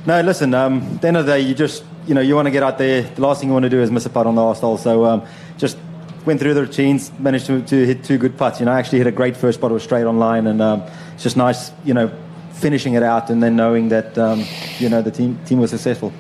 no, 0.07 0.19
listen. 0.21 0.55
Um, 0.55 0.81
at 0.95 1.01
the 1.01 1.07
end 1.09 1.17
of 1.17 1.27
the 1.27 1.33
day, 1.33 1.41
you 1.41 1.53
just, 1.53 1.83
you 2.07 2.15
know, 2.15 2.21
you 2.21 2.33
want 2.33 2.47
to 2.47 2.51
get 2.51 2.63
out 2.63 2.79
there. 2.79 3.03
The 3.03 3.21
last 3.21 3.39
thing 3.39 3.49
you 3.49 3.53
want 3.53 3.63
to 3.63 3.69
do 3.69 3.79
is 3.79 3.91
miss 3.91 4.07
a 4.07 4.09
putt 4.09 4.25
on 4.25 4.33
the 4.33 4.43
last 4.43 4.61
hole. 4.61 4.79
So 4.79 5.05
um, 5.05 5.27
just 5.59 5.77
went 6.25 6.39
through 6.39 6.55
the 6.55 6.61
routines, 6.61 7.11
managed 7.19 7.45
to, 7.45 7.61
to 7.61 7.85
hit 7.85 8.03
two 8.03 8.17
good 8.17 8.35
putts. 8.35 8.59
You 8.59 8.65
know, 8.65 8.71
I 8.71 8.79
actually 8.79 8.97
hit 8.97 9.07
a 9.07 9.11
great 9.11 9.37
first 9.37 9.61
putt, 9.61 9.71
was 9.71 9.83
straight 9.83 10.05
on 10.05 10.17
line, 10.17 10.47
and 10.47 10.59
um, 10.59 10.81
it's 11.13 11.21
just 11.21 11.37
nice, 11.37 11.71
you 11.85 11.93
know, 11.93 12.11
finishing 12.53 12.95
it 12.95 13.03
out 13.03 13.29
and 13.29 13.43
then 13.43 13.55
knowing 13.55 13.89
that, 13.89 14.17
um, 14.17 14.43
you 14.79 14.89
know, 14.89 15.03
the 15.03 15.11
team 15.11 15.37
team 15.45 15.59
was 15.59 15.69
successful. 15.69 16.11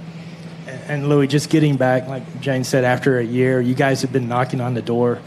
And 0.87 1.09
Louis, 1.09 1.27
just 1.27 1.49
getting 1.49 1.77
back, 1.77 2.07
like 2.07 2.41
Jane 2.41 2.63
said, 2.63 2.83
after 2.83 3.19
a 3.19 3.23
year, 3.23 3.61
you 3.61 3.73
guys 3.73 4.01
have 4.01 4.11
been 4.11 4.27
knocking 4.27 4.61
on 4.61 4.73
the 4.73 4.81
door 4.81 5.19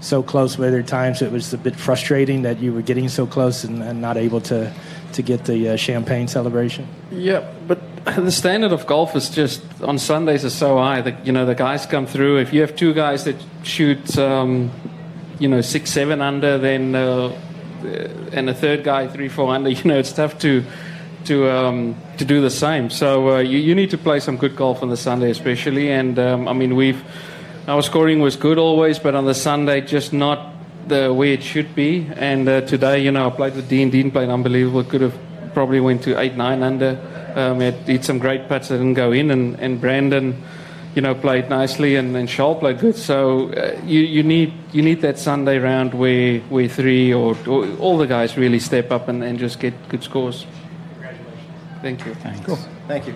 so 0.00 0.22
close. 0.22 0.56
But 0.56 0.70
there 0.70 0.82
times 0.82 1.22
it 1.22 1.32
was 1.32 1.52
a 1.52 1.58
bit 1.58 1.76
frustrating 1.76 2.42
that 2.42 2.60
you 2.60 2.72
were 2.72 2.82
getting 2.82 3.08
so 3.08 3.26
close 3.26 3.64
and, 3.64 3.82
and 3.82 4.00
not 4.00 4.16
able 4.16 4.40
to 4.42 4.72
to 5.12 5.22
get 5.22 5.44
the 5.44 5.70
uh, 5.70 5.76
champagne 5.76 6.28
celebration. 6.28 6.86
Yeah, 7.10 7.50
but 7.66 7.80
the 8.04 8.30
standard 8.30 8.72
of 8.72 8.86
golf 8.86 9.16
is 9.16 9.30
just 9.30 9.62
on 9.82 9.98
Sundays 9.98 10.44
is 10.44 10.54
so 10.54 10.78
high 10.78 11.00
that 11.00 11.26
you 11.26 11.32
know 11.32 11.46
the 11.46 11.54
guys 11.54 11.86
come 11.86 12.06
through. 12.06 12.38
If 12.38 12.52
you 12.52 12.60
have 12.60 12.76
two 12.76 12.94
guys 12.94 13.24
that 13.24 13.36
shoot, 13.62 14.18
um, 14.18 14.70
you 15.38 15.48
know, 15.48 15.60
six, 15.60 15.90
seven 15.90 16.20
under, 16.20 16.58
then 16.58 16.94
uh, 16.94 17.36
and 18.32 18.50
a 18.50 18.54
third 18.54 18.84
guy 18.84 19.06
three, 19.08 19.28
four 19.28 19.54
under, 19.54 19.70
you 19.78 19.84
know, 19.84 19.98
it's 19.98 20.12
tough 20.12 20.38
to 20.40 20.64
to 21.24 21.50
um, 21.50 21.96
to 22.16 22.24
do 22.24 22.40
the 22.40 22.50
same. 22.50 22.90
So 22.90 23.36
uh, 23.36 23.38
you, 23.38 23.58
you 23.58 23.74
need 23.74 23.90
to 23.90 23.98
play 23.98 24.20
some 24.20 24.36
good 24.36 24.56
golf 24.56 24.82
on 24.82 24.88
the 24.88 24.96
Sunday, 24.96 25.30
especially. 25.30 25.90
And 25.90 26.18
um, 26.18 26.48
I 26.48 26.52
mean, 26.52 26.76
we've 26.76 27.02
our 27.66 27.82
scoring 27.82 28.20
was 28.20 28.36
good 28.36 28.58
always, 28.58 28.98
but 28.98 29.14
on 29.14 29.26
the 29.26 29.34
Sunday, 29.34 29.82
just 29.82 30.12
not 30.12 30.54
the 30.88 31.12
way 31.12 31.34
it 31.34 31.42
should 31.42 31.74
be. 31.74 32.08
And 32.16 32.48
uh, 32.48 32.62
today, 32.62 33.00
you 33.00 33.12
know, 33.12 33.26
I 33.26 33.30
played 33.30 33.54
with 33.54 33.68
Dean. 33.68 33.90
Dean 33.90 34.10
played 34.10 34.30
unbelievable. 34.30 34.84
Could 34.84 35.02
have 35.02 35.18
probably 35.52 35.80
went 35.80 36.02
to 36.04 36.18
eight, 36.18 36.34
nine 36.34 36.62
under. 36.62 36.98
Um, 37.34 37.60
had, 37.60 37.74
had 37.74 38.04
some 38.04 38.18
great 38.18 38.48
putts 38.48 38.68
that 38.68 38.78
didn't 38.78 38.94
go 38.94 39.12
in, 39.12 39.30
and, 39.30 39.60
and 39.60 39.80
Brandon, 39.80 40.42
you 40.94 41.02
know, 41.02 41.14
played 41.14 41.50
nicely, 41.50 41.96
and, 41.96 42.16
and 42.16 42.28
Charl 42.28 42.54
played 42.54 42.78
good. 42.78 42.96
So 42.96 43.52
uh, 43.52 43.78
you, 43.84 44.00
you 44.00 44.22
need 44.22 44.52
you 44.72 44.82
need 44.82 45.02
that 45.02 45.18
Sunday 45.18 45.58
round 45.58 45.94
where 45.94 46.40
where 46.48 46.68
three 46.68 47.12
or, 47.12 47.36
or 47.46 47.68
all 47.76 47.98
the 47.98 48.06
guys 48.06 48.36
really 48.36 48.58
step 48.58 48.90
up 48.90 49.08
and, 49.08 49.22
and 49.22 49.38
just 49.38 49.60
get 49.60 49.74
good 49.88 50.02
scores. 50.02 50.46
Thank 51.82 52.04
you. 52.06 52.14
Thanks. 52.14 52.40
Cool. 52.44 52.58
Thank 52.86 53.06
you. 53.06 53.14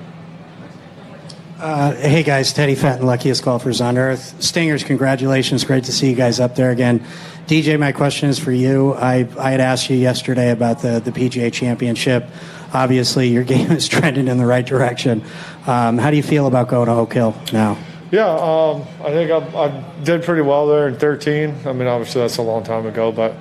Uh, 1.58 1.94
hey 1.94 2.24
guys, 2.24 2.52
Teddy 2.52 2.74
Fenton, 2.74 3.06
luckiest 3.06 3.44
golfers 3.44 3.80
on 3.80 3.96
earth. 3.96 4.42
Stingers, 4.42 4.82
congratulations! 4.82 5.62
Great 5.62 5.84
to 5.84 5.92
see 5.92 6.10
you 6.10 6.16
guys 6.16 6.40
up 6.40 6.56
there 6.56 6.72
again. 6.72 7.04
DJ, 7.46 7.78
my 7.78 7.92
question 7.92 8.28
is 8.28 8.38
for 8.38 8.50
you. 8.50 8.94
I, 8.94 9.28
I 9.38 9.50
had 9.52 9.60
asked 9.60 9.88
you 9.90 9.96
yesterday 9.96 10.50
about 10.50 10.80
the, 10.80 11.00
the 11.00 11.12
PGA 11.12 11.52
Championship. 11.52 12.28
Obviously, 12.72 13.28
your 13.28 13.44
game 13.54 13.70
is 13.70 13.86
trending 13.86 14.26
in 14.26 14.38
the 14.38 14.46
right 14.46 14.66
direction. 14.66 15.22
Um, 15.66 15.98
how 15.98 16.10
do 16.10 16.16
you 16.16 16.22
feel 16.22 16.46
about 16.46 16.68
going 16.68 16.86
to 16.86 16.94
Oak 16.94 17.12
Hill 17.12 17.36
now? 17.52 17.78
Yeah, 18.10 18.28
um, 18.28 18.82
I 19.00 19.10
think 19.10 19.30
I, 19.30 19.38
I, 19.56 20.02
did 20.02 20.22
pretty 20.22 20.42
well 20.42 20.66
there 20.66 20.88
in 20.88 20.96
13. 20.96 21.54
I 21.64 21.72
mean, 21.72 21.88
obviously 21.88 22.20
that's 22.20 22.36
a 22.36 22.42
long 22.42 22.62
time 22.62 22.86
ago, 22.86 23.10
but 23.10 23.32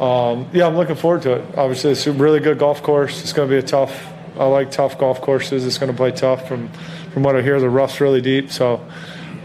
um, 0.00 0.48
yeah, 0.52 0.66
I'm 0.66 0.76
looking 0.76 0.94
forward 0.94 1.22
to 1.22 1.32
it. 1.32 1.58
Obviously, 1.58 1.92
it's 1.92 2.06
a 2.06 2.12
really 2.12 2.38
good 2.38 2.58
golf 2.58 2.82
course. 2.82 3.22
It's 3.22 3.32
going 3.32 3.48
to 3.48 3.54
be 3.54 3.58
a 3.58 3.62
tough. 3.62 4.11
I 4.38 4.46
like 4.46 4.70
tough 4.70 4.98
golf 4.98 5.20
courses. 5.20 5.66
It's 5.66 5.78
going 5.78 5.90
to 5.90 5.96
play 5.96 6.12
tough. 6.12 6.48
From 6.48 6.68
from 7.12 7.22
what 7.22 7.36
I 7.36 7.42
hear, 7.42 7.60
the 7.60 7.70
rough's 7.70 8.00
really 8.00 8.20
deep. 8.20 8.50
So 8.50 8.80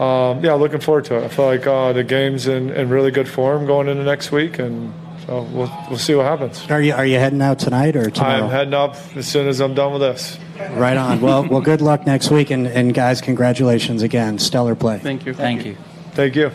um, 0.00 0.44
yeah, 0.44 0.54
looking 0.54 0.80
forward 0.80 1.06
to 1.06 1.16
it. 1.16 1.24
I 1.24 1.28
feel 1.28 1.46
like 1.46 1.66
uh, 1.66 1.92
the 1.92 2.04
game's 2.04 2.46
in, 2.46 2.70
in 2.70 2.88
really 2.88 3.10
good 3.10 3.28
form 3.28 3.66
going 3.66 3.88
into 3.88 4.04
next 4.04 4.30
week, 4.30 4.58
and 4.58 4.94
so 5.26 5.42
we'll 5.42 5.72
we'll 5.88 5.98
see 5.98 6.14
what 6.14 6.24
happens. 6.26 6.70
Are 6.70 6.80
you 6.80 6.94
are 6.94 7.04
you 7.06 7.18
heading 7.18 7.42
out 7.42 7.58
tonight 7.58 7.96
or 7.96 8.08
tomorrow? 8.08 8.44
I'm 8.44 8.50
heading 8.50 8.74
up 8.74 8.96
as 9.16 9.26
soon 9.26 9.48
as 9.48 9.60
I'm 9.60 9.74
done 9.74 9.92
with 9.92 10.02
this. 10.02 10.38
Right 10.70 10.96
on. 10.96 11.20
Well, 11.20 11.46
well, 11.48 11.60
good 11.60 11.80
luck 11.80 12.06
next 12.06 12.30
week, 12.30 12.50
and, 12.50 12.66
and 12.66 12.92
guys, 12.92 13.20
congratulations 13.20 14.02
again. 14.02 14.38
Stellar 14.38 14.74
play. 14.74 14.98
Thank 14.98 15.26
you. 15.26 15.34
Thank 15.34 15.64
you. 15.64 15.76
Thank 16.12 16.36
you. 16.36 16.50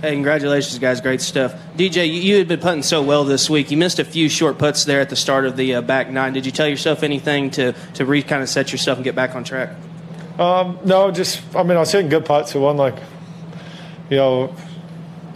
Hey, 0.00 0.14
congratulations, 0.14 0.78
guys! 0.78 1.02
Great 1.02 1.20
stuff. 1.20 1.54
DJ, 1.76 2.06
you, 2.06 2.22
you 2.22 2.38
had 2.38 2.48
been 2.48 2.60
putting 2.60 2.82
so 2.82 3.02
well 3.02 3.24
this 3.24 3.50
week. 3.50 3.70
You 3.70 3.76
missed 3.76 3.98
a 3.98 4.04
few 4.04 4.30
short 4.30 4.56
putts 4.56 4.86
there 4.86 5.02
at 5.02 5.10
the 5.10 5.16
start 5.16 5.44
of 5.44 5.58
the 5.58 5.74
uh, 5.74 5.82
back 5.82 6.08
nine. 6.08 6.32
Did 6.32 6.46
you 6.46 6.52
tell 6.52 6.66
yourself 6.66 7.02
anything 7.02 7.50
to 7.50 7.74
to 7.96 8.06
re 8.06 8.22
kind 8.22 8.42
of 8.42 8.48
set 8.48 8.72
yourself 8.72 8.96
and 8.96 9.04
get 9.04 9.14
back 9.14 9.34
on 9.34 9.44
track? 9.44 9.76
Um, 10.38 10.78
no, 10.86 11.10
just 11.10 11.42
I 11.54 11.64
mean 11.64 11.76
I 11.76 11.80
was 11.80 11.92
hitting 11.92 12.08
good 12.08 12.24
putts. 12.24 12.54
It 12.54 12.60
wasn't 12.60 12.78
like, 12.78 12.96
you 14.08 14.16
know, 14.16 14.54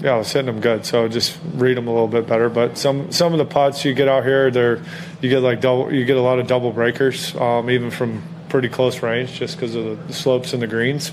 yeah, 0.00 0.14
I 0.14 0.16
was 0.16 0.32
hitting 0.32 0.46
them 0.46 0.60
good. 0.60 0.86
So 0.86 1.08
just 1.08 1.38
read 1.52 1.76
them 1.76 1.86
a 1.86 1.92
little 1.92 2.08
bit 2.08 2.26
better. 2.26 2.48
But 2.48 2.78
some 2.78 3.12
some 3.12 3.34
of 3.34 3.38
the 3.38 3.44
putts 3.44 3.84
you 3.84 3.92
get 3.92 4.08
out 4.08 4.24
here, 4.24 4.50
they're 4.50 4.82
you 5.20 5.28
get 5.28 5.40
like 5.40 5.60
double, 5.60 5.92
you 5.92 6.06
get 6.06 6.16
a 6.16 6.22
lot 6.22 6.38
of 6.38 6.46
double 6.46 6.72
breakers, 6.72 7.36
um, 7.36 7.68
even 7.68 7.90
from 7.90 8.22
pretty 8.48 8.70
close 8.70 9.02
range, 9.02 9.34
just 9.34 9.56
because 9.56 9.74
of 9.74 10.06
the 10.08 10.14
slopes 10.14 10.54
and 10.54 10.62
the 10.62 10.66
greens, 10.66 11.12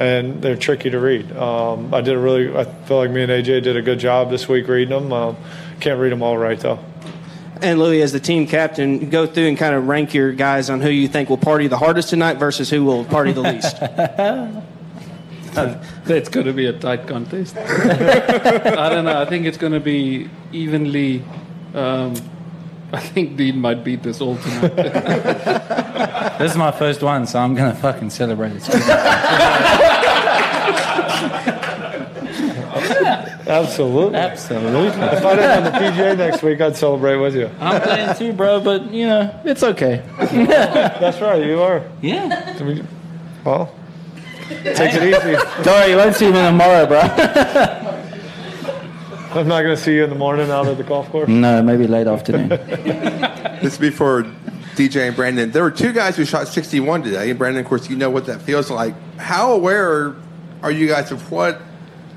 and 0.00 0.40
they're 0.40 0.56
tricky 0.56 0.88
to 0.88 0.98
read. 0.98 1.30
Um, 1.36 1.92
I 1.92 2.00
did 2.00 2.14
a 2.14 2.18
really, 2.18 2.56
I 2.56 2.64
feel 2.64 2.96
like 2.96 3.10
me 3.10 3.22
and 3.22 3.30
AJ 3.30 3.62
did 3.62 3.76
a 3.76 3.82
good 3.82 4.00
job 4.00 4.30
this 4.30 4.48
week 4.48 4.66
reading 4.66 4.98
them. 4.98 5.12
Um, 5.12 5.36
can't 5.78 6.00
read 6.00 6.10
them 6.10 6.22
all 6.22 6.38
right 6.38 6.58
though. 6.58 6.78
And 7.60 7.78
Louis, 7.78 8.00
as 8.00 8.10
the 8.10 8.20
team 8.20 8.46
captain, 8.46 9.10
go 9.10 9.26
through 9.26 9.48
and 9.48 9.58
kind 9.58 9.74
of 9.74 9.86
rank 9.86 10.14
your 10.14 10.32
guys 10.32 10.70
on 10.70 10.80
who 10.80 10.88
you 10.88 11.06
think 11.06 11.28
will 11.28 11.36
party 11.36 11.66
the 11.66 11.76
hardest 11.76 12.08
tonight 12.08 12.38
versus 12.38 12.70
who 12.70 12.82
will 12.82 13.04
party 13.04 13.32
the 13.32 13.42
least. 13.42 13.78
That's 16.06 16.30
going 16.30 16.46
to 16.46 16.54
be 16.54 16.64
a 16.64 16.72
tight 16.72 17.06
contest. 17.06 17.56
I 17.58 18.88
don't 18.88 19.04
know. 19.04 19.20
I 19.20 19.26
think 19.26 19.44
it's 19.44 19.58
going 19.58 19.74
to 19.74 19.80
be 19.80 20.30
evenly. 20.52 21.22
Um, 21.74 22.14
I 22.92 23.00
think 23.00 23.36
Dean 23.36 23.60
might 23.60 23.84
beat 23.84 24.02
this 24.02 24.20
all 24.20 24.36
tonight. 24.36 25.76
This 26.40 26.52
is 26.52 26.56
my 26.58 26.72
first 26.72 27.02
one, 27.02 27.26
so 27.26 27.38
I'm 27.38 27.54
gonna 27.54 27.74
fucking 27.74 28.08
celebrate 28.08 28.52
it. 28.56 28.66
Absolutely. 33.46 34.16
Absolutely. 34.16 34.86
If 34.88 35.24
I 35.26 35.34
didn't 35.36 35.50
have 35.50 35.64
the 35.64 35.70
PGA 35.78 36.16
next 36.16 36.42
week, 36.42 36.60
I'd 36.62 36.76
celebrate 36.76 37.16
with 37.16 37.36
you. 37.36 37.50
I'm 37.60 37.82
playing 37.82 38.16
too, 38.16 38.32
bro, 38.32 38.60
but 38.60 38.90
you 38.90 39.06
know 39.06 39.38
it's 39.44 39.62
okay. 39.62 40.02
That's 40.18 41.20
right, 41.20 41.44
you 41.44 41.60
are. 41.60 41.82
Yeah. 42.00 42.56
I 42.58 42.62
mean, 42.62 42.88
well, 43.44 43.74
take 44.48 44.94
it 44.94 45.02
easy. 45.02 45.32
Don't 45.62 45.66
worry, 45.66 45.90
you 45.90 45.96
won't 45.96 46.16
see 46.16 46.28
me 46.28 46.40
tomorrow, 46.40 46.86
bro. 46.86 47.00
I'm 49.32 49.46
not 49.46 49.62
going 49.62 49.76
to 49.76 49.80
see 49.80 49.94
you 49.94 50.02
in 50.02 50.10
the 50.10 50.16
morning 50.16 50.50
out 50.50 50.66
at 50.66 50.76
the 50.76 50.82
golf 50.82 51.08
course. 51.10 51.28
no, 51.28 51.62
maybe 51.62 51.86
late 51.86 52.06
afternoon. 52.06 52.50
This 53.60 53.74
is 53.74 53.78
before 53.78 54.22
DJ 54.74 55.06
and 55.08 55.14
Branden. 55.14 55.52
There 55.52 55.62
were 55.62 55.70
two 55.70 55.92
guys 55.92 56.16
who 56.16 56.24
shot 56.24 56.48
61 56.48 57.02
today. 57.02 57.28
And 57.28 57.38
Branden, 57.38 57.60
of 57.60 57.66
course, 57.66 57.90
you 57.90 57.96
know 57.96 58.08
what 58.08 58.24
that 58.24 58.40
feels 58.40 58.70
like. 58.70 58.94
How 59.18 59.52
aware 59.52 60.14
are 60.62 60.70
you 60.70 60.88
guys 60.88 61.12
of 61.12 61.30
what 61.30 61.60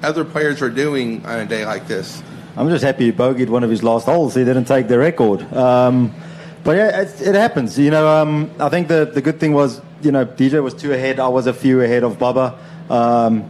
other 0.01 0.24
players 0.24 0.61
are 0.61 0.70
doing 0.70 1.26
on 1.26 1.41
a 1.41 1.45
day 1.45 1.66
like 1.66 1.86
this? 1.86 2.24
I'm 2.55 2.70
just 2.70 2.82
happy 2.82 3.05
he 3.07 3.11
bogeyed 3.11 3.49
one 3.49 3.66
of 3.66 3.70
his 3.70 3.84
last 3.84 4.05
holes. 4.05 4.36
He 4.36 4.45
didn't 4.45 4.66
take 4.66 4.88
the 4.88 4.97
record. 4.97 5.41
Um, 5.53 6.14
but 6.64 6.78
yeah, 6.78 7.01
it, 7.01 7.22
it 7.22 7.36
happens. 7.36 7.78
You 7.78 7.91
know, 7.91 8.07
um, 8.07 8.49
I 8.57 8.70
think 8.70 8.88
the, 8.88 9.03
the 9.14 9.22
good 9.22 9.41
thing 9.41 9.51
was, 9.51 9.82
you 10.01 10.14
know, 10.14 10.26
DJ 10.26 10.63
was 10.63 10.74
two 10.74 10.93
ahead. 10.93 11.20
I 11.20 11.28
was 11.28 11.46
a 11.46 11.54
few 11.54 11.82
ahead 11.82 12.04
of 12.04 12.17
Bubba. 12.17 12.58
Um, 12.89 13.43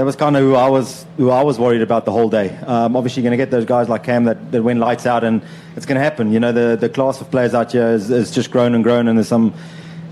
that 0.00 0.06
was 0.06 0.16
kind 0.16 0.34
of 0.34 0.42
who 0.42 0.54
I 0.54 0.66
was 0.70 1.04
who 1.18 1.28
I 1.28 1.42
was 1.42 1.58
worried 1.58 1.82
about 1.82 2.06
the 2.06 2.10
whole 2.10 2.30
day. 2.30 2.56
Um, 2.66 2.96
obviously, 2.96 3.22
you're 3.22 3.28
going 3.28 3.38
to 3.38 3.44
get 3.44 3.50
those 3.50 3.66
guys 3.66 3.86
like 3.86 4.02
Cam 4.02 4.24
that, 4.24 4.50
that 4.50 4.62
went 4.62 4.80
lights 4.80 5.04
out, 5.04 5.24
and 5.24 5.42
it's 5.76 5.84
going 5.84 5.96
to 5.96 6.02
happen. 6.02 6.32
You 6.32 6.40
know, 6.40 6.52
the, 6.52 6.74
the 6.74 6.88
class 6.88 7.20
of 7.20 7.30
players 7.30 7.52
out 7.52 7.72
here 7.72 7.86
has, 7.86 8.08
has 8.08 8.30
just 8.30 8.50
grown 8.50 8.74
and 8.74 8.82
grown, 8.82 9.08
and 9.08 9.18
there's 9.18 9.28
some 9.28 9.52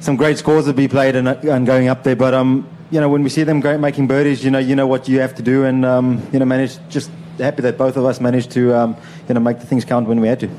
some 0.00 0.16
great 0.16 0.36
scores 0.36 0.66
to 0.66 0.74
be 0.74 0.88
played 0.88 1.16
and, 1.16 1.26
and 1.26 1.66
going 1.66 1.88
up 1.88 2.04
there. 2.04 2.16
But 2.16 2.34
um, 2.34 2.68
you 2.90 3.00
know, 3.00 3.08
when 3.08 3.22
we 3.22 3.30
see 3.30 3.44
them 3.44 3.60
great 3.60 3.80
making 3.80 4.08
birdies, 4.08 4.44
you 4.44 4.50
know, 4.50 4.58
you 4.58 4.76
know 4.76 4.86
what 4.86 5.08
you 5.08 5.20
have 5.20 5.34
to 5.36 5.42
do, 5.42 5.64
and 5.64 5.86
um, 5.86 6.20
you 6.34 6.38
know, 6.38 6.44
manage. 6.44 6.76
Just 6.90 7.10
happy 7.38 7.62
that 7.62 7.78
both 7.78 7.96
of 7.96 8.04
us 8.04 8.20
managed 8.20 8.50
to 8.50 8.74
um, 8.74 8.94
you 9.26 9.32
know 9.32 9.40
make 9.40 9.58
the 9.58 9.66
things 9.66 9.86
count 9.86 10.06
when 10.06 10.20
we 10.20 10.28
had 10.28 10.40
to. 10.40 10.50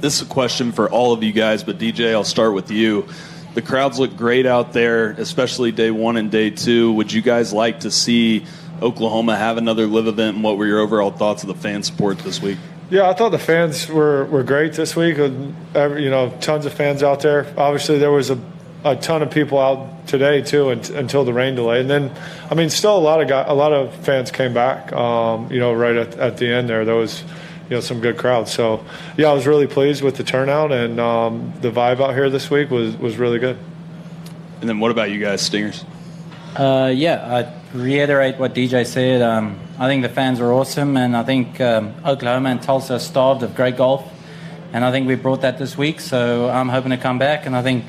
This 0.00 0.20
is 0.20 0.22
a 0.22 0.30
question 0.30 0.70
for 0.70 0.88
all 0.88 1.12
of 1.12 1.24
you 1.24 1.32
guys, 1.32 1.64
but 1.64 1.78
DJ, 1.78 2.12
I'll 2.12 2.22
start 2.22 2.54
with 2.54 2.70
you. 2.70 3.08
The 3.58 3.62
crowds 3.62 3.98
look 3.98 4.16
great 4.16 4.46
out 4.46 4.72
there, 4.72 5.10
especially 5.18 5.72
day 5.72 5.90
one 5.90 6.16
and 6.16 6.30
day 6.30 6.50
two. 6.50 6.92
Would 6.92 7.12
you 7.12 7.20
guys 7.20 7.52
like 7.52 7.80
to 7.80 7.90
see 7.90 8.46
Oklahoma 8.80 9.36
have 9.36 9.56
another 9.56 9.88
LIV 9.88 10.06
event? 10.06 10.36
And 10.36 10.44
what 10.44 10.58
were 10.58 10.64
your 10.64 10.78
overall 10.78 11.10
thoughts 11.10 11.42
of 11.42 11.48
the 11.48 11.56
fan 11.56 11.82
support 11.82 12.20
this 12.20 12.40
week? 12.40 12.56
Yeah, 12.88 13.10
I 13.10 13.14
thought 13.14 13.30
the 13.30 13.38
fans 13.40 13.88
were, 13.88 14.26
were 14.26 14.44
great 14.44 14.74
this 14.74 14.94
week. 14.94 15.16
You 15.16 15.54
know, 15.74 16.32
tons 16.40 16.66
of 16.66 16.72
fans 16.72 17.02
out 17.02 17.18
there. 17.22 17.52
Obviously, 17.56 17.98
there 17.98 18.12
was 18.12 18.30
a, 18.30 18.38
a 18.84 18.94
ton 18.94 19.22
of 19.22 19.32
people 19.32 19.58
out 19.58 20.06
today 20.06 20.40
too, 20.40 20.68
until 20.70 21.24
the 21.24 21.32
rain 21.32 21.56
delay. 21.56 21.80
And 21.80 21.90
then, 21.90 22.16
I 22.48 22.54
mean, 22.54 22.70
still 22.70 22.96
a 22.96 23.00
lot 23.00 23.20
of 23.20 23.26
guys, 23.26 23.46
a 23.48 23.54
lot 23.54 23.72
of 23.72 23.92
fans 23.92 24.30
came 24.30 24.54
back. 24.54 24.92
Um, 24.92 25.50
you 25.50 25.58
know, 25.58 25.72
right 25.72 25.96
at, 25.96 26.16
at 26.16 26.36
the 26.36 26.46
end 26.46 26.68
there, 26.68 26.84
there 26.84 26.94
was 26.94 27.24
you 27.68 27.76
know 27.76 27.80
some 27.80 28.00
good 28.00 28.16
crowds. 28.16 28.52
So 28.52 28.84
yeah, 29.16 29.28
I 29.28 29.32
was 29.32 29.46
really 29.46 29.66
pleased 29.66 30.02
with 30.02 30.16
the 30.16 30.24
turnout 30.24 30.72
and 30.72 30.98
um, 30.98 31.52
the 31.60 31.70
vibe 31.70 32.00
out 32.00 32.14
here 32.14 32.30
this 32.30 32.50
week 32.50 32.70
was 32.70 32.96
was 32.96 33.16
really 33.16 33.38
good. 33.38 33.58
And 34.60 34.68
then 34.68 34.80
what 34.80 34.90
about 34.90 35.10
you 35.10 35.20
guys, 35.20 35.40
Stingers? 35.40 35.84
Uh, 36.56 36.92
yeah, 36.94 37.52
I 37.72 37.76
reiterate 37.76 38.38
what 38.38 38.54
DJ 38.54 38.86
said. 38.86 39.22
Um, 39.22 39.60
I 39.78 39.86
think 39.86 40.02
the 40.02 40.08
fans 40.08 40.40
were 40.40 40.52
awesome, 40.52 40.96
and 40.96 41.16
I 41.16 41.22
think 41.22 41.60
um, 41.60 41.94
Oklahoma 42.04 42.48
and 42.48 42.60
Tulsa 42.60 42.94
are 42.94 42.98
starved 42.98 43.44
of 43.44 43.54
great 43.54 43.76
golf, 43.76 44.04
and 44.72 44.84
I 44.84 44.90
think 44.90 45.06
we 45.06 45.14
brought 45.14 45.42
that 45.42 45.58
this 45.58 45.78
week. 45.78 46.00
So 46.00 46.48
I'm 46.48 46.68
hoping 46.68 46.90
to 46.90 46.96
come 46.96 47.18
back, 47.18 47.46
and 47.46 47.54
I 47.54 47.62
think 47.62 47.84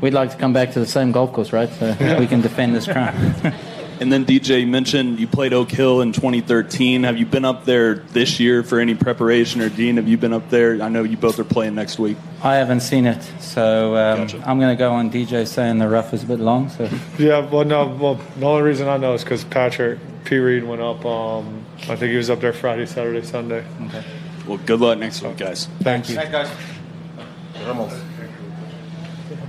we'd 0.00 0.14
like 0.14 0.30
to 0.30 0.36
come 0.36 0.54
back 0.54 0.72
to 0.72 0.80
the 0.80 0.86
same 0.86 1.12
golf 1.12 1.32
course, 1.32 1.52
right? 1.52 1.68
So 1.68 2.16
we 2.18 2.26
can 2.26 2.40
defend 2.40 2.74
this 2.74 2.86
crown. 2.86 3.34
And 3.98 4.12
then 4.12 4.26
DJ 4.26 4.68
mentioned 4.68 5.18
you 5.18 5.26
played 5.26 5.54
Oak 5.54 5.70
Hill 5.70 6.02
in 6.02 6.12
2013. 6.12 7.04
Have 7.04 7.16
you 7.16 7.24
been 7.24 7.46
up 7.46 7.64
there 7.64 7.94
this 7.94 8.38
year 8.38 8.62
for 8.62 8.78
any 8.78 8.94
preparation, 8.94 9.62
or 9.62 9.70
Dean? 9.70 9.96
Have 9.96 10.06
you 10.06 10.18
been 10.18 10.34
up 10.34 10.50
there? 10.50 10.82
I 10.82 10.88
know 10.90 11.02
you 11.02 11.16
both 11.16 11.38
are 11.38 11.44
playing 11.44 11.74
next 11.74 11.98
week. 11.98 12.18
I 12.42 12.56
haven't 12.56 12.80
seen 12.80 13.06
it, 13.06 13.22
so 13.40 13.96
um, 13.96 14.26
gotcha. 14.26 14.42
I'm 14.46 14.58
going 14.60 14.76
to 14.76 14.78
go 14.78 14.92
on 14.92 15.10
DJ 15.10 15.46
saying 15.46 15.78
the 15.78 15.88
rough 15.88 16.12
is 16.12 16.24
a 16.24 16.26
bit 16.26 16.40
long. 16.40 16.68
So 16.68 16.90
yeah, 17.18 17.48
well, 17.48 17.64
no, 17.64 17.86
well, 17.86 18.20
the 18.38 18.46
only 18.46 18.62
reason 18.62 18.86
I 18.86 18.98
know 18.98 19.14
is 19.14 19.24
because 19.24 19.44
Patrick 19.44 19.98
P. 20.24 20.36
Reed 20.36 20.64
went 20.64 20.82
up. 20.82 21.04
Um, 21.06 21.64
I 21.82 21.96
think 21.96 22.10
he 22.10 22.16
was 22.16 22.28
up 22.28 22.40
there 22.40 22.52
Friday, 22.52 22.84
Saturday, 22.84 23.24
Sunday. 23.26 23.64
Okay. 23.86 24.04
Well, 24.46 24.58
good 24.58 24.80
luck 24.80 24.98
next 24.98 25.22
week, 25.22 25.38
guys. 25.38 25.68
Thank 25.80 26.10
you. 26.10 26.16
Thanks, 26.16 26.32
guys. 26.32 26.50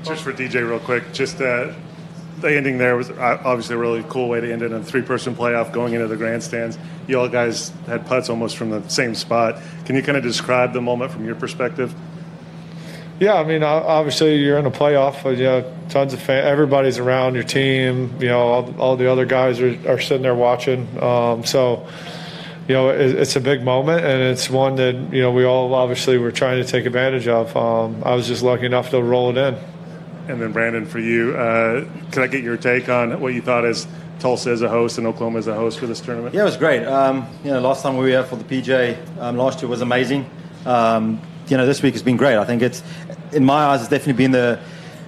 Just 0.04 0.24
for 0.24 0.32
DJ, 0.32 0.68
real 0.68 0.80
quick, 0.80 1.12
just 1.12 1.42
uh, 1.42 1.74
the 2.40 2.56
ending 2.56 2.78
there 2.78 2.96
was 2.96 3.10
uh, 3.10 3.42
obviously 3.44 3.76
a 3.76 3.80
really 3.80 4.04
cool 4.08 4.30
way 4.30 4.42
to 4.42 4.52
end 4.52 4.62
it 4.62 4.72
in 4.72 4.74
a 4.74 4.84
three-person 4.84 5.36
playoff 5.36 5.72
going 5.72 5.94
into 5.94 6.08
the 6.08 6.18
grandstands. 6.18 6.78
You 7.08 7.20
all 7.20 7.30
guys 7.30 7.70
had 7.88 8.06
putts 8.06 8.30
almost 8.30 8.58
from 8.58 8.70
the 8.70 8.88
same 8.90 9.16
spot. 9.16 9.62
Can 9.86 9.96
you 9.96 10.04
kind 10.04 10.18
of 10.18 10.24
describe 10.24 10.74
the 10.74 10.82
moment 10.82 11.12
from 11.12 11.26
your 11.26 11.36
perspective? 11.36 11.94
Yeah, 13.20 13.34
I 13.34 13.44
mean, 13.44 13.64
obviously 13.64 14.36
you're 14.36 14.60
in 14.60 14.68
a 14.68 14.72
playoff. 14.72 15.24
But, 15.24 15.38
you 15.38 15.46
know, 15.46 15.74
tons 15.90 16.14
of 16.14 16.22
fans. 16.22 16.46
Everybody's 16.46 17.00
around 17.00 17.34
your 17.34 17.44
team. 17.44 18.14
You 18.20 18.28
know, 18.28 18.40
all, 18.40 18.80
all 18.80 18.96
the 18.96 19.12
other 19.12 19.26
guys 19.26 19.60
are, 19.60 19.76
are 19.90 20.00
sitting 20.00 20.22
there 20.22 20.36
watching. 20.36 20.88
Um, 21.02 21.44
so, 21.44 21.88
you 22.68 22.76
know, 22.76 22.90
it, 22.90 23.16
it's 23.16 23.36
a 23.36 23.42
big 23.42 23.64
moment, 23.64 24.06
and 24.06 24.22
it's 24.22 24.50
one 24.50 24.76
that 24.76 24.94
you 25.14 25.22
know 25.22 25.32
we 25.32 25.46
all 25.46 25.74
obviously 25.74 26.18
were 26.18 26.34
trying 26.34 26.62
to 26.62 26.70
take 26.70 26.86
advantage 26.86 27.28
of. 27.28 27.56
Um, 27.56 28.04
I 28.04 28.14
was 28.14 28.28
just 28.28 28.44
lucky 28.44 28.66
enough 28.66 28.90
to 28.90 29.02
roll 29.02 29.36
it 29.36 29.38
in. 29.38 29.58
And 30.28 30.42
then 30.42 30.54
Branden, 30.54 30.88
for 30.88 31.00
you, 31.00 31.38
uh, 31.38 31.86
can 32.12 32.24
I 32.24 32.28
get 32.28 32.44
your 32.44 32.58
take 32.58 32.90
on 32.90 33.20
what 33.22 33.34
you 33.34 33.42
thought 33.42 33.66
as 33.66 33.88
Tulsa 34.20 34.50
as 34.50 34.62
a 34.62 34.70
host 34.70 34.98
and 34.98 35.08
Oklahoma 35.08 35.40
as 35.40 35.48
a 35.48 35.54
host 35.54 35.80
for 35.80 35.88
this 35.88 36.02
tournament? 36.02 36.36
Yeah, 36.36 36.42
it 36.42 36.46
was 36.46 36.58
great. 36.58 36.86
Um, 36.86 37.28
you 37.44 37.52
know, 37.52 37.62
last 37.62 37.82
time 37.82 37.96
we 37.96 38.04
were 38.04 38.10
here 38.10 38.24
for 38.24 38.36
the 38.36 38.44
PJ 38.44 39.20
um, 39.20 39.38
last 39.38 39.62
year 39.62 39.70
was 39.70 39.82
amazing. 39.82 40.30
Um, 40.66 41.22
you 41.48 41.56
know, 41.56 41.66
this 41.66 41.82
week 41.82 41.94
has 41.94 42.04
been 42.04 42.18
great. 42.18 42.36
I 42.36 42.44
think 42.44 42.62
it's, 42.62 42.84
in 43.32 43.46
my 43.46 43.68
eyes, 43.68 43.82
it's 43.82 43.90
definitely 43.90 44.14
been 44.14 44.32
the 44.32 44.60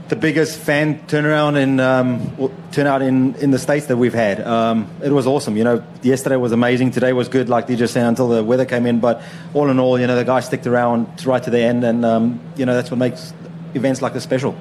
the 0.10 0.16
biggest 0.16 0.60
fan 0.60 1.00
turnaround 1.06 1.56
in 1.56 1.80
um, 1.80 2.52
turnout 2.72 3.04
in, 3.04 3.36
in 3.36 3.52
the 3.52 3.60
states 3.60 3.86
that 3.86 3.98
we've 3.98 4.14
had. 4.14 4.42
Um, 4.42 4.90
it 5.04 5.12
was 5.12 5.28
awesome. 5.28 5.56
You 5.56 5.64
know, 5.64 5.84
yesterday 6.02 6.36
was 6.36 6.52
amazing. 6.52 6.90
Today 6.90 7.14
was 7.14 7.30
good, 7.30 7.48
like 7.48 7.68
DJ 7.68 7.88
said, 7.88 8.08
until 8.08 8.28
the 8.28 8.44
weather 8.44 8.66
came 8.66 8.88
in. 8.88 9.00
But 9.00 9.22
all 9.54 9.70
in 9.70 9.80
all, 9.80 10.00
you 10.00 10.08
know, 10.08 10.16
the 10.16 10.26
guys 10.26 10.48
sticked 10.48 10.66
around 10.66 11.24
right 11.28 11.44
to 11.44 11.52
the 11.52 11.60
end, 11.60 11.84
and 11.84 12.04
um, 12.04 12.40
you 12.56 12.66
know 12.66 12.74
that's 12.74 12.90
what 12.90 12.98
makes 12.98 13.34
events 13.76 14.02
like 14.02 14.14
this 14.14 14.24
special. 14.24 14.58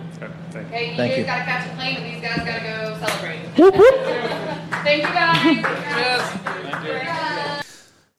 Hey, 0.71 0.91
you 0.91 0.97
Thank 0.97 1.13
guys 1.13 1.19
you. 1.19 1.25
gotta 1.25 1.45
catch 1.45 1.67
a 1.67 1.75
plane, 1.77 1.97
and 1.97 2.15
these 2.15 2.23
guys 2.23 2.39
gotta 2.39 2.61
go 2.61 2.99
celebrate. 3.07 3.41
Thank 4.85 5.03
you 5.03 5.09
guys. 5.15 5.79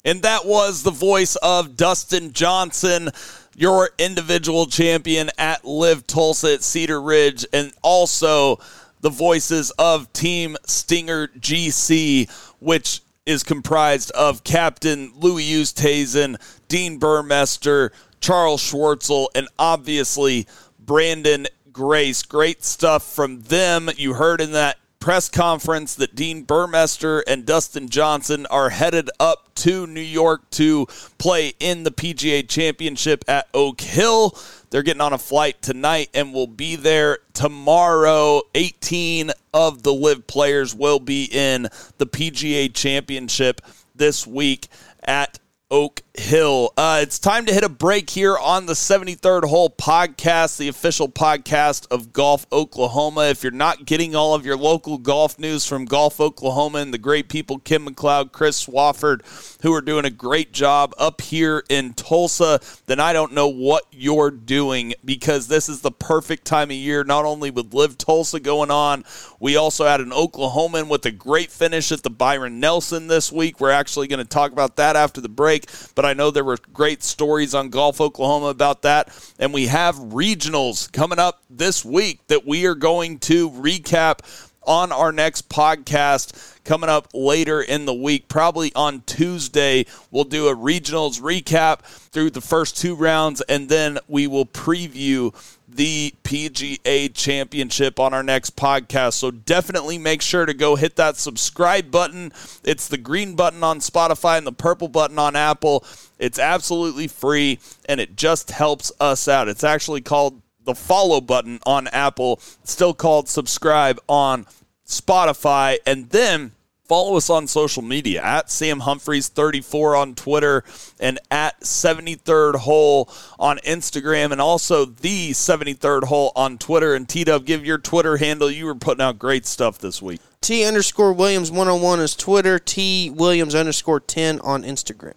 And 0.06 0.22
that 0.24 0.46
was 0.46 0.82
the 0.84 0.92
voice 0.92 1.36
of 1.38 1.76
Dustin 1.76 2.34
Johnson, 2.34 3.10
your 3.56 3.92
individual 4.00 4.66
champion 4.66 5.30
at 5.38 5.64
LIV 5.66 6.08
Tulsa 6.08 6.54
at 6.54 6.64
Cedar 6.64 7.02
Ridge, 7.02 7.46
and 7.54 7.74
also 7.84 8.60
the 9.02 9.10
voices 9.10 9.72
of 9.72 10.12
Team 10.14 10.58
Stinger 10.66 11.28
GC, 11.28 12.30
which 12.60 13.02
is 13.26 13.44
comprised 13.44 14.10
of 14.12 14.44
Captain 14.44 15.12
Louis 15.16 15.52
Oosthuizen, 15.52 16.38
Dean 16.68 17.00
Burmester, 17.00 17.92
Charl 18.22 18.58
Schwartzel, 18.58 19.28
and 19.36 19.48
obviously 19.60 20.48
Branden 20.84 21.46
Grace. 21.80 22.24
Great 22.24 22.66
stuff 22.66 23.04
from 23.04 23.44
them. 23.44 23.90
You 23.96 24.16
heard 24.16 24.42
in 24.42 24.52
that 24.52 24.80
press 25.00 25.30
conference 25.30 25.96
that 25.96 26.14
Dean 26.14 26.46
Burmester 26.46 27.22
and 27.26 27.46
Dustin 27.46 27.88
Johnson 27.88 28.46
are 28.48 28.70
headed 28.70 29.10
up 29.18 29.56
to 29.56 29.88
New 29.88 30.02
York 30.02 30.50
to 30.50 30.88
play 31.18 31.54
in 31.58 31.84
the 31.84 31.92
PGA 31.92 32.46
Championship 32.46 33.24
at 33.30 33.48
Oak 33.54 33.80
Hill. 33.80 34.38
They're 34.72 34.84
getting 34.84 35.00
on 35.00 35.14
a 35.14 35.18
flight 35.18 35.62
tonight 35.62 36.10
and 36.14 36.34
will 36.34 36.48
be 36.48 36.76
there 36.76 37.20
tomorrow. 37.32 38.42
18 38.56 39.32
of 39.54 39.84
the 39.84 39.94
LIV 39.94 40.28
players 40.28 40.76
will 40.76 41.00
be 41.00 41.30
in 41.32 41.70
the 41.98 42.06
PGA 42.06 42.74
Championship 42.74 43.62
this 43.96 44.28
week 44.28 44.68
at 45.02 45.40
Oak 45.72 46.02
Hill. 46.18 46.74
Uh, 46.76 47.00
it's 47.02 47.20
time 47.20 47.46
to 47.46 47.54
hit 47.54 47.64
a 47.64 47.70
break 47.70 48.10
here 48.10 48.38
on 48.38 48.66
the 48.66 48.74
73rd 48.74 49.46
Hole 49.46 49.70
podcast, 49.70 50.58
the 50.58 50.68
official 50.68 51.08
podcast 51.08 51.88
of 51.92 52.14
Golf 52.14 52.46
Oklahoma. 52.52 53.26
If 53.26 53.44
you're 53.44 53.52
not 53.52 53.86
getting 53.86 54.16
all 54.16 54.34
of 54.34 54.46
your 54.46 54.58
local 54.58 54.98
golf 54.98 55.38
news 55.38 55.66
from 55.66 55.86
Golf 55.86 56.20
Oklahoma 56.20 56.80
and 56.80 56.94
the 56.94 56.98
great 56.98 57.30
people, 57.30 57.60
Ken 57.60 57.84
MacLeod, 57.84 58.32
Chris 58.32 58.66
Swafford, 58.66 59.22
who 59.62 59.74
are 59.74 59.82
doing 59.82 60.06
a 60.06 60.10
great 60.10 60.52
job 60.52 60.94
up 60.98 61.22
here 61.22 61.64
in 61.70 61.94
Tulsa, 61.94 62.60
then 62.88 63.00
I 63.00 63.14
don't 63.14 63.34
know 63.34 63.48
what 63.48 63.84
you're 63.92 64.32
doing 64.32 64.94
because 65.06 65.48
this 65.48 65.70
is 65.70 65.82
the 65.82 65.92
perfect 65.92 66.46
time 66.46 66.70
of 66.70 66.78
year, 66.78 67.04
not 67.04 67.26
only 67.26 67.52
with 67.52 67.74
LIV 67.74 67.98
Tulsa 67.98 68.40
going 68.40 68.72
on, 68.72 69.04
we 69.40 69.56
also 69.56 69.86
had 69.86 70.02
an 70.02 70.12
Oklahoman 70.12 70.90
with 70.90 71.06
a 71.06 71.12
great 71.12 71.52
finish 71.52 71.92
at 71.92 72.04
the 72.04 72.10
Byron 72.10 72.60
Nelson 72.60 73.08
this 73.08 73.32
week. 73.32 73.60
We're 73.60 73.72
actually 73.72 74.08
going 74.08 74.20
to 74.20 74.26
talk 74.26 74.52
about 74.52 74.76
that 74.78 74.96
after 74.96 75.22
the 75.22 75.30
break, 75.30 75.70
but 76.00 76.06
I 76.06 76.14
know 76.14 76.32
there 76.32 76.46
were 76.46 76.58
great 76.72 77.04
stories 77.04 77.54
on 77.54 77.68
Golf 77.68 78.00
Oklahoma 78.00 78.46
about 78.46 78.84
that. 78.84 79.10
And 79.38 79.54
we 79.54 79.68
have 79.68 79.96
regionals 79.96 80.90
coming 80.90 81.20
up 81.20 81.44
this 81.50 81.84
week 81.84 82.26
that 82.28 82.48
we 82.48 82.66
are 82.68 82.74
going 82.74 83.20
to 83.20 83.50
recap 83.50 84.20
on 84.64 84.94
our 84.94 85.12
next 85.12 85.50
podcast 85.50 86.56
coming 86.64 86.90
up 86.90 87.10
later 87.14 87.62
in 87.62 87.84
the 87.84 87.94
week. 87.94 88.30
Probably 88.30 88.72
on 88.76 89.02
Tuesday, 89.08 89.86
we'll 90.10 90.24
do 90.24 90.48
a 90.48 90.56
regionals 90.56 91.20
recap 91.20 91.82
through 91.82 92.30
the 92.30 92.40
first 92.40 92.78
two 92.78 92.96
rounds, 92.96 93.42
and 93.42 93.68
then 93.68 94.00
we 94.08 94.26
will 94.26 94.46
preview 94.46 95.34
the 95.72 96.14
PGA 96.24 97.14
Championship 97.14 98.00
on 98.00 98.14
our 98.14 98.24
next 98.24 98.56
podcast. 98.56 99.14
So 99.14 99.32
definitely 99.32 99.98
make 99.98 100.22
sure 100.22 100.46
to 100.46 100.54
go 100.54 100.76
hit 100.76 100.96
that 100.96 101.18
subscribe 101.18 101.92
button. 101.92 102.34
It's 102.64 102.88
the 102.88 102.98
green 102.98 103.36
button 103.36 103.64
on 103.64 103.80
Spotify 103.80 104.38
and 104.38 104.48
the 104.48 104.52
purple 104.52 104.88
button 104.88 105.20
on 105.20 105.36
Apple. 105.36 105.86
It's 106.18 106.40
absolutely 106.40 107.08
free 107.08 107.60
and 107.88 108.00
it 108.00 108.16
just 108.16 108.52
helps 108.52 108.92
us 109.00 109.28
out. 109.28 109.48
It's 109.48 109.64
actually 109.64 110.02
called 110.02 110.42
the 110.64 110.76
follow 110.76 111.22
button 111.22 111.60
on 111.66 111.88
Apple, 111.88 112.34
it's 112.62 112.72
still 112.72 112.94
called 112.94 113.28
subscribe 113.28 114.00
on 114.08 114.46
Spotify. 114.86 115.78
And 115.86 116.10
then 116.10 116.52
follow 116.90 117.16
us 117.16 117.30
on 117.30 117.48
social 117.48 117.84
media 117.84 118.22
at 118.22 118.50
Sam 118.50 118.82
Humphreys 118.82 119.30
34 119.30 119.96
on 119.96 120.16
Twitter 120.16 120.64
and 121.00 121.20
at 121.32 121.62
73rd 121.62 122.56
Hole 122.56 123.10
on 123.38 123.60
Instagram 123.60 124.32
and 124.32 124.42
also 124.42 124.86
the 124.86 125.30
73rd 125.30 126.06
Hole 126.06 126.34
on 126.36 126.58
Twitter. 126.58 126.96
And 126.96 127.08
T 127.08 127.24
Dub, 127.24 127.46
give 127.46 127.64
your 127.64 127.78
Twitter 127.78 128.18
handle. 128.18 128.50
You 128.52 128.66
were 128.66 128.76
putting 128.76 129.04
out 129.04 129.20
great 129.20 129.46
stuff 129.46 129.78
this 129.78 130.02
week. 130.02 130.20
T 130.42 130.66
underscore 130.66 131.14
Williams 131.14 131.52
101 131.52 132.00
is 132.00 132.16
Twitter. 132.16 132.58
T 132.58 133.10
Williams 133.12 133.54
underscore 133.54 134.00
10 134.00 134.40
on 134.42 134.64
Instagram. 134.64 135.14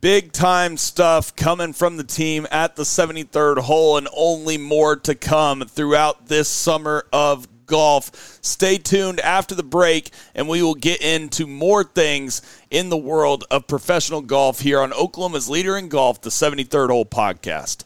Big 0.00 0.32
time 0.32 0.76
stuff 0.76 1.34
coming 1.36 1.72
from 1.72 1.96
the 1.96 2.04
team 2.04 2.46
at 2.50 2.76
the 2.76 2.84
73rd 2.84 3.58
hole, 3.58 3.96
and 3.96 4.08
only 4.14 4.56
more 4.56 4.94
to 4.94 5.14
come 5.14 5.62
throughout 5.62 6.28
this 6.28 6.48
summer 6.48 7.06
of 7.12 7.48
golf. 7.66 8.38
Stay 8.42 8.78
tuned 8.78 9.20
after 9.20 9.54
the 9.54 9.62
break, 9.62 10.10
and 10.34 10.48
we 10.48 10.62
will 10.62 10.74
get 10.74 11.00
into 11.00 11.46
more 11.46 11.84
things 11.84 12.42
in 12.70 12.88
the 12.88 12.96
world 12.96 13.44
of 13.50 13.66
professional 13.66 14.20
golf 14.20 14.60
here 14.60 14.80
on 14.80 14.92
Oklahoma's 14.92 15.48
Leader 15.48 15.76
in 15.76 15.88
Golf, 15.88 16.20
the 16.20 16.30
73rd 16.30 16.88
Hole 16.88 17.06
Podcast. 17.06 17.84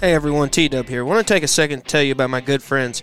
Hey 0.00 0.12
everyone, 0.12 0.50
T 0.50 0.68
Dub 0.68 0.88
here. 0.88 1.00
I 1.00 1.08
want 1.08 1.26
to 1.26 1.34
take 1.34 1.42
a 1.42 1.48
second 1.48 1.80
to 1.80 1.86
tell 1.86 2.02
you 2.02 2.12
about 2.12 2.28
my 2.28 2.42
good 2.42 2.62
friends 2.62 3.02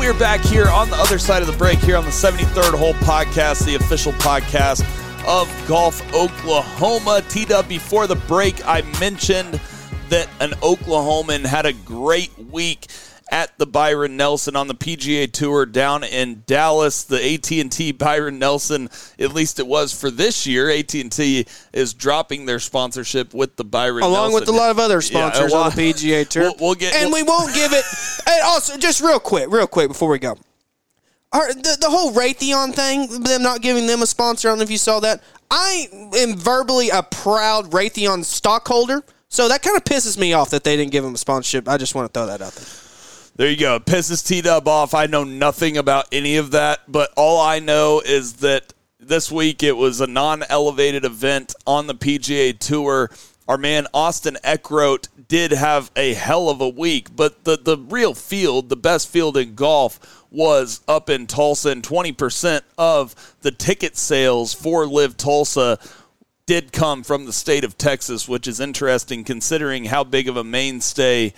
We 0.00 0.06
are 0.06 0.14
back 0.14 0.40
here 0.40 0.66
on 0.66 0.88
the 0.88 0.96
other 0.96 1.18
side 1.18 1.42
of 1.42 1.46
the 1.46 1.56
break 1.58 1.78
here 1.80 1.94
on 1.94 2.04
the 2.04 2.10
73rd 2.10 2.78
Hole 2.78 2.94
Podcast, 2.94 3.66
the 3.66 3.74
official 3.74 4.12
podcast 4.12 4.80
of 5.26 5.46
Golf 5.68 6.00
Oklahoma. 6.14 7.22
T 7.28 7.44
Dub, 7.44 7.68
before 7.68 8.06
the 8.06 8.16
break, 8.16 8.66
I 8.66 8.80
mentioned 8.98 9.60
that 10.08 10.26
an 10.40 10.52
Oklahoman 10.62 11.44
had 11.44 11.66
a 11.66 11.74
great 11.74 12.30
week 12.50 12.86
at 13.30 13.56
the 13.58 13.66
Byron 13.66 14.16
Nelson 14.16 14.56
on 14.56 14.66
the 14.66 14.74
PGA 14.74 15.30
Tour 15.30 15.64
down 15.64 16.04
in 16.04 16.42
Dallas. 16.46 17.04
The 17.04 17.34
AT&T 17.34 17.92
Byron 17.92 18.38
Nelson, 18.38 18.90
at 19.18 19.32
least 19.32 19.58
it 19.60 19.66
was 19.66 19.98
for 19.98 20.10
this 20.10 20.46
year, 20.46 20.68
AT&T 20.68 21.46
is 21.72 21.94
dropping 21.94 22.46
their 22.46 22.58
sponsorship 22.58 23.32
with 23.32 23.56
the 23.56 23.64
Byron 23.64 24.00
Nelson. 24.00 24.12
Along 24.12 24.30
Nelson. 24.32 24.40
with 24.40 24.48
a 24.48 24.58
lot 24.58 24.70
of 24.70 24.78
other 24.78 25.00
sponsors 25.00 25.52
Yeah, 25.52 25.56
well, 25.56 25.70
on 25.70 25.74
the 25.74 25.92
PGA 25.92 26.28
Tour. 26.28 26.42
We'll, 26.42 26.54
we'll 26.60 26.74
get 26.74 26.94
and 26.94 27.12
we 27.12 27.22
won't 27.22 27.54
give 27.54 27.72
it. 27.72 27.84
And 28.26 28.42
also, 28.44 28.76
just 28.76 29.00
real 29.00 29.18
quick, 29.18 29.50
real 29.50 29.66
quick 29.66 29.88
before 29.88 30.10
we 30.10 30.18
go, 30.18 30.36
Our, 31.32 31.52
the, 31.52 31.78
the 31.80 31.90
whole 31.90 32.12
Raytheon 32.12 32.74
thing, 32.74 33.22
them 33.22 33.42
not 33.42 33.62
giving 33.62 33.86
them 33.86 34.02
a 34.02 34.06
sponsor. 34.06 34.48
I 34.48 34.50
don't 34.52 34.58
know 34.58 34.64
if 34.64 34.70
you 34.70 34.78
saw 34.78 35.00
that. 35.00 35.22
I 35.50 35.88
am 36.18 36.36
verbally 36.36 36.90
a 36.90 37.02
proud 37.02 37.70
Raytheon 37.70 38.24
stockholder, 38.24 39.02
so 39.28 39.48
that 39.48 39.62
kind 39.62 39.76
of 39.76 39.84
pisses 39.84 40.18
me 40.18 40.32
off 40.32 40.50
that 40.50 40.64
they 40.64 40.76
didn't 40.76 40.92
give 40.92 41.02
them 41.02 41.14
a 41.14 41.18
sponsorship. 41.18 41.68
I 41.68 41.76
just 41.76 41.94
want 41.94 42.12
to 42.12 42.18
throw 42.18 42.26
that 42.26 42.40
out 42.40 42.52
there. 42.52 42.89
There 43.40 43.48
you 43.48 43.56
go. 43.56 43.80
Pisses 43.80 44.22
T 44.22 44.42
Dub 44.42 44.68
off. 44.68 44.92
I 44.92 45.06
know 45.06 45.24
nothing 45.24 45.78
about 45.78 46.08
any 46.12 46.36
of 46.36 46.50
that, 46.50 46.80
but 46.86 47.10
all 47.16 47.40
I 47.40 47.58
know 47.58 48.02
is 48.04 48.34
that 48.34 48.74
this 48.98 49.32
week 49.32 49.62
it 49.62 49.78
was 49.78 50.02
a 50.02 50.06
non 50.06 50.42
elevated 50.50 51.06
event 51.06 51.54
on 51.66 51.86
the 51.86 51.94
PGA 51.94 52.58
Tour. 52.58 53.10
Our 53.48 53.56
man 53.56 53.86
Austin 53.94 54.36
Eckroat 54.44 55.08
did 55.26 55.52
have 55.52 55.90
a 55.96 56.12
hell 56.12 56.50
of 56.50 56.60
a 56.60 56.68
week, 56.68 57.16
but 57.16 57.44
the, 57.44 57.56
the 57.56 57.78
real 57.78 58.12
field, 58.12 58.68
the 58.68 58.76
best 58.76 59.08
field 59.08 59.38
in 59.38 59.54
golf, 59.54 60.22
was 60.30 60.82
up 60.86 61.08
in 61.08 61.26
Tulsa, 61.26 61.70
and 61.70 61.82
20% 61.82 62.60
of 62.76 63.36
the 63.40 63.52
ticket 63.52 63.96
sales 63.96 64.52
for 64.52 64.86
LIV 64.86 65.16
Tulsa 65.16 65.78
did 66.44 66.72
come 66.72 67.02
from 67.02 67.24
the 67.24 67.32
state 67.32 67.64
of 67.64 67.78
Texas, 67.78 68.28
which 68.28 68.46
is 68.46 68.60
interesting 68.60 69.24
considering 69.24 69.86
how 69.86 70.04
big 70.04 70.28
of 70.28 70.36
a 70.36 70.44
mainstay 70.44 71.32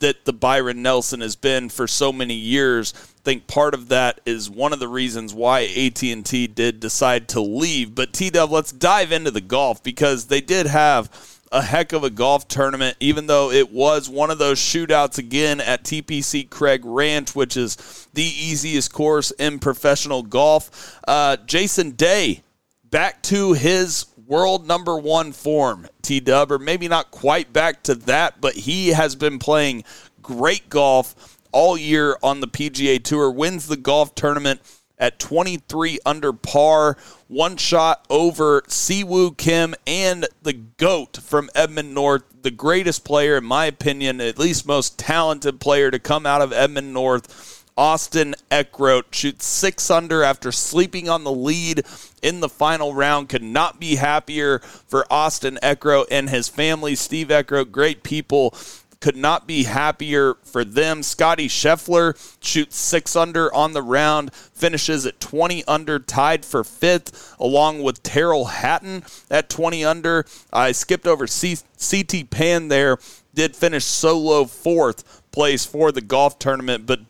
that 0.00 0.24
the 0.24 0.32
Byron 0.32 0.82
Nelson 0.82 1.20
has 1.20 1.36
been 1.36 1.68
for 1.68 1.86
so 1.86 2.12
many 2.12 2.34
years. 2.34 2.92
I 2.94 3.22
think 3.22 3.46
part 3.46 3.74
of 3.74 3.88
that 3.88 4.20
is 4.26 4.50
one 4.50 4.72
of 4.72 4.80
the 4.80 4.88
reasons 4.88 5.32
why 5.32 5.60
AT&T 5.62 6.46
did 6.48 6.80
decide 6.80 7.28
to 7.28 7.40
leave. 7.40 7.94
But 7.94 8.12
T-Dub, 8.12 8.50
let's 8.50 8.72
dive 8.72 9.12
into 9.12 9.30
the 9.30 9.40
golf 9.40 9.82
because 9.82 10.26
they 10.26 10.40
did 10.40 10.66
have 10.66 11.10
a 11.52 11.62
heck 11.62 11.92
of 11.92 12.04
a 12.04 12.10
golf 12.10 12.46
tournament, 12.48 12.96
even 13.00 13.26
though 13.26 13.50
it 13.50 13.72
was 13.72 14.08
one 14.08 14.30
of 14.30 14.38
those 14.38 14.58
shootouts 14.58 15.18
again 15.18 15.60
at 15.60 15.84
TPC 15.84 16.48
Craig 16.48 16.82
Ranch, 16.84 17.34
which 17.34 17.56
is 17.56 18.08
the 18.14 18.22
easiest 18.22 18.92
course 18.92 19.30
in 19.32 19.58
professional 19.58 20.22
golf. 20.22 20.98
Uh, 21.06 21.36
Jason 21.46 21.92
Day 21.92 22.42
back 22.90 23.22
to 23.22 23.52
his 23.52 24.06
world 24.30 24.66
number 24.66 24.96
one 24.96 25.32
form, 25.32 25.88
T 26.02 26.20
Dub, 26.20 26.52
or 26.52 26.58
maybe 26.58 26.86
not 26.86 27.10
quite 27.10 27.52
back 27.52 27.82
to 27.82 27.96
that, 27.96 28.40
but 28.40 28.54
he 28.54 28.90
has 28.90 29.16
been 29.16 29.40
playing 29.40 29.82
great 30.22 30.70
golf 30.70 31.38
all 31.52 31.76
year 31.76 32.16
on 32.22 32.40
the 32.40 32.46
PGA 32.46 33.02
Tour, 33.02 33.30
wins 33.30 33.66
the 33.66 33.76
golf 33.76 34.14
tournament 34.14 34.60
at 35.00 35.18
23 35.18 35.98
under 36.06 36.32
par, 36.32 36.96
one 37.26 37.56
shot 37.56 38.06
over 38.08 38.62
Si 38.68 39.02
Woo 39.02 39.32
Kim 39.32 39.74
and 39.86 40.28
the 40.42 40.52
GOAT 40.52 41.16
from 41.16 41.50
Edmond 41.54 41.92
North, 41.92 42.22
the 42.42 42.50
greatest 42.52 43.04
player, 43.04 43.36
in 43.36 43.44
my 43.44 43.64
opinion, 43.66 44.20
at 44.20 44.38
least 44.38 44.64
most 44.64 44.98
talented 44.98 45.58
player 45.58 45.90
to 45.90 45.98
come 45.98 46.24
out 46.24 46.42
of 46.42 46.52
Edmond 46.52 46.92
North. 46.92 47.59
Austin 47.80 48.34
Eckroat 48.50 49.04
shoots 49.10 49.46
six 49.46 49.90
under 49.90 50.22
after 50.22 50.52
sleeping 50.52 51.08
on 51.08 51.24
the 51.24 51.32
lead 51.32 51.82
in 52.22 52.40
the 52.40 52.48
final 52.50 52.92
round. 52.92 53.30
Could 53.30 53.42
not 53.42 53.80
be 53.80 53.96
happier 53.96 54.58
for 54.58 55.10
Austin 55.10 55.58
Eckroat 55.62 56.04
and 56.10 56.28
his 56.28 56.46
family. 56.46 56.94
Steve 56.94 57.28
Eckroat, 57.28 57.70
great 57.70 58.02
people. 58.02 58.54
Could 59.00 59.16
not 59.16 59.46
be 59.46 59.62
happier 59.62 60.34
for 60.44 60.62
them. 60.62 61.02
Scotty 61.02 61.48
Scheffler 61.48 62.18
shoots 62.44 62.76
six 62.76 63.16
under 63.16 63.52
on 63.54 63.72
the 63.72 63.80
round, 63.80 64.34
finishes 64.34 65.06
at 65.06 65.18
20 65.18 65.64
under, 65.64 65.98
tied 65.98 66.44
for 66.44 66.62
fifth, 66.62 67.34
along 67.40 67.82
with 67.82 68.02
Tyrrell 68.02 68.44
Hatton 68.44 69.04
at 69.30 69.48
20 69.48 69.86
under. 69.86 70.26
I 70.52 70.72
skipped 70.72 71.06
over 71.06 71.26
C- 71.26 71.56
CT 71.78 72.28
Pan 72.28 72.68
there, 72.68 72.98
did 73.32 73.56
finish 73.56 73.86
solo 73.86 74.44
fourth 74.44 75.22
place 75.32 75.64
for 75.64 75.90
the 75.90 76.02
golf 76.02 76.38
tournament, 76.38 76.84
but 76.84 77.00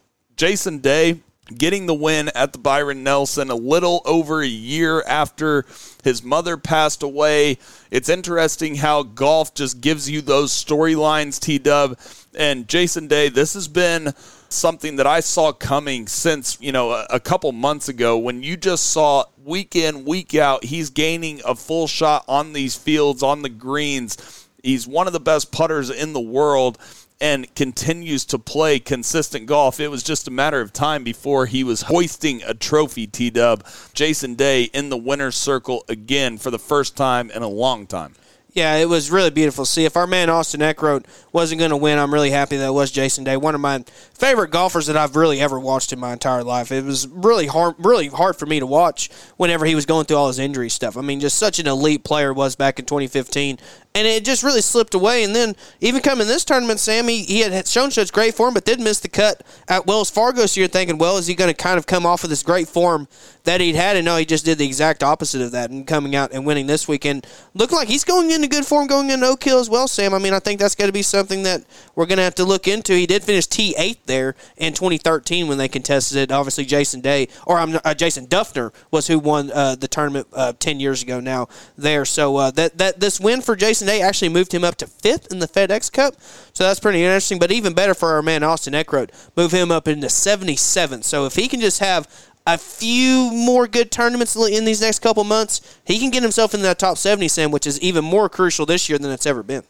Jason 0.40 0.78
Day 0.78 1.20
getting 1.54 1.84
the 1.84 1.92
win 1.92 2.30
at 2.34 2.54
the 2.54 2.58
Byron 2.58 3.04
Nelson 3.04 3.50
a 3.50 3.54
little 3.54 4.00
over 4.06 4.40
a 4.40 4.46
year 4.46 5.02
after 5.02 5.66
his 6.02 6.22
mother 6.22 6.56
passed 6.56 7.02
away. 7.02 7.58
It's 7.90 8.08
interesting 8.08 8.76
how 8.76 9.02
golf 9.02 9.52
just 9.52 9.82
gives 9.82 10.08
you 10.08 10.22
those 10.22 10.50
storylines, 10.50 11.38
T 11.38 11.58
Dub. 11.58 11.98
And 12.34 12.66
Jason 12.66 13.06
Day, 13.06 13.28
this 13.28 13.52
has 13.52 13.68
been 13.68 14.14
something 14.48 14.96
that 14.96 15.06
I 15.06 15.20
saw 15.20 15.52
coming 15.52 16.06
since, 16.06 16.56
you 16.58 16.72
know, 16.72 16.92
a, 16.92 17.06
a 17.10 17.20
couple 17.20 17.52
months 17.52 17.90
ago 17.90 18.16
when 18.16 18.42
you 18.42 18.56
just 18.56 18.88
saw 18.88 19.24
week 19.44 19.76
in, 19.76 20.06
week 20.06 20.34
out, 20.34 20.64
he's 20.64 20.88
gaining 20.88 21.42
a 21.44 21.54
full 21.54 21.86
shot 21.86 22.24
on 22.26 22.54
these 22.54 22.74
fields, 22.74 23.22
on 23.22 23.42
the 23.42 23.50
greens. 23.50 24.48
He's 24.62 24.86
one 24.86 25.06
of 25.06 25.12
the 25.12 25.20
best 25.20 25.52
putters 25.52 25.90
in 25.90 26.14
the 26.14 26.20
world 26.20 26.78
and 27.20 27.54
continues 27.54 28.24
to 28.26 28.38
play 28.38 28.78
consistent 28.78 29.46
golf. 29.46 29.78
It 29.80 29.88
was 29.88 30.02
just 30.02 30.28
a 30.28 30.30
matter 30.30 30.60
of 30.60 30.72
time 30.72 31.04
before 31.04 31.46
he 31.46 31.62
was 31.62 31.82
hoisting 31.82 32.42
a 32.42 32.54
trophy, 32.54 33.06
T 33.06 33.30
Dub. 33.30 33.64
Jason 33.92 34.34
Day 34.34 34.64
in 34.64 34.88
the 34.88 34.96
winner's 34.96 35.36
circle 35.36 35.84
again 35.88 36.38
for 36.38 36.50
the 36.50 36.58
first 36.58 36.96
time 36.96 37.30
in 37.30 37.42
a 37.42 37.48
long 37.48 37.86
time. 37.86 38.14
Yeah, 38.52 38.76
it 38.76 38.88
was 38.88 39.10
really 39.10 39.30
beautiful 39.30 39.64
see. 39.64 39.84
If 39.84 39.96
our 39.96 40.06
man 40.06 40.28
Austin 40.28 40.60
Eckroat 40.60 41.04
wasn't 41.32 41.60
going 41.60 41.70
to 41.70 41.76
win, 41.76 41.98
I'm 41.98 42.12
really 42.12 42.30
happy 42.30 42.56
that 42.56 42.66
it 42.66 42.72
was 42.72 42.90
Jason 42.90 43.22
Day, 43.22 43.36
one 43.36 43.54
of 43.54 43.60
my 43.60 43.84
favorite 44.12 44.50
golfers 44.50 44.86
that 44.86 44.96
I've 44.96 45.14
really 45.14 45.40
ever 45.40 45.60
watched 45.60 45.92
in 45.92 46.00
my 46.00 46.12
entire 46.12 46.42
life. 46.42 46.72
It 46.72 46.84
was 46.84 47.06
really 47.06 47.46
hard, 47.46 47.76
really 47.78 48.08
hard 48.08 48.36
for 48.36 48.46
me 48.46 48.58
to 48.58 48.66
watch 48.66 49.08
whenever 49.36 49.66
he 49.66 49.76
was 49.76 49.86
going 49.86 50.06
through 50.06 50.16
all 50.16 50.28
his 50.28 50.40
injury 50.40 50.68
stuff. 50.68 50.96
I 50.96 51.00
mean, 51.00 51.20
just 51.20 51.38
such 51.38 51.60
an 51.60 51.68
elite 51.68 52.02
player 52.02 52.32
was 52.32 52.56
back 52.56 52.80
in 52.80 52.86
2015, 52.86 53.58
and 53.94 54.06
it 54.06 54.24
just 54.24 54.42
really 54.44 54.60
slipped 54.60 54.94
away. 54.94 55.24
And 55.24 55.34
then 55.34 55.56
even 55.80 56.00
coming 56.00 56.28
this 56.28 56.44
tournament, 56.44 56.78
Sam, 56.78 57.08
he, 57.08 57.24
he 57.24 57.40
had 57.40 57.66
shown 57.66 57.90
such 57.90 58.12
great 58.12 58.34
form, 58.34 58.54
but 58.54 58.64
did 58.64 58.78
miss 58.78 59.00
the 59.00 59.08
cut 59.08 59.42
at 59.68 59.86
Wells 59.86 60.10
Fargo. 60.10 60.46
So 60.46 60.60
you're 60.60 60.68
thinking, 60.68 60.96
well, 60.96 61.16
is 61.16 61.26
he 61.26 61.34
going 61.34 61.50
to 61.50 61.56
kind 61.56 61.76
of 61.76 61.86
come 61.86 62.06
off 62.06 62.22
of 62.22 62.30
this 62.30 62.44
great 62.44 62.68
form 62.68 63.08
that 63.44 63.60
he'd 63.60 63.74
had? 63.74 63.96
And 63.96 64.04
no, 64.04 64.16
he 64.16 64.24
just 64.24 64.44
did 64.44 64.58
the 64.58 64.66
exact 64.66 65.02
opposite 65.02 65.42
of 65.42 65.50
that 65.52 65.70
and 65.70 65.86
coming 65.86 66.14
out 66.14 66.32
and 66.32 66.46
winning 66.46 66.68
this 66.68 66.86
weekend. 66.86 67.26
Looking 67.54 67.76
like 67.76 67.88
he's 67.88 68.04
going 68.04 68.30
into 68.30 68.46
good 68.46 68.64
form 68.64 68.86
going 68.86 69.10
into 69.10 69.26
Oak 69.26 69.42
Hill 69.42 69.58
as 69.58 69.68
well, 69.68 69.88
Sam. 69.88 70.14
I 70.14 70.18
mean, 70.18 70.34
I 70.34 70.38
think 70.38 70.60
that's 70.60 70.76
going 70.76 70.88
to 70.88 70.92
be 70.92 71.02
something 71.02 71.42
that 71.42 71.64
we're 71.96 72.06
going 72.06 72.18
to 72.18 72.24
have 72.24 72.36
to 72.36 72.44
look 72.44 72.68
into. 72.68 72.94
He 72.94 73.06
did 73.06 73.24
finish 73.24 73.48
T8 73.48 73.98
there 74.06 74.36
in 74.56 74.72
2013 74.72 75.48
when 75.48 75.58
they 75.58 75.68
contested 75.68 76.16
it. 76.16 76.30
Obviously, 76.30 76.64
Jason 76.64 77.00
Day, 77.00 77.26
or 77.44 77.58
I'm 77.58 77.78
uh, 77.84 77.94
Jason 77.94 78.28
Dufner 78.28 78.72
was 78.92 79.08
who 79.08 79.18
won 79.18 79.50
uh, 79.50 79.74
the 79.74 79.88
tournament 79.88 80.28
uh, 80.32 80.52
10 80.58 80.78
years 80.78 81.02
ago 81.02 81.18
now 81.18 81.48
there. 81.76 82.04
So 82.04 82.36
uh, 82.36 82.50
that, 82.52 82.78
that 82.78 83.00
this 83.00 83.18
win 83.18 83.42
for 83.42 83.56
Jason 83.56 83.79
Day 83.86 84.02
actually 84.02 84.28
moved 84.28 84.52
him 84.52 84.64
up 84.64 84.76
to 84.76 84.86
fifth 84.86 85.30
in 85.32 85.38
the 85.38 85.48
FedEx 85.48 85.92
Cup. 85.92 86.14
So 86.52 86.64
that's 86.64 86.80
pretty 86.80 87.02
interesting. 87.02 87.38
But 87.38 87.52
even 87.52 87.74
better 87.74 87.94
for 87.94 88.12
our 88.12 88.22
man 88.22 88.42
Austin 88.42 88.74
Eckroat, 88.74 89.10
move 89.36 89.52
him 89.52 89.70
up 89.70 89.88
into 89.88 90.06
77th. 90.06 91.04
So 91.04 91.26
if 91.26 91.34
he 91.34 91.48
can 91.48 91.60
just 91.60 91.80
have 91.80 92.08
a 92.46 92.56
few 92.58 93.30
more 93.32 93.66
good 93.66 93.90
tournaments 93.90 94.34
in 94.34 94.64
these 94.64 94.80
next 94.80 95.00
couple 95.00 95.24
months, 95.24 95.78
he 95.84 95.98
can 95.98 96.10
get 96.10 96.22
himself 96.22 96.54
in 96.54 96.62
that 96.62 96.78
top 96.78 96.96
70, 96.98 97.28
Sam, 97.28 97.50
which 97.50 97.66
is 97.66 97.80
even 97.80 98.04
more 98.04 98.28
crucial 98.28 98.66
this 98.66 98.88
year 98.88 98.98
than 98.98 99.10
it's 99.10 99.26
ever 99.26 99.42
been. 99.42 99.62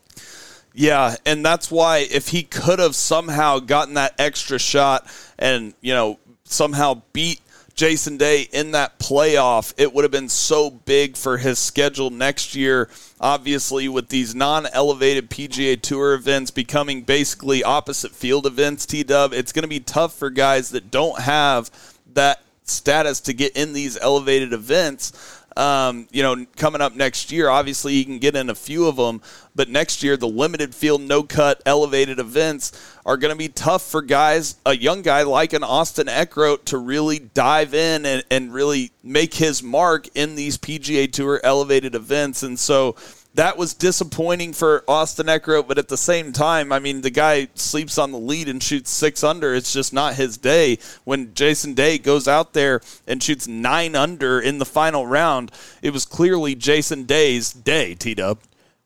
Yeah, 0.73 1.17
and 1.27 1.45
that's 1.45 1.71
why 1.71 2.07
if 2.11 2.29
he 2.29 2.45
could 2.45 2.79
have 2.79 2.95
somehow 2.95 3.59
gotten 3.59 3.95
that 3.95 4.15
extra 4.19 4.59
shot 4.59 5.05
and, 5.39 5.75
you 5.81 5.93
know, 5.93 6.19
somehow 6.45 7.03
beat 7.13 7.41
Jason 7.81 8.19
Day 8.19 8.47
in 8.53 8.73
that 8.73 8.99
playoff, 8.99 9.73
it 9.79 9.95
would 9.95 10.05
have 10.05 10.11
been 10.11 10.29
so 10.29 10.69
big 10.69 11.17
for 11.17 11.39
his 11.39 11.59
schedule 11.59 12.11
next 12.11 12.55
year. 12.55 12.91
Obviously, 13.19 13.89
with 13.89 14.11
these 14.11 14.35
non 14.35 14.67
elevated 14.67 15.31
PGA 15.31 15.81
Tour 15.81 16.13
events 16.13 16.51
becoming 16.51 17.01
basically 17.01 17.65
opposite 17.65 18.13
field 18.13 18.45
events, 18.45 18.85
T 18.85 19.03
Dub, 19.03 19.33
it's 19.33 19.51
going 19.51 19.63
to 19.63 19.69
be 19.69 19.81
tough 19.81 20.13
for 20.13 20.29
guys 20.29 20.69
that 20.73 20.91
don't 20.91 21.21
have 21.21 21.71
that 22.13 22.43
status 22.65 23.19
to 23.21 23.33
get 23.33 23.57
in 23.57 23.73
these 23.73 23.97
elevated 23.97 24.53
events. 24.53 25.40
Um, 25.61 26.09
you 26.11 26.23
know, 26.23 26.47
coming 26.57 26.81
up 26.81 26.95
next 26.95 27.31
year, 27.31 27.51
obviously 27.51 27.93
he 27.93 28.07
can 28.07 28.19
get 28.19 28.35
in 28.35 28.49
a 28.49 28.55
few 28.55 28.87
of 28.87 28.97
them, 28.97 29.21
but 29.55 29.69
next 29.69 30.03
year 30.03 30.17
the 30.17 30.27
limited 30.27 30.75
field, 30.75 31.03
no 31.03 31.23
cut, 31.23 31.61
elevated 31.67 32.19
events 32.19 32.73
are 33.05 33.19
going 33.19 33.31
to 33.31 33.37
be 33.37 33.49
tough 33.49 33.83
for 33.83 34.01
guys, 34.01 34.57
a 34.65 34.75
young 34.75 35.03
guy 35.03 35.23
like 35.23 35.53
an 35.53 35.63
Austin 35.63 36.07
Eckroat 36.07 36.65
to 36.65 36.79
really 36.79 37.19
dive 37.19 37.75
in 37.75 38.07
and, 38.07 38.25
and 38.31 38.55
really 38.55 38.91
make 39.03 39.35
his 39.35 39.63
mark 39.63 40.09
in 40.15 40.35
these 40.35 40.57
PGA 40.57 41.13
Tour 41.13 41.43
elevated 41.45 41.95
events. 41.95 42.43
And 42.43 42.59
so, 42.59 42.97
that 43.35 43.57
was 43.57 43.75
disappointing 43.75 44.53
for 44.53 44.85
Austin 44.89 45.27
Eckroat, 45.27 45.69
but 45.69 45.79
at 45.79 45.89
the 45.89 45.97
same 45.97 46.33
time, 46.33 46.73
I 46.73 46.79
mean, 46.79 47.03
the 47.03 47.11
guy 47.11 47.49
sleeps 47.55 47.97
on 47.97 48.11
the 48.11 48.19
lead 48.19 48.49
and 48.49 48.63
shoots 48.63 48.91
six 48.91 49.23
under. 49.23 49.55
It's 49.55 49.73
just 49.73 49.93
not 49.93 50.15
his 50.15 50.37
day. 50.37 50.79
When 51.05 51.33
Jason 51.35 51.75
Day 51.75 51.99
goes 51.99 52.27
out 52.27 52.53
there 52.53 52.81
and 53.07 53.23
shoots 53.23 53.47
nine 53.47 53.95
under 53.95 54.41
in 54.41 54.59
the 54.59 54.67
final 54.67 55.07
round, 55.07 55.53
it 55.81 55.93
was 55.93 56.05
clearly 56.05 56.55
Jason 56.55 57.05
Day's 57.05 57.53
day, 57.53 57.95
T 57.95 58.15
Dub. 58.15 58.39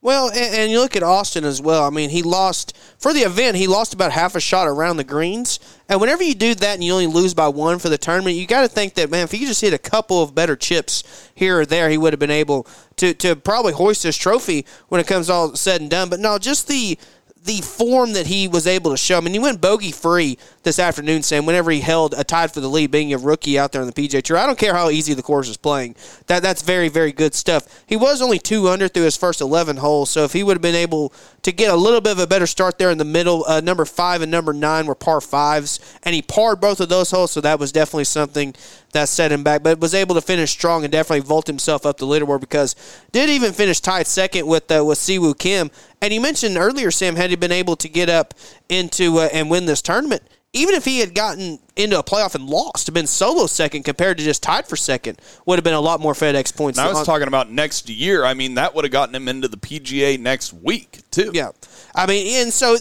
Well, 0.04 0.28
and, 0.28 0.54
and, 0.54 0.70
you 0.70 0.80
look 0.80 0.96
at 0.96 1.02
Austin 1.02 1.44
as 1.44 1.62
well. 1.62 1.82
I 1.82 1.88
mean, 1.88 2.10
he 2.10 2.22
lost 2.22 2.76
for 2.98 3.14
the 3.14 3.20
event. 3.20 3.56
He 3.56 3.66
lost 3.66 3.94
about 3.94 4.12
half 4.12 4.34
a 4.34 4.40
shot 4.40 4.68
around 4.68 4.98
the 4.98 5.04
greens. 5.04 5.58
And 5.88 5.98
whenever 5.98 6.22
you 6.22 6.34
do 6.34 6.54
that 6.56 6.74
and 6.74 6.84
you 6.84 6.92
only 6.92 7.06
lose 7.06 7.32
by 7.32 7.48
one 7.48 7.78
for 7.78 7.88
the 7.88 7.96
tournament, 7.96 8.36
you 8.36 8.46
got 8.46 8.60
to 8.60 8.68
think 8.68 8.94
that 8.94 9.10
man, 9.10 9.24
if 9.24 9.30
he 9.30 9.46
just 9.46 9.62
hit 9.62 9.72
a 9.72 9.78
couple 9.78 10.22
of 10.22 10.34
better 10.34 10.56
chips 10.56 11.30
here 11.34 11.60
or 11.60 11.64
there, 11.64 11.88
he 11.88 11.96
would 11.96 12.12
have 12.12 12.20
been 12.20 12.30
able 12.30 12.66
to 12.96 13.14
to 13.14 13.34
probably 13.34 13.72
hoist 13.72 14.02
this 14.02 14.18
trophy 14.18 14.66
when 14.88 15.00
it 15.00 15.06
comes 15.06 15.30
all 15.30 15.56
said 15.56 15.80
and 15.80 15.90
done. 15.90 16.10
But 16.10 16.20
no, 16.20 16.36
just 16.36 16.68
the 16.68 16.98
the 17.42 17.62
form 17.62 18.12
that 18.12 18.26
he 18.26 18.46
was 18.46 18.66
able 18.66 18.90
to 18.90 18.98
show. 18.98 19.16
I 19.16 19.20
mean, 19.22 19.32
he 19.32 19.38
went 19.38 19.62
bogey 19.62 19.90
free 19.92 20.36
this 20.64 20.78
afternoon, 20.78 21.22
Sam, 21.22 21.46
whenever 21.46 21.70
he 21.70 21.80
held 21.80 22.14
a 22.16 22.24
tied 22.24 22.50
for 22.50 22.60
the 22.60 22.68
lead, 22.68 22.90
being 22.90 23.12
a 23.12 23.18
rookie 23.18 23.58
out 23.58 23.72
there 23.72 23.80
on 23.80 23.86
the 23.86 23.92
PGA 23.92 24.22
Tour. 24.22 24.38
I 24.38 24.46
don't 24.46 24.58
care 24.58 24.74
how 24.74 24.90
easy 24.90 25.14
the 25.14 25.22
course 25.22 25.48
is 25.48 25.56
playing. 25.56 25.94
That 26.26 26.42
That's 26.42 26.62
very, 26.62 26.88
very 26.88 27.12
good 27.12 27.34
stuff. 27.34 27.84
He 27.86 27.96
was 27.96 28.20
only 28.20 28.38
two 28.38 28.68
under 28.68 28.88
through 28.88 29.04
his 29.04 29.16
first 29.16 29.40
11 29.40 29.76
holes, 29.76 30.10
so 30.10 30.24
if 30.24 30.32
he 30.32 30.42
would 30.42 30.56
have 30.56 30.62
been 30.62 30.74
able 30.74 31.12
to 31.42 31.52
get 31.52 31.70
a 31.70 31.76
little 31.76 32.00
bit 32.00 32.12
of 32.12 32.18
a 32.18 32.26
better 32.26 32.46
start 32.46 32.78
there 32.78 32.90
in 32.90 32.98
the 32.98 33.04
middle, 33.04 33.44
uh, 33.46 33.60
number 33.60 33.84
five 33.84 34.22
and 34.22 34.30
number 34.30 34.52
nine 34.52 34.86
were 34.86 34.94
par 34.94 35.20
fives, 35.20 35.78
and 36.02 36.14
he 36.14 36.22
parred 36.22 36.60
both 36.60 36.80
of 36.80 36.88
those 36.88 37.10
holes, 37.10 37.30
so 37.30 37.40
that 37.40 37.60
was 37.60 37.70
definitely 37.70 38.04
something 38.04 38.54
that 38.94 39.08
set 39.08 39.30
him 39.30 39.44
back, 39.44 39.62
but 39.62 39.78
was 39.80 39.92
able 39.92 40.14
to 40.14 40.20
finish 40.20 40.50
strong 40.50 40.84
and 40.84 40.92
definitely 40.92 41.20
vault 41.20 41.46
himself 41.46 41.84
up 41.84 41.98
the 41.98 42.06
leaderboard 42.06 42.40
because 42.40 42.74
did 43.12 43.28
even 43.28 43.52
finish 43.52 43.80
tied 43.80 44.06
second 44.06 44.46
with 44.46 44.70
uh, 44.70 44.82
with 44.84 44.96
Si 44.96 45.18
Woo 45.18 45.34
Kim. 45.34 45.70
And 46.00 46.14
you 46.14 46.20
mentioned 46.20 46.56
earlier, 46.56 46.90
Sam, 46.90 47.16
had 47.16 47.30
he 47.30 47.36
been 47.36 47.52
able 47.52 47.76
to 47.76 47.88
get 47.88 48.08
up 48.08 48.34
into 48.68 49.18
uh, 49.18 49.28
and 49.32 49.50
win 49.50 49.66
this 49.66 49.82
tournament, 49.82 50.22
even 50.54 50.74
if 50.74 50.84
he 50.84 51.00
had 51.00 51.14
gotten 51.14 51.58
into 51.76 51.98
a 51.98 52.02
playoff 52.02 52.34
and 52.34 52.46
lost, 52.46 52.92
been 52.94 53.08
solo 53.08 53.46
second 53.46 53.82
compared 53.82 54.16
to 54.18 54.24
just 54.24 54.42
tied 54.42 54.66
for 54.66 54.76
second, 54.76 55.20
would 55.44 55.58
have 55.58 55.64
been 55.64 55.74
a 55.74 55.80
lot 55.80 56.00
more 56.00 56.14
FedEx 56.14 56.56
points. 56.56 56.78
I 56.78 56.88
was 56.88 56.98
on. 56.98 57.04
talking 57.04 57.28
about 57.28 57.50
next 57.50 57.90
year. 57.90 58.24
I 58.24 58.34
mean, 58.34 58.54
that 58.54 58.74
would 58.74 58.84
have 58.84 58.92
gotten 58.92 59.14
him 59.14 59.28
into 59.28 59.48
the 59.48 59.56
PGA 59.56 60.18
next 60.18 60.52
week 60.52 61.02
too. 61.10 61.32
Yeah, 61.34 61.50
I 61.94 62.06
mean, 62.06 62.42
and 62.42 62.52
so 62.52 62.76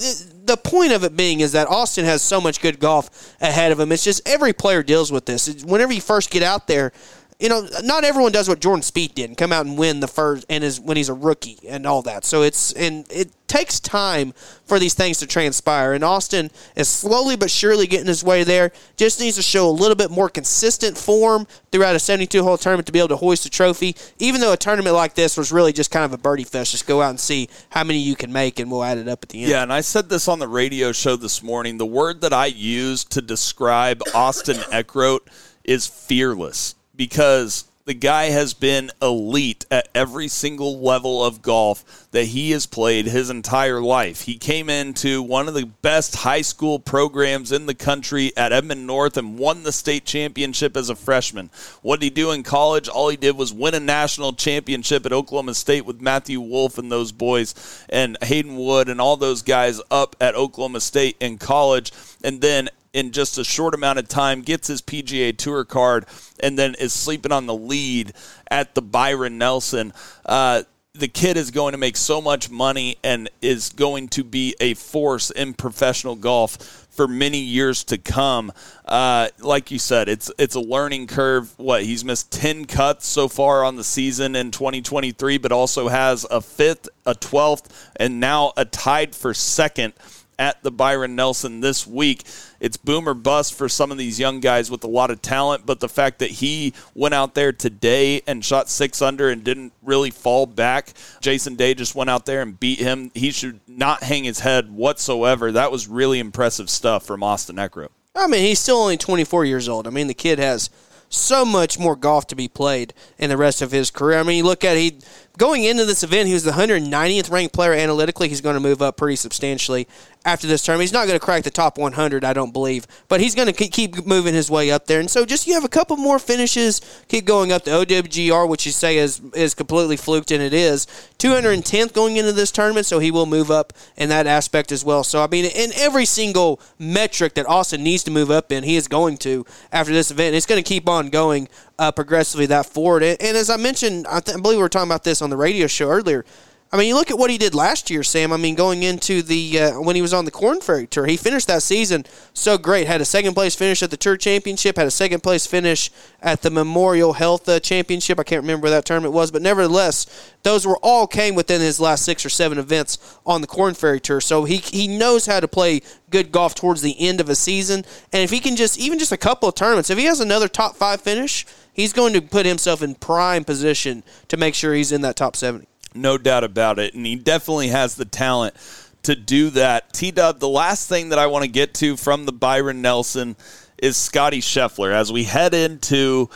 the 0.46 0.58
point 0.58 0.92
of 0.92 1.04
it 1.04 1.18
being 1.18 1.40
is 1.40 1.54
that 1.54 1.68
Austin 1.68 2.06
has 2.06 2.22
so 2.22 2.40
much 2.40 2.62
good 2.62 2.80
golf 2.80 3.36
ahead 3.42 3.72
of 3.72 3.80
him. 3.80 3.92
It's 3.92 4.04
just 4.04 4.28
every 4.28 4.54
player 4.54 4.84
deals 4.84 5.12
with 5.12 5.26
this. 5.26 5.64
Whenever 5.64 5.94
you 5.94 6.02
first 6.02 6.30
get 6.30 6.44
out 6.44 6.68
there, 6.68 6.92
you 7.40 7.50
know, 7.50 7.68
not 7.84 8.04
everyone 8.04 8.32
does 8.32 8.48
what 8.48 8.60
Jordan 8.60 8.82
Spieth 8.82 9.16
did 9.16 9.30
and 9.30 9.38
come 9.38 9.52
out 9.52 9.66
and 9.66 9.78
win 9.78 10.00
the 10.00 10.08
first 10.08 10.46
and 10.50 10.64
is 10.64 10.80
when 10.80 10.98
he's 10.98 11.10
a 11.10 11.14
rookie 11.14 11.58
and 11.68 11.86
all 11.86 12.02
that. 12.04 12.26
So 12.26 12.42
it's 12.42 12.72
and 12.74 13.06
it 13.12 13.32
takes 13.48 13.80
time 13.80 14.34
for 14.66 14.80
these 14.80 14.94
things 14.94 15.20
to 15.20 15.28
transpire. 15.28 15.94
And 15.94 16.04
Austin 16.04 16.50
is 16.76 16.90
slowly 16.90 17.36
but 17.36 17.52
surely 17.52 17.86
getting 17.86 18.08
his 18.08 18.24
way 18.24 18.44
there. 18.44 18.72
Just 18.98 19.20
needs 19.20 19.36
to 19.36 19.44
show 19.44 19.70
a 19.70 19.72
little 19.72 19.96
bit 19.96 20.10
more 20.10 20.30
consistent 20.30 20.98
form 20.98 21.46
throughout 21.72 21.96
a 21.96 22.00
72 22.00 22.42
hole 22.44 22.58
tournament 22.58 22.88
to 22.88 22.92
be 22.92 23.00
able 23.00 23.10
to 23.10 23.18
hoist 23.18 23.46
a 23.46 23.50
trophy. 23.50 23.96
Even 24.20 24.42
though 24.42 24.54
a 24.54 24.58
tournament 24.58 24.96
like 24.96 25.14
this 25.14 25.38
was 25.38 25.52
really 25.52 25.74
just 25.74 25.92
kind 25.92 26.06
of 26.06 26.14
a 26.14 26.18
birdie 26.18 26.44
fest, 26.44 26.72
just 26.72 26.88
go 26.88 27.02
out 27.02 27.12
and 27.12 27.20
see 27.20 27.50
how 27.70 27.84
many 27.84 28.00
you 28.00 28.16
can 28.16 28.32
make, 28.32 28.60
and 28.60 28.72
we'll 28.72 28.84
add 28.84 28.98
it 28.98 29.08
up 29.08 29.24
at 29.24 29.30
the 29.30 29.42
end. 29.42 29.52
Yeah, 29.52 29.64
and 29.64 29.74
I 29.74 29.82
said 29.82 30.10
this 30.10 30.28
on 30.28 30.40
the 30.40 30.48
radio 30.48 30.92
show 30.92 31.16
this 31.16 31.44
morning. 31.44 31.78
The 31.78 31.86
word 31.86 32.22
that 32.22 32.34
I 32.34 32.48
used 32.48 33.12
to 33.12 33.22
describe 33.22 34.02
Austin 34.16 34.58
Eckroat 34.72 35.20
is 35.64 35.88
fearless 35.88 36.76
because 36.96 37.66
the 37.86 37.94
guy 37.94 38.26
has 38.26 38.54
been 38.54 38.92
elite 39.02 39.66
at 39.70 39.90
every 39.94 40.30
single 40.30 40.80
level 40.80 41.24
of 41.24 41.42
golf 41.42 42.08
that 42.12 42.26
he 42.26 42.52
has 42.52 42.66
played 42.66 43.06
his 43.06 43.30
entire 43.30 43.82
life. 43.82 44.22
He 44.22 44.38
came 44.38 44.70
into 44.70 45.22
one 45.22 45.50
of 45.50 45.54
the 45.54 45.66
best 45.66 46.16
high 46.16 46.44
school 46.44 46.80
programs 46.80 47.52
in 47.52 47.66
the 47.66 47.74
country 47.74 48.32
at 48.38 48.54
Edmond 48.54 48.88
North 48.88 49.18
and 49.18 49.38
won 49.38 49.64
the 49.64 49.74
state 49.74 50.06
championship 50.06 50.78
as 50.78 50.90
a 50.90 50.96
freshman. 50.96 51.50
What 51.82 52.00
did 52.00 52.06
he 52.06 52.10
do 52.12 52.32
in 52.32 52.44
college? 52.44 52.88
All 52.88 53.10
he 53.10 53.18
did 53.18 53.36
was 53.36 53.52
win 53.52 53.74
a 53.74 53.82
national 53.82 54.34
championship 54.34 55.06
at 55.06 55.12
Oklahoma 55.12 55.54
State 55.54 55.86
with 55.86 56.00
Matthew 56.00 56.40
Wolff 56.40 56.78
and 56.78 56.90
those 56.90 57.12
boys 57.12 57.54
and 57.90 58.18
Hayden 58.22 58.56
Wold 58.56 58.88
and 58.88 59.02
all 59.02 59.18
those 59.18 59.42
guys 59.42 59.82
up 59.92 60.16
at 60.22 60.36
Oklahoma 60.36 60.80
State 60.80 61.18
in 61.20 61.38
college. 61.38 61.92
And 62.24 62.40
then 62.40 62.70
in 62.94 63.12
just 63.12 63.38
a 63.38 63.44
short 63.44 63.74
amount 63.74 64.00
of 64.00 64.08
time, 64.08 64.42
gets 64.42 64.68
his 64.68 64.82
PGA 64.82 65.36
Tour 65.36 65.66
card, 65.66 66.06
and 66.40 66.58
then 66.58 66.76
is 66.76 66.94
sleeping 66.94 67.32
on 67.32 67.48
the 67.48 67.56
lead 67.56 68.14
at 68.50 68.76
the 68.76 68.82
Byron 68.82 69.38
Nelson. 69.38 69.94
Uh, 70.26 70.64
the 70.96 71.08
kid 71.08 71.38
is 71.38 71.50
going 71.50 71.72
to 71.72 71.78
make 71.80 71.98
so 71.98 72.22
much 72.22 72.52
money 72.52 72.98
and 73.04 73.28
is 73.42 73.70
going 73.70 74.08
to 74.10 74.24
be 74.24 74.56
a 74.60 74.76
force 74.76 75.32
in 75.32 75.56
professional 75.56 76.16
golf 76.16 76.84
for 76.92 77.08
many 77.08 77.40
years 77.40 77.84
to 77.86 77.98
come. 77.98 78.52
Uh, 78.86 79.30
like 79.40 79.72
you 79.72 79.80
said, 79.80 80.08
it's 80.08 80.32
it's 80.38 80.54
a 80.54 80.60
learning 80.60 81.08
curve. 81.08 81.52
What 81.58 81.82
he's 81.82 82.06
missed 82.06 82.32
ten 82.32 82.66
cuts 82.66 83.08
so 83.08 83.28
far 83.28 83.66
on 83.66 83.76
the 83.76 83.84
season 83.84 84.36
in 84.36 84.52
2023, 84.52 85.40
but 85.40 85.52
also 85.52 85.88
has 85.88 86.28
a 86.30 86.42
fifth, 86.42 86.88
a 87.08 87.16
twelfth, 87.16 87.92
and 87.96 88.20
now 88.20 88.54
a 88.56 88.64
tied 88.64 89.16
for 89.16 89.34
second 89.34 89.94
at 90.38 90.62
the 90.64 90.72
Byron 90.72 91.16
Nelson 91.16 91.62
this 91.62 91.86
week. 91.86 92.24
It's 92.60 92.78
boomer 92.78 93.14
bust 93.14 93.54
for 93.54 93.68
some 93.70 93.92
of 93.92 93.98
these 93.98 94.20
young 94.20 94.40
guys 94.40 94.72
with 94.72 94.84
a 94.84 94.88
lot 94.88 95.12
of 95.12 95.22
talent, 95.22 95.66
but 95.66 95.80
the 95.80 95.90
fact 95.90 96.20
that 96.20 96.32
he 96.32 96.74
went 96.96 97.14
out 97.14 97.36
there 97.36 97.52
today 97.52 98.22
and 98.28 98.44
shot 98.44 98.70
six 98.70 99.02
under 99.02 99.30
and 99.30 99.44
didn't 99.44 99.74
really 99.82 100.12
fall 100.12 100.46
back, 100.46 100.94
Jason 101.22 101.56
Day 101.56 101.74
just 101.74 101.96
went 101.96 102.10
out 102.10 102.26
there 102.26 102.42
and 102.42 102.60
beat 102.60 102.80
him. 102.80 103.12
He 103.14 103.32
should 103.32 103.60
not 103.68 104.04
hang 104.04 104.24
his 104.24 104.40
head 104.40 104.72
whatsoever. 104.72 105.52
That 105.52 105.72
was 105.72 105.88
really 105.88 106.20
impressive 106.20 106.70
stuff 106.70 107.06
from 107.06 107.24
Austin 107.24 107.58
Eckroat. 107.58 107.90
I 108.16 108.28
mean, 108.28 108.42
he's 108.42 108.60
still 108.60 108.78
only 108.78 108.98
24 108.98 109.46
years 109.46 109.68
old. 109.68 109.88
I 109.88 109.90
mean, 109.90 110.08
the 110.08 110.14
kid 110.14 110.40
has 110.40 110.70
so 111.10 111.46
much 111.46 111.80
more 111.80 111.96
golf 111.96 112.28
to 112.28 112.36
be 112.36 112.48
played 112.48 112.94
in 113.18 113.30
the 113.30 113.38
rest 113.38 113.62
of 113.62 113.72
his 113.72 113.92
career. 113.92 114.20
I 114.20 114.24
mean, 114.24 114.38
you 114.38 114.44
look 114.44 114.64
at 114.64 114.78
he 114.78 115.00
going 115.38 115.64
into 115.64 115.86
this 115.86 116.04
event, 116.04 116.28
he 116.28 116.34
was 116.34 116.44
the 116.44 116.52
190th 116.52 117.32
ranked 117.32 117.54
player 117.54 117.74
analytically. 117.74 118.30
He's 118.30 118.42
going 118.42 118.56
to 118.56 118.60
move 118.60 118.82
up 118.82 118.98
pretty 118.98 119.16
substantially 119.16 119.88
after 120.26 120.48
this 120.48 120.64
term. 120.64 120.80
He's 120.80 120.94
not 120.94 121.08
going 121.08 121.20
to 121.20 121.26
crack 121.26 121.44
the 121.44 121.52
top 121.52 121.78
100, 121.78 122.24
I 122.24 122.34
don't 122.34 122.54
believe, 122.54 122.88
but 123.08 123.20
he's 123.20 123.36
going 123.36 123.52
to 123.52 123.54
keep 123.54 124.06
moving 124.06 124.34
his 124.34 124.50
way 124.50 124.72
up 124.72 124.86
there. 124.86 125.00
And 125.00 125.10
so, 125.10 125.26
just 125.26 125.48
you 125.48 125.54
have 125.56 125.66
a 125.66 125.70
couple 125.70 125.98
more 125.98 126.20
finishes, 126.20 126.82
keep 127.08 127.26
going 127.26 127.52
up. 127.52 127.64
The 127.64 127.72
OWGR, 127.72 128.48
which 128.48 128.66
you 128.66 128.72
say 128.72 128.98
is 128.98 129.22
is 129.34 129.54
completely 129.54 129.98
fluked, 129.98 130.32
and 130.32 130.42
it 130.42 130.54
is 130.54 130.86
210th 131.20 131.94
going 131.94 132.18
into 132.18 132.32
this 132.32 132.52
tournament, 132.52 132.86
so 132.86 133.00
he 133.00 133.12
will 133.12 133.26
move 133.26 133.50
up 133.50 133.74
in 133.98 134.10
that 134.10 134.28
aspect 134.28 134.72
as 134.72 134.86
well. 134.86 135.04
So, 135.04 135.24
I 135.24 135.28
mean, 135.28 135.46
in 135.46 135.72
every 135.76 136.06
single 136.06 136.62
metric 136.78 137.34
that 137.36 137.48
Austin 137.48 137.84
needs 137.84 138.04
to 138.04 138.12
move 138.12 138.32
up 138.32 138.52
in, 138.52 138.64
he 138.64 138.76
is 138.76 138.88
going 138.88 139.18
to 139.18 139.46
after 139.72 139.94
this 139.94 140.12
event. 140.12 140.36
It's 140.36 140.46
going 140.46 140.64
to 140.64 140.68
keep 140.68 140.88
on 140.88 141.10
going 141.10 141.48
uh, 141.80 141.92
progressively 141.92 142.46
that 142.48 142.66
forward. 142.66 143.04
And, 143.04 143.22
and 143.22 143.38
as 143.38 143.50
I 143.50 143.58
mentioned, 143.58 144.08
I, 144.08 144.20
th- 144.20 144.38
I 144.38 144.42
believe 144.42 144.58
we 144.58 144.64
were 144.64 144.70
talking 144.70 144.90
about 144.90 145.04
this 145.04 145.22
on 145.22 145.30
the 145.30 145.38
radio 145.38 145.68
show 145.68 145.90
earlier. 145.90 146.26
I 146.74 146.78
mean, 146.78 146.88
you 146.88 146.96
look 146.96 147.12
at 147.12 147.20
what 147.20 147.30
he 147.30 147.38
did 147.38 147.54
last 147.54 147.92
year, 147.92 148.02
Sam. 148.02 148.34
I 148.34 148.38
mean, 148.38 148.56
going 148.56 148.82
into 148.82 149.22
the 149.22 149.60
uh, 149.60 149.80
when 149.80 149.96
he 149.96 150.02
was 150.02 150.12
on 150.12 150.26
the 150.26 150.32
Corn 150.32 150.60
Ferry 150.60 150.88
Tour, 150.88 151.06
he 151.06 151.18
finished 151.18 151.46
that 151.46 151.62
season 151.62 152.04
so 152.34 152.58
great. 152.58 152.88
Had 152.88 153.00
a 153.00 153.06
second 153.06 153.36
place 153.36 153.54
finish 153.54 153.84
at 153.84 153.92
the 153.92 153.96
Tour 153.96 154.18
Championship. 154.18 154.78
Had 154.78 154.88
a 154.88 154.92
second 154.92 155.22
place 155.22 155.46
finish 155.46 155.92
at 156.20 156.42
the 156.42 156.50
Memorial 156.50 157.14
Health 157.14 157.48
uh, 157.48 157.60
Championship. 157.60 158.20
I 158.20 158.24
can't 158.24 158.42
remember 158.42 158.72
that 158.72 158.86
tournament 158.86 159.14
was, 159.14 159.30
but 159.30 159.44
nevertheless, 159.44 160.08
those 160.42 160.66
were 160.66 160.80
all 160.82 161.06
came 161.06 161.36
within 161.36 161.62
his 161.62 161.80
last 161.80 162.06
six 162.06 162.26
or 162.26 162.30
seven 162.30 162.58
events 162.58 163.20
on 163.24 163.42
the 163.42 163.48
Corn 163.48 163.76
Ferry 163.76 164.00
Tour. 164.00 164.20
So 164.20 164.46
he 164.46 164.58
he 164.58 164.88
knows 164.88 165.28
how 165.28 165.42
to 165.42 165.48
play 165.48 165.82
good 166.10 166.32
golf 166.32 166.56
towards 166.56 166.82
the 166.82 167.00
end 167.00 167.22
of 167.22 167.30
a 167.30 167.36
season. 167.36 167.86
And 168.12 168.24
if 168.24 168.32
he 168.32 168.40
can 168.40 168.56
just 168.56 168.80
even 168.80 168.98
just 168.98 169.12
a 169.12 169.18
couple 169.18 169.48
of 169.48 169.54
tournaments, 169.54 169.92
if 169.92 170.00
he 170.00 170.06
has 170.06 170.20
another 170.20 170.48
top 170.48 170.76
five 170.76 171.02
finish, 171.02 171.46
he's 171.72 171.94
going 171.94 172.14
to 172.14 172.22
put 172.22 172.48
himself 172.48 172.82
in 172.82 172.96
prime 172.96 173.44
position 173.44 174.04
to 174.30 174.38
make 174.38 174.56
sure 174.56 174.74
he's 174.74 174.92
in 174.92 175.02
that 175.02 175.16
top 175.16 175.36
seventy. 175.36 175.68
No 175.96 176.18
doubt 176.18 176.44
about 176.44 176.80
it. 176.80 176.94
And 176.94 177.06
he 177.06 177.16
definitely 177.16 177.70
has 177.70 177.96
the 177.96 178.06
talent 178.06 178.56
to 179.04 179.16
do 179.16 179.50
that. 179.52 179.94
T 179.94 180.12
Dub, 180.12 180.40
the 180.40 180.50
last 180.50 180.90
thing 180.90 181.10
that 181.10 181.20
I 181.20 181.28
want 181.28 181.44
to 181.44 181.52
get 181.52 181.74
to 181.76 181.98
from 181.98 182.26
the 182.26 182.32
Byron 182.32 182.82
Nelson 182.82 183.36
is 183.78 183.98
Scotty 183.98 184.40
Scheffler. 184.40 184.94
As 184.94 185.12
we 185.12 185.26
head 185.26 185.54
into 185.54 186.30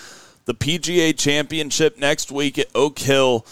the 0.45 0.53
PGA 0.53 1.17
Championship 1.17 1.97
next 1.97 2.31
week 2.31 2.59
at 2.59 2.67
Oak 2.75 2.99
Hill, 2.99 3.45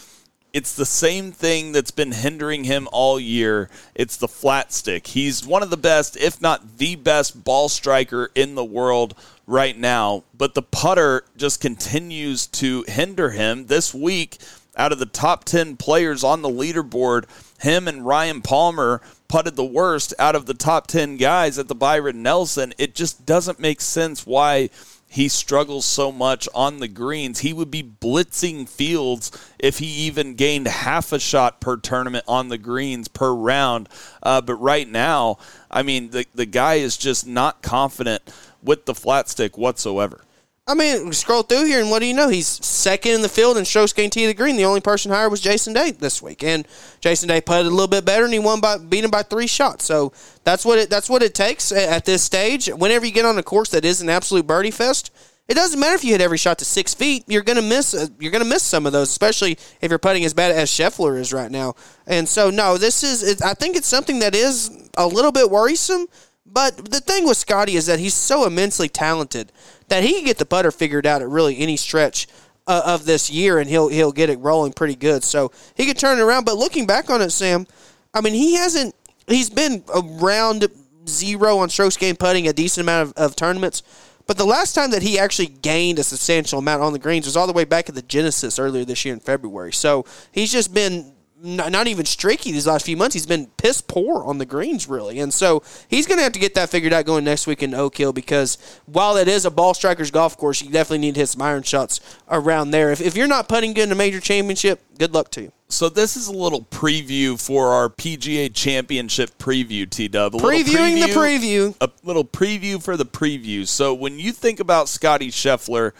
it's 0.56 0.76
the 0.76 0.86
same 0.86 1.34
thing 1.34 1.74
that's 1.74 1.92
been 1.92 2.14
hindering 2.14 2.64
him 2.64 2.88
all 2.94 3.20
year. 3.20 3.70
It's 3.94 4.16
the 4.16 4.28
flat 4.28 4.72
stick. 4.72 5.08
He's 5.08 5.46
one 5.46 5.64
of 5.64 5.70
the 5.70 5.76
best, 5.76 6.16
if 6.16 6.42
not 6.42 6.78
the 6.78 6.96
best, 6.96 7.44
ball 7.44 7.68
striker 7.68 8.32
in 8.36 8.56
the 8.56 8.64
world 8.64 9.16
right 9.48 9.78
now, 9.78 10.24
but 10.34 10.54
the 10.54 10.62
putter 10.62 11.26
just 11.36 11.60
continues 11.60 12.48
to 12.48 12.86
hinder 12.88 13.32
him. 13.32 13.68
This 13.68 13.94
week, 13.94 14.38
out 14.78 14.92
of 14.92 15.00
the 15.00 15.06
top 15.06 15.46
10 15.46 15.78
players 15.78 16.24
on 16.24 16.42
the 16.42 16.50
leaderboard, 16.50 17.26
him 17.60 17.88
and 17.88 18.06
Ryan 18.06 18.42
Palmer 18.42 19.02
putted 19.28 19.56
the 19.56 19.66
worst 19.66 20.14
out 20.20 20.36
of 20.36 20.46
the 20.46 20.54
top 20.54 20.88
10 20.88 21.18
guys 21.18 21.58
at 21.58 21.68
the 21.68 21.76
Byron 21.76 22.22
Nelson. 22.22 22.74
It 22.78 22.96
just 22.96 23.26
doesn't 23.26 23.60
make 23.60 23.82
sense 23.82 24.26
why 24.26 24.70
he 25.08 25.30
struggles 25.30 25.86
so 25.86 26.12
much 26.12 26.50
on 26.54 26.80
the 26.80 26.88
greens. 26.88 27.40
He 27.40 27.54
would 27.54 27.72
be 27.72 27.84
blitzing 27.84 28.68
fields 28.68 29.32
if 29.58 29.80
he 29.80 29.86
even 29.86 30.34
gained 30.34 30.68
half 30.68 31.14
a 31.14 31.20
shot 31.20 31.62
per 31.62 31.78
tournament 31.78 32.26
on 32.28 32.50
the 32.50 32.58
greens 32.58 33.08
per 33.08 33.34
round. 33.34 33.88
Uh, 34.22 34.42
but 34.42 34.56
right 34.56 34.90
now, 34.90 35.38
I 35.72 35.84
mean, 35.84 36.10
the, 36.10 36.26
the 36.36 36.46
guy 36.46 36.76
is 36.76 36.98
just 36.98 37.26
not 37.26 37.62
confident 37.62 38.24
with 38.62 38.86
the 38.86 38.96
flat 38.96 39.30
stick 39.30 39.58
whatsoever. 39.58 40.22
I 40.68 40.74
mean, 40.74 41.14
scroll 41.14 41.44
through 41.44 41.66
here, 41.66 41.80
and 41.80 41.92
what 41.92 42.00
do 42.00 42.08
you 42.08 42.14
know? 42.16 42.28
He's 42.28 42.48
second 42.48 43.12
in 43.12 43.22
the 43.22 43.30
field 43.30 43.56
in 43.56 43.66
strokes 43.66 43.94
gained 43.94 44.14
tee 44.14 44.22
to 44.22 44.28
the 44.30 44.34
green. 44.34 44.56
The 44.56 44.66
only 44.66 44.82
person 44.82 45.12
higher 45.12 45.30
was 45.30 45.40
Jason 45.40 45.74
Day 45.74 45.92
this 45.92 46.24
week, 46.24 46.44
and 46.44 46.68
Jason 47.02 47.28
Day 47.28 47.40
putted 47.40 47.68
a 47.68 47.70
little 47.70 47.88
bit 47.88 48.04
better, 48.04 48.24
and 48.26 48.34
he 48.34 48.40
won 48.40 48.62
by 48.62 48.80
beating 48.80 49.12
by 49.12 49.22
three 49.22 49.46
shots. 49.46 49.86
So 49.86 50.12
that's 50.44 50.66
what 50.66 50.80
it 50.80 50.90
that's 50.90 51.08
what 51.08 51.22
it 51.22 51.36
takes 51.36 51.72
at 51.72 52.06
this 52.06 52.24
stage. 52.24 52.66
Whenever 52.68 53.06
you 53.06 53.12
get 53.12 53.26
on 53.26 53.38
a 53.38 53.44
course 53.44 53.70
that 53.70 53.86
is 53.86 54.02
an 54.02 54.10
absolute 54.10 54.48
birdie 54.48 54.72
fest, 54.72 55.12
it 55.48 55.54
doesn't 55.54 55.80
matter 55.80 55.94
if 55.94 56.04
you 56.04 56.14
hit 56.14 56.22
every 56.22 56.40
shot 56.40 56.58
to 56.58 56.66
six 56.66 56.96
feet. 56.96 57.24
You're 57.28 57.44
gonna 57.44 57.62
miss. 57.62 57.94
uh, 57.94 58.08
You're 58.20 58.32
gonna 58.32 58.44
miss 58.46 58.64
some 58.64 58.88
of 58.88 58.92
those, 58.92 59.10
especially 59.10 59.60
if 59.82 59.92
you're 59.92 60.00
putting 60.00 60.26
as 60.26 60.34
bad 60.34 60.52
as 60.52 60.72
Scheffler 60.72 61.20
is 61.20 61.32
right 61.32 61.52
now. 61.52 61.76
And 62.08 62.28
so, 62.28 62.50
no, 62.50 62.80
this 62.80 63.04
is. 63.04 63.40
I 63.44 63.54
think 63.54 63.76
it's 63.76 63.88
something 63.88 64.18
that 64.18 64.34
is 64.34 64.90
a 64.98 65.06
little 65.06 65.32
bit 65.32 65.52
worrisome. 65.52 66.08
But 66.48 66.78
the 66.92 67.02
thing 67.02 67.28
with 67.28 67.38
Scotty 67.38 67.76
is 67.76 67.88
that 67.88 68.00
he's 68.00 68.14
so 68.14 68.46
immensely 68.46 68.88
talented 68.88 69.52
that 69.88 70.04
he 70.04 70.14
can 70.14 70.26
get 70.26 70.38
the 70.38 70.46
putter 70.46 70.72
figured 70.72 71.06
out 71.06 71.22
at 71.22 71.30
really 71.30 71.58
any 71.58 71.78
stretch 71.78 72.28
uh, 72.68 72.82
of 72.86 73.06
this 73.06 73.30
year, 73.30 73.60
and 73.60 73.70
he'll 73.70 73.90
he'll 73.90 74.12
get 74.12 74.30
it 74.30 74.40
rolling 74.40 74.74
pretty 74.74 74.96
good. 74.96 75.24
So 75.24 75.52
he 75.76 75.86
could 75.86 75.98
turn 75.98 76.20
it 76.20 76.22
around. 76.22 76.46
But 76.46 76.58
looking 76.58 76.86
back 76.86 77.10
on 77.10 77.22
it, 77.22 77.30
Sam, 77.32 77.68
I 78.14 78.22
mean, 78.22 78.34
he 78.34 78.56
hasn't. 78.56 78.96
He's 79.28 79.50
been 79.50 79.84
around 79.94 80.68
zero 81.08 81.58
on 81.58 81.70
strokes 81.70 81.98
gained 81.98 82.20
putting 82.20 82.48
a 82.48 82.54
decent 82.54 82.86
amount 82.86 83.10
of, 83.10 83.14
of 83.18 83.36
tournaments. 83.36 83.84
But 84.28 84.38
the 84.38 84.46
last 84.46 84.74
time 84.74 84.92
that 84.92 85.04
he 85.04 85.20
actually 85.20 85.48
gained 85.48 86.00
a 86.00 86.04
substantial 86.04 86.60
amount 86.60 86.82
on 86.82 86.94
the 86.94 87.00
greens 87.00 87.26
was 87.26 87.38
all 87.38 87.46
the 87.46 87.54
way 87.54 87.64
back 87.64 87.90
at 87.90 87.96
the 87.96 88.02
Genesis 88.02 88.58
earlier 88.58 88.84
this 88.84 89.06
year 89.06 89.14
in 89.14 89.20
February. 89.20 89.72
So 89.72 90.06
he's 90.32 90.52
just 90.52 90.74
been 90.74 91.15
not, 91.46 91.72
not 91.72 91.88
even 91.88 92.06
streaky 92.06 92.52
these 92.52 92.68
last 92.68 92.86
few 92.86 92.98
months. 92.98 93.14
He's 93.14 93.26
been 93.26 93.48
piss 93.58 93.82
poor 93.82 94.24
on 94.24 94.38
the 94.38 94.46
greens, 94.46 94.90
really. 94.90 95.20
And 95.20 95.34
so 95.34 95.64
he's 95.88 96.08
going 96.08 96.18
to 96.18 96.24
have 96.24 96.34
to 96.34 96.40
get 96.40 96.56
that 96.56 96.70
figured 96.70 96.92
out 96.92 97.06
going 97.06 97.24
next 97.24 97.48
week 97.48 97.62
in 97.64 97.74
Oak 97.74 97.98
Hill 97.98 98.12
because 98.12 98.58
while 98.86 99.16
it 99.18 99.28
is 99.28 99.46
a 99.46 99.52
ball 99.52 99.74
striker's 99.74 100.12
golf 100.12 100.38
course, 100.38 100.62
you 100.62 100.70
definitely 100.70 101.00
need 101.00 101.16
to 101.16 101.22
hit 101.22 101.30
some 101.30 101.42
iron 101.42 101.64
shots 101.64 102.00
around 102.30 102.72
there. 102.72 102.92
If, 102.92 103.00
if 103.00 103.16
you're 103.16 103.28
not 103.28 103.48
putting 103.48 103.74
good 103.74 103.84
in 103.84 103.92
a 103.92 103.96
major 103.96 104.20
championship, 104.20 104.82
good 104.98 105.14
luck 105.14 105.30
to 105.32 105.44
you. 105.44 105.52
So 105.68 105.90
this 105.90 106.16
is 106.16 106.28
a 106.28 106.32
little 106.32 106.62
preview 106.62 107.40
for 107.40 107.70
our 107.70 107.90
PGA 107.90 108.54
Championship 108.54 109.38
preview, 109.40 109.90
T 109.90 110.08
Dub. 110.08 110.34
Previewing 110.34 111.06
the 111.06 111.12
preview. 111.12 111.76
A 111.82 111.90
little 112.04 112.24
preview 112.24 112.82
for 112.82 112.96
the 112.96 113.06
preview. 113.06 113.68
So 113.68 113.94
when 113.94 114.20
you 114.20 114.32
think 114.32 114.60
about 114.60 114.90
Scotty 114.90 115.32
Scheffler 115.32 115.94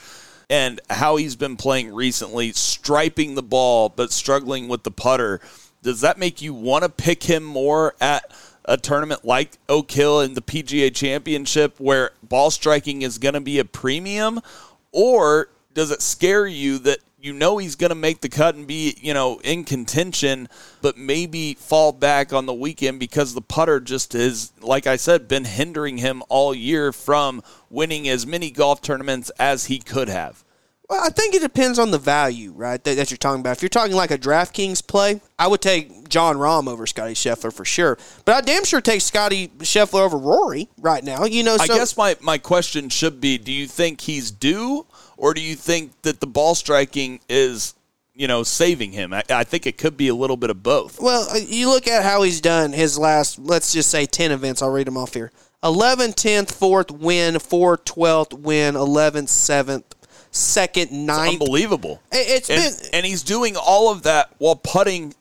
and 0.50 0.80
how 0.90 1.16
he's 1.16 1.36
been 1.36 1.56
playing 1.56 1.94
recently, 1.94 2.52
striping 2.52 3.36
the 3.36 3.44
ball 3.44 3.90
but 3.90 4.12
struggling 4.12 4.68
with 4.68 4.84
the 4.84 4.92
putter, 4.92 5.40
does 5.82 6.02
that 6.02 6.18
make 6.18 6.42
you 6.42 6.54
want 6.54 6.84
to 6.84 6.90
pick 6.90 7.24
him 7.24 7.44
more 7.44 7.96
at 8.02 8.32
a 8.66 8.78
tournament 8.78 9.24
like 9.24 9.58
Oak 9.70 9.92
Hill 9.92 10.22
in 10.22 10.34
the 10.34 10.42
PGA 10.42 10.94
Championship 10.94 11.80
where 11.80 12.12
ball 12.24 12.52
striking 12.52 13.04
is 13.04 13.18
going 13.18 13.36
to 13.36 13.42
be 13.42 13.60
a 13.60 13.66
premium? 13.66 14.42
Or 14.92 15.50
does 15.74 15.92
it 15.92 16.02
scare 16.02 16.48
you 16.48 16.80
that 16.80 17.00
you 17.26 17.34
know 17.34 17.58
he's 17.58 17.76
going 17.76 17.90
to 17.90 17.96
make 17.96 18.22
the 18.22 18.30
cut 18.30 18.54
and 18.54 18.68
be, 18.68 18.96
you 19.02 19.14
know, 19.14 19.40
in 19.44 19.64
contention, 19.64 20.48
but 20.82 20.96
maybe 20.96 21.56
fall 21.56 21.92
back 21.92 22.32
on 22.32 22.46
the 22.46 22.54
weekend 22.54 23.00
because 23.00 23.34
the 23.34 23.42
putter 23.42 23.80
just 23.80 24.14
is, 24.14 24.54
like 24.62 24.86
I 24.86 24.96
said, 24.96 25.28
been 25.28 25.46
hindering 25.46 25.98
him 25.98 26.22
all 26.30 26.54
year 26.54 26.92
from 26.92 27.42
winning 27.70 28.08
as 28.08 28.28
many 28.28 28.52
golf 28.52 28.82
tournaments 28.82 29.32
as 29.40 29.66
he 29.66 29.80
could 29.80 30.08
have. 30.08 30.44
Well, 30.88 31.04
I 31.04 31.10
think 31.10 31.34
it 31.34 31.42
depends 31.42 31.80
on 31.80 31.90
the 31.90 31.98
value, 31.98 32.52
right, 32.52 32.84
that, 32.84 32.96
that 32.98 33.10
you're 33.10 33.18
talking 33.18 33.40
about. 33.40 33.58
If 33.58 33.64
you're 33.64 33.70
talking 33.70 33.96
like 33.96 34.12
a 34.12 34.20
DraftKings 34.20 34.86
play, 34.86 35.20
I 35.40 35.48
would 35.48 35.62
take 35.62 36.08
Jon 36.10 36.36
Rahm 36.36 36.68
over 36.68 36.86
Scotty 36.86 37.16
Scheffler 37.16 37.52
for 37.52 37.66
sure. 37.66 37.98
But 38.24 38.36
I 38.36 38.42
damn 38.42 38.64
sure 38.66 38.82
take 38.82 39.02
Scotty 39.02 39.48
Scheffler 39.60 40.02
over 40.02 40.18
Rory 40.18 40.70
right 40.78 41.04
now. 41.04 41.26
You 41.26 41.42
know, 41.42 41.58
I 41.60 41.66
guess 41.66 41.98
my, 41.98 42.18
my 42.22 42.38
question 42.38 42.90
should 42.90 43.20
be 43.20 43.40
do 43.40 43.52
you 43.52 43.66
think 43.66 44.02
he's 44.02 44.30
due 44.30 44.86
or 45.18 45.34
do 45.34 45.42
you 45.42 45.56
think 45.56 46.02
that 46.02 46.20
the 46.20 46.28
ball 46.28 46.56
striking 46.56 47.20
is, 47.30 47.76
you 48.14 48.28
know, 48.28 48.44
saving 48.44 48.92
him? 48.92 49.14
I, 49.14 49.24
I 49.30 49.44
think 49.44 49.66
it 49.66 49.78
could 49.78 49.98
be 49.98 50.08
a 50.08 50.16
little 50.16 50.38
bit 50.38 50.50
of 50.50 50.64
both. 50.64 51.00
Well, 51.00 51.28
uh, 51.30 51.38
you 51.38 51.70
look 51.70 51.88
at 51.88 52.04
how 52.04 52.24
he's 52.24 52.42
done 52.42 52.74
his 52.74 52.98
last, 52.98 53.40
let's 53.40 53.74
just 53.74 53.90
say 53.90 54.06
10 54.06 54.32
events. 54.32 54.62
I'll 54.62 54.72
read 54.72 54.88
them 54.88 54.98
off 54.98 55.14
here 55.14 55.32
11, 55.64 56.12
10th, 56.12 56.48
4th 56.48 56.92
win, 56.92 57.40
4, 57.40 57.78
12th 57.78 58.34
win, 58.40 58.76
11th, 58.76 59.30
7th, 59.30 59.84
second, 60.32 60.92
ninth. 60.92 61.42
Unbelievable. 61.42 62.02
It, 62.12 62.48
has 62.48 62.50
and, 62.50 62.82
been. 62.82 62.90
and 62.94 63.06
he's 63.06 63.24
doing 63.24 63.56
all 63.58 63.92
of 63.92 64.04
that 64.04 64.30
while 64.38 64.56
putting, 64.56 65.16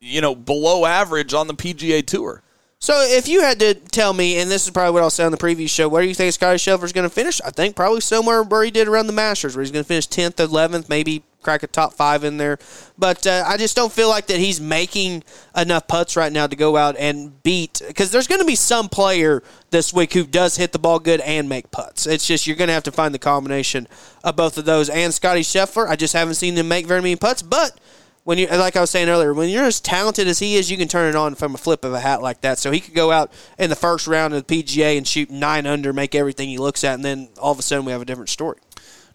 you 0.00 0.20
know, 0.20 0.34
below 0.34 0.84
average 0.84 1.34
on 1.34 1.46
the 1.46 1.54
PGA 1.54 2.04
Tour. 2.04 2.42
So 2.78 2.94
if 3.00 3.26
you 3.26 3.40
had 3.40 3.58
to 3.60 3.74
tell 3.74 4.12
me, 4.12 4.38
and 4.38 4.50
this 4.50 4.66
is 4.66 4.70
probably 4.70 4.92
what 4.92 5.02
I'll 5.02 5.10
say 5.10 5.24
on 5.24 5.32
the 5.32 5.38
previous 5.38 5.70
show, 5.70 5.88
where 5.88 6.02
do 6.02 6.08
you 6.08 6.14
think 6.14 6.32
Scotty 6.32 6.58
Scheffler's 6.58 6.92
going 6.92 7.08
to 7.08 7.14
finish? 7.14 7.40
I 7.40 7.50
think 7.50 7.74
probably 7.74 8.00
somewhere 8.00 8.42
where 8.42 8.62
he 8.62 8.70
did 8.70 8.86
around 8.86 9.06
the 9.06 9.14
Masters, 9.14 9.56
where 9.56 9.62
he's 9.62 9.72
going 9.72 9.84
to 9.84 9.88
finish 9.88 10.06
10th, 10.08 10.34
11th, 10.34 10.88
maybe 10.88 11.22
crack 11.40 11.62
a 11.62 11.66
top 11.68 11.94
five 11.94 12.22
in 12.22 12.36
there. 12.36 12.58
But 12.98 13.26
uh, 13.26 13.44
I 13.46 13.56
just 13.56 13.76
don't 13.76 13.92
feel 13.92 14.08
like 14.08 14.26
that 14.26 14.38
he's 14.38 14.60
making 14.60 15.22
enough 15.56 15.86
putts 15.86 16.16
right 16.16 16.32
now 16.32 16.46
to 16.46 16.56
go 16.56 16.76
out 16.76 16.96
and 16.98 17.42
beat. 17.42 17.80
Because 17.86 18.10
there's 18.10 18.26
going 18.26 18.40
to 18.40 18.46
be 18.46 18.56
some 18.56 18.88
player 18.88 19.42
this 19.70 19.94
week 19.94 20.12
who 20.12 20.26
does 20.26 20.56
hit 20.56 20.72
the 20.72 20.78
ball 20.78 20.98
good 20.98 21.20
and 21.20 21.48
make 21.48 21.70
putts. 21.70 22.06
It's 22.06 22.26
just 22.26 22.46
you're 22.46 22.56
going 22.56 22.68
to 22.68 22.74
have 22.74 22.82
to 22.82 22.92
find 22.92 23.14
the 23.14 23.18
combination 23.18 23.88
of 24.22 24.36
both 24.36 24.58
of 24.58 24.64
those. 24.64 24.90
And 24.90 25.14
Scotty 25.14 25.42
Scheffler, 25.42 25.88
I 25.88 25.96
just 25.96 26.12
haven't 26.12 26.34
seen 26.34 26.56
him 26.56 26.68
make 26.68 26.86
very 26.86 27.00
many 27.00 27.16
putts, 27.16 27.42
but 27.42 27.78
when 28.26 28.38
you 28.38 28.48
like 28.48 28.74
I 28.74 28.80
was 28.80 28.90
saying 28.90 29.08
earlier, 29.08 29.32
when 29.32 29.48
you're 29.48 29.66
as 29.66 29.78
talented 29.78 30.26
as 30.26 30.40
he 30.40 30.56
is, 30.56 30.68
you 30.68 30.76
can 30.76 30.88
turn 30.88 31.08
it 31.08 31.14
on 31.14 31.36
from 31.36 31.54
a 31.54 31.58
flip 31.58 31.84
of 31.84 31.92
a 31.92 32.00
hat 32.00 32.20
like 32.20 32.40
that. 32.40 32.58
So 32.58 32.72
he 32.72 32.80
could 32.80 32.92
go 32.92 33.12
out 33.12 33.32
in 33.56 33.70
the 33.70 33.76
first 33.76 34.08
round 34.08 34.34
of 34.34 34.44
the 34.44 34.62
PGA 34.64 34.98
and 34.98 35.06
shoot 35.06 35.30
nine 35.30 35.64
under, 35.64 35.92
make 35.92 36.12
everything 36.12 36.48
he 36.48 36.58
looks 36.58 36.82
at, 36.82 36.94
and 36.94 37.04
then 37.04 37.28
all 37.38 37.52
of 37.52 37.60
a 37.60 37.62
sudden 37.62 37.84
we 37.84 37.92
have 37.92 38.02
a 38.02 38.04
different 38.04 38.28
story. 38.28 38.58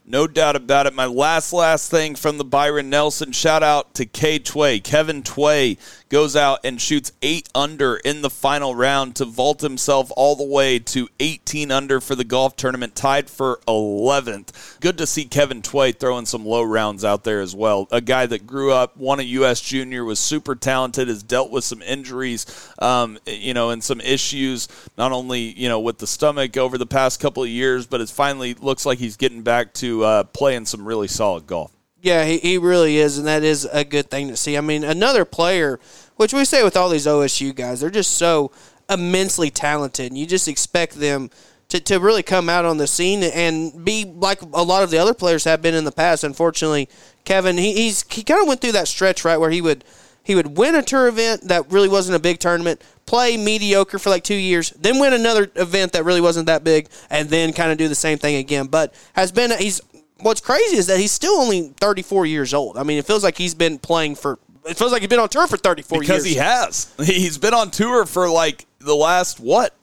No 0.04 0.26
doubt 0.26 0.56
about 0.56 0.88
it. 0.88 0.96
My 0.96 1.06
last, 1.06 1.54
last 1.54 1.92
thing 1.92 2.16
from 2.16 2.40
the 2.40 2.44
Byron 2.44 2.90
Nelson 2.90 3.32
shout 3.32 3.62
out 3.62 3.94
to 3.94 4.06
K 4.06 4.40
Tway. 4.40 4.80
Kevin 4.84 5.22
Tway 5.22 5.78
goes 6.10 6.36
out 6.36 6.60
and 6.64 6.82
shoots 6.82 7.12
eight 7.22 7.48
under 7.54 7.96
in 7.98 8.22
the 8.22 8.30
final 8.30 8.76
round 8.76 9.16
to 9.16 9.26
vault 9.26 9.62
himself 9.62 10.12
all 10.18 10.36
the 10.36 10.44
way 10.44 10.80
to 10.80 11.08
18 11.20 11.72
under 11.72 12.02
for 12.02 12.16
the 12.16 12.26
golf 12.26 12.56
tournament, 12.56 12.96
tied 12.96 13.30
for 13.30 13.62
11th. 13.68 14.80
Good 14.82 14.98
to 14.98 15.08
see 15.08 15.24
Kevin 15.24 15.62
Tway 15.62 15.94
throwing 15.94 16.26
some 16.26 16.46
low 16.46 16.64
rounds 16.64 17.06
out 17.06 17.24
there 17.24 17.40
as 17.40 17.56
well. 17.56 17.88
A 17.92 18.02
guy 18.02 18.26
that 18.26 18.48
grew 18.48 18.74
up, 18.74 18.98
won 18.98 19.20
a 19.20 19.24
U.S. 19.24 19.62
Junior, 19.62 20.04
was 20.04 20.20
super 20.20 20.56
talented, 20.56 21.08
has 21.08 21.24
dealt 21.24 21.52
with 21.52 21.64
some 21.64 21.82
injuries, 21.84 22.46
um, 22.80 23.20
you 23.26 23.54
know, 23.54 23.70
and 23.70 23.84
some 23.84 24.02
issues, 24.02 24.68
not 24.98 25.12
only, 25.12 25.40
you 25.40 25.70
know, 25.70 25.80
with 25.80 26.00
the 26.00 26.08
stomach 26.08 26.58
over 26.58 26.78
the 26.78 26.88
past 26.88 27.20
couple 27.20 27.44
of 27.44 27.50
years, 27.50 27.86
but 27.86 28.02
it 28.02 28.10
finally 28.10 28.56
looks 28.56 28.86
like 28.86 28.98
he's 28.98 29.16
getting 29.16 29.44
back 29.44 29.74
to 29.76 29.91
uh, 30.00 30.24
playing 30.24 30.66
some 30.66 30.88
really 30.88 31.08
solid 31.08 31.48
golf. 31.48 31.72
Yeah, 32.02 32.26
he, 32.26 32.40
he 32.40 32.58
really 32.58 32.98
is, 32.98 33.18
and 33.18 33.28
that 33.28 33.44
is 33.44 33.66
a 33.72 33.84
good 33.84 34.10
thing 34.10 34.28
to 34.30 34.38
see. 34.38 34.58
I 34.58 34.62
mean, 34.62 34.84
another 34.84 35.24
player, 35.24 35.80
which 36.16 36.34
we 36.34 36.46
say 36.46 36.64
with 36.64 36.76
all 36.76 36.90
these 36.90 37.06
OSU 37.06 37.54
guys, 37.54 37.80
they're 37.82 37.92
just 37.92 38.14
so 38.14 38.52
immensely 38.90 39.52
talented, 39.52 40.08
and 40.08 40.18
you 40.18 40.26
just 40.26 40.48
expect 40.48 40.96
them 40.96 41.30
to, 41.70 41.80
to 41.80 42.00
really 42.00 42.24
come 42.24 42.50
out 42.50 42.66
on 42.66 42.78
the 42.78 42.88
scene 42.88 43.24
and 43.24 43.86
be 43.86 44.04
like 44.04 44.42
a 44.42 44.64
lot 44.64 44.84
of 44.84 44.90
the 44.90 44.98
other 44.98 45.14
players 45.14 45.46
have 45.46 45.62
been 45.62 45.76
in 45.76 45.86
the 45.86 45.92
past. 45.92 46.24
Unfortunately, 46.24 46.90
Kevin, 47.24 47.58
he, 47.58 47.74
he's 47.74 48.04
he 48.10 48.24
kind 48.24 48.42
of 48.42 48.48
went 48.48 48.62
through 48.62 48.74
that 48.74 48.88
stretch 48.88 49.24
right 49.24 49.38
where 49.38 49.52
he 49.52 49.62
would 49.62 49.86
he 50.24 50.36
would 50.36 50.58
win 50.58 50.76
a 50.76 50.82
tour 50.82 51.08
event 51.08 51.48
that 51.48 51.72
really 51.72 51.88
wasn't 51.88 52.16
a 52.16 52.20
big 52.20 52.40
tournament, 52.40 52.82
play 53.12 53.36
mediocre 53.36 54.00
for 54.00 54.10
like 54.10 54.24
two 54.24 54.34
years, 54.34 54.70
then 54.72 54.98
win 54.98 55.12
another 55.12 55.52
event 55.58 55.92
that 55.92 56.06
really 56.06 56.22
wasn't 56.22 56.46
that 56.46 56.64
big, 56.64 56.88
and 57.10 57.28
then 57.28 57.52
kind 57.52 57.70
of 57.70 57.78
do 57.78 57.90
the 57.90 57.96
same 57.96 58.18
thing 58.18 58.38
again. 58.38 58.68
But 58.68 58.94
has 59.12 59.34
been 59.34 59.52
he's 59.60 59.82
what's 60.22 60.40
crazy 60.40 60.78
is 60.78 60.88
that 60.88 60.98
he's 60.98 61.12
still 61.12 61.34
only 61.34 61.74
34 61.82 62.26
years 62.26 62.54
old. 62.54 62.78
I 62.78 62.84
mean, 62.84 62.98
it 62.98 63.06
feels 63.06 63.22
like 63.22 63.38
he's 63.38 63.54
been 63.54 63.80
playing 63.80 64.16
for. 64.16 64.40
It 64.66 64.78
feels 64.78 64.94
like 64.94 65.02
he's 65.02 65.10
been 65.10 65.20
on 65.20 65.28
tour 65.28 65.46
for 65.46 65.58
34 65.58 66.00
because 66.00 66.26
years. 66.26 66.36
he 66.36 66.40
has. 66.40 66.94
He's 67.04 67.40
been 67.40 67.54
on 67.56 67.72
tour 67.72 68.06
for 68.06 68.30
like 68.30 68.68
the 68.80 68.96
last 68.96 69.40
what, 69.40 69.76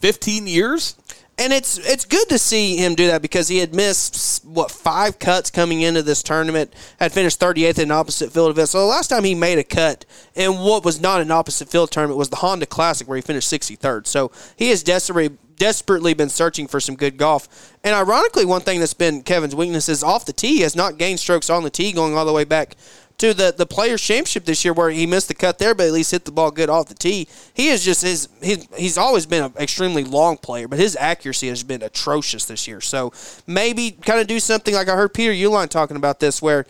15 0.00 0.46
years. 0.46 0.96
And 1.38 1.52
it's 1.52 1.78
it's 1.78 2.04
good 2.04 2.28
to 2.30 2.38
see 2.38 2.76
him 2.76 2.96
do 2.96 3.06
that 3.06 3.22
because 3.22 3.46
he 3.46 3.58
had 3.58 3.72
missed 3.72 4.44
what 4.44 4.72
five 4.72 5.20
cuts 5.20 5.50
coming 5.50 5.82
into 5.82 6.02
this 6.02 6.22
tournament. 6.22 6.74
Had 6.98 7.12
finished 7.12 7.38
38th 7.38 7.78
in 7.78 7.90
opposite 7.92 8.32
field 8.32 8.50
event. 8.50 8.70
So 8.70 8.80
the 8.80 8.86
last 8.86 9.08
time 9.08 9.22
he 9.22 9.36
made 9.36 9.58
a 9.58 9.64
cut 9.64 10.04
in 10.34 10.58
what 10.58 10.84
was 10.84 11.00
not 11.00 11.20
an 11.20 11.30
opposite 11.30 11.68
field 11.68 11.92
tournament 11.92 12.18
was 12.18 12.30
the 12.30 12.36
Honda 12.36 12.66
Classic 12.66 13.06
where 13.06 13.16
he 13.16 13.22
finished 13.22 13.52
63rd. 13.52 14.08
So 14.08 14.32
he 14.56 14.70
has 14.70 14.82
desperately 14.82 15.36
desperately 15.58 16.14
been 16.14 16.28
searching 16.28 16.66
for 16.66 16.80
some 16.80 16.96
good 16.96 17.16
golf. 17.16 17.76
And 17.84 17.94
ironically, 17.94 18.44
one 18.44 18.60
thing 18.62 18.80
that's 18.80 18.94
been 18.94 19.22
Kevin's 19.22 19.54
weakness 19.54 19.88
is 19.88 20.02
off 20.02 20.24
the 20.24 20.32
tee. 20.32 20.56
He 20.56 20.60
has 20.60 20.74
not 20.74 20.98
gained 20.98 21.20
strokes 21.20 21.50
on 21.50 21.62
the 21.62 21.70
tee 21.70 21.92
going 21.92 22.16
all 22.16 22.24
the 22.24 22.32
way 22.32 22.44
back 22.44 22.76
to 23.18 23.34
the, 23.34 23.52
the 23.56 23.66
Players 23.66 24.00
Championship 24.00 24.44
this 24.44 24.64
year 24.64 24.72
where 24.72 24.90
he 24.90 25.06
missed 25.06 25.28
the 25.28 25.34
cut 25.34 25.58
there, 25.58 25.74
but 25.74 25.86
at 25.86 25.92
least 25.92 26.12
hit 26.12 26.24
the 26.24 26.30
ball 26.30 26.50
good 26.50 26.70
off 26.70 26.86
the 26.86 26.94
tee. 26.94 27.28
He 27.52 27.68
is 27.68 27.84
just 27.84 28.02
his, 28.02 28.28
his 28.40 28.66
he's 28.76 28.96
always 28.96 29.26
been 29.26 29.44
an 29.44 29.52
extremely 29.58 30.04
long 30.04 30.36
player, 30.36 30.68
but 30.68 30.78
his 30.78 30.96
accuracy 30.96 31.48
has 31.48 31.64
been 31.64 31.82
atrocious 31.82 32.44
this 32.44 32.68
year. 32.68 32.80
So 32.80 33.12
maybe 33.46 33.90
kind 33.90 34.20
of 34.20 34.28
do 34.28 34.38
something 34.38 34.72
like 34.72 34.88
I 34.88 34.94
heard 34.94 35.12
Peter 35.12 35.32
Uihlein 35.32 35.68
talking 35.68 35.96
about 35.96 36.20
this, 36.20 36.40
where 36.40 36.64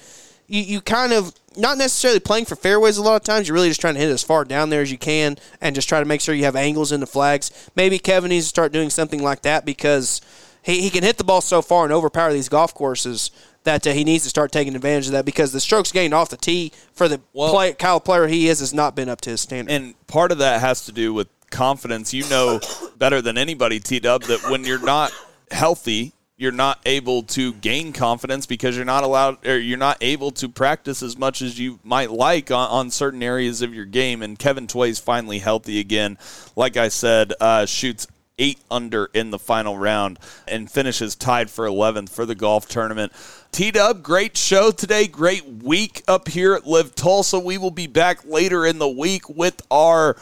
you, 0.47 0.63
you 0.63 0.81
kind 0.81 1.13
of 1.13 1.35
not 1.57 1.77
necessarily 1.77 2.21
playing 2.21 2.47
for 2.47 2.57
fairways 2.57 2.97
a 2.97 3.03
lot 3.03 3.17
of 3.17 3.25
times. 3.25 3.47
You're 3.47 3.55
really 3.55 3.69
just 3.69 3.81
trying 3.81 3.95
to 3.95 4.01
hit 4.01 4.11
as 4.11 4.23
far 4.23 4.45
down 4.45 4.71
there 4.71 4.81
as 4.81 4.91
you 4.91 4.99
can 4.99 5.37
and 5.61 5.75
just 5.75 5.89
try 5.89 6.01
to 6.01 6.07
make 6.07 6.23
sure 6.23 6.35
you 6.35 6.45
have 6.45 6.57
angles 6.57 6.93
in 6.93 7.01
the 7.01 7.07
flags. 7.07 7.71
Maybe 7.77 7.99
Kevin 7.99 8.31
needs 8.31 8.47
to 8.47 8.49
start 8.49 8.73
doing 8.73 8.89
something 8.89 9.23
like 9.23 9.43
that 9.43 9.67
because 9.67 10.23
he, 10.63 10.81
he 10.81 10.89
can 10.89 11.03
hit 11.03 11.19
the 11.19 11.25
ball 11.25 11.41
so 11.41 11.61
far 11.61 11.85
and 11.85 11.93
overpower 11.93 12.33
these 12.33 12.49
golf 12.49 12.75
courses 12.75 13.31
that 13.69 13.87
uh, 13.87 13.93
he 13.93 14.03
needs 14.03 14.25
to 14.25 14.31
start 14.31 14.51
taking 14.51 14.75
advantage 14.75 15.07
of 15.07 15.13
that 15.13 15.27
because 15.27 15.53
the 15.53 15.61
strokes 15.61 15.93
gained 15.93 16.15
off 16.15 16.31
the 16.31 16.37
tee 16.37 16.73
for 16.95 17.07
the 17.07 17.19
play, 17.35 17.75
Kyle 17.75 18.01
player 18.01 18.27
he 18.27 18.49
is 18.49 18.61
has 18.61 18.73
not 18.73 18.97
been 18.97 19.09
up 19.09 19.21
to 19.23 19.31
his 19.31 19.43
standard. 19.43 19.71
And 19.71 19.95
part 20.07 20.33
of 20.33 20.39
that 20.39 20.61
has 20.61 20.87
to 20.87 20.93
do 20.93 21.13
with 21.13 21.29
confidence. 21.51 22.15
You 22.15 22.27
know 22.29 22.61
better 22.99 23.21
than 23.21 23.37
anybody, 23.37 23.79
T 23.79 24.01
Dub, 24.01 24.23
that 24.25 24.51
when 24.51 24.65
you're 24.65 24.83
not 24.83 25.13
healthy, 25.51 26.15
you're 26.39 26.53
not 26.53 26.79
able 26.87 27.25
to 27.25 27.53
gain 27.55 27.93
confidence 27.93 28.47
because 28.47 28.75
you're 28.77 28.87
not 28.87 29.05
allowed 29.05 29.45
or 29.47 29.59
you're 29.59 29.77
not 29.77 29.99
able 30.01 30.31
to 30.31 30.49
practice 30.49 31.03
as 31.03 31.19
much 31.19 31.43
as 31.43 31.59
you 31.59 31.79
might 31.83 32.11
like 32.11 32.51
on, 32.51 32.69
on 32.71 32.91
certain 32.91 33.23
areas 33.23 33.61
of 33.61 33.75
your 33.75 33.85
game. 33.85 34.23
And 34.23 34.39
Kevin 34.39 34.67
Tway's 34.67 34.99
finally 34.99 35.41
healthy 35.41 35.79
again. 35.81 36.17
Like 36.57 36.77
I 36.77 36.89
said, 36.89 37.35
uh, 37.41 37.67
shoots 37.67 38.07
eight 38.39 38.61
under 38.71 39.11
in 39.13 39.31
the 39.31 39.39
final 39.39 39.77
round 39.77 40.19
and 40.47 40.71
finishes 40.71 41.15
tied 41.15 41.51
for 41.51 41.67
11th 41.67 42.09
for 42.09 42.25
the 42.25 42.35
golf 42.35 42.69
tournament. 42.69 43.13
T 43.51 43.71
Dub, 43.71 44.03
great 44.03 44.37
show 44.37 44.71
today. 44.71 45.07
Great 45.09 45.45
week 45.45 46.03
up 46.07 46.29
here 46.29 46.55
at 46.55 46.67
LIV 46.67 46.95
Tulsa. 46.95 47.39
We 47.39 47.59
will 47.59 47.71
be 47.71 47.87
back 47.87 48.25
later 48.25 48.65
in 48.65 48.79
the 48.79 48.89
week 48.89 49.29
with 49.29 49.61
our 49.71 50.17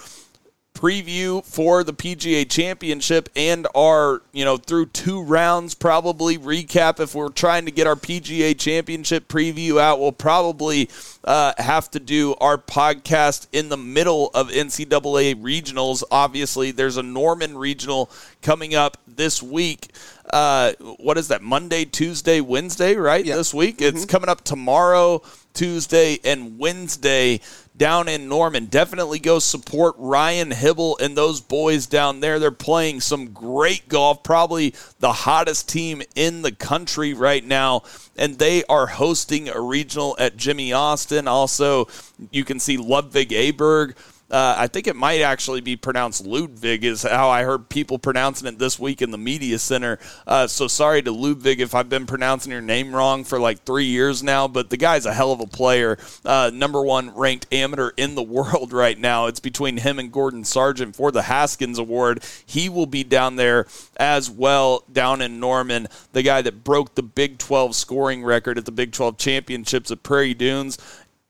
preview 0.76 1.42
for 1.42 1.82
the 1.82 1.94
PGA 1.94 2.48
Championship 2.48 3.30
and 3.34 3.66
our, 3.74 4.20
you 4.32 4.44
know, 4.44 4.58
through 4.58 4.86
two 4.86 5.22
rounds, 5.22 5.74
probably 5.74 6.36
recap. 6.36 7.00
If 7.00 7.14
we're 7.14 7.30
trying 7.30 7.64
to 7.64 7.70
get 7.70 7.86
our 7.86 7.96
PGA 7.96 8.56
Championship 8.58 9.26
preview 9.26 9.80
out, 9.80 9.98
we'll 9.98 10.12
probably 10.12 10.90
uh, 11.24 11.54
have 11.56 11.90
to 11.92 12.00
do 12.00 12.34
our 12.42 12.58
podcast 12.58 13.46
in 13.52 13.70
the 13.70 13.78
middle 13.78 14.30
of 14.34 14.50
NCAA 14.50 15.36
regionals. 15.36 16.02
Obviously, 16.10 16.72
there's 16.72 16.98
a 16.98 17.02
Norman 17.02 17.56
regional 17.56 18.10
coming 18.42 18.74
up 18.74 18.98
this 19.06 19.42
week. 19.42 19.90
Uh, 20.30 20.72
what 20.98 21.16
is 21.16 21.28
that? 21.28 21.40
Monday, 21.40 21.86
Tuesday, 21.86 22.40
Wednesday, 22.40 22.96
right? 22.96 23.24
This 23.24 23.54
week. 23.54 23.80
It's 23.80 24.04
coming 24.04 24.28
up 24.28 24.42
tomorrow, 24.42 25.22
Tuesday, 25.54 26.18
and 26.22 26.58
Wednesday 26.58 27.40
down 27.76 28.08
in 28.08 28.28
Norman. 28.28 28.66
Definitely 28.66 29.18
go 29.18 29.38
support 29.38 29.94
Ryan 29.98 30.50
Hybl 30.50 31.00
and 31.00 31.16
those 31.16 31.40
boys 31.40 31.86
down 31.86 32.20
there. 32.20 32.38
They're 32.38 32.50
playing 32.50 33.00
some 33.00 33.32
great 33.32 33.88
golf, 33.88 34.22
probably 34.22 34.74
the 35.00 35.12
hottest 35.12 35.68
team 35.68 36.02
in 36.14 36.42
the 36.42 36.52
country 36.52 37.14
right 37.14 37.44
now. 37.44 37.82
And 38.16 38.38
they 38.38 38.64
are 38.64 38.86
hosting 38.86 39.48
a 39.48 39.60
regional 39.60 40.16
at 40.18 40.36
Jimmy 40.36 40.72
Austin. 40.72 41.28
Also, 41.28 41.88
you 42.30 42.44
can 42.44 42.58
see 42.60 42.76
Ludwig 42.76 43.30
Aberg. 43.30 43.94
Uh, 44.30 44.56
I 44.58 44.66
think 44.66 44.86
it 44.86 44.96
might 44.96 45.20
actually 45.20 45.60
be 45.60 45.76
pronounced 45.76 46.26
Ludwig, 46.26 46.84
is 46.84 47.02
how 47.02 47.28
I 47.28 47.44
heard 47.44 47.68
people 47.68 47.98
pronouncing 47.98 48.48
it 48.48 48.58
this 48.58 48.78
week 48.78 49.00
in 49.00 49.12
the 49.12 49.18
media 49.18 49.58
center. 49.58 49.98
Uh, 50.26 50.48
so 50.48 50.66
sorry 50.66 51.00
to 51.02 51.12
Ludwig 51.12 51.60
if 51.60 51.74
I've 51.74 51.88
been 51.88 52.06
pronouncing 52.06 52.50
your 52.50 52.60
name 52.60 52.94
wrong 52.94 53.22
for 53.22 53.38
like 53.38 53.62
three 53.62 53.84
years 53.84 54.22
now, 54.22 54.48
but 54.48 54.70
the 54.70 54.76
guy's 54.76 55.06
a 55.06 55.14
hell 55.14 55.30
of 55.30 55.40
a 55.40 55.46
player. 55.46 55.96
Uh, 56.24 56.50
number 56.52 56.82
one 56.82 57.14
ranked 57.14 57.46
amateur 57.52 57.90
in 57.96 58.16
the 58.16 58.22
world 58.36 58.72
right 58.72 58.98
now. 58.98 59.26
It's 59.26 59.40
between 59.40 59.76
him 59.76 59.98
and 59.98 60.10
Gordon 60.10 60.44
Sargent 60.44 60.96
for 60.96 61.12
the 61.12 61.22
Haskins 61.22 61.78
Award. 61.78 62.24
He 62.44 62.68
will 62.68 62.86
be 62.86 63.04
down 63.04 63.36
there 63.36 63.66
as 63.96 64.28
well, 64.28 64.82
down 64.92 65.22
in 65.22 65.38
Norman. 65.38 65.86
The 66.12 66.22
guy 66.22 66.42
that 66.42 66.64
broke 66.64 66.96
the 66.96 67.02
Big 67.02 67.38
12 67.38 67.76
scoring 67.76 68.24
record 68.24 68.58
at 68.58 68.64
the 68.64 68.72
Big 68.72 68.92
12 68.92 69.18
championships 69.18 69.90
at 69.90 70.02
Prairie 70.02 70.34
Dunes 70.34 70.78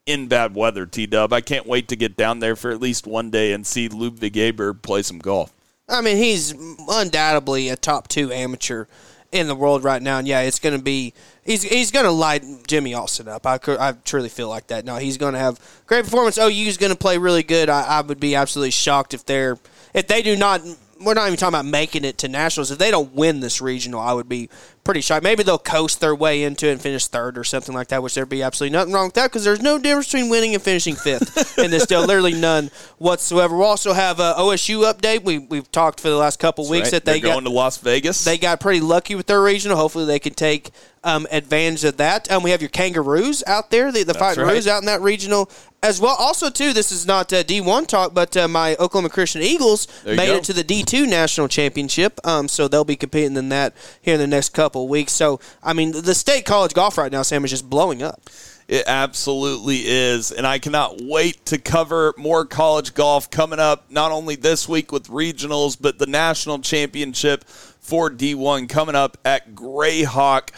in 0.06 0.28
bad 0.28 0.54
weather, 0.54 0.86
T 0.86 1.06
Dub. 1.06 1.32
I 1.32 1.40
can't 1.40 1.66
wait 1.66 1.88
to 1.88 1.96
get 1.96 2.16
down 2.16 2.38
there 2.38 2.56
for 2.56 2.70
at 2.70 2.80
least 2.80 3.06
one 3.06 3.30
day 3.30 3.52
and 3.52 3.66
see 3.66 3.88
Ludwig 3.88 4.34
Aberg 4.34 4.82
play 4.82 5.02
some 5.02 5.18
golf. 5.18 5.52
I 5.88 6.00
mean, 6.00 6.16
he's 6.16 6.54
undoubtedly 6.88 7.68
a 7.68 7.76
top 7.76 8.08
two 8.08 8.32
amateur 8.32 8.86
in 9.32 9.48
the 9.48 9.54
world 9.54 9.84
right 9.84 10.00
now, 10.00 10.18
and 10.18 10.26
yeah, 10.26 10.40
it's 10.40 10.58
going 10.58 10.76
to 10.76 10.82
be 10.82 11.12
he's 11.44 11.62
he's 11.62 11.90
going 11.90 12.04
to 12.04 12.10
light 12.10 12.44
Jimmy 12.66 12.94
Austin 12.94 13.28
up. 13.28 13.46
I, 13.46 13.58
I 13.78 13.92
truly 14.04 14.28
feel 14.28 14.48
like 14.48 14.68
that. 14.68 14.84
No, 14.84 14.96
he's 14.96 15.18
going 15.18 15.34
to 15.34 15.38
have 15.38 15.60
great 15.86 16.04
performance. 16.04 16.38
OU's 16.38 16.76
going 16.76 16.92
to 16.92 16.98
play 16.98 17.18
really 17.18 17.42
good. 17.42 17.68
I, 17.68 17.82
I 17.82 18.00
would 18.00 18.20
be 18.20 18.34
absolutely 18.34 18.70
shocked 18.70 19.14
if 19.14 19.26
they're 19.26 19.58
if 19.92 20.06
they 20.06 20.22
do 20.22 20.36
not. 20.36 20.62
We're 21.01 21.14
not 21.14 21.27
even 21.27 21.36
talking 21.36 21.55
about 21.55 21.66
making 21.66 22.05
it 22.05 22.18
to 22.18 22.28
nationals. 22.28 22.70
If 22.70 22.78
they 22.78 22.90
don't 22.90 23.12
win 23.14 23.40
this 23.40 23.60
regional, 23.60 24.01
I 24.01 24.12
would 24.12 24.28
be 24.28 24.48
pretty 24.85 25.01
shocked. 25.01 25.24
Maybe 25.24 25.43
they'll 25.43 25.59
coast 25.59 26.01
their 26.01 26.14
way 26.14 26.43
into 26.44 26.68
it 26.68 26.73
and 26.73 26.81
finish 26.81 27.06
third 27.06 27.36
or 27.36 27.44
something 27.44 27.74
like 27.74 27.89
that, 27.89 28.02
which 28.02 28.14
there'd 28.14 28.28
be 28.28 28.43
absolutely 28.43 28.77
nothing 28.77 28.94
wrong 28.94 29.06
with 29.06 29.14
that 29.14 29.27
because 29.27 29.44
there's 29.44 29.60
no 29.60 29.78
difference 29.78 30.06
between 30.06 30.31
winning 30.31 30.55
and 30.55 30.62
finishing 30.62 30.94
fifth 30.94 31.59
in 31.59 31.70
this 31.70 31.86
deal. 31.86 32.06
Literally 32.06 32.35
none 32.35 32.70
whatsoever. 32.98 33.56
We'll 33.56 33.66
also 33.66 33.93
have 33.93 34.20
a 34.20 34.35
OSU 34.39 34.90
update. 34.90 35.23
We, 35.23 35.39
we've 35.39 35.70
talked 35.70 36.01
for 36.01 36.09
the 36.09 36.16
last 36.16 36.39
couple 36.39 36.64
That's 36.64 36.70
weeks 36.70 36.86
right. 36.86 36.90
that 36.93 37.05
they 37.05 37.20
They're 37.20 37.28
got, 37.28 37.35
going 37.35 37.44
to 37.44 37.51
Las 37.51 37.78
Vegas. 37.78 38.24
They 38.24 38.39
got 38.39 38.60
pretty 38.60 38.81
lucky 38.81 39.14
with 39.14 39.27
their 39.27 39.43
regional. 39.43 39.77
Hopefully, 39.77 40.06
they 40.06 40.18
can 40.18 40.35
take 40.35 40.70
um, 41.05 41.27
advantage 41.31 41.85
of 41.85 41.98
that. 41.98 42.31
Um, 42.31 42.43
we 42.43 42.51
have 42.51 42.60
your 42.60 42.70
Kangaroos 42.70 43.44
out 43.47 43.70
there, 43.70 43.93
the, 43.93 44.02
the 44.02 44.14
Fighting 44.14 44.44
right. 44.44 44.66
Out 44.66 44.82
in 44.82 44.86
that 44.86 45.01
regional 45.02 45.51
as 45.86 46.00
well. 46.00 46.16
Also, 46.18 46.50
too, 46.50 46.72
this 46.72 46.90
is 46.90 47.06
not 47.06 47.32
uh, 47.32 47.42
D1 47.42 47.86
talk, 47.86 48.12
but 48.12 48.36
uh, 48.36 48.48
my 48.48 48.74
Oklahoma 48.76 49.08
Christian 49.08 49.42
Eagles 49.42 49.86
made 50.04 50.26
go. 50.26 50.36
it 50.36 50.44
to 50.44 50.52
the 50.52 50.64
D2 50.64 51.08
national 51.08 51.48
championship. 51.48 52.18
Um, 52.24 52.48
so 52.48 52.68
they'll 52.68 52.84
be 52.84 52.96
competing 52.96 53.36
in 53.36 53.48
that 53.50 53.74
here 54.02 54.14
in 54.14 54.20
the 54.20 54.26
next 54.26 54.50
couple 54.50 54.88
weeks. 54.88 55.12
So, 55.12 55.40
I 55.62 55.72
mean, 55.72 55.92
the 55.92 56.14
state 56.14 56.44
college 56.44 56.74
golf 56.74 56.98
right 56.98 57.12
now, 57.12 57.22
Sam, 57.22 57.44
is 57.44 57.50
just 57.50 57.70
blowing 57.70 58.02
up. 58.02 58.20
It 58.68 58.84
absolutely 58.88 59.82
is. 59.86 60.32
And 60.32 60.44
I 60.44 60.58
cannot 60.58 61.00
wait 61.00 61.44
to 61.46 61.58
cover 61.58 62.12
more 62.16 62.44
college 62.44 62.94
golf 62.94 63.30
coming 63.30 63.60
up, 63.60 63.90
not 63.90 64.10
only 64.10 64.34
this 64.34 64.68
week 64.68 64.90
with 64.90 65.06
regionals, 65.08 65.76
but 65.80 65.98
the 65.98 66.06
national 66.06 66.58
championship 66.58 67.44
for 67.44 68.10
D1 68.10 68.68
coming 68.68 68.96
up 68.96 69.16
at 69.24 69.54
Grayhawk 69.54 70.50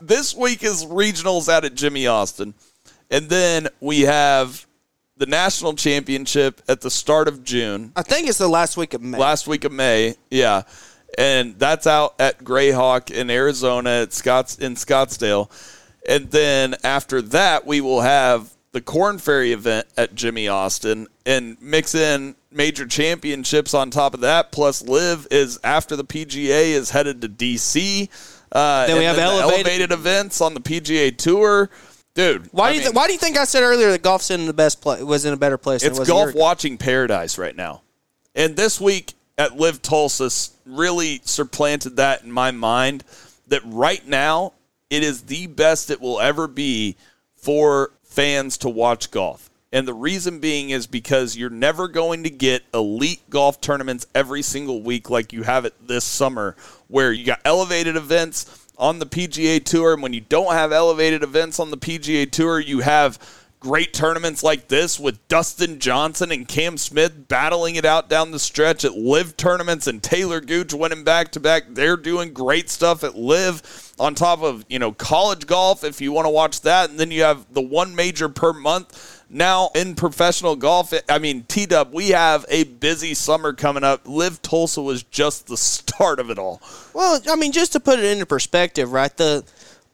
this 0.00 0.34
week 0.34 0.62
is 0.62 0.84
regionals 0.84 1.48
out 1.48 1.64
at 1.64 1.74
Jimmy 1.74 2.06
Austin. 2.06 2.54
And 3.10 3.28
then 3.28 3.68
we 3.80 4.02
have 4.02 4.65
the 5.16 5.26
national 5.26 5.74
championship 5.74 6.60
at 6.68 6.80
the 6.80 6.90
start 6.90 7.28
of 7.28 7.42
June. 7.42 7.92
I 7.96 8.02
think 8.02 8.28
it's 8.28 8.38
the 8.38 8.48
last 8.48 8.76
week 8.76 8.94
of 8.94 9.02
May. 9.02 9.18
Last 9.18 9.46
week 9.46 9.64
of 9.64 9.72
May, 9.72 10.14
yeah. 10.30 10.62
And 11.18 11.58
that's 11.58 11.86
out 11.86 12.14
at 12.18 12.40
Grayhawk 12.44 13.10
in 13.10 13.30
Arizona 13.30 14.02
at 14.02 14.12
Scotts 14.12 14.56
in 14.58 14.74
Scottsdale. 14.74 15.50
And 16.08 16.30
then 16.30 16.74
after 16.84 17.22
that, 17.22 17.66
we 17.66 17.80
will 17.80 18.02
have 18.02 18.50
the 18.72 18.80
Korn 18.82 19.18
Ferry 19.18 19.52
event 19.52 19.86
at 19.96 20.14
Jimmy 20.14 20.48
Austin 20.48 21.06
and 21.24 21.56
mix 21.62 21.94
in 21.94 22.36
major 22.52 22.86
championships 22.86 23.72
on 23.72 23.90
top 23.90 24.12
of 24.12 24.20
that. 24.20 24.52
Plus, 24.52 24.82
LIV 24.82 25.28
is 25.30 25.58
after 25.64 25.96
the 25.96 26.04
PGA 26.04 26.72
is 26.72 26.90
headed 26.90 27.22
to 27.22 27.28
DC. 27.28 28.08
Uh, 28.52 28.86
Then 28.86 28.98
we 28.98 29.04
have 29.04 29.16
the 29.16 29.22
elevated- 29.22 29.54
elevated 29.66 29.92
events 29.92 30.40
on 30.40 30.54
the 30.54 30.60
PGA 30.60 31.10
Tour. 31.10 31.70
Dude, 32.16 32.48
Why 32.50 32.68
I 32.68 32.68
do 32.70 32.74
you 32.74 32.80
mean, 32.80 32.86
th- 32.86 32.96
Why 32.96 33.06
do 33.06 33.12
you 33.12 33.18
think 33.18 33.36
I 33.36 33.44
said 33.44 33.62
earlier 33.62 33.90
that 33.90 34.02
golf's 34.02 34.30
in 34.30 34.46
the 34.46 34.54
best 34.54 34.80
place 34.80 35.02
was 35.02 35.26
in 35.26 35.34
a 35.34 35.36
better 35.36 35.58
place? 35.58 35.82
Than 35.82 35.92
it's 35.92 36.00
it 36.00 36.08
golf 36.08 36.34
watching 36.34 36.78
paradise 36.78 37.36
right 37.36 37.54
now. 37.54 37.82
And 38.34 38.56
this 38.56 38.80
week 38.80 39.12
at 39.36 39.56
LIV 39.56 39.82
Tulsa 39.82 40.30
really 40.64 41.20
supplanted 41.24 41.96
that 41.96 42.24
in 42.24 42.32
my 42.32 42.52
mind 42.52 43.04
that 43.48 43.60
right 43.66 44.04
now 44.08 44.54
it 44.88 45.02
is 45.02 45.22
the 45.22 45.46
best 45.46 45.90
it 45.90 46.00
will 46.00 46.18
ever 46.18 46.48
be 46.48 46.96
for 47.34 47.92
fans 48.02 48.56
to 48.58 48.68
watch 48.70 49.10
golf. 49.10 49.50
And 49.70 49.86
the 49.86 49.92
reason 49.92 50.38
being 50.38 50.70
is 50.70 50.86
because 50.86 51.36
you're 51.36 51.50
never 51.50 51.86
going 51.86 52.22
to 52.22 52.30
get 52.30 52.62
elite 52.72 53.28
golf 53.28 53.60
tournaments 53.60 54.06
every 54.14 54.40
single 54.40 54.80
week 54.80 55.10
like 55.10 55.34
you 55.34 55.42
have 55.42 55.66
it 55.66 55.74
this 55.86 56.04
summer, 56.04 56.56
where 56.88 57.12
you 57.12 57.26
got 57.26 57.40
elevated 57.44 57.94
events 57.94 58.65
on 58.78 58.98
the 58.98 59.06
PGA 59.06 59.62
Tour. 59.62 59.94
And 59.94 60.02
when 60.02 60.12
you 60.12 60.20
don't 60.20 60.52
have 60.52 60.72
elevated 60.72 61.22
events 61.22 61.58
on 61.58 61.70
the 61.70 61.78
PGA 61.78 62.30
Tour, 62.30 62.60
you 62.60 62.80
have 62.80 63.18
great 63.58 63.92
tournaments 63.92 64.42
like 64.42 64.68
this 64.68 65.00
with 65.00 65.26
Dustin 65.28 65.80
Johnson 65.80 66.30
and 66.30 66.46
Cam 66.46 66.76
Smith 66.76 67.26
battling 67.26 67.74
it 67.74 67.84
out 67.84 68.08
down 68.08 68.30
the 68.30 68.38
stretch 68.38 68.84
at 68.84 68.96
LIV 68.96 69.36
tournaments 69.36 69.86
and 69.86 70.02
Taylor 70.02 70.40
Gooch 70.40 70.72
winning 70.72 71.04
back 71.04 71.32
to 71.32 71.40
back. 71.40 71.64
They're 71.70 71.96
doing 71.96 72.32
great 72.32 72.70
stuff 72.70 73.02
at 73.02 73.16
LIV 73.16 73.94
on 73.98 74.14
top 74.14 74.42
of, 74.42 74.64
you 74.68 74.78
know, 74.78 74.92
college 74.92 75.46
golf 75.46 75.82
if 75.84 76.00
you 76.00 76.12
want 76.12 76.26
to 76.26 76.30
watch 76.30 76.60
that. 76.60 76.90
And 76.90 77.00
then 77.00 77.10
you 77.10 77.22
have 77.22 77.52
the 77.52 77.62
one 77.62 77.94
major 77.94 78.28
per 78.28 78.52
month. 78.52 79.15
Now 79.28 79.70
in 79.74 79.94
professional 79.94 80.54
golf, 80.56 80.94
I 81.08 81.18
mean, 81.18 81.44
T 81.44 81.66
Dub, 81.66 81.92
we 81.92 82.10
have 82.10 82.46
a 82.48 82.64
busy 82.64 83.14
summer 83.14 83.52
coming 83.52 83.82
up. 83.82 84.06
LIV 84.06 84.40
Tulsa 84.42 84.80
was 84.80 85.02
just 85.02 85.48
the 85.48 85.56
start 85.56 86.20
of 86.20 86.30
it 86.30 86.38
all. 86.38 86.62
Well, 86.94 87.20
I 87.28 87.36
mean, 87.36 87.52
just 87.52 87.72
to 87.72 87.80
put 87.80 87.98
it 87.98 88.04
into 88.04 88.26
perspective, 88.26 88.92
right? 88.92 89.14
The 89.16 89.44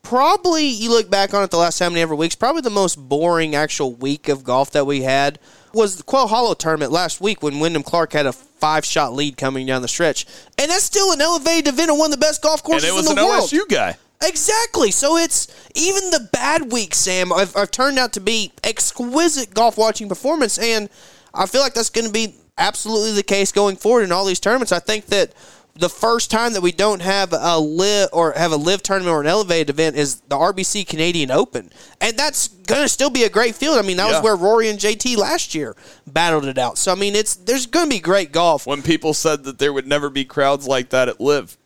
probably 0.02 0.66
you 0.66 0.90
look 0.90 1.09
back 1.09 1.32
on 1.32 1.42
it 1.42 1.50
the 1.50 1.56
last 1.56 1.78
how 1.78 1.88
many 1.88 2.02
ever 2.02 2.14
weeks, 2.14 2.34
probably 2.34 2.62
the 2.62 2.70
most 2.70 2.96
boring 2.96 3.54
actual 3.54 3.94
week 3.94 4.28
of 4.28 4.44
golf 4.44 4.70
that 4.72 4.86
we 4.86 5.02
had 5.02 5.38
was 5.72 5.96
the 5.96 6.02
Quail 6.02 6.26
Hollow 6.26 6.54
tournament 6.54 6.92
last 6.92 7.20
week 7.20 7.42
when 7.42 7.59
Wyndham 7.59 7.82
Clark 7.82 8.12
had 8.12 8.26
a 8.26 8.32
five 8.32 8.84
shot 8.84 9.14
lead 9.14 9.36
coming 9.36 9.66
down 9.66 9.80
the 9.80 9.88
stretch. 9.88 10.26
And 10.59 10.70
that's 10.70 10.84
still 10.84 11.12
an 11.12 11.20
elevated 11.20 11.68
event 11.68 11.90
and 11.90 11.98
one 11.98 12.12
of 12.12 12.18
the 12.18 12.24
best 12.24 12.42
golf 12.42 12.60
And 12.60 12.64
courses 12.64 12.90
it 12.90 12.94
was 12.94 13.06
in 13.06 13.12
an 13.12 13.24
the 13.24 13.26
world. 13.26 13.48
OSU 13.48 13.68
guy. 13.68 13.96
Exactly. 14.23 14.90
So 14.90 15.16
it's 15.16 15.49
even 15.74 16.11
the 16.11 16.28
bad 16.32 16.73
weeks, 16.73 16.99
Sam, 16.99 17.31
have, 17.31 17.55
have 17.55 17.70
turned 17.70 17.99
out 17.99 18.12
to 18.15 18.20
be 18.20 18.53
exquisite 18.65 19.53
golf 19.55 19.77
watching 19.77 20.09
performance, 20.09 20.59
and 20.59 20.89
I 21.35 21.47
feel 21.47 21.61
like 21.61 21.74
that's 21.74 21.90
going 21.90 22.07
to 22.07 22.12
be 22.12 22.35
absolutely 22.59 23.12
the 23.12 23.23
case 23.23 23.53
going 23.53 23.77
forward 23.77 24.03
in 24.03 24.12
all 24.12 24.24
these 24.24 24.40
tournaments. 24.40 24.73
I 24.73 24.78
think 24.78 25.07
that 25.07 25.32
the 25.74 25.89
first 25.89 26.31
time 26.31 26.53
that 26.53 26.61
we 26.61 26.70
don't 26.70 27.01
have 27.01 27.32
a 27.32 27.59
LIV 27.59 28.11
or 28.12 28.32
have 28.32 28.53
a 28.53 28.57
LIV 28.57 28.82
tournament 28.82 29.11
or 29.15 29.23
an 29.23 29.27
elevated 29.27 29.70
event 29.70 29.97
is 29.97 30.16
the 30.28 30.36
RBC 30.36 30.86
Canadian 30.86 31.31
Open, 31.31 31.70
and 32.01 32.15
that's 32.16 32.49
going 32.49 32.82
to 32.82 32.89
still 32.90 33.09
be 33.09 33.24
a 33.24 33.31
great 33.31 33.55
field. 33.55 33.78
I 33.78 33.82
mean, 33.82 33.97
that 33.97 34.09
Yeah. 34.11 34.16
was 34.16 34.23
where 34.23 34.36
Rory 34.36 34.69
and 34.69 34.78
JT 34.78 35.16
last 35.16 35.55
year 35.55 35.74
battled 36.07 36.44
it 36.44 36.59
out. 36.59 36.77
So 36.77 36.93
I 36.93 36.94
mean, 36.94 37.16
it's 37.16 37.35
there's 37.35 37.65
going 37.65 37.86
to 37.86 37.90
be 37.97 38.01
great 38.01 38.32
golf. 38.32 38.66
When 38.66 38.82
people 38.82 39.15
said 39.15 39.44
that 39.44 39.59
there 39.59 39.73
would 39.73 39.86
never 39.86 40.11
be 40.11 40.27
crowds 40.27 40.66
like 40.69 40.90
that 40.90 41.09
at 41.09 41.20
LIV. 41.20 41.57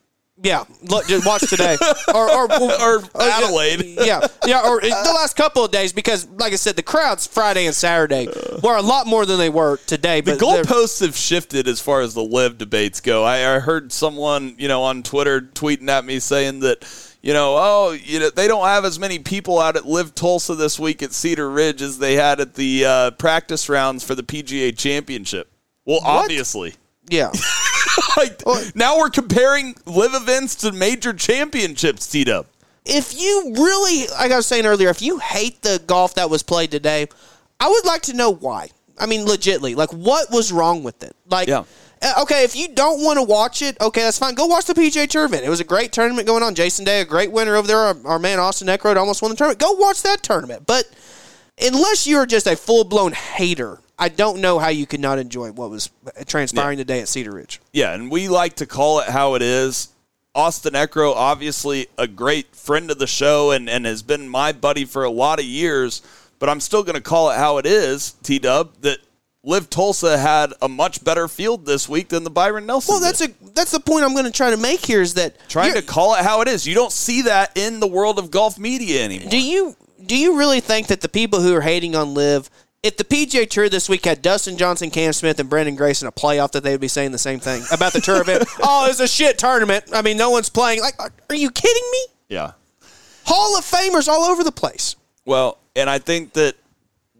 Yeah, 0.42 0.64
look, 0.82 1.06
just 1.06 1.26
watch 1.26 1.48
today, 1.48 1.78
or 2.14 2.30
or, 2.30 2.52
or 2.52 3.02
Adelaide. 3.18 3.82
Yeah, 3.84 4.26
yeah, 4.46 4.68
or 4.68 4.80
the 4.82 4.90
last 5.14 5.34
couple 5.34 5.64
of 5.64 5.70
days 5.70 5.94
because, 5.94 6.28
like 6.28 6.52
I 6.52 6.56
said, 6.56 6.76
the 6.76 6.82
crowds 6.82 7.26
Friday 7.26 7.64
and 7.64 7.74
Saturday 7.74 8.28
were 8.62 8.76
a 8.76 8.82
lot 8.82 9.06
more 9.06 9.24
than 9.24 9.38
they 9.38 9.48
were 9.48 9.78
today. 9.86 10.20
The 10.20 10.32
But 10.32 10.40
they're- 10.40 10.64
goalposts 10.64 11.00
have 11.00 11.16
shifted 11.16 11.66
as 11.66 11.80
far 11.80 12.02
as 12.02 12.12
the 12.12 12.22
LIV 12.22 12.58
debates 12.58 13.00
go. 13.00 13.24
I, 13.24 13.56
I 13.56 13.60
heard 13.60 13.92
someone, 13.92 14.54
you 14.58 14.68
know, 14.68 14.82
on 14.82 15.02
Twitter 15.02 15.40
tweeting 15.40 15.88
at 15.88 16.04
me 16.04 16.18
saying 16.20 16.60
that, 16.60 16.84
you 17.22 17.32
know, 17.32 17.56
oh, 17.58 17.92
you 17.92 18.20
know, 18.20 18.28
they 18.28 18.46
don't 18.46 18.66
have 18.66 18.84
as 18.84 18.98
many 18.98 19.18
people 19.18 19.58
out 19.58 19.74
at 19.76 19.86
LIV 19.86 20.14
Tulsa 20.14 20.54
this 20.54 20.78
week 20.78 21.02
at 21.02 21.14
Cedar 21.14 21.50
Ridge 21.50 21.80
as 21.80 21.98
they 21.98 22.14
had 22.14 22.40
at 22.40 22.54
the 22.54 22.84
uh, 22.84 23.10
practice 23.12 23.70
rounds 23.70 24.04
for 24.04 24.14
the 24.14 24.22
PGA 24.22 24.76
Championship. 24.76 25.50
Well, 25.86 26.00
obviously. 26.04 26.74
Yeah. 27.08 27.30
like, 28.16 28.40
now 28.74 28.98
we're 28.98 29.10
comparing 29.10 29.74
LIV 29.86 30.14
events 30.14 30.54
to 30.56 30.72
major 30.72 31.12
championships, 31.12 32.06
T 32.06 32.24
Dub. 32.24 32.46
if 32.84 33.18
you 33.20 33.52
really, 33.56 34.06
like 34.08 34.32
I 34.32 34.36
was 34.36 34.46
saying 34.46 34.66
earlier, 34.66 34.88
if 34.88 35.02
you 35.02 35.18
hate 35.18 35.62
the 35.62 35.80
golf 35.86 36.14
that 36.14 36.30
was 36.30 36.42
played 36.42 36.70
today, 36.70 37.06
I 37.60 37.68
would 37.68 37.84
like 37.84 38.02
to 38.02 38.12
know 38.14 38.30
why. 38.32 38.68
I 38.98 39.06
mean, 39.06 39.26
legitly, 39.26 39.74
like 39.76 39.90
what 39.92 40.30
was 40.30 40.52
wrong 40.52 40.82
with 40.82 41.02
it? 41.02 41.14
Like, 41.28 41.48
Yeah. 41.48 41.64
uh, 42.02 42.22
okay, 42.22 42.44
if 42.44 42.56
you 42.56 42.68
don't 42.68 43.02
want 43.04 43.18
to 43.18 43.22
watch 43.22 43.60
it, 43.62 43.78
okay, 43.80 44.02
that's 44.02 44.18
fine. 44.18 44.34
Go 44.34 44.46
watch 44.46 44.64
the 44.66 44.74
PGA 44.74 45.06
Tour 45.08 45.24
event. 45.26 45.44
It 45.44 45.50
was 45.50 45.60
a 45.60 45.64
great 45.64 45.92
tournament 45.92 46.26
going 46.26 46.42
on. 46.42 46.54
Jason 46.54 46.84
Day, 46.84 47.00
a 47.00 47.04
great 47.04 47.30
winner 47.30 47.56
over 47.56 47.66
there. 47.66 47.78
Our, 47.78 47.96
our 48.06 48.18
man 48.18 48.38
Austin 48.38 48.68
Eckroat 48.68 48.96
almost 48.96 49.20
won 49.20 49.30
the 49.30 49.36
tournament. 49.36 49.60
Go 49.60 49.72
watch 49.72 50.02
that 50.02 50.22
tournament. 50.22 50.66
But 50.66 50.84
unless 51.60 52.06
you're 52.06 52.24
just 52.26 52.46
a 52.46 52.56
full 52.56 52.84
blown 52.84 53.12
hater, 53.12 53.80
I 53.98 54.08
don't 54.08 54.40
know 54.40 54.58
how 54.58 54.68
you 54.68 54.86
could 54.86 55.00
not 55.00 55.18
enjoy 55.18 55.52
what 55.52 55.70
was 55.70 55.90
transpiring 56.26 56.78
today 56.78 57.00
at 57.00 57.08
Cedar 57.08 57.32
Ridge. 57.32 57.60
Yeah, 57.72 57.94
and 57.94 58.10
we 58.10 58.28
like 58.28 58.56
to 58.56 58.66
call 58.66 59.00
it 59.00 59.08
how 59.08 59.34
it 59.34 59.42
is. 59.42 59.88
Austin 60.34 60.74
Eckroat, 60.74 61.14
obviously 61.16 61.86
a 61.96 62.06
great 62.06 62.54
friend 62.54 62.90
of 62.90 62.98
the 62.98 63.06
show 63.06 63.52
and, 63.52 63.70
and 63.70 63.86
has 63.86 64.02
been 64.02 64.28
my 64.28 64.52
buddy 64.52 64.84
for 64.84 65.04
a 65.04 65.10
lot 65.10 65.38
of 65.38 65.46
years, 65.46 66.02
but 66.38 66.50
I'm 66.50 66.60
still 66.60 66.82
going 66.82 66.94
to 66.94 67.00
call 67.00 67.30
it 67.30 67.38
how 67.38 67.56
it 67.56 67.64
is, 67.64 68.12
T 68.22 68.38
Dub, 68.38 68.74
that 68.82 68.98
LIV 69.42 69.70
Tulsa 69.70 70.18
had 70.18 70.52
a 70.60 70.68
much 70.68 71.02
better 71.02 71.26
field 71.26 71.64
this 71.64 71.88
week 71.88 72.08
than 72.08 72.22
the 72.22 72.30
Byron 72.30 72.66
Nelson. 72.66 72.92
Well, 72.92 73.00
that's 73.00 73.22
a 73.22 73.28
that's 73.54 73.70
the 73.70 73.80
point 73.80 74.04
I'm 74.04 74.12
going 74.12 74.26
to 74.26 74.30
try 74.30 74.50
to 74.50 74.58
make 74.58 74.84
here 74.84 75.00
is 75.00 75.14
that 75.14 75.36
Trying 75.48 75.72
to 75.72 75.82
call 75.82 76.14
it 76.16 76.22
how 76.22 76.42
it 76.42 76.48
is. 76.48 76.66
You 76.66 76.74
don't 76.74 76.92
see 76.92 77.22
that 77.22 77.56
in 77.56 77.80
the 77.80 77.86
world 77.86 78.18
of 78.18 78.30
golf 78.30 78.58
media 78.58 79.04
anymore. 79.04 79.30
Do 79.30 79.40
you 79.40 79.74
do 80.04 80.16
you 80.16 80.36
really 80.36 80.60
think 80.60 80.88
that 80.88 81.00
the 81.00 81.08
people 81.08 81.40
who 81.40 81.54
are 81.54 81.60
hating 81.62 81.94
on 81.94 82.12
LIV, 82.12 82.50
if 82.86 82.96
the 82.96 83.04
PGA 83.04 83.50
Tour 83.50 83.68
this 83.68 83.88
week 83.88 84.04
had 84.04 84.22
Dustin 84.22 84.56
Johnson, 84.56 84.90
Cam 84.90 85.12
Smith, 85.12 85.40
and 85.40 85.50
Branden 85.50 85.76
Grace 85.76 86.02
in 86.02 86.08
a 86.08 86.12
playoff, 86.12 86.52
that 86.52 86.62
they 86.62 86.70
would 86.70 86.80
be 86.80 86.88
saying 86.88 87.10
the 87.10 87.18
same 87.18 87.40
thing 87.40 87.64
about 87.72 87.92
the 87.92 88.00
tour 88.00 88.20
event? 88.20 88.48
Oh, 88.62 88.86
it's 88.88 89.00
a 89.00 89.08
shit 89.08 89.38
tournament. 89.38 89.84
I 89.92 90.02
mean, 90.02 90.16
no 90.16 90.30
one's 90.30 90.48
playing. 90.48 90.80
Like, 90.80 90.94
are 91.00 91.34
you 91.34 91.50
kidding 91.50 91.82
me? 91.92 92.06
Yeah. 92.28 92.52
Hall 93.24 93.58
of 93.58 93.64
Famers 93.64 94.08
all 94.08 94.24
over 94.24 94.44
the 94.44 94.52
place. 94.52 94.96
Well, 95.24 95.58
and 95.74 95.90
I 95.90 95.98
think 95.98 96.32
that 96.34 96.54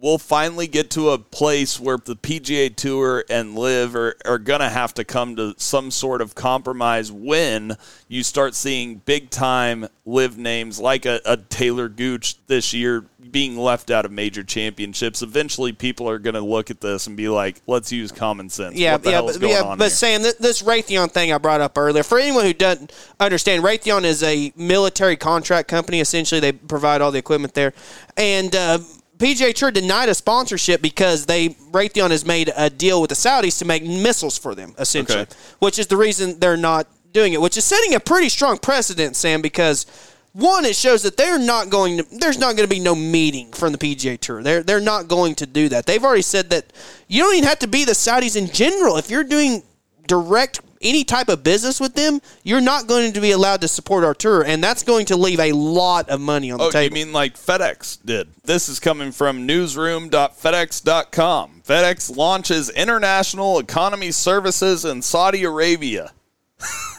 we'll 0.01 0.19
finally 0.19 0.67
get 0.67 0.91
to 0.91 1.11
a 1.11 1.19
place 1.19 1.81
where 1.81 1.97
the 1.97 2.17
PGA 2.17 2.75
Tour 2.75 3.25
and 3.31 3.55
LIV 3.55 3.97
are, 3.97 4.17
are 4.25 4.39
going 4.39 4.61
to 4.61 4.69
have 4.69 4.93
to 4.95 5.05
come 5.05 5.37
to 5.37 5.55
some 5.57 5.91
sort 5.91 6.21
of 6.21 6.35
compromise 6.35 7.11
when 7.11 7.77
you 8.09 8.23
start 8.23 8.55
seeing 8.55 8.97
big 9.05 9.31
time 9.31 9.89
LIV 10.05 10.39
names 10.39 10.79
like 10.79 11.07
a, 11.07 11.21
a 11.25 11.37
Taylor 11.37 11.89
Gooch 11.89 12.37
this 12.47 12.75
year 12.75 13.07
being 13.31 13.57
left 13.57 13.91
out 13.91 14.05
of 14.05 14.13
major 14.13 14.45
championships. 14.45 15.23
Eventually, 15.23 15.73
people 15.73 16.09
are 16.09 16.19
going 16.19 16.35
to 16.35 16.41
look 16.41 16.71
at 16.71 16.81
this 16.81 17.07
and 17.07 17.17
be 17.17 17.29
like, 17.29 17.61
let's 17.67 17.91
use 17.91 18.13
common 18.13 18.49
sense. 18.49 18.77
Yeah, 18.77 18.99
yeah, 19.03 19.21
but, 19.21 19.41
going 19.41 19.53
yeah, 19.53 19.63
on 19.63 19.79
but 19.79 19.85
here? 19.85 19.91
Sam, 19.91 20.23
th- 20.23 20.39
this 20.39 20.63
Raytheon 20.63 21.11
thing 21.11 21.33
I 21.33 21.39
brought 21.39 21.61
up 21.61 21.77
earlier, 21.77 22.03
for 22.03 22.19
anyone 22.19 22.45
who 22.45 22.53
doesn't 22.53 22.93
understand, 23.19 23.65
Raytheon 23.65 24.05
is 24.05 24.23
a 24.23 24.53
military 24.57 25.17
contract 25.17 25.69
company. 25.69 26.01
Essentially, 26.01 26.41
they 26.41 26.53
provide 26.53 27.01
all 27.01 27.11
the 27.11 27.19
equipment 27.19 27.55
there, 27.55 27.73
and 28.17 28.55
uh, 28.55 28.79
PGA 29.19 29.55
Tour 29.55 29.71
denied 29.71 30.09
a 30.09 30.15
sponsorship 30.15 30.83
because 30.83 31.27
they 31.27 31.51
Raytheon 31.51 32.11
has 32.11 32.25
made 32.27 32.53
a 32.57 32.69
deal 32.69 33.01
with 33.01 33.09
the 33.11 33.15
Saudis 33.17 33.59
to 33.59 33.65
make 33.65 33.83
missiles 33.85 34.37
for 34.37 34.55
them, 34.55 34.75
essentially, 34.79 35.21
Okay. 35.21 35.35
which 35.59 35.79
is 35.79 35.87
the 35.87 35.97
reason 35.97 36.39
they're 36.39 36.57
not 36.57 36.87
doing 37.13 37.33
it. 37.33 37.41
Which 37.41 37.57
is 37.57 37.65
setting 37.65 37.95
a 37.95 38.01
pretty 38.01 38.29
strong 38.29 38.59
precedent, 38.59 39.17
Sam, 39.17 39.43
because. 39.43 39.87
One, 40.33 40.67
it 40.67 40.77
shows 40.77 41.03
that 41.05 41.17
they're 41.17 41.39
not 41.39 41.71
going 41.71 41.97
to. 41.97 42.05
There's 42.19 42.37
not 42.37 42.57
going 42.57 42.69
to 42.69 42.75
be 42.75 42.79
no 42.79 42.95
meeting 42.95 43.53
from 43.53 43.73
the 43.73 43.79
PGA 43.79 44.21
Tour. 44.21 44.43
They're 44.43 44.63
they're 44.63 44.81
not 44.83 45.09
going 45.09 45.35
to 45.37 45.47
do 45.47 45.71
that. 45.71 45.87
They've 45.87 46.05
already 46.05 46.21
said 46.21 46.51
that 46.51 46.75
you 47.09 47.23
don't 47.23 47.37
even 47.37 47.49
have 47.49 47.61
to 47.61 47.67
be 47.67 47.87
the 47.87 47.93
Saudis 47.93 48.37
in 48.37 48.51
general. 48.53 48.99
If 48.99 49.09
you're 49.09 49.25
doing 49.25 49.63
direct 50.07 50.61
any 50.83 51.05
type 51.05 51.29
of 51.29 51.43
business 51.43 51.81
with 51.81 51.95
them, 51.95 52.21
you're 52.45 52.61
not 52.61 52.87
going 52.87 53.13
to 53.15 53.21
be 53.21 53.31
allowed 53.33 53.61
to 53.63 53.69
support 53.69 54.05
our 54.05 54.15
tour, 54.15 54.43
and 54.45 54.63
that's 54.63 54.83
going 54.83 55.07
to 55.07 55.17
leave 55.17 55.41
a 55.41 55.53
lot 55.53 56.09
of 56.11 56.21
money 56.21 56.51
on 56.51 56.59
the 56.59 56.65
Oh, 56.65 56.71
table. 56.71 56.97
you 56.97 57.05
mean 57.07 57.13
like 57.15 57.35
FedEx 57.37 57.99
did? 58.05 58.29
This 58.45 58.69
is 58.69 58.79
coming 58.79 59.11
from 59.13 59.47
newsroom.fedex.com. 59.47 61.63
FedEx 61.67 62.17
launches 62.17 62.69
international 62.71 63.59
economy 63.59 64.13
services 64.13 64.85
in 64.85 65.01
Saudi 65.03 65.43
Arabia. 65.45 66.13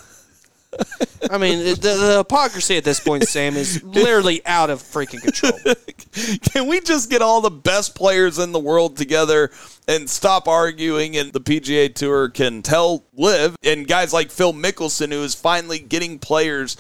I 1.30 1.38
mean, 1.38 1.60
the, 1.60 1.76
the 1.76 2.18
hypocrisy 2.20 2.78
at 2.78 2.84
this 2.84 3.00
point, 3.00 3.28
Sam, 3.28 3.56
is 3.56 3.84
literally 3.84 4.46
out 4.46 4.70
of 4.70 4.82
freaking 4.82 5.22
control. 5.22 5.76
Can 6.52 6.68
we 6.68 6.80
just 6.80 7.10
get 7.10 7.22
all 7.22 7.42
the 7.42 7.50
best 7.50 7.96
players 7.96 8.40
in 8.40 8.52
the 8.52 8.60
world 8.60 8.98
together 8.98 9.52
and 9.88 10.10
stop 10.10 10.48
arguing? 10.48 11.18
And 11.18 11.34
the 11.34 11.42
PGA 11.42 11.94
Tour 11.94 12.30
can 12.30 12.62
tell 12.62 13.04
LIV 13.16 13.56
and 13.64 13.88
guys 13.88 14.14
like 14.14 14.32
Phil 14.32 14.54
Mickelson, 14.54 15.12
who 15.12 15.24
is 15.24 15.36
finally 15.36 15.80
getting 15.80 16.20
players 16.20 16.78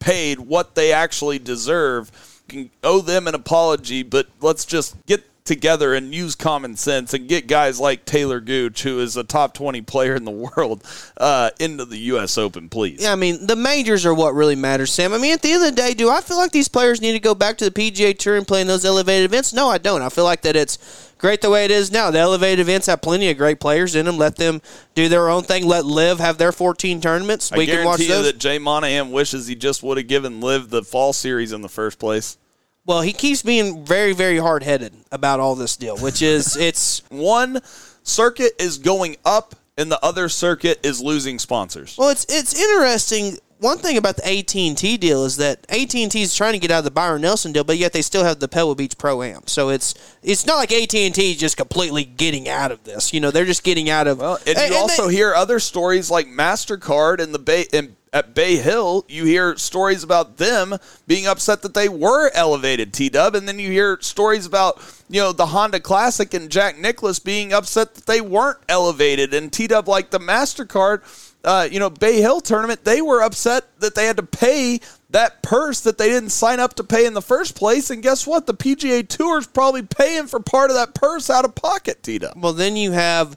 paid 0.00 0.40
what 0.40 0.74
they 0.74 0.92
actually 0.92 1.38
deserve, 1.38 2.10
can 2.48 2.70
owe 2.82 3.00
them 3.00 3.26
an 3.26 3.34
apology. 3.34 4.02
But 4.02 4.28
let's 4.40 4.64
just 4.64 4.96
get 5.06 5.24
together 5.44 5.92
and 5.92 6.14
use 6.14 6.34
common 6.34 6.74
sense 6.74 7.12
and 7.12 7.28
get 7.28 7.46
guys 7.46 7.78
like 7.78 8.06
Taylor 8.06 8.40
Gooch, 8.40 8.82
who 8.82 9.00
is 9.00 9.14
a 9.18 9.24
top 9.24 9.52
20 9.52 9.82
player 9.82 10.14
in 10.14 10.24
the 10.24 10.30
world, 10.56 10.82
uh, 11.18 11.50
into 11.60 11.84
the 11.84 11.98
U.S. 11.98 12.38
Open, 12.38 12.70
please. 12.70 13.02
Yeah, 13.02 13.12
I 13.12 13.16
mean, 13.16 13.46
the 13.46 13.56
majors 13.56 14.06
are 14.06 14.14
what 14.14 14.34
really 14.34 14.56
matters, 14.56 14.90
Sam. 14.90 15.12
I 15.12 15.18
mean, 15.18 15.34
at 15.34 15.42
the 15.42 15.52
end 15.52 15.62
of 15.62 15.74
the 15.74 15.82
day, 15.82 15.92
do 15.92 16.08
I 16.08 16.22
feel 16.22 16.38
like 16.38 16.52
these 16.52 16.68
players 16.68 17.02
need 17.02 17.12
to 17.12 17.20
go 17.20 17.34
back 17.34 17.58
to 17.58 17.68
the 17.68 17.70
PGA 17.70 18.18
Tour 18.18 18.36
and 18.36 18.48
play 18.48 18.62
in 18.62 18.66
those 18.66 18.86
elevated 18.86 19.26
events? 19.26 19.52
No, 19.52 19.68
I 19.68 19.76
don't. 19.76 20.00
I 20.00 20.08
feel 20.08 20.24
like 20.24 20.40
that 20.42 20.56
it's 20.56 21.12
great 21.18 21.42
the 21.42 21.50
way 21.50 21.66
it 21.66 21.70
is 21.70 21.92
now. 21.92 22.10
The 22.10 22.20
elevated 22.20 22.60
events 22.60 22.86
have 22.86 23.02
plenty 23.02 23.28
of 23.28 23.36
great 23.36 23.60
players 23.60 23.94
in 23.94 24.06
them. 24.06 24.16
Let 24.16 24.36
them 24.36 24.62
do 24.94 25.10
their 25.10 25.28
own 25.28 25.42
thing. 25.42 25.66
Let 25.66 25.84
LIV 25.84 26.20
have 26.20 26.38
their 26.38 26.52
14 26.52 27.02
tournaments. 27.02 27.52
I 27.52 27.58
we 27.58 27.66
can 27.66 27.84
watch 27.84 27.98
guarantee 27.98 28.04
you 28.04 28.08
those. 28.14 28.32
that 28.32 28.38
Jay 28.38 28.58
Monahan 28.58 29.12
wishes 29.12 29.46
he 29.46 29.54
just 29.54 29.82
would 29.82 29.98
have 29.98 30.08
given 30.08 30.40
Liv 30.40 30.70
the 30.70 30.82
fall 30.82 31.12
series 31.12 31.52
in 31.52 31.60
the 31.60 31.68
first 31.68 31.98
place. 31.98 32.38
Well, 32.86 33.00
he 33.00 33.12
keeps 33.12 33.42
being 33.42 33.84
very, 33.84 34.12
very 34.12 34.38
hard 34.38 34.62
headed 34.62 34.92
about 35.10 35.40
all 35.40 35.54
this 35.54 35.76
deal, 35.76 35.96
which 35.98 36.22
is 36.22 36.56
it's 36.60 37.02
one 37.10 37.60
circuit 38.02 38.52
is 38.58 38.78
going 38.78 39.16
up 39.24 39.54
and 39.76 39.90
the 39.90 40.04
other 40.04 40.28
circuit 40.28 40.84
is 40.84 41.00
losing 41.00 41.38
sponsors. 41.38 41.96
Well, 41.98 42.10
it's 42.10 42.26
it's 42.28 42.58
interesting. 42.58 43.38
One 43.58 43.78
thing 43.78 43.96
about 43.96 44.16
the 44.16 44.26
AT 44.26 44.54
and 44.56 44.76
T 44.76 44.98
deal 44.98 45.24
is 45.24 45.38
that 45.38 45.64
AT 45.70 45.94
and 45.94 46.10
T 46.10 46.20
is 46.20 46.34
trying 46.34 46.52
to 46.52 46.58
get 46.58 46.70
out 46.70 46.80
of 46.80 46.84
the 46.84 46.90
Byron 46.90 47.22
Nelson 47.22 47.52
deal, 47.52 47.64
but 47.64 47.78
yet 47.78 47.92
they 47.92 48.02
still 48.02 48.24
have 48.24 48.38
the 48.38 48.48
Pebble 48.48 48.74
Beach 48.74 48.98
Pro 48.98 49.22
Am. 49.22 49.46
So 49.46 49.70
it's 49.70 49.94
it's 50.22 50.44
not 50.44 50.56
like 50.56 50.70
AT 50.70 50.94
and 50.94 51.14
T 51.14 51.30
is 51.30 51.38
just 51.38 51.56
completely 51.56 52.04
getting 52.04 52.48
out 52.48 52.72
of 52.72 52.84
this. 52.84 53.14
You 53.14 53.20
know, 53.20 53.30
they're 53.30 53.46
just 53.46 53.64
getting 53.64 53.88
out 53.88 54.06
of. 54.06 54.18
Well, 54.18 54.38
And 54.46 54.58
you 54.58 54.76
also 54.76 55.08
hear 55.08 55.34
other 55.34 55.60
stories 55.60 56.10
like 56.10 56.26
Mastercard 56.26 57.20
and 57.20 57.34
the 57.34 57.38
Bay 57.38 57.66
and 57.72 57.96
at 58.14 58.32
Bay 58.32 58.56
Hill. 58.56 59.04
You 59.08 59.24
hear 59.24 59.56
stories 59.56 60.04
about 60.04 60.38
them 60.38 60.78
being 61.06 61.26
upset 61.26 61.60
that 61.62 61.74
they 61.74 61.88
were 61.88 62.30
elevated 62.32 62.94
T 62.94 63.10
Dub, 63.10 63.34
and 63.34 63.46
then 63.46 63.58
you 63.58 63.70
hear 63.70 63.98
stories 64.00 64.46
about 64.46 64.80
you 65.10 65.20
know 65.20 65.32
the 65.32 65.46
Honda 65.46 65.80
Classic 65.80 66.32
and 66.32 66.48
Jack 66.48 66.78
Nicklaus 66.78 67.18
being 67.18 67.52
upset 67.52 67.96
that 67.96 68.06
they 68.06 68.22
weren't 68.22 68.60
elevated, 68.68 69.34
and 69.34 69.52
T 69.52 69.66
Dub 69.66 69.88
like 69.88 70.10
the 70.10 70.20
Mastercard. 70.20 71.02
Uh, 71.44 71.68
you 71.70 71.78
know, 71.78 71.90
Bay 71.90 72.22
Hill 72.22 72.40
tournament, 72.40 72.84
they 72.84 73.02
were 73.02 73.22
upset 73.22 73.64
that 73.80 73.94
they 73.94 74.06
had 74.06 74.16
to 74.16 74.22
pay 74.22 74.80
that 75.10 75.42
purse 75.42 75.80
that 75.80 75.98
they 75.98 76.08
didn't 76.08 76.30
sign 76.30 76.58
up 76.58 76.72
to 76.74 76.82
pay 76.82 77.04
in 77.04 77.12
the 77.12 77.20
first 77.20 77.54
place. 77.54 77.90
And 77.90 78.02
guess 78.02 78.26
what? 78.26 78.46
The 78.46 78.54
PGA 78.54 79.06
Tour 79.06 79.40
is 79.40 79.46
probably 79.46 79.82
paying 79.82 80.26
for 80.26 80.40
part 80.40 80.70
of 80.70 80.76
that 80.76 80.94
purse 80.94 81.28
out 81.28 81.44
of 81.44 81.54
pocket, 81.54 82.02
T 82.02 82.18
Dub. 82.18 82.32
Well, 82.34 82.54
then 82.54 82.76
you 82.76 82.92
have, 82.92 83.36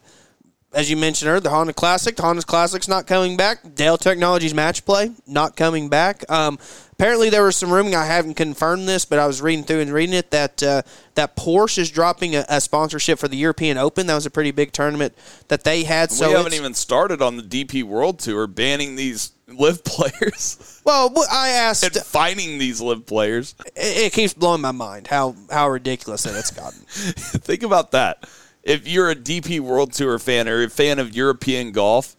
as 0.72 0.90
you 0.90 0.96
mentioned 0.96 1.28
earlier, 1.30 1.40
the 1.40 1.50
Honda 1.50 1.72
Classic. 1.72 2.14
The 2.14 2.22
Honda 2.22 2.42
Classic's 2.42 2.88
not 2.88 3.06
coming 3.06 3.36
back. 3.36 3.74
Dell 3.74 3.96
Technologies 3.96 4.52
Match 4.52 4.84
Play 4.84 5.12
not 5.26 5.56
coming 5.56 5.88
back. 5.88 6.30
Um, 6.30 6.58
apparently, 6.92 7.30
there 7.30 7.42
was 7.42 7.56
some 7.56 7.72
ruming. 7.72 7.94
I 7.94 8.04
haven't 8.04 8.34
confirmed 8.34 8.86
this, 8.86 9.06
but 9.06 9.18
I 9.18 9.26
was 9.26 9.40
reading 9.40 9.64
through 9.64 9.80
and 9.80 9.92
reading 9.92 10.14
it 10.14 10.30
that 10.30 10.62
uh, 10.62 10.82
that 11.14 11.36
Porsche 11.36 11.78
is 11.78 11.90
dropping 11.90 12.36
a, 12.36 12.44
a 12.50 12.60
sponsorship 12.60 13.18
for 13.18 13.28
the 13.28 13.36
European 13.36 13.78
Open. 13.78 14.06
That 14.06 14.14
was 14.14 14.26
a 14.26 14.30
pretty 14.30 14.50
big 14.50 14.72
tournament 14.72 15.14
that 15.48 15.64
they 15.64 15.84
had. 15.84 16.12
So 16.12 16.28
we 16.28 16.34
haven't 16.34 16.54
even 16.54 16.74
started 16.74 17.22
on 17.22 17.38
the 17.38 17.42
DP 17.42 17.82
World 17.82 18.18
Tour 18.18 18.46
banning 18.46 18.94
these 18.94 19.32
LIV 19.48 19.84
players. 19.84 20.82
Well, 20.84 21.14
I 21.32 21.48
asked. 21.48 21.84
and 21.84 21.94
fining 22.04 22.58
these 22.58 22.82
LIV 22.82 23.06
players. 23.06 23.54
It, 23.74 24.06
it 24.06 24.12
keeps 24.12 24.34
blowing 24.34 24.60
my 24.60 24.72
mind 24.72 25.06
how 25.06 25.34
how 25.50 25.70
ridiculous 25.70 26.24
that 26.24 26.34
it's 26.34 26.50
gotten. 26.50 26.80
Think 26.88 27.62
about 27.62 27.92
that. 27.92 28.28
If 28.68 28.86
you're 28.86 29.10
a 29.10 29.16
DP 29.16 29.60
World 29.60 29.92
Tour 29.94 30.18
fan 30.18 30.46
or 30.46 30.62
a 30.62 30.68
fan 30.68 30.98
of 30.98 31.16
European 31.16 31.72
golf, 31.72 32.14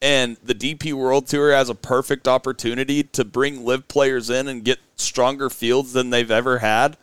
and 0.00 0.38
the 0.42 0.54
DP 0.54 0.94
World 0.94 1.26
Tour 1.26 1.52
has 1.52 1.68
a 1.68 1.74
perfect 1.74 2.26
opportunity 2.26 3.02
to 3.02 3.24
bring 3.24 3.64
LIV 3.64 3.88
players 3.88 4.30
in 4.30 4.48
and 4.48 4.64
get 4.64 4.78
stronger 4.96 5.50
fields 5.50 5.92
than 5.92 6.08
they've 6.10 6.30
ever 6.30 6.58
had, 6.58 6.96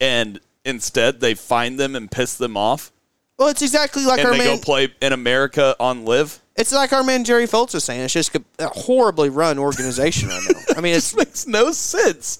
and 0.00 0.40
instead 0.64 1.20
they 1.20 1.34
find 1.34 1.78
them 1.78 1.94
and 1.94 2.10
piss 2.10 2.34
them 2.36 2.56
off, 2.56 2.90
Well, 3.38 3.48
it's 3.48 3.62
exactly 3.62 4.04
like 4.06 4.20
and 4.20 4.28
our 4.28 4.32
they 4.32 4.38
man. 4.38 4.56
go 4.56 4.62
play 4.62 4.88
in 5.02 5.12
America 5.12 5.76
on 5.78 6.04
LIV. 6.06 6.40
It's 6.56 6.72
like 6.72 6.92
our 6.92 7.04
man 7.04 7.24
Jerry 7.24 7.46
Foltz 7.46 7.74
was 7.74 7.84
saying. 7.84 8.00
It's 8.00 8.12
just 8.12 8.34
a 8.34 8.68
horribly 8.68 9.28
run 9.30 9.58
organization 9.58 10.30
right 10.30 10.42
now. 10.50 10.74
I 10.76 10.80
mean, 10.80 10.94
it 10.96 11.14
makes 11.16 11.46
no 11.46 11.70
sense. 11.72 12.38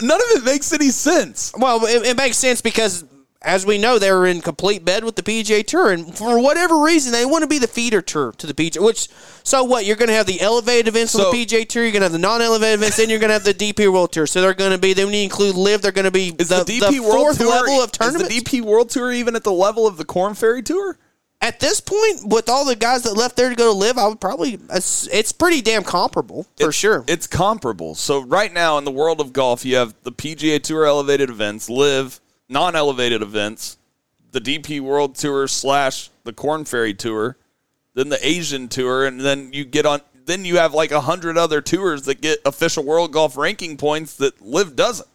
None 0.00 0.20
of 0.20 0.26
it 0.30 0.44
makes 0.44 0.72
any 0.72 0.90
sense. 0.90 1.52
Well, 1.56 1.84
it, 1.86 2.06
it 2.06 2.16
makes 2.16 2.36
sense 2.36 2.60
because, 2.60 3.04
as 3.42 3.64
we 3.64 3.78
know, 3.78 3.98
they 3.98 4.10
were 4.10 4.26
in 4.26 4.40
complete 4.40 4.84
bed 4.84 5.04
with 5.04 5.14
the 5.14 5.22
PGA 5.22 5.64
Tour, 5.64 5.92
and 5.92 6.16
for 6.16 6.42
whatever 6.42 6.82
reason, 6.82 7.12
they 7.12 7.24
want 7.24 7.42
to 7.42 7.46
be 7.46 7.58
the 7.58 7.68
feeder 7.68 8.02
tour 8.02 8.32
to 8.32 8.46
the 8.48 8.54
PGA. 8.54 8.84
Which, 8.84 9.08
so 9.44 9.62
what? 9.62 9.84
You're 9.84 9.96
going 9.96 10.08
to 10.08 10.14
have 10.14 10.26
the 10.26 10.40
elevated 10.40 10.88
events 10.88 11.12
So- 11.12 11.26
on 11.26 11.32
the 11.32 11.46
PGA 11.46 11.68
Tour. 11.68 11.84
You're 11.84 11.92
going 11.92 12.00
to 12.00 12.06
have 12.06 12.12
the 12.12 12.18
non-elevated 12.18 12.80
events. 12.80 12.96
Then 12.96 13.08
you're 13.10 13.20
going 13.20 13.28
to 13.28 13.34
have 13.34 13.44
the 13.44 13.54
DP 13.54 13.92
World 13.92 14.10
Tour. 14.10 14.26
So 14.26 14.40
they're 14.40 14.54
going 14.54 14.72
to 14.72 14.78
be. 14.78 14.92
Then 14.92 15.06
when 15.06 15.14
you 15.14 15.22
include 15.22 15.54
LIV, 15.54 15.82
they're 15.82 15.92
going 15.92 16.04
to 16.04 16.10
be 16.10 16.34
Is 16.38 16.48
the, 16.48 16.64
the, 16.64 16.80
DP 16.80 16.90
the 16.90 17.00
World 17.00 17.14
fourth 17.14 17.38
Tour 17.38 17.48
level 17.48 17.74
of 17.80 17.90
Is 18.00 18.28
the 18.28 18.40
DP 18.40 18.60
World 18.62 18.90
Tour 18.90 19.12
even 19.12 19.36
at 19.36 19.44
the 19.44 19.52
level 19.52 19.86
of 19.86 19.98
the 19.98 20.04
Korn 20.04 20.34
Ferry 20.34 20.62
Tour? 20.62 20.98
At 21.40 21.60
this 21.60 21.80
point, 21.80 22.22
with 22.24 22.48
all 22.48 22.64
the 22.64 22.74
guys 22.74 23.04
that 23.04 23.14
left 23.14 23.36
there 23.36 23.48
to 23.48 23.54
go 23.54 23.72
to 23.72 23.78
LIV, 23.78 23.98
I 23.98 24.08
would 24.08 24.20
probably. 24.20 24.58
It's, 24.72 25.06
it's 25.06 25.30
pretty 25.30 25.62
damn 25.62 25.84
comparable 25.84 26.48
for 26.58 26.72
sure. 26.72 27.04
It's 27.06 27.28
comparable. 27.28 27.94
So 27.94 28.18
right 28.20 28.52
now 28.52 28.76
in 28.78 28.84
the 28.84 28.90
world 28.90 29.20
of 29.20 29.32
golf, 29.32 29.64
you 29.64 29.76
have 29.76 29.94
the 30.02 30.10
PGA 30.10 30.60
Tour 30.60 30.84
elevated 30.84 31.30
events, 31.30 31.70
LIV 31.70 32.20
non-elevated 32.48 33.22
events, 33.22 33.78
the 34.32 34.40
DP 34.40 34.80
World 34.80 35.14
Tour 35.14 35.48
slash 35.48 36.10
the 36.24 36.32
Korn 36.32 36.64
Ferry 36.64 36.94
Tour, 36.94 37.36
then 37.94 38.08
the 38.08 38.26
Asian 38.26 38.68
Tour, 38.68 39.06
and 39.06 39.20
then 39.20 39.52
you 39.52 39.64
get 39.64 39.86
on. 39.86 40.00
Then 40.24 40.44
you 40.44 40.58
have 40.58 40.74
like 40.74 40.92
a 40.92 41.00
hundred 41.00 41.38
other 41.38 41.62
tours 41.62 42.02
that 42.02 42.20
get 42.20 42.40
official 42.44 42.84
world 42.84 43.12
golf 43.12 43.38
ranking 43.38 43.78
points 43.78 44.14
that 44.16 44.42
LIV 44.42 44.76
doesn't. 44.76 45.08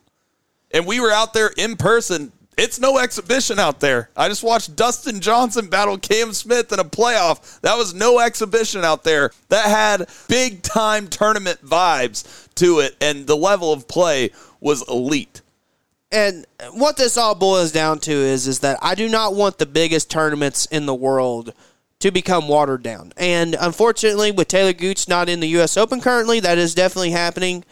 And 0.72 0.88
we 0.88 1.00
were 1.00 1.12
out 1.12 1.34
there 1.34 1.52
in 1.56 1.78
person. 1.78 2.32
It's 2.58 2.80
no 2.80 2.98
exhibition 2.98 3.60
out 3.60 3.80
there. 3.80 4.10
I 4.18 4.28
just 4.28 4.44
watched 4.44 4.76
Dustin 4.76 5.22
Johnson 5.22 5.68
battle 5.68 6.00
Cam 6.00 6.34
Smith 6.34 6.74
in 6.74 6.80
a 6.80 6.84
playoff. 6.84 7.62
That 7.62 7.78
was 7.78 7.94
no 7.94 8.20
exhibition 8.20 8.84
out 8.84 9.04
there. 9.04 9.30
That 9.50 9.66
had 9.66 10.10
big 10.28 10.64
time 10.64 11.08
tournament 11.08 11.64
vibes 11.64 12.50
to 12.56 12.80
it, 12.80 12.96
and 13.00 13.28
the 13.28 13.38
level 13.38 13.72
of 13.72 13.88
play 13.88 14.32
was 14.60 14.88
elite. 14.90 15.43
And 16.14 16.45
what 16.73 16.95
this 16.95 17.18
all 17.18 17.35
boils 17.35 17.72
down 17.72 17.99
to 18.02 18.11
is 18.11 18.48
is 18.48 18.60
that 18.60 18.77
I 18.81 18.95
do 18.95 19.10
not 19.10 19.34
want 19.34 19.57
the 19.57 19.65
biggest 19.65 20.11
tournaments 20.11 20.68
in 20.68 20.85
the 20.85 20.94
world 20.94 21.53
to 21.99 22.11
become 22.11 22.48
watered 22.48 22.84
down. 22.84 23.14
And 23.18 23.56
unfortunately, 23.60 24.31
with 24.31 24.48
Taylor 24.48 24.73
Gooch 24.73 25.07
not 25.07 25.30
in 25.30 25.40
the 25.40 25.48
U.S. 25.49 25.77
Open 25.77 26.02
currently, 26.02 26.40
that 26.41 26.57
is 26.57 26.76
definitely 26.76 27.11
happening. 27.11 27.64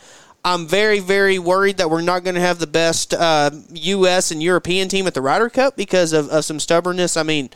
I'm 0.43 0.67
very, 0.67 0.99
very 0.99 1.37
worried 1.37 1.77
that 1.77 1.89
we're 1.89 2.01
not 2.01 2.23
going 2.23 2.35
to 2.35 2.41
have 2.41 2.57
the 2.57 2.65
best 2.65 3.13
uh, 3.13 3.51
U.S. 3.73 4.31
and 4.31 4.41
European 4.41 4.87
team 4.87 5.05
at 5.05 5.13
the 5.13 5.21
Ryder 5.21 5.49
Cup 5.49 5.75
because 5.75 6.13
of, 6.13 6.29
of 6.29 6.45
some 6.45 6.59
stubbornness. 6.59 7.15
I 7.15 7.23
mean, 7.23 7.51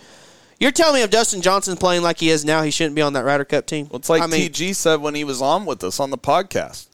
you're 0.59 0.71
telling 0.71 0.95
me 0.95 1.01
if 1.01 1.09
Dustin 1.09 1.41
Johnson's 1.41 1.79
playing 1.79 2.03
like 2.03 2.19
he 2.19 2.29
is 2.29 2.45
now, 2.45 2.61
he 2.61 2.71
shouldn't 2.71 2.95
be 2.95 3.01
on 3.01 3.13
that 3.13 3.25
Ryder 3.25 3.45
Cup 3.45 3.65
team? 3.65 3.87
It's 3.93 4.09
like 4.09 4.21
I 4.21 4.27
mean, 4.27 4.51
TG 4.51 4.75
said 4.75 5.01
when 5.01 5.15
he 5.15 5.23
was 5.23 5.41
on 5.41 5.65
with 5.65 5.83
us 5.83 5.99
on 5.99 6.11
the 6.11 6.17
podcast. 6.17 6.87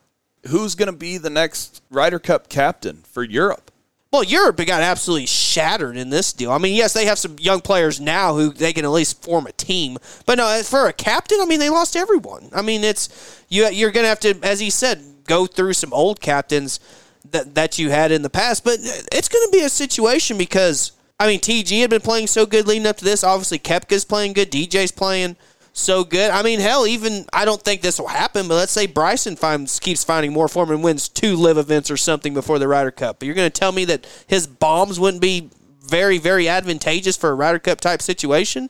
Who's 0.48 0.76
going 0.76 0.92
to 0.92 0.98
be 0.98 1.18
the 1.18 1.30
next 1.30 1.82
Ryder 1.90 2.20
Cup 2.20 2.50
captain 2.50 3.04
for 3.04 3.24
Europe? 3.24 3.71
Well, 4.12 4.24
Europe 4.26 4.58
got 4.58 4.82
absolutely 4.82 5.26
shattered 5.26 5.96
in 5.96 6.10
this 6.10 6.34
deal. 6.34 6.52
I 6.52 6.58
mean, 6.58 6.76
yes, 6.76 6.92
they 6.92 7.06
have 7.06 7.18
some 7.18 7.38
young 7.40 7.62
players 7.62 8.02
now 8.02 8.36
who 8.36 8.50
they 8.52 8.74
can 8.74 8.84
at 8.84 8.92
least 8.92 9.24
form 9.24 9.48
a 9.48 9.54
team. 9.54 9.98
But 10.26 10.38
no, 10.38 10.62
for 10.64 10.88
a 10.88 10.94
captain, 10.94 11.40
I 11.42 11.46
mean, 11.46 11.62
they 11.62 11.70
lost 11.70 11.96
everyone. 11.96 12.50
I 12.54 12.62
mean, 12.62 12.84
it's 12.84 13.42
you. 13.48 13.68
You're 13.68 13.92
going 13.92 14.04
to 14.04 14.10
have 14.10 14.20
to, 14.22 14.38
as 14.44 14.60
he 14.60 14.70
said, 14.70 15.02
go 15.26 15.46
through 15.46 15.74
some 15.74 15.94
old 15.94 16.20
captains 16.20 16.82
that 17.30 17.56
that 17.56 17.80
you 17.80 17.90
had 17.90 18.12
in 18.12 18.22
the 18.22 18.30
past. 18.30 18.66
But 18.66 18.80
it's 18.82 19.30
going 19.30 19.48
to 19.48 19.52
be 19.52 19.64
a 19.64 19.70
situation 19.70 20.38
because 20.38 20.92
I 21.18 21.28
mean, 21.28 21.40
TG 21.40 21.80
had 21.80 21.90
been 21.90 22.02
playing 22.02 22.28
so 22.28 22.46
good 22.46 22.68
leading 22.68 22.88
up 22.88 22.98
to 22.98 23.06
this. 23.06 23.24
Obviously, 23.24 23.60
Koepka's 23.60 24.04
playing 24.04 24.34
good. 24.34 24.52
DJ's 24.52 24.92
playing 24.92 25.38
so 25.74 26.04
good. 26.04 26.32
I 26.32 26.44
mean, 26.44 26.60
hell, 26.60 26.86
even 26.86 27.26
I 27.34 27.46
don't 27.46 27.62
think 27.62 27.82
this 27.82 28.00
will 28.00 28.08
happen, 28.08 28.48
but 28.48 28.56
let's 28.56 28.72
say 28.72 28.88
Bryson 28.88 29.36
finds 29.36 29.80
keeps 29.80 30.04
finding 30.04 30.34
more 30.34 30.48
form 30.48 30.72
and 30.72 30.84
wins 30.84 31.08
two 31.10 31.36
LIV 31.36 31.58
events 31.58 31.90
or 31.92 31.98
something 31.98 32.34
before 32.34 32.60
the 32.60 32.68
Ryder 32.68 32.92
Cup. 32.92 33.20
But 33.20 33.26
you're 33.26 33.36
going 33.36 33.50
to 33.50 33.60
tell 33.60 33.72
me 33.72 33.86
that 33.86 34.06
his 34.28 34.48
bombs 34.48 35.00
wouldn't 35.00 35.22
be 35.22 35.50
very, 35.82 36.18
very 36.18 36.48
advantageous 36.48 37.18
for 37.18 37.30
a 37.30 37.34
Ryder 37.36 37.60
Cup 37.60 37.80
type 37.82 38.02
situation? 38.02 38.70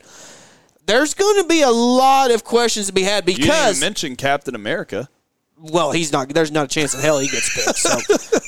There's 0.85 1.13
going 1.13 1.41
to 1.41 1.47
be 1.47 1.61
a 1.61 1.69
lot 1.69 2.31
of 2.31 2.43
questions 2.43 2.87
to 2.87 2.93
be 2.93 3.03
had 3.03 3.25
because 3.25 3.45
You 3.45 3.51
didn't 3.51 3.79
mention 3.79 4.15
Captain 4.15 4.55
America. 4.55 5.09
well, 5.57 5.91
he's 5.91 6.11
not. 6.11 6.29
There's 6.29 6.51
not 6.51 6.65
a 6.65 6.67
chance 6.67 6.93
in 6.93 7.01
hell 7.01 7.19
he 7.19 7.27
gets 7.27 7.53
picked, 7.55 7.77
so 7.77 7.97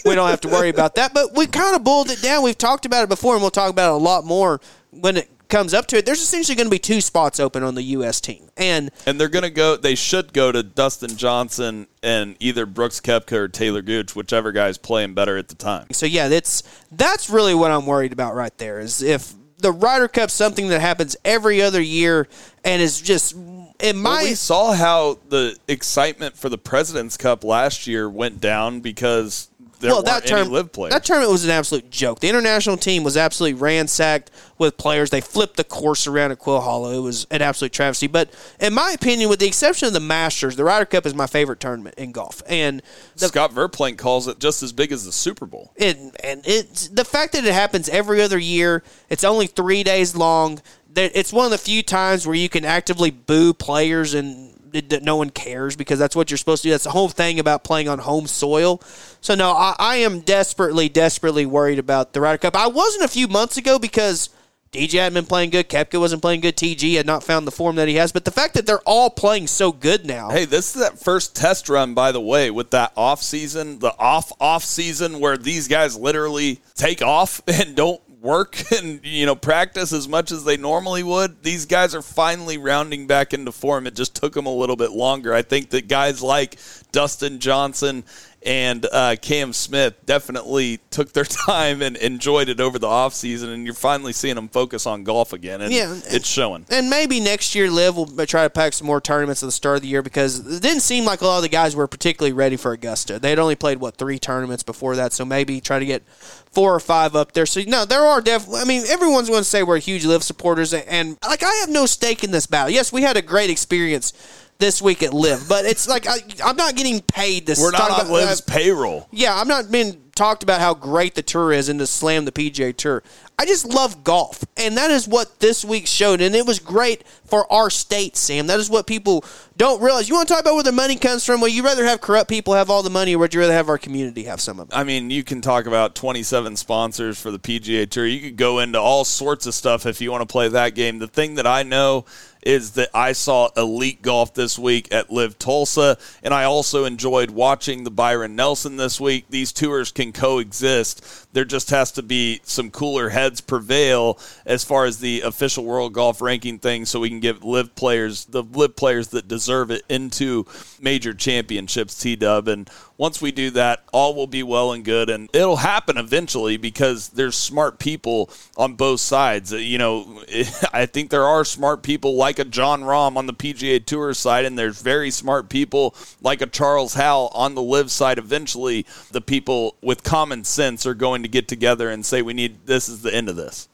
we 0.05 0.15
don't 0.15 0.29
have 0.29 0.41
to 0.41 0.47
worry 0.47 0.69
about 0.69 0.95
that. 0.95 1.13
But 1.13 1.35
we 1.35 1.45
kind 1.47 1.75
of 1.75 1.83
boiled 1.83 2.09
it 2.09 2.21
down. 2.21 2.43
We've 2.43 2.57
talked 2.57 2.85
about 2.85 3.03
it 3.03 3.09
before, 3.09 3.33
and 3.33 3.41
we'll 3.41 3.51
talk 3.51 3.69
about 3.69 3.91
it 3.91 3.93
a 3.93 4.03
lot 4.03 4.25
more 4.25 4.59
when 4.89 5.17
it 5.17 5.29
comes 5.53 5.71
up 5.71 5.85
to 5.85 5.97
it, 5.97 6.05
there's 6.07 6.21
essentially 6.21 6.55
going 6.55 6.65
to 6.65 6.71
be 6.71 6.79
two 6.79 6.99
spots 6.99 7.39
open 7.39 7.61
on 7.61 7.75
the 7.75 7.83
U.S. 7.83 8.19
team, 8.19 8.49
and 8.57 8.89
And 9.05 9.21
they're 9.21 9.29
going 9.29 9.43
to 9.43 9.51
go, 9.51 9.77
they 9.77 9.93
should 9.93 10.33
go 10.33 10.51
to 10.51 10.63
Dustin 10.63 11.15
Johnson 11.15 11.85
and 12.01 12.35
either 12.39 12.65
Brooks 12.65 12.99
Koepka 12.99 13.33
or 13.33 13.47
Taylor 13.47 13.83
Gooch, 13.83 14.15
whichever 14.15 14.51
guy's 14.51 14.79
playing 14.79 15.13
better 15.13 15.37
at 15.37 15.49
the 15.49 15.55
time. 15.55 15.87
So 15.91 16.07
yeah, 16.07 16.27
that's 16.27 16.63
that's 16.91 17.29
really 17.29 17.53
what 17.53 17.69
I'm 17.69 17.85
worried 17.85 18.13
about 18.13 18.33
right 18.33 18.57
there. 18.57 18.79
Is 18.79 19.03
if 19.03 19.35
the 19.59 19.71
Ryder 19.71 20.07
Cup's 20.07 20.33
something 20.33 20.69
that 20.69 20.81
happens 20.81 21.15
every 21.23 21.61
other 21.61 21.81
year 21.81 22.27
and 22.65 22.81
is 22.81 22.99
just 22.99 23.33
in 23.33 23.97
my 23.97 24.09
Well, 24.09 24.23
we 24.23 24.35
saw 24.35 24.73
how 24.73 25.19
the 25.29 25.55
excitement 25.67 26.35
for 26.35 26.49
the 26.49 26.57
President's 26.57 27.15
Cup 27.15 27.43
last 27.43 27.85
year 27.85 28.09
went 28.09 28.41
down 28.41 28.79
because 28.79 29.49
there 29.83 29.91
well, 29.91 30.03
that 30.03 30.25
term, 30.25 30.47
LIV 30.49 30.71
players. 30.71 30.93
That 30.93 31.03
tournament 31.03 31.33
was 31.33 31.43
an 31.43 31.51
absolute 31.51 31.91
joke. 31.91 32.21
The 32.21 32.29
international 32.29 32.77
team 32.77 33.03
was 33.03 33.17
absolutely 33.17 33.59
ransacked 33.59 34.31
with 34.57 34.77
players. 34.77 35.09
They 35.09 35.19
flipped 35.19 35.57
the 35.57 35.65
course 35.65 36.07
around 36.07 36.31
at 36.31 36.39
Quail 36.39 36.61
Hollow. 36.61 36.93
It 36.93 37.01
was 37.01 37.27
an 37.29 37.41
absolute 37.41 37.73
travesty. 37.73 38.07
But 38.07 38.33
in 38.61 38.73
my 38.73 38.91
opinion, 38.91 39.29
with 39.29 39.39
the 39.39 39.45
exception 39.45 39.87
of 39.87 39.93
the 39.93 39.99
Masters, 39.99 40.55
the 40.55 40.63
Ryder 40.63 40.85
Cup 40.85 41.05
is 41.05 41.13
my 41.13 41.27
favorite 41.27 41.59
tournament 41.59 41.95
in 41.97 42.13
golf. 42.13 42.41
And 42.47 42.81
the, 43.17 43.27
Scott 43.27 43.51
Verplank 43.51 43.97
calls 43.97 44.27
it 44.29 44.39
just 44.39 44.63
as 44.63 44.71
big 44.71 44.93
as 44.93 45.03
the 45.03 45.11
Super 45.11 45.45
Bowl. 45.45 45.73
and 45.77 46.13
it's 46.23 46.87
the 46.87 47.03
fact 47.05 47.33
that 47.33 47.43
it 47.43 47.53
happens 47.53 47.89
every 47.89 48.21
other 48.21 48.39
year. 48.39 48.83
It's 49.09 49.25
only 49.25 49.47
three 49.47 49.83
days 49.83 50.15
long. 50.15 50.61
It's 50.95 51.33
one 51.33 51.43
of 51.43 51.51
the 51.51 51.57
few 51.57 51.83
times 51.83 52.25
where 52.25 52.35
you 52.35 52.47
can 52.47 52.63
actively 52.63 53.11
boo 53.11 53.53
players 53.53 54.13
and 54.13 54.52
that 54.73 55.03
no 55.03 55.15
one 55.15 55.29
cares 55.29 55.75
because 55.75 55.99
that's 55.99 56.15
what 56.15 56.29
you're 56.29 56.37
supposed 56.37 56.63
to 56.63 56.67
do. 56.67 56.71
That's 56.71 56.83
the 56.83 56.91
whole 56.91 57.09
thing 57.09 57.39
about 57.39 57.63
playing 57.63 57.87
on 57.87 57.99
home 57.99 58.27
soil. 58.27 58.81
So 59.21 59.35
no, 59.35 59.51
I, 59.51 59.75
I 59.79 59.95
am 59.97 60.21
desperately, 60.21 60.89
desperately 60.89 61.45
worried 61.45 61.79
about 61.79 62.13
the 62.13 62.21
Ryder 62.21 62.39
Cup. 62.39 62.55
I 62.55 62.67
wasn't 62.67 63.03
a 63.03 63.07
few 63.07 63.27
months 63.27 63.57
ago 63.57 63.79
because 63.79 64.29
DJ 64.73 64.93
hadn't 64.93 65.13
been 65.13 65.25
playing 65.27 65.51
good. 65.51 65.69
Koepka 65.69 65.99
wasn't 65.99 66.23
playing 66.23 66.41
good. 66.41 66.57
TG 66.57 66.95
had 66.95 67.05
not 67.05 67.23
found 67.23 67.45
the 67.45 67.51
form 67.51 67.75
that 67.75 67.87
he 67.87 67.95
has. 67.95 68.11
But 68.11 68.25
the 68.25 68.31
fact 68.31 68.55
that 68.55 68.65
they're 68.65 68.81
all 68.87 69.11
playing 69.11 69.45
so 69.45 69.71
good 69.71 70.03
now. 70.03 70.31
Hey, 70.31 70.45
this 70.45 70.75
is 70.75 70.81
that 70.81 70.97
first 70.97 71.35
test 71.35 71.69
run, 71.69 71.93
by 71.93 72.11
the 72.11 72.19
way, 72.19 72.49
with 72.49 72.71
that 72.71 72.91
off 72.97 73.21
season, 73.21 73.77
the 73.79 73.95
off 73.99 74.31
off 74.39 74.63
season 74.63 75.19
where 75.19 75.37
these 75.37 75.67
guys 75.67 75.95
literally 75.95 76.59
take 76.73 77.03
off 77.03 77.41
and 77.47 77.75
don't 77.75 78.01
work 78.23 78.71
and 78.71 79.01
you 79.03 79.25
know 79.27 79.35
practice 79.35 79.93
as 79.93 80.07
much 80.07 80.31
as 80.31 80.43
they 80.43 80.57
normally 80.57 81.03
would. 81.03 81.43
These 81.43 81.67
guys 81.67 81.93
are 81.93 82.01
finally 82.01 82.57
rounding 82.57 83.05
back 83.05 83.33
into 83.33 83.51
form. 83.51 83.85
It 83.85 83.95
just 83.95 84.15
took 84.15 84.33
them 84.33 84.47
a 84.47 84.53
little 84.53 84.75
bit 84.75 84.91
longer. 84.91 85.33
I 85.33 85.43
think 85.43 85.69
that 85.71 85.87
guys 85.87 86.23
like 86.23 86.57
Dustin 86.91 87.39
Johnson 87.39 88.03
and 88.45 88.85
uh, 88.91 89.15
Cam 89.21 89.53
Smith 89.53 89.95
definitely 90.05 90.79
took 90.91 91.13
their 91.13 91.23
time 91.47 91.81
and 91.81 91.95
enjoyed 91.97 92.49
it 92.49 92.59
over 92.59 92.77
the 92.79 92.87
offseason, 92.87 93.53
and 93.53 93.65
you're 93.65 93.73
finally 93.73 94.13
seeing 94.13 94.35
them 94.35 94.47
focus 94.49 94.85
on 94.85 95.03
golf 95.03 95.33
again, 95.33 95.61
and 95.61 95.73
Yeah. 95.73 95.93
it's 96.05 96.27
showing. 96.27 96.65
And 96.69 96.89
maybe 96.89 97.19
next 97.19 97.55
year, 97.55 97.69
Liv 97.69 97.95
will 97.95 98.07
try 98.25 98.43
to 98.43 98.49
pack 98.49 98.73
some 98.73 98.87
more 98.87 99.01
tournaments 99.01 99.43
at 99.43 99.47
the 99.47 99.51
start 99.51 99.77
of 99.77 99.81
the 99.83 99.87
year 99.87 100.01
because 100.01 100.39
it 100.39 100.61
didn't 100.61 100.81
seem 100.81 101.05
like 101.05 101.21
a 101.21 101.25
lot 101.25 101.37
of 101.37 101.43
the 101.43 101.49
guys 101.49 101.75
were 101.75 101.87
particularly 101.87 102.33
ready 102.33 102.55
for 102.57 102.71
Augusta. 102.73 103.19
They 103.19 103.29
had 103.29 103.39
only 103.39 103.55
played 103.55 103.79
what 103.79 103.97
three 103.97 104.19
tournaments 104.19 104.63
before 104.63 104.95
that, 104.95 105.13
so 105.13 105.25
maybe 105.25 105.61
try 105.61 105.79
to 105.79 105.85
get 105.85 106.03
four 106.51 106.73
or 106.75 106.79
five 106.79 107.15
up 107.15 107.31
there. 107.33 107.45
So 107.45 107.61
no, 107.65 107.85
there 107.85 108.01
are 108.01 108.21
definitely. 108.21 108.61
I 108.61 108.65
mean, 108.65 108.83
everyone's 108.87 109.29
going 109.29 109.41
to 109.41 109.45
say 109.45 109.63
we're 109.63 109.79
huge 109.79 110.05
Liv 110.05 110.23
supporters, 110.23 110.73
and 110.73 111.17
like 111.27 111.43
I 111.43 111.53
have 111.61 111.69
no 111.69 111.85
stake 111.85 112.23
in 112.23 112.31
this 112.31 112.45
battle. 112.47 112.69
Yes, 112.69 112.91
we 112.91 113.01
had 113.01 113.17
a 113.17 113.21
great 113.21 113.49
experience 113.49 114.13
this 114.59 114.81
week 114.81 115.03
at 115.03 115.13
LIV, 115.13 115.47
but 115.49 115.65
it's 115.65 115.87
like 115.87 116.07
I, 116.07 116.17
I'm 116.43 116.55
not 116.55 116.75
getting 116.75 117.01
paid 117.01 117.45
this. 117.45 117.59
We're 117.59 117.71
not 117.71 117.91
on 117.91 117.99
about- 118.01 118.11
Liv's 118.11 118.41
uh, 118.41 118.45
payroll. 118.47 119.07
yeah, 119.11 119.37
I'm 119.39 119.47
not 119.47 119.71
being 119.71 119.99
talked 120.15 120.43
about 120.43 120.61
how 120.61 120.73
great 120.75 121.15
the 121.15 121.23
tour 121.23 121.51
is 121.51 121.69
and 121.69 121.79
to 121.79 121.87
slam 121.87 122.25
the 122.25 122.31
PGA 122.31 122.75
Tour. 122.75 123.01
I 123.39 123.45
just 123.45 123.65
love 123.65 124.03
golf, 124.03 124.43
and 124.57 124.77
that 124.77 124.91
is 124.91 125.07
what 125.07 125.39
this 125.39 125.65
week 125.65 125.87
showed, 125.87 126.21
and 126.21 126.35
it 126.35 126.45
was 126.45 126.59
great 126.59 127.03
for 127.25 127.51
our 127.51 127.69
state, 127.71 128.15
Sam. 128.15 128.45
That 128.47 128.59
is 128.59 128.69
what 128.69 128.85
people 128.87 129.25
don't 129.57 129.81
realize. 129.81 130.09
You 130.09 130.15
want 130.15 130.27
to 130.27 130.33
talk 130.33 130.41
about 130.41 130.55
where 130.55 130.63
the 130.63 130.71
money 130.71 130.95
comes 130.95 131.25
from? 131.25 131.39
Well, 131.39 131.49
you 131.49 131.63
rather 131.63 131.85
have 131.85 132.01
corrupt 132.01 132.29
people 132.29 132.53
have 132.53 132.69
all 132.69 132.83
the 132.83 132.89
money, 132.89 133.15
or 133.15 133.19
would 133.19 133.33
you 133.33 133.39
rather 133.39 133.53
have 133.53 133.69
our 133.69 133.77
community 133.77 134.23
have 134.23 134.41
some 134.41 134.59
of 134.59 134.69
it? 134.69 134.75
I 134.75 134.83
mean, 134.83 135.09
you 135.09 135.23
can 135.23 135.41
talk 135.41 135.65
about 135.65 135.95
27 135.95 136.55
sponsors 136.55 137.19
for 137.19 137.31
the 137.31 137.39
PGA 137.39 137.89
Tour. 137.89 138.05
You 138.05 138.21
could 138.21 138.37
go 138.37 138.59
into 138.59 138.79
all 138.79 139.05
sorts 139.05 139.45
of 139.45 139.53
stuff 139.53 139.85
if 139.85 140.01
you 140.01 140.11
want 140.11 140.21
to 140.21 140.31
play 140.31 140.47
that 140.47 140.75
game. 140.75 140.99
The 140.99 141.07
thing 141.07 141.35
that 141.35 141.47
I 141.47 141.63
know 141.63 142.05
is 142.45 142.71
that 142.71 142.89
I 142.93 143.13
saw 143.13 143.49
elite 143.55 144.01
golf 144.01 144.33
this 144.33 144.59
week 144.59 144.93
at 144.93 145.11
LIV 145.11 145.39
Tulsa, 145.39 145.97
and 146.21 146.33
I 146.33 146.43
also 146.43 146.83
enjoyed 146.83 147.31
watching 147.31 147.83
the 147.83 147.91
Byron 147.91 148.35
Nelson 148.35 148.75
this 148.75 148.99
week. 148.99 149.25
These 149.29 149.53
tours 149.53 149.93
can 149.93 150.11
coexist. 150.11 151.33
There 151.33 151.45
just 151.45 151.69
has 151.69 151.91
to 151.93 152.03
be 152.03 152.41
some 152.43 152.69
cooler 152.69 153.09
heads 153.09 153.39
prevail 153.39 154.19
as 154.45 154.63
far 154.63 154.85
as 154.85 154.99
the 154.99 155.21
official 155.21 155.63
world 155.63 155.93
golf 155.93 156.21
ranking 156.21 156.59
thing 156.59 156.85
so 156.85 156.99
we 156.99 157.09
can 157.09 157.21
give 157.21 157.45
LIV 157.45 157.75
players 157.75 158.25
the 158.25 158.43
LIV 158.43 158.75
players 158.75 159.07
that 159.09 159.27
deserve 159.27 159.42
it 159.49 159.83
into 159.89 160.45
major 160.79 161.13
championships 161.13 161.99
T 161.99 162.15
Dub 162.15 162.47
and 162.47 162.69
once 162.97 163.21
we 163.21 163.31
do 163.31 163.49
that 163.49 163.83
all 163.91 164.13
will 164.13 164.27
be 164.27 164.43
well 164.43 164.71
and 164.71 164.85
good. 164.85 165.09
And 165.09 165.29
it'll 165.33 165.57
happen 165.57 165.97
eventually 165.97 166.57
because 166.57 167.09
there's 167.09 167.35
smart 167.35 167.79
people 167.79 168.29
on 168.55 168.75
both 168.75 168.99
sides. 168.99 169.51
Uh, 169.51 169.57
you 169.57 169.77
know 169.77 170.23
I 170.73 170.85
think 170.85 171.09
there 171.09 171.25
are 171.25 171.43
smart 171.43 171.83
people 171.83 172.15
like 172.15 172.39
a 172.39 172.45
Jon 172.45 172.81
Rahm 172.81 173.17
on 173.17 173.25
the 173.25 173.33
PGA 173.33 173.83
Tour 173.83 174.13
side 174.13 174.45
and 174.45 174.57
there's 174.57 174.81
very 174.81 175.11
smart 175.11 175.49
people 175.49 175.95
like 176.21 176.41
a 176.41 176.47
Charles 176.47 176.93
Howell 176.93 177.31
on 177.33 177.55
the 177.55 177.63
LIV 177.63 177.91
side. 177.91 178.17
Eventually 178.17 178.85
the 179.11 179.21
people 179.21 179.75
with 179.81 180.03
common 180.03 180.43
sense 180.43 180.85
are 180.85 180.93
going 180.93 181.23
to 181.23 181.29
get 181.29 181.47
together 181.47 181.89
and 181.89 182.05
say 182.05 182.21
we 182.21 182.33
need 182.33 182.65
this 182.67 182.87
is 182.87 183.01
the 183.01 183.13
end 183.13 183.29
of 183.29 183.35
this 183.35 183.67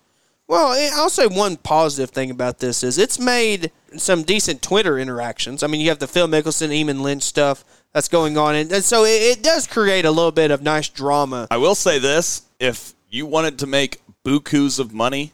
Well, 0.50 0.74
eh, 0.74 0.90
I'll 0.96 1.12
say 1.12 1.28
one 1.28 1.58
positive 1.58 2.10
thing 2.10 2.32
about 2.32 2.58
this 2.58 2.84
is 2.84 2.98
it's 2.98 3.20
made 3.20 3.72
some 3.96 4.24
decent 4.24 4.64
Twitter 4.64 4.98
interactions. 4.98 5.62
I 5.62 5.68
mean, 5.68 5.80
you 5.80 5.90
have 5.90 6.00
the 6.00 6.08
Phil 6.08 6.28
Mickelson, 6.28 6.70
Eamon 6.70 7.02
Lynch 7.02 7.22
stuff 7.22 7.64
that's 7.94 8.10
going 8.10 8.36
on, 8.36 8.56
and, 8.56 8.72
and 8.72 8.84
so 8.84 9.06
it, 9.06 9.22
it 9.22 9.44
does 9.44 9.68
create 9.68 10.06
a 10.06 10.12
little 10.12 10.32
bit 10.32 10.50
of 10.50 10.64
nice 10.64 10.90
drama. 10.90 11.48
I 11.52 11.58
will 11.58 11.76
say 11.76 12.00
this: 12.00 12.42
if 12.60 12.96
you 13.12 13.28
wanted 13.28 13.60
to 13.60 13.68
make 13.68 14.02
bukus 14.26 14.80
of 14.80 14.92
money, 14.92 15.34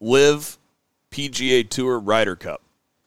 LIV 0.00 0.58
PGA 1.12 1.68
Tour 1.68 2.00
Ryder 2.00 2.34
Cup. 2.34 2.60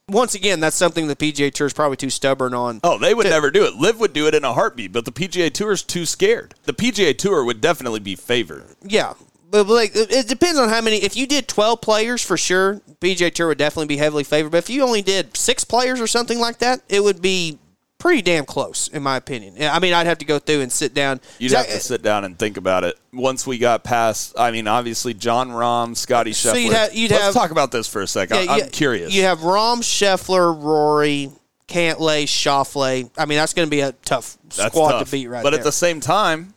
Once 0.08 0.36
again, 0.36 0.62
that's 0.62 0.78
something 0.78 1.08
the 1.08 1.16
PGA 1.16 1.54
Tour 1.54 1.68
is 1.68 1.74
probably 1.74 1.98
too 1.98 2.10
stubborn 2.10 2.54
on. 2.54 2.80
Oh, 2.86 2.98
they 2.98 3.14
would 3.14 3.28
never 3.28 3.52
do 3.52 3.66
it. 3.66 3.76
LIV 3.76 4.00
would 4.00 4.14
do 4.14 4.28
it 4.28 4.36
in 4.36 4.46
a 4.46 4.54
heartbeat, 4.54 4.94
but 4.94 5.04
the 5.04 5.12
PGA 5.12 5.52
Tour 5.52 5.74
is 5.74 5.84
too 5.84 6.06
scared. 6.06 6.56
The 6.64 6.74
PGA 6.74 7.18
Tour 7.18 7.44
would 7.44 7.60
definitely 7.60 8.00
be 8.00 8.16
favored. 8.16 8.64
Yeah, 8.82 9.14
but 9.54 9.68
like 9.68 9.92
it 9.94 10.28
depends 10.28 10.60
on 10.60 10.68
how 10.68 10.82
many. 10.82 10.98
If 10.98 11.16
you 11.16 11.28
did 11.28 11.48
twelve 11.48 11.80
players 11.80 12.22
for 12.24 12.36
sure, 12.38 12.82
PGA 13.00 13.32
Tour 13.34 13.48
would 13.50 13.60
definitely 13.60 13.86
be 13.88 13.98
heavily 13.98 14.24
favored. 14.24 14.50
But 14.52 14.58
if 14.58 14.70
you 14.70 14.82
only 14.84 15.04
did 15.04 15.38
six 15.38 15.64
players 15.64 16.02
or 16.02 16.08
something 16.08 16.40
like 16.40 16.58
that, 16.58 16.82
it 16.90 17.02
would 17.04 17.22
be 17.22 17.60
pretty 18.00 18.22
damn 18.24 18.44
close, 18.46 18.88
in 18.90 19.02
my 19.04 19.16
opinion. 19.16 19.56
I 19.62 19.80
mean, 19.80 19.94
I'd 19.94 20.08
have 20.08 20.18
to 20.18 20.26
go 20.26 20.38
through 20.40 20.62
and 20.62 20.72
sit 20.72 20.94
down. 20.94 21.22
You'd 21.40 21.54
have 21.54 21.68
to 21.68 21.80
sit 21.80 22.02
down 22.02 22.26
and 22.26 22.38
think 22.38 22.58
about 22.58 22.84
it. 22.84 22.98
Once 23.14 23.48
we 23.48 23.58
got 23.60 23.84
past, 23.86 24.34
I 24.38 24.52
mean, 24.52 24.68
obviously 24.68 25.14
Jon 25.14 25.52
Rahm, 25.52 25.96
Scotty 25.96 26.32
Scheffler. 26.32 26.52
So 26.52 26.56
you'd 26.56 26.74
have- 26.74 26.94
you'd 26.94 27.12
Let's 27.12 27.24
have- 27.24 27.34
talk 27.34 27.52
about 27.52 27.72
this 27.72 27.88
for 27.88 28.02
a 28.02 28.08
second. 28.08 28.44
Yeah, 28.44 28.52
I'm 28.52 28.60
you- 28.60 28.66
curious. 28.66 29.14
You 29.14 29.22
have 29.24 29.40
Rahm, 29.40 29.78
Scheffler, 29.84 30.54
Rory, 30.62 31.32
Cantlay, 31.70 32.24
Schauffele. 32.24 33.10
I 33.18 33.26
mean, 33.26 33.38
that's 33.38 33.54
going 33.54 33.68
to 33.68 33.72
be 33.72 33.80
a 33.82 33.94
tough 34.04 34.38
That's 34.54 34.74
squad 34.74 34.92
tough. 34.92 35.06
to 35.06 35.12
beat 35.12 35.28
right 35.28 35.42
But 35.44 35.52
there. 35.52 35.60
at 35.60 35.64
the 35.64 35.72
same 35.72 36.02
time, 36.02 36.54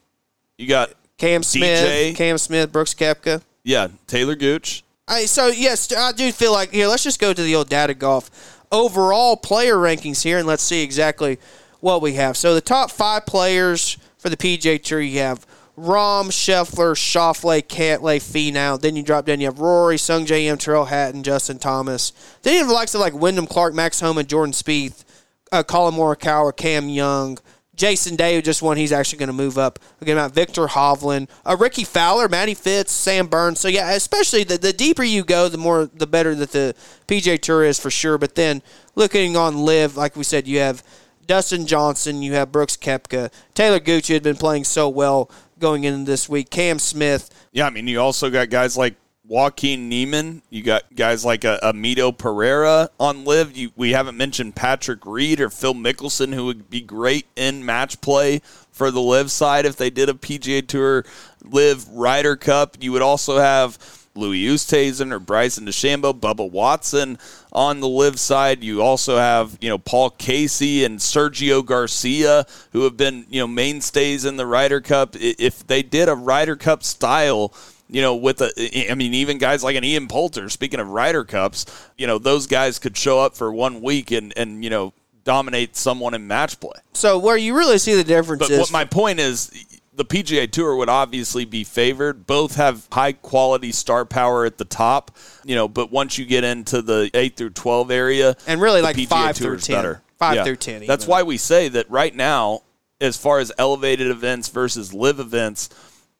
you 0.58 0.66
got 0.66 0.90
Cam 1.18 1.42
Smith, 1.42 1.80
DJ. 1.80 2.16
Cam 2.16 2.38
Smith, 2.38 2.72
Brooks 2.72 2.94
Koepka. 2.94 3.42
yeah, 3.64 3.88
Taylor 4.06 4.34
Gooch. 4.34 4.82
I, 5.08 5.24
so 5.26 5.46
yes, 5.48 5.92
I 5.92 6.12
do 6.12 6.30
feel 6.32 6.52
like 6.52 6.72
here. 6.72 6.88
Let's 6.88 7.04
just 7.04 7.20
go 7.20 7.32
to 7.32 7.42
the 7.42 7.54
old 7.54 7.68
data 7.68 7.94
golf 7.94 8.64
overall 8.72 9.36
player 9.36 9.76
rankings 9.76 10.22
here, 10.22 10.38
and 10.38 10.46
let's 10.46 10.62
see 10.62 10.82
exactly 10.82 11.38
what 11.80 12.02
we 12.02 12.14
have. 12.14 12.36
So 12.36 12.54
the 12.54 12.60
top 12.60 12.90
five 12.90 13.24
players 13.24 13.98
for 14.18 14.28
the 14.28 14.36
PJ 14.36 14.82
Tour, 14.82 15.00
you 15.00 15.20
have 15.20 15.46
Rahm, 15.78 16.26
Scheffler, 16.30 16.94
Schauffele, 16.96 17.62
Cantlay, 17.62 18.18
Finau. 18.18 18.80
Then 18.80 18.96
you 18.96 19.02
drop 19.02 19.26
down, 19.26 19.40
you 19.40 19.46
have 19.46 19.60
Rory, 19.60 19.98
Sung 19.98 20.26
J 20.26 20.48
M, 20.48 20.58
Tyrrell 20.58 20.86
Hatton, 20.86 21.22
Justin 21.22 21.58
Thomas. 21.58 22.12
Then 22.42 22.54
you 22.54 22.58
have 22.60 22.68
the 22.68 22.74
likes 22.74 22.94
of 22.94 23.00
like 23.00 23.14
Wyndham 23.14 23.46
Clark, 23.46 23.74
Max 23.74 24.00
Homa, 24.00 24.24
Jordan 24.24 24.52
Spieth, 24.52 25.04
uh, 25.52 25.62
Collin 25.62 25.94
Morikawa, 25.94 26.54
Cam 26.56 26.88
Young. 26.88 27.38
Jason 27.76 28.16
Day, 28.16 28.34
who 28.34 28.42
just 28.42 28.62
won, 28.62 28.76
he's 28.76 28.92
actually 28.92 29.18
going 29.18 29.28
to 29.28 29.32
move 29.32 29.58
up. 29.58 29.78
About 30.00 30.32
Viktor 30.32 30.66
Hovland, 30.66 31.28
uh, 31.44 31.56
Rickie 31.58 31.84
Fowler, 31.84 32.28
Matty 32.28 32.54
Fitz, 32.54 32.90
Sam 32.90 33.26
Burns. 33.26 33.60
So 33.60 33.68
yeah, 33.68 33.92
especially 33.92 34.44
the, 34.44 34.56
the 34.58 34.72
deeper 34.72 35.02
you 35.02 35.24
go, 35.24 35.48
the 35.48 35.58
more 35.58 35.86
the 35.86 36.06
better 36.06 36.34
that 36.34 36.52
the 36.52 36.74
PJ 37.06 37.42
Tour 37.42 37.64
is 37.64 37.78
for 37.78 37.90
sure. 37.90 38.18
But 38.18 38.34
then 38.34 38.62
looking 38.94 39.36
on 39.36 39.58
LIV, 39.58 39.96
like 39.96 40.16
we 40.16 40.24
said, 40.24 40.48
you 40.48 40.58
have 40.58 40.82
Dustin 41.26 41.66
Johnson, 41.66 42.22
you 42.22 42.32
have 42.32 42.50
Brooks 42.50 42.76
Koepka, 42.76 43.30
Taylor 43.54 43.80
Gucci 43.80 44.14
had 44.14 44.22
been 44.22 44.36
playing 44.36 44.64
so 44.64 44.88
well 44.88 45.30
going 45.58 45.84
into 45.84 46.04
this 46.04 46.28
week. 46.28 46.50
Cam 46.50 46.78
Smith, 46.78 47.30
Yeah, 47.52 47.66
I 47.66 47.70
mean, 47.70 47.86
you 47.86 48.00
also 48.00 48.30
got 48.30 48.48
guys 48.50 48.76
like 48.76 48.94
Joaquin 49.28 49.88
Niemann. 49.88 50.42
You 50.50 50.62
got 50.62 50.84
guys 50.94 51.24
like 51.24 51.44
a, 51.44 51.58
Amito 51.62 52.16
Pereira 52.16 52.90
on 53.00 53.24
LIV. 53.24 53.56
You, 53.56 53.70
we 53.76 53.92
haven't 53.92 54.16
mentioned 54.16 54.54
Patrick 54.54 55.04
Reed 55.04 55.40
or 55.40 55.50
Phil 55.50 55.74
Mickelson, 55.74 56.34
who 56.34 56.46
would 56.46 56.70
be 56.70 56.80
great 56.80 57.26
in 57.36 57.64
match 57.64 58.00
play 58.00 58.40
for 58.70 58.90
the 58.90 59.00
LIV 59.00 59.30
side 59.30 59.66
if 59.66 59.76
they 59.76 59.90
did 59.90 60.08
a 60.08 60.14
PGA 60.14 60.66
Tour 60.66 61.04
LIV 61.44 61.88
Ryder 61.88 62.36
Cup. 62.36 62.76
You 62.80 62.92
would 62.92 63.02
also 63.02 63.38
have 63.38 63.78
Louis 64.16 64.46
Oosthuizen 64.46 65.12
or 65.12 65.18
Bryson 65.18 65.66
DeChambeau, 65.66 66.18
Bubba 66.18 66.50
Watson 66.50 67.18
on 67.52 67.80
the 67.80 67.88
LIV 67.88 68.18
side. 68.18 68.64
You 68.64 68.82
also 68.82 69.16
have, 69.18 69.58
you 69.60 69.68
know, 69.68 69.78
Paul 69.78 70.10
Casey 70.10 70.84
and 70.84 70.98
Sergio 70.98 71.64
Garcia, 71.64 72.46
who 72.72 72.82
have 72.82 72.96
been, 72.96 73.26
you 73.28 73.40
know, 73.40 73.46
mainstays 73.46 74.24
in 74.24 74.36
the 74.36 74.46
Ryder 74.46 74.80
Cup. 74.80 75.16
If 75.18 75.66
they 75.66 75.82
did 75.82 76.08
a 76.08 76.14
Ryder 76.14 76.56
Cup 76.56 76.82
style, 76.82 77.52
you 77.88 78.02
know, 78.02 78.16
with 78.16 78.40
a, 78.40 78.90
I 78.90 78.94
mean, 78.94 79.14
even 79.14 79.38
guys 79.38 79.62
like 79.62 79.76
an 79.76 79.84
Ian 79.84 80.08
Poulter, 80.08 80.48
speaking 80.48 80.80
of 80.80 80.88
Ryder 80.88 81.24
Cups, 81.24 81.66
you 81.96 82.06
know, 82.06 82.18
those 82.18 82.46
guys 82.46 82.78
could 82.78 82.96
show 82.96 83.20
up 83.20 83.36
for 83.36 83.52
one 83.52 83.80
week 83.82 84.10
and, 84.10 84.32
and 84.36 84.62
you 84.64 84.70
know, 84.70 84.92
dominate 85.24 85.76
someone 85.76 86.14
in 86.14 86.26
match 86.26 86.58
play. 86.60 86.78
So 86.94 87.18
where 87.18 87.36
you 87.36 87.56
really 87.56 87.78
see 87.78 87.94
the 87.94 88.04
difference 88.04 88.40
But 88.40 88.50
is 88.50 88.58
what 88.58 88.72
my 88.72 88.84
point 88.84 89.18
is, 89.20 89.50
the 89.94 90.04
PGA 90.04 90.50
Tour 90.50 90.76
would 90.76 90.88
obviously 90.90 91.44
be 91.44 91.64
favored. 91.64 92.26
Both 92.26 92.56
have 92.56 92.86
high 92.92 93.12
quality 93.12 93.72
star 93.72 94.04
power 94.04 94.44
at 94.44 94.58
the 94.58 94.64
top, 94.66 95.16
you 95.44 95.54
know. 95.54 95.68
But 95.68 95.90
once 95.90 96.18
you 96.18 96.26
get 96.26 96.44
into 96.44 96.82
the 96.82 97.10
eight 97.14 97.36
through 97.36 97.50
twelve 97.50 97.90
area, 97.90 98.36
And 98.46 98.60
really, 98.60 98.82
like, 98.82 98.96
PGA 98.96 99.08
five 99.08 99.36
Tour 99.36 99.52
through 99.52 99.58
10. 99.60 99.76
better. 99.76 100.02
Five 100.18 100.44
through 100.44 100.56
10 100.56 100.86
That's 100.86 101.04
even. 101.04 101.10
why 101.10 101.22
we 101.24 101.36
say 101.36 101.68
that 101.68 101.90
right 101.90 102.14
now, 102.14 102.62
as 103.00 103.16
far 103.18 103.38
as 103.38 103.52
elevated 103.58 104.06
events 104.06 104.48
versus 104.48 104.94
LIV 104.94 105.20
events, 105.20 105.68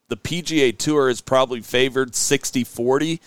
the 0.09 0.17
PGA 0.17 0.77
Tour 0.77 1.09
is 1.09 1.21
probably 1.21 1.61
favored 1.61 2.13
60-40 2.13 3.19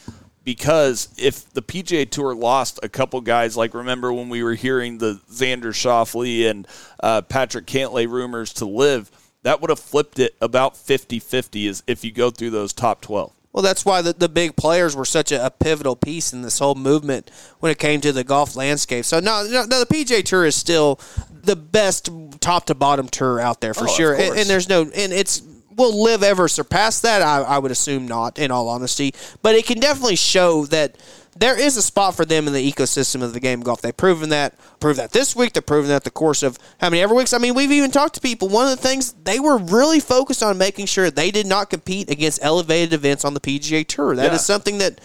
because 0.44 1.08
if 1.18 1.52
the 1.52 1.62
PGA 1.62 2.08
Tour 2.08 2.34
lost 2.34 2.80
a 2.82 2.88
couple 2.88 3.20
guys, 3.20 3.56
like 3.56 3.74
remember 3.74 4.12
when 4.12 4.28
we 4.28 4.42
were 4.42 4.54
hearing 4.54 4.98
the 4.98 5.20
Xander 5.30 5.72
Schauffele 5.74 6.50
and 6.50 6.66
uh, 7.02 7.22
Patrick 7.22 7.66
Cantlay 7.66 8.08
rumors 8.08 8.52
to 8.54 8.64
LIV, 8.64 9.10
that 9.42 9.60
would 9.60 9.70
have 9.70 9.78
flipped 9.78 10.18
it 10.18 10.34
about 10.40 10.74
50-50 10.74 11.68
is 11.68 11.82
if 11.86 12.04
you 12.04 12.12
go 12.12 12.30
through 12.30 12.50
those 12.50 12.72
top 12.72 13.00
12. 13.00 13.32
Well, 13.52 13.62
that's 13.62 13.84
why 13.84 14.00
the, 14.00 14.12
the 14.12 14.28
big 14.28 14.54
players 14.54 14.94
were 14.94 15.04
such 15.04 15.32
a, 15.32 15.44
a 15.44 15.50
pivotal 15.50 15.96
piece 15.96 16.32
in 16.32 16.42
this 16.42 16.60
whole 16.60 16.76
movement 16.76 17.30
when 17.58 17.72
it 17.72 17.78
came 17.78 18.00
to 18.02 18.12
the 18.12 18.22
golf 18.22 18.54
landscape. 18.54 19.04
So, 19.04 19.18
no, 19.18 19.44
no, 19.50 19.64
no, 19.64 19.84
the 19.84 19.92
PGA 19.92 20.24
Tour 20.24 20.46
is 20.46 20.54
still 20.54 21.00
the 21.42 21.56
best 21.56 22.10
top 22.40 22.66
to 22.66 22.74
bottom 22.74 23.08
tour 23.08 23.40
out 23.40 23.60
there 23.60 23.74
for 23.74 23.84
Oh, 23.84 23.92
sure. 23.92 24.14
And, 24.14 24.38
and 24.38 24.48
there's 24.48 24.68
no, 24.68 24.82
and 24.82 25.12
it's, 25.12 25.42
will 25.76 26.02
LIV 26.02 26.22
ever 26.22 26.48
surpass 26.48 27.00
that? 27.00 27.22
I, 27.22 27.42
I 27.42 27.58
would 27.58 27.70
assume 27.70 28.06
not, 28.06 28.38
in 28.38 28.50
all 28.50 28.68
honesty. 28.68 29.14
But 29.42 29.54
it 29.54 29.66
can 29.66 29.78
definitely 29.80 30.16
show 30.16 30.66
that 30.66 30.96
there 31.38 31.58
is 31.58 31.76
a 31.76 31.82
spot 31.82 32.16
for 32.16 32.24
them 32.24 32.48
in 32.48 32.52
the 32.52 32.72
ecosystem 32.72 33.22
of 33.22 33.32
the 33.32 33.40
game 33.40 33.60
of 33.60 33.64
golf. 33.64 33.80
They've 33.80 33.96
proven 33.96 34.30
that, 34.30 34.54
proved 34.80 34.98
that 34.98 35.12
this 35.12 35.36
week. 35.36 35.52
They've 35.52 35.64
proven 35.64 35.88
that 35.90 36.02
the 36.04 36.10
course 36.10 36.42
of 36.42 36.58
how 36.80 36.90
many 36.90 37.02
ever 37.02 37.14
weeks. 37.14 37.32
I 37.32 37.38
mean, 37.38 37.54
we've 37.54 37.70
even 37.70 37.90
talked 37.92 38.16
to 38.16 38.20
people. 38.20 38.48
One 38.48 38.70
of 38.70 38.76
the 38.76 38.82
things 38.82 39.12
they 39.12 39.38
were 39.38 39.56
really 39.56 40.00
focused 40.00 40.42
on 40.42 40.58
making 40.58 40.86
sure 40.86 41.10
they 41.10 41.30
did 41.30 41.46
not 41.46 41.70
compete 41.70 42.10
against 42.10 42.40
elevated 42.42 42.92
events 42.92 43.24
on 43.24 43.34
the 43.34 43.40
PGA 43.40 43.86
Tour. 43.86 44.16
That 44.16 44.26
is 44.26 44.32
Yeah. 44.32 44.36
something 44.38 44.78
that 44.78 45.00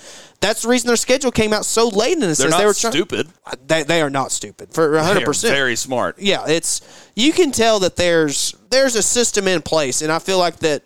that's 0.46 0.62
the 0.62 0.70
reason 0.70 0.88
their 0.88 0.96
schedule 0.96 1.32
came 1.32 1.54
out 1.54 1.66
so 1.66 1.88
late 1.90 2.14
in. 2.14 2.20
They're 2.20 2.50
not 2.50 2.60
they 2.60 2.66
were 2.66 2.74
trying- 2.74 2.94
stupid. 2.94 3.28
They, 3.68 3.84
they 3.84 4.02
are 4.02 4.10
not 4.10 4.32
stupid 4.32 4.74
for 4.74 4.92
100. 4.92 5.16
They 5.20 5.24
are 5.24 5.26
percent 5.26 5.54
very 5.56 5.76
smart. 5.76 6.20
yeah, 6.20 6.46
it's 6.48 6.82
you 7.16 7.34
can 7.34 7.52
tell 7.52 7.80
that 7.80 7.96
there's 7.96 8.56
there's 8.70 8.96
a 8.96 9.04
system 9.04 9.48
in 9.48 9.62
place, 9.62 10.02
and 10.02 10.12
I 10.12 10.20
feel 10.20 10.38
like 10.38 10.58
that. 10.58 10.84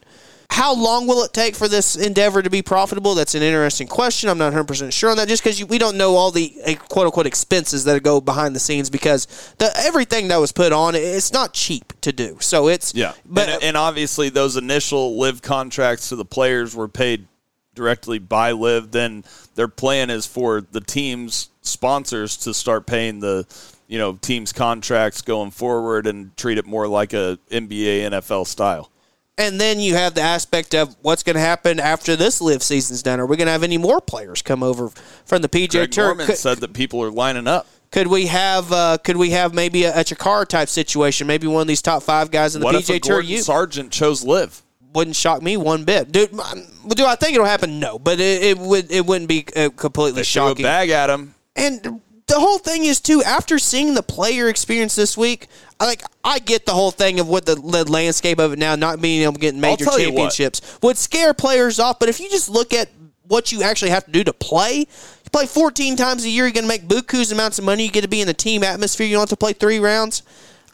How 0.51 0.73
long 0.73 1.05
will 1.05 1.23
it 1.23 1.31
take 1.31 1.55
for 1.55 1.67
this 1.67 1.95
endeavor 1.95 2.41
to 2.41 2.49
be 2.49 2.63
profitable? 2.63 3.13
That's 3.13 3.35
an 3.35 3.43
interesting 3.43 3.87
question. 3.87 4.31
I'm 4.31 4.39
not 4.39 4.45
100 4.45 4.63
percent 4.67 4.91
sure 4.91 5.11
on 5.11 5.17
that, 5.17 5.27
just 5.27 5.43
because 5.43 5.63
we 5.63 5.77
don't 5.77 5.95
know 5.95 6.15
all 6.15 6.31
the 6.31 6.51
uh, 6.65 6.73
quote 6.89 7.05
unquote 7.05 7.27
expenses 7.27 7.83
that 7.83 8.01
go 8.01 8.19
behind 8.19 8.55
the 8.55 8.59
scenes. 8.59 8.89
Because 8.89 9.27
the 9.59 9.71
everything 9.77 10.29
that 10.29 10.37
was 10.37 10.51
put 10.51 10.73
on, 10.73 10.95
it's 10.95 11.31
not 11.31 11.53
cheap 11.53 11.93
to 12.01 12.11
do. 12.11 12.37
So 12.39 12.67
it's 12.67 12.95
Yeah, 12.95 13.13
but 13.27 13.47
and, 13.47 13.63
and 13.63 13.77
obviously 13.77 14.29
those 14.29 14.57
initial 14.57 15.19
LIV 15.19 15.43
contracts 15.43 16.09
to 16.09 16.15
the 16.15 16.25
players 16.25 16.75
were 16.75 16.87
paid 16.87 17.27
directly 17.75 18.19
by 18.19 18.51
LIV. 18.51 18.91
Then 18.91 19.23
their 19.55 19.67
plan 19.67 20.09
is 20.09 20.25
for 20.25 20.61
the 20.61 20.81
teams 20.81 21.49
sponsors 21.61 22.37
to 22.37 22.53
start 22.53 22.85
paying 22.85 23.19
the 23.19 23.45
you 23.87 23.97
know 23.97 24.13
teams 24.13 24.53
contracts 24.53 25.21
going 25.21 25.51
forward 25.51 26.07
and 26.07 26.35
treat 26.37 26.57
it 26.57 26.65
more 26.65 26.87
like 26.87 27.13
a 27.13 27.37
NBA 27.51 28.09
NFL 28.09 28.47
style. 28.47 28.91
And 29.37 29.59
then 29.59 29.79
you 29.79 29.95
have 29.95 30.15
the 30.15 30.21
aspect 30.21 30.75
of 30.75 30.97
what's 31.01 31.23
going 31.23 31.35
to 31.35 31.41
happen 31.41 31.79
after 31.79 32.17
this 32.17 32.41
LIV 32.41 32.61
season's 32.61 33.01
done. 33.01 33.21
Are 33.21 33.25
we 33.25 33.37
going 33.37 33.45
to 33.45 33.53
have 33.53 33.63
any 33.63 33.77
more 33.77 34.01
players 34.01 34.41
come 34.41 34.61
over 34.61 34.89
from 35.23 35.41
the 35.41 35.47
PJ 35.47 35.71
Greg 35.71 35.91
Tour? 35.91 36.05
Norman 36.07 36.25
Could- 36.25 36.37
said 36.37 36.57
that 36.57 36.73
people 36.73 37.01
are 37.01 37.09
lining 37.09 37.47
up. 37.47 37.65
Could 37.91 38.07
we 38.07 38.27
have 38.27 38.71
uh, 38.71 38.97
could 39.03 39.17
we 39.17 39.31
have 39.31 39.53
maybe 39.53 39.85
a, 39.85 40.01
a 40.01 40.03
Chacarra 40.03 40.47
type 40.47 40.69
situation? 40.69 41.25
Maybe 41.25 41.47
one 41.47 41.61
of 41.61 41.67
these 41.67 41.81
top 41.81 42.03
five 42.03 42.29
guys 42.29 42.55
in 42.55 42.59
the 42.59 42.65
What 42.65 42.75
PGA 42.75 42.81
if 42.81 42.89
a 42.89 42.99
Tour. 42.99 43.21
You 43.21 43.41
Sargent 43.41 43.91
chose 43.91 44.23
LIV? 44.23 44.61
Wouldn't 44.93 45.15
shock 45.15 45.41
me 45.41 45.57
one 45.57 45.83
bit, 45.83 46.11
dude. 46.11 46.31
Do 46.31 47.05
I 47.05 47.15
think 47.15 47.35
it'll 47.35 47.45
happen? 47.45 47.79
No, 47.79 47.99
but 47.99 48.19
it, 48.19 48.43
it 48.43 48.57
would 48.57 48.91
it 48.91 49.05
wouldn't 49.05 49.29
be 49.29 49.45
uh, 49.55 49.69
completely 49.75 50.21
They 50.21 50.25
threw 50.25 50.43
a 50.43 50.49
shocking. 50.49 50.63
bag 50.63 50.89
at 50.89 51.09
him. 51.09 51.35
And 51.55 52.01
the 52.27 52.39
whole 52.39 52.59
thing 52.59 52.85
is 52.85 53.01
too. 53.01 53.23
After 53.23 53.59
seeing 53.59 53.93
the 53.93 54.03
player 54.03 54.47
experience 54.49 54.95
this 54.95 55.17
week, 55.17 55.47
I 55.79 55.85
like 55.85 56.03
I 56.23 56.39
get 56.39 56.65
the 56.65 56.73
whole 56.73 56.91
thing 56.91 57.19
of 57.19 57.27
what 57.27 57.45
the, 57.45 57.55
the 57.55 57.89
landscape 57.91 58.39
of 58.39 58.53
it 58.53 58.59
now, 58.59 58.75
not 58.75 59.01
being 59.01 59.23
able 59.23 59.33
to 59.33 59.39
get 59.39 59.55
major 59.55 59.85
tell 59.85 59.99
you 59.99 60.07
what. 60.07 60.31
championships 60.31 60.79
would 60.81 60.97
scare 60.97 61.33
players 61.33 61.79
off. 61.79 61.99
But 61.99 62.09
if 62.09 62.19
you 62.19 62.29
just 62.29 62.49
look 62.49 62.73
at 62.73 62.89
what 63.27 63.51
you 63.51 63.61
actually 63.63 63.91
have 63.91 64.05
to 64.05 64.11
do 64.11 64.23
to 64.23 64.33
play, 64.33 64.79
you 64.79 65.29
play 65.31 65.45
14 65.45 65.95
times 65.95 66.23
a 66.25 66.29
year. 66.29 66.45
You're 66.45 66.53
going 66.53 66.63
to 66.63 66.67
make 66.67 66.87
buku's 66.87 67.31
amounts 67.31 67.59
of 67.59 67.65
money. 67.65 67.85
You 67.85 67.91
get 67.91 68.01
to 68.01 68.07
be 68.07 68.21
in 68.21 68.27
the 68.27 68.33
team 68.33 68.63
atmosphere. 68.63 69.05
You 69.05 69.13
don't 69.13 69.21
have 69.21 69.29
to 69.29 69.35
play 69.35 69.53
three 69.53 69.79
rounds. 69.79 70.23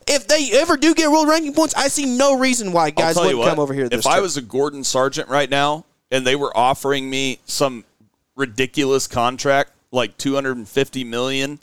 If 0.07 0.27
they 0.27 0.51
ever 0.53 0.77
do 0.77 0.93
get 0.93 1.09
world 1.09 1.27
ranking 1.27 1.53
points, 1.53 1.73
I 1.73 1.87
see 1.87 2.05
no 2.05 2.37
reason 2.37 2.71
why 2.71 2.91
guys 2.91 3.15
wouldn't 3.15 3.39
what, 3.39 3.49
come 3.49 3.59
over 3.59 3.73
here. 3.73 3.89
This 3.89 4.05
If 4.05 4.07
I 4.07 4.19
was 4.19 4.37
a 4.37 4.41
Gordon 4.41 4.83
Sargent 4.83 5.29
right 5.29 5.49
now 5.49 5.85
and 6.11 6.25
they 6.25 6.35
were 6.35 6.55
offering 6.55 7.09
me 7.09 7.39
some 7.45 7.85
ridiculous 8.35 9.07
contract 9.07 9.71
like 9.91 10.17
250 10.17 11.03
million 11.05 11.59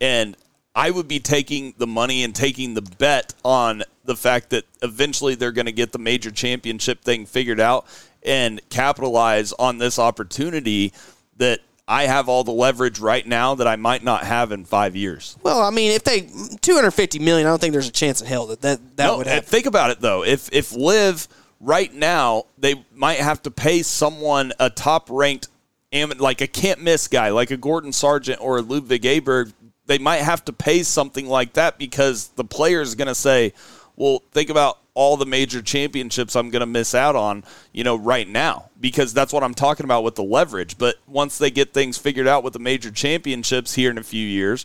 and 0.00 0.36
I 0.74 0.90
would 0.90 1.06
be 1.06 1.20
taking 1.20 1.72
the 1.78 1.86
money 1.86 2.24
and 2.24 2.34
taking 2.34 2.74
the 2.74 2.82
bet 2.82 3.32
on 3.44 3.84
the 4.04 4.16
fact 4.16 4.50
that 4.50 4.64
eventually 4.82 5.34
they're 5.36 5.52
going 5.52 5.66
to 5.66 5.72
get 5.72 5.92
the 5.92 5.98
major 5.98 6.30
championship 6.30 7.02
thing 7.02 7.26
figured 7.26 7.60
out 7.60 7.86
and 8.24 8.60
capitalize 8.70 9.52
on 9.52 9.78
this 9.78 9.98
opportunity 9.98 10.92
that 11.36 11.60
I 11.86 12.04
have 12.06 12.28
all 12.28 12.44
the 12.44 12.52
leverage 12.52 12.98
right 12.98 13.26
now 13.26 13.54
that 13.56 13.66
I 13.66 13.76
might 13.76 14.02
not 14.02 14.24
have 14.24 14.52
in 14.52 14.64
5 14.64 14.96
years. 14.96 15.36
Well, 15.42 15.60
I 15.60 15.70
mean, 15.70 15.92
if 15.92 16.02
they 16.02 16.22
250 16.62 17.18
million, 17.18 17.46
I 17.46 17.50
don't 17.50 17.60
think 17.60 17.72
there's 17.72 17.88
a 17.88 17.92
chance 17.92 18.20
in 18.20 18.26
hell 18.26 18.46
that 18.46 18.62
that, 18.62 18.96
that 18.96 19.06
no, 19.06 19.18
would 19.18 19.26
happen. 19.26 19.48
Think 19.48 19.66
about 19.66 19.90
it 19.90 20.00
though. 20.00 20.24
If 20.24 20.48
if 20.52 20.74
LIV 20.74 21.28
right 21.60 21.92
now, 21.92 22.44
they 22.58 22.84
might 22.94 23.18
have 23.18 23.42
to 23.42 23.50
pay 23.50 23.82
someone 23.82 24.52
a 24.58 24.70
top 24.70 25.08
ranked, 25.10 25.48
like 25.92 26.40
a 26.40 26.46
can't 26.46 26.80
miss 26.80 27.06
guy, 27.06 27.28
like 27.30 27.50
a 27.50 27.56
Gordon 27.56 27.92
Sargent 27.92 28.40
or 28.40 28.58
a 28.58 28.62
Ludwig 28.62 29.02
Aberg. 29.02 29.52
They 29.86 29.98
might 29.98 30.22
have 30.22 30.42
to 30.46 30.52
pay 30.54 30.82
something 30.82 31.28
like 31.28 31.52
that 31.54 31.78
because 31.78 32.28
the 32.28 32.44
player 32.44 32.80
is 32.80 32.94
going 32.94 33.08
to 33.08 33.14
say, 33.14 33.52
"Well, 33.96 34.22
think 34.32 34.48
about 34.48 34.78
all 34.94 35.16
the 35.16 35.26
major 35.26 35.60
championships 35.60 36.36
I'm 36.36 36.50
going 36.50 36.60
to 36.60 36.66
miss 36.66 36.94
out 36.94 37.16
on, 37.16 37.44
you 37.72 37.84
know, 37.84 37.96
right 37.96 38.28
now." 38.28 38.70
Because 38.80 39.12
that's 39.12 39.32
what 39.32 39.42
I'm 39.42 39.54
talking 39.54 39.84
about 39.84 40.04
with 40.04 40.14
the 40.14 40.24
leverage. 40.24 40.78
But 40.78 40.96
once 41.06 41.38
they 41.38 41.50
get 41.50 41.72
things 41.72 41.98
figured 41.98 42.26
out 42.26 42.44
with 42.44 42.52
the 42.52 42.58
major 42.58 42.90
championships 42.90 43.74
here 43.74 43.90
in 43.90 43.98
a 43.98 44.02
few 44.02 44.26
years, 44.26 44.64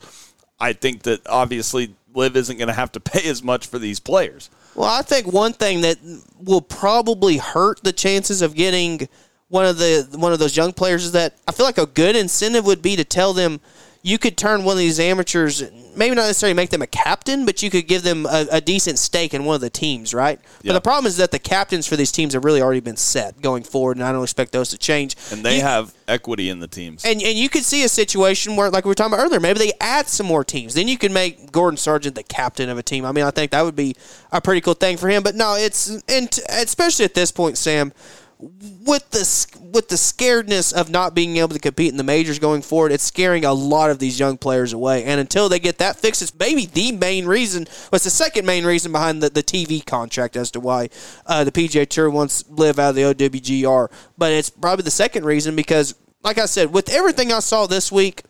I 0.60 0.74
think 0.74 1.04
that 1.04 1.26
obviously 1.28 1.96
LIV 2.14 2.36
isn't 2.36 2.58
going 2.58 2.68
to 2.68 2.74
have 2.74 2.92
to 2.94 3.00
pay 3.00 3.28
as 3.30 3.44
much 3.44 3.68
for 3.68 3.80
these 3.80 4.00
players. 4.00 4.50
Well, 4.76 4.88
I 4.88 5.02
think 5.02 5.28
one 5.28 5.54
thing 5.54 5.82
that 5.82 5.98
will 6.40 6.62
probably 6.62 7.38
hurt 7.38 7.84
the 7.84 7.92
chances 7.92 8.42
of 8.42 8.56
getting 8.56 9.10
one 9.50 9.66
of 9.66 9.78
the 9.78 10.08
one 10.16 10.32
of 10.32 10.40
those 10.40 10.56
young 10.56 10.74
players 10.74 11.06
is 11.06 11.12
that 11.14 11.34
I 11.48 11.52
feel 11.52 11.66
like 11.66 11.80
a 11.80 11.88
good 11.88 12.16
incentive 12.16 12.66
would 12.66 12.82
be 12.82 12.96
to 12.96 13.04
tell 13.04 13.34
them 13.34 13.60
you 14.02 14.18
could 14.18 14.38
turn 14.38 14.64
one 14.64 14.74
of 14.74 14.78
these 14.80 14.98
amateurs, 15.00 15.62
maybe 15.96 16.16
not 16.16 16.22
necessarily 16.28 16.54
make 16.54 16.70
them 16.70 16.82
a 16.82 16.88
captain, 16.88 17.46
but 17.46 17.62
you 17.62 17.70
could 17.70 17.86
give 17.86 18.02
them 18.04 18.26
a, 18.26 18.46
a 18.54 18.62
decent 18.62 18.98
stake 18.98 19.34
in 19.34 19.44
one 19.44 19.56
of 19.56 19.62
the 19.62 19.70
teams, 19.70 20.14
right? 20.14 20.40
But 20.64 20.72
the 20.74 20.80
problem 20.82 21.06
is 21.06 21.18
that 21.18 21.32
the 21.32 21.40
captains 21.40 21.86
for 21.86 21.98
these 21.98 22.12
teams 22.12 22.34
have 22.34 22.46
really 22.46 22.62
already 22.62 22.80
been 22.80 22.96
set 22.96 23.42
going 23.42 23.64
forward, 23.64 23.98
and 23.98 24.06
I 24.06 24.14
don't 24.14 24.24
expect 24.24 24.54
those 24.54 24.70
to 24.70 24.78
change. 24.78 25.18
And 25.32 25.44
they 25.44 25.58
You- 25.58 25.64
have 25.64 25.94
equity 26.08 26.50
in 26.50 26.60
the 26.62 26.68
teams. 26.68 27.04
and 27.04 27.22
and 27.22 27.38
you 27.38 27.50
could 27.50 27.66
see 27.66 27.84
a 27.84 27.90
situation 27.90 28.56
where, 28.56 28.70
like 28.70 28.86
we 28.86 28.90
were 28.90 28.96
talking 28.96 29.14
about 29.14 29.24
earlier, 29.26 29.40
maybe 29.42 29.60
they 29.60 29.74
add 29.82 30.08
some 30.08 30.26
more 30.26 30.46
teams. 30.46 30.74
Then 30.76 30.88
you 30.88 30.98
could 30.98 31.12
make 31.12 31.52
Gordon 31.52 31.78
Sargent 31.78 32.16
the 32.16 32.24
captain 32.24 32.70
of 32.70 32.78
a 32.78 32.84
team. 32.84 33.04
I 33.06 33.12
mean, 33.12 33.26
I 33.26 33.32
think 33.32 33.52
that 33.52 33.64
would 33.64 33.76
be 33.76 33.96
a 34.32 34.40
pretty 34.40 34.62
cool 34.62 34.76
thing 34.76 34.96
for 34.96 35.10
him. 35.10 35.24
But 35.24 35.36
no, 35.36 35.56
it's 35.56 35.90
and 36.08 36.32
t- 36.32 36.42
especially 36.50 37.04
at 37.06 37.16
this 37.16 37.32
point, 37.34 37.58
Sam, 37.58 37.92
with 38.40 39.10
the 39.10 39.60
with 39.74 39.90
the 39.90 39.96
scaredness 39.96 40.72
of 40.74 40.90
not 40.90 41.14
being 41.14 41.38
able 41.38 41.50
to 41.50 41.60
compete 41.60 41.92
in 41.92 41.98
the 41.98 42.04
majors 42.04 42.40
going 42.40 42.62
forward, 42.62 42.94
it's 42.94 43.04
scaring 43.04 43.44
a 43.44 43.54
lot 43.54 43.92
of 43.92 44.00
these 44.00 44.18
young 44.18 44.38
players 44.38 44.72
away. 44.72 45.04
And 45.04 45.20
until 45.20 45.50
they 45.50 45.60
get 45.60 45.78
that 45.80 45.98
fixed, 45.98 46.22
it's 46.22 46.34
maybe 46.40 46.66
the 46.66 46.94
main 46.94 47.26
reason. 47.26 47.66
Well, 47.66 47.98
it's 47.98 48.06
the 48.06 48.10
second 48.10 48.46
main 48.46 48.66
reason 48.66 48.94
behind 48.94 49.22
the, 49.22 49.30
the 49.30 49.44
TV 49.44 49.86
contract 49.86 50.38
as 50.38 50.52
to 50.52 50.62
why 50.62 50.90
uh, 51.26 51.44
the 51.44 51.52
PGA 51.52 51.88
Tour 51.88 52.10
wants 52.10 52.50
LIV 52.50 52.80
out 52.80 52.90
of 52.92 52.96
the 52.96 53.02
OWGR. 53.30 53.92
But 54.18 54.32
it's 54.32 54.50
probably 54.50 54.84
the 54.84 54.92
second 54.92 55.26
reason 55.26 55.56
because, 55.56 55.96
like 56.24 56.38
I 56.38 56.46
said, 56.46 56.72
with 56.72 56.90
everything 56.90 57.34
I 57.34 57.40
saw 57.40 57.68
this 57.68 57.92
week. 57.92 58.24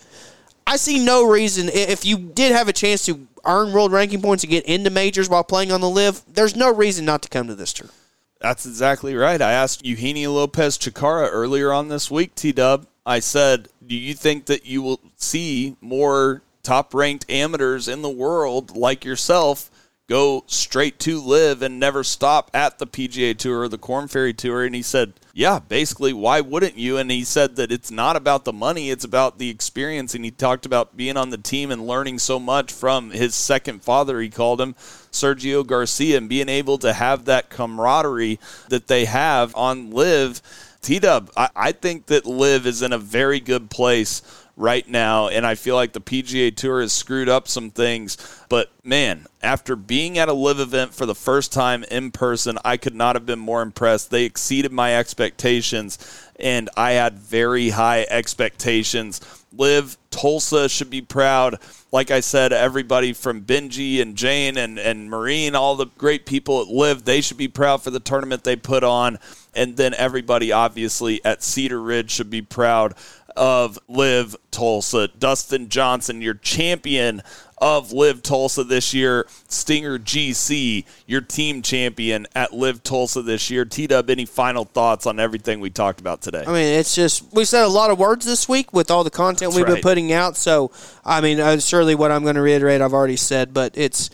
I 0.67 0.75
see 0.75 1.03
no 1.03 1.27
reason 1.27 1.67
if 1.67 2.05
you 2.05 2.15
did 2.15 2.51
have 2.51 2.67
a 2.67 2.73
chance 2.73 3.03
to 3.07 3.27
earn 3.43 3.73
world 3.73 3.91
ranking 3.91 4.21
points 4.21 4.43
and 4.43 4.51
get 4.51 4.65
into 4.65 4.91
majors 4.91 5.27
while 5.27 5.43
playing 5.43 5.71
on 5.71 5.81
the 5.81 5.89
LIV. 5.89 6.21
There's 6.31 6.55
no 6.55 6.71
reason 6.71 7.05
not 7.05 7.23
to 7.23 7.29
come 7.29 7.47
to 7.47 7.55
this 7.55 7.73
tour. 7.73 7.89
That's 8.39 8.65
exactly 8.65 9.15
right. 9.15 9.41
I 9.41 9.51
asked 9.51 9.85
Eugenio 9.85 10.31
Lopez 10.31 10.77
Chacarra 10.77 11.29
earlier 11.29 11.73
on 11.73 11.89
this 11.89 12.09
week, 12.09 12.35
T 12.35 12.53
Dub. 12.53 12.87
I 13.05 13.19
said, 13.19 13.67
Do 13.85 13.95
you 13.95 14.13
think 14.13 14.45
that 14.45 14.65
you 14.65 14.81
will 14.81 15.01
see 15.17 15.75
more 15.81 16.41
top 16.63 16.93
ranked 16.93 17.29
amateurs 17.29 17.87
in 17.87 18.01
the 18.01 18.09
world 18.09 18.77
like 18.77 19.03
yourself 19.03 19.69
go 20.07 20.43
straight 20.47 20.99
to 20.99 21.21
LIV 21.21 21.61
and 21.61 21.79
never 21.79 22.03
stop 22.03 22.49
at 22.53 22.79
the 22.79 22.87
PGA 22.87 23.37
Tour 23.37 23.61
or 23.61 23.67
the 23.67 23.77
Korn 23.77 24.07
Ferry 24.07 24.33
Tour? 24.33 24.63
And 24.63 24.73
he 24.73 24.83
said, 24.83 25.13
Yeah, 25.33 25.59
basically, 25.59 26.13
why 26.13 26.39
wouldn't 26.39 26.77
you? 26.77 26.95
And 26.95 27.11
he 27.11 27.25
said 27.25 27.57
that 27.57 27.73
it's 27.73 27.91
not 27.91 28.15
about 28.15 28.45
the 28.45 28.53
money, 28.53 28.89
it's 28.89 29.03
about 29.03 29.37
the 29.37 29.49
experience. 29.49 30.15
And 30.15 30.23
he 30.23 30.31
talked 30.31 30.65
about 30.65 30.95
being 30.95 31.17
on 31.17 31.29
the 31.29 31.37
team 31.37 31.71
and 31.71 31.85
learning 31.85 32.19
so 32.19 32.39
much 32.39 32.71
from 32.71 33.11
his 33.11 33.35
second 33.35 33.83
father, 33.83 34.21
he 34.21 34.29
called 34.29 34.61
him, 34.61 34.75
Sergio 35.11 35.65
Garcia, 35.65 36.17
and 36.17 36.29
being 36.29 36.49
able 36.49 36.77
to 36.79 36.93
have 36.93 37.25
that 37.25 37.49
camaraderie 37.49 38.39
that 38.69 38.87
they 38.87 39.05
have 39.05 39.55
on 39.55 39.91
LIV. 39.91 40.41
T 40.81 40.99
Dub, 40.99 41.29
I, 41.35 41.49
I 41.55 41.71
think 41.71 42.05
that 42.07 42.25
LIV 42.25 42.65
is 42.65 42.81
in 42.81 42.93
a 42.93 42.97
very 42.97 43.39
good 43.39 43.69
place 43.69 44.21
right 44.59 44.87
now, 44.87 45.29
and 45.29 45.47
I 45.47 45.55
feel 45.55 45.75
like 45.75 45.93
the 45.93 46.01
PGA 46.01 46.53
Tour 46.55 46.81
has 46.81 46.91
screwed 46.91 47.29
up 47.29 47.47
some 47.47 47.71
things. 47.71 48.17
But 48.49 48.69
man, 48.83 49.25
after 49.41 49.75
being 49.75 50.17
at 50.17 50.27
a 50.27 50.33
LIV 50.33 50.59
event 50.59 50.93
for 50.93 51.05
the 51.05 51.15
first 51.15 51.53
time 51.53 51.85
in 51.85 52.11
person, 52.11 52.59
I 52.63 52.75
could 52.77 52.93
not 52.93 53.15
have 53.15 53.25
been 53.25 53.39
more 53.39 53.61
impressed. 53.61 54.11
They 54.11 54.25
exceeded 54.25 54.73
my 54.73 54.97
expectations, 54.97 55.97
and 56.37 56.69
I 56.75 56.91
had 56.91 57.17
very 57.17 57.69
high 57.69 58.05
expectations. 58.09 59.21
LIV 59.55 59.97
Tulsa 60.11 60.69
should 60.69 60.89
be 60.89 61.01
proud. 61.01 61.59
Like 61.91 62.11
I 62.11 62.19
said, 62.19 62.53
everybody 62.53 63.13
from 63.13 63.41
Benji 63.41 64.01
and 64.01 64.15
Jane 64.15 64.57
and, 64.57 64.77
and 64.77 65.09
Marine, 65.09 65.55
all 65.55 65.75
the 65.75 65.87
great 65.97 66.25
people 66.25 66.61
at 66.61 66.67
LIV, 66.67 67.05
they 67.05 67.21
should 67.21 67.37
be 67.37 67.47
proud 67.47 67.81
for 67.81 67.89
the 67.89 67.99
tournament 67.99 68.43
they 68.43 68.55
put 68.55 68.83
on. 68.83 69.17
And 69.55 69.77
then 69.77 69.93
everybody, 69.95 70.51
obviously, 70.51 71.23
at 71.25 71.43
Cedar 71.43 71.81
Ridge 71.81 72.11
should 72.11 72.29
be 72.29 72.41
proud 72.41 72.95
of 73.35 73.79
LIV 73.87 74.35
Tulsa. 74.51 75.07
Dustin 75.07 75.69
Johnson, 75.69 76.21
your 76.21 76.33
champion 76.33 77.21
of 77.61 77.91
LIV 77.91 78.23
Tulsa 78.23 78.63
this 78.63 78.93
year. 78.93 79.25
Stinger 79.47 79.99
GC, 79.99 80.85
your 81.05 81.21
team 81.21 81.61
champion 81.61 82.27
at 82.35 82.53
LIV 82.53 82.83
Tulsa 82.83 83.21
this 83.21 83.49
year. 83.49 83.65
T 83.65 83.87
Dub, 83.87 84.09
any 84.09 84.25
final 84.25 84.65
thoughts 84.65 85.05
on 85.05 85.19
everything 85.19 85.59
we 85.59 85.69
talked 85.69 85.99
about 85.99 86.21
today? 86.21 86.43
I 86.45 86.51
mean, 86.51 86.79
it's 86.79 86.95
just 86.95 87.31
we 87.33 87.45
said 87.45 87.63
a 87.63 87.67
lot 87.67 87.91
of 87.91 87.99
words 87.99 88.25
this 88.25 88.47
week 88.47 88.73
with 88.73 88.91
all 88.91 89.03
the 89.03 89.09
content 89.09 89.51
That's 89.51 89.55
we've 89.55 89.65
right. 89.65 89.75
been 89.75 89.81
putting 89.81 90.13
out. 90.13 90.37
So, 90.37 90.71
I 91.05 91.21
mean, 91.21 91.39
uh, 91.39 91.59
surely 91.59 91.95
what 91.95 92.11
I'm 92.11 92.23
going 92.23 92.35
to 92.35 92.41
reiterate, 92.41 92.81
I've 92.81 92.93
already 92.93 93.17
said, 93.17 93.53
but 93.53 93.77
it's 93.77 94.09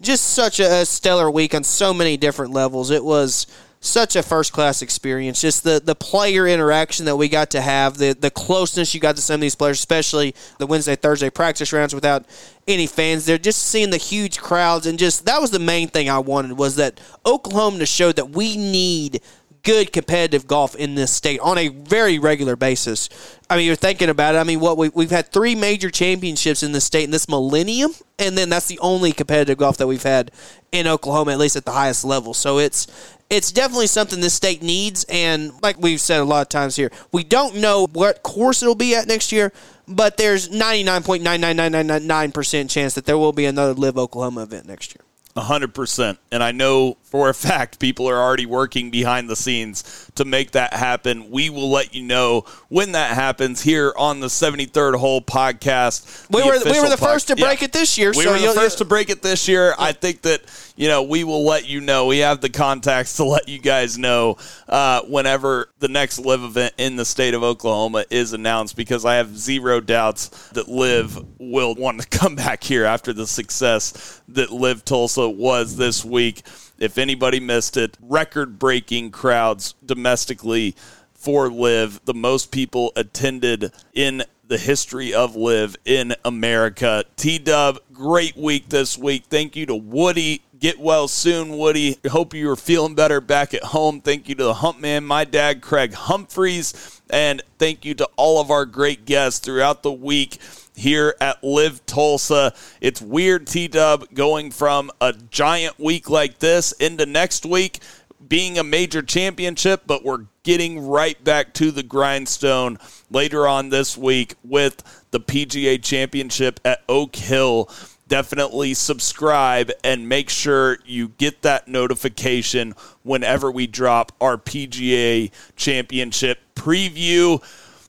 just 0.00 0.30
such 0.30 0.60
a, 0.60 0.80
a 0.80 0.86
stellar 0.86 1.30
week 1.30 1.54
on 1.54 1.64
so 1.64 1.92
many 1.92 2.16
different 2.16 2.52
levels. 2.52 2.90
It 2.90 3.04
was 3.04 3.46
such 3.80 4.14
a 4.14 4.22
first 4.22 4.52
class 4.52 4.82
experience. 4.82 5.40
Just 5.40 5.64
the, 5.64 5.80
the 5.82 5.94
player 5.94 6.46
interaction 6.46 7.06
that 7.06 7.16
we 7.16 7.28
got 7.28 7.50
to 7.50 7.60
have, 7.60 7.96
the 7.96 8.12
the 8.12 8.30
closeness 8.30 8.94
you 8.94 9.00
got 9.00 9.16
to 9.16 9.22
some 9.22 9.36
of 9.36 9.40
these 9.40 9.54
players, 9.54 9.78
especially 9.78 10.34
the 10.58 10.66
Wednesday 10.66 10.96
Thursday 10.96 11.30
practice 11.30 11.72
rounds 11.72 11.94
without 11.94 12.26
any 12.68 12.86
fans 12.86 13.24
there. 13.24 13.38
Just 13.38 13.62
seeing 13.62 13.90
the 13.90 13.96
huge 13.96 14.38
crowds 14.38 14.86
and 14.86 14.98
just 14.98 15.24
that 15.24 15.40
was 15.40 15.50
the 15.50 15.58
main 15.58 15.88
thing 15.88 16.10
I 16.10 16.18
wanted 16.18 16.58
was 16.58 16.76
that 16.76 17.00
Oklahoma 17.24 17.78
to 17.78 17.86
show 17.86 18.12
that 18.12 18.30
we 18.30 18.56
need 18.56 19.22
good 19.62 19.92
competitive 19.92 20.46
golf 20.46 20.74
in 20.74 20.94
this 20.94 21.12
state 21.12 21.40
on 21.40 21.58
a 21.58 21.68
very 21.68 22.18
regular 22.18 22.56
basis. 22.56 23.08
I 23.48 23.56
mean, 23.56 23.66
you're 23.66 23.76
thinking 23.76 24.08
about 24.08 24.34
it. 24.34 24.38
I 24.38 24.44
mean, 24.44 24.60
what 24.60 24.78
we, 24.78 24.88
we've 24.90 25.10
had 25.10 25.32
three 25.32 25.54
major 25.54 25.90
championships 25.90 26.62
in 26.62 26.72
this 26.72 26.84
state 26.84 27.04
in 27.04 27.10
this 27.10 27.28
millennium, 27.28 27.92
and 28.18 28.38
then 28.38 28.48
that's 28.48 28.66
the 28.66 28.78
only 28.78 29.12
competitive 29.12 29.58
golf 29.58 29.76
that 29.78 29.86
we've 29.86 30.02
had 30.02 30.30
in 30.72 30.86
Oklahoma, 30.86 31.32
at 31.32 31.38
least 31.38 31.56
at 31.56 31.64
the 31.64 31.72
highest 31.72 32.04
level. 32.04 32.32
So 32.32 32.58
it's 32.58 32.86
it's 33.30 33.52
definitely 33.52 33.86
something 33.86 34.20
this 34.20 34.34
state 34.34 34.62
needs, 34.62 35.06
and 35.08 35.52
like 35.62 35.80
we've 35.80 36.00
said 36.00 36.20
a 36.20 36.24
lot 36.24 36.42
of 36.42 36.48
times 36.48 36.74
here, 36.76 36.90
we 37.12 37.24
don't 37.24 37.56
know 37.56 37.86
what 37.92 38.22
course 38.22 38.62
it'll 38.62 38.74
be 38.74 38.94
at 38.96 39.06
next 39.06 39.32
year, 39.32 39.52
but 39.86 40.16
there's 40.16 40.48
99.99999% 40.48 42.68
chance 42.68 42.94
that 42.94 43.04
there 43.06 43.16
will 43.16 43.32
be 43.32 43.44
another 43.46 43.72
LIV 43.72 43.98
Oklahoma 43.98 44.42
event 44.42 44.66
next 44.66 44.92
year. 44.94 45.04
A 45.36 45.42
hundred 45.42 45.74
percent. 45.74 46.18
And 46.32 46.42
I 46.42 46.50
know 46.50 46.96
for 47.10 47.28
a 47.28 47.34
fact 47.34 47.80
people 47.80 48.08
are 48.08 48.16
already 48.22 48.46
working 48.46 48.90
behind 48.90 49.28
the 49.28 49.34
scenes 49.36 50.08
to 50.14 50.24
make 50.24 50.52
that 50.52 50.72
happen. 50.72 51.30
We 51.30 51.50
will 51.50 51.70
let 51.70 51.92
you 51.94 52.04
know 52.04 52.44
when 52.68 52.92
that 52.92 53.14
happens 53.14 53.60
here 53.62 53.92
on 53.96 54.20
the 54.20 54.28
73rd 54.28 54.94
hole 54.94 55.20
podcast. 55.20 56.26
We 56.30 56.42
were- 56.42 56.60
we 56.64 56.80
were 56.80 56.88
the 56.88 56.96
first 56.96 57.26
to 57.28 57.36
break 57.36 57.62
it 57.62 57.72
this 57.72 57.98
year, 57.98 58.12
We 58.16 58.24
so 58.24 58.32
were 58.32 58.38
the 58.38 58.52
first 58.54 58.78
to 58.78 58.84
break 58.84 59.10
it 59.10 59.22
this 59.22 59.48
year. 59.48 59.74
I 59.78 59.92
think 59.92 60.22
that, 60.22 60.42
you 60.76 60.86
know, 60.88 61.02
we 61.02 61.24
will 61.24 61.44
let 61.44 61.68
you 61.68 61.80
know. 61.80 62.06
We 62.06 62.18
have 62.18 62.40
the 62.40 62.48
contacts 62.48 63.16
to 63.16 63.24
let 63.24 63.48
you 63.48 63.58
guys 63.58 63.98
know 63.98 64.36
uh, 64.68 65.00
whenever 65.02 65.68
the 65.80 65.88
next 65.88 66.18
LIV 66.20 66.44
event 66.44 66.74
in 66.78 66.94
the 66.96 67.04
state 67.04 67.34
of 67.34 67.42
Oklahoma 67.42 68.04
is 68.10 68.32
announced 68.32 68.76
because 68.76 69.04
I 69.04 69.16
have 69.16 69.36
zero 69.36 69.80
doubts 69.80 70.28
that 70.52 70.68
LIV 70.68 71.24
will 71.38 71.74
want 71.74 72.00
to 72.02 72.08
come 72.18 72.36
back 72.36 72.62
here 72.62 72.84
after 72.84 73.12
the 73.12 73.26
success 73.26 74.20
that 74.28 74.52
LIV 74.52 74.84
Tulsa 74.84 75.28
was 75.28 75.76
this 75.76 76.04
week. 76.04 76.42
If 76.80 76.96
anybody 76.96 77.40
missed 77.40 77.76
it, 77.76 77.98
record 78.00 78.58
breaking 78.58 79.10
crowds 79.10 79.74
domestically 79.84 80.74
for 81.12 81.50
LIV. 81.50 82.00
The 82.06 82.14
most 82.14 82.50
people 82.50 82.90
attended 82.96 83.70
in 83.92 84.24
the 84.46 84.56
history 84.56 85.12
of 85.12 85.36
LIV 85.36 85.76
in 85.84 86.16
America. 86.24 87.04
T 87.16 87.38
Dub, 87.38 87.78
great 87.92 88.34
week 88.34 88.70
this 88.70 88.96
week. 88.96 89.24
Thank 89.28 89.56
you 89.56 89.66
to 89.66 89.76
Woody. 89.76 90.42
Get 90.58 90.80
well 90.80 91.06
soon, 91.06 91.58
Woody. 91.58 91.98
Hope 92.10 92.32
you 92.32 92.50
are 92.50 92.56
feeling 92.56 92.94
better 92.94 93.20
back 93.20 93.52
at 93.52 93.62
home. 93.62 94.00
Thank 94.00 94.28
you 94.28 94.34
to 94.36 94.44
the 94.44 94.54
Hump 94.54 94.80
Man, 94.80 95.04
my 95.04 95.24
dad, 95.24 95.60
Craig 95.60 95.92
Humphreys. 95.92 97.02
And 97.10 97.42
thank 97.58 97.84
you 97.84 97.92
to 97.94 98.08
all 98.16 98.40
of 98.40 98.50
our 98.50 98.64
great 98.64 99.04
guests 99.04 99.38
throughout 99.38 99.82
the 99.82 99.92
week 99.92 100.38
here 100.80 101.14
at 101.20 101.42
LIV 101.44 101.84
Tulsa. 101.86 102.52
It's 102.80 103.00
weird, 103.00 103.46
T 103.46 103.68
Dub, 103.68 104.12
going 104.14 104.50
from 104.50 104.90
a 105.00 105.12
giant 105.12 105.78
week 105.78 106.10
like 106.10 106.38
this 106.38 106.72
into 106.72 107.06
next 107.06 107.46
week 107.46 107.80
being 108.26 108.58
a 108.58 108.64
major 108.64 109.02
championship, 109.02 109.82
but 109.86 110.04
we're 110.04 110.26
getting 110.42 110.86
right 110.86 111.22
back 111.22 111.52
to 111.54 111.70
the 111.70 111.82
grindstone 111.82 112.78
later 113.10 113.46
on 113.46 113.68
this 113.68 113.98
week 113.98 114.34
with 114.44 114.82
the 115.10 115.20
PGA 115.20 115.82
Championship 115.82 116.60
at 116.64 116.82
Oak 116.88 117.16
Hill. 117.16 117.68
Definitely 118.08 118.74
subscribe 118.74 119.70
and 119.84 120.08
make 120.08 120.30
sure 120.30 120.78
you 120.84 121.08
get 121.18 121.42
that 121.42 121.68
notification 121.68 122.74
whenever 123.02 123.50
we 123.50 123.66
drop 123.66 124.12
our 124.20 124.36
PGA 124.36 125.30
Championship 125.56 126.38
preview. 126.54 127.42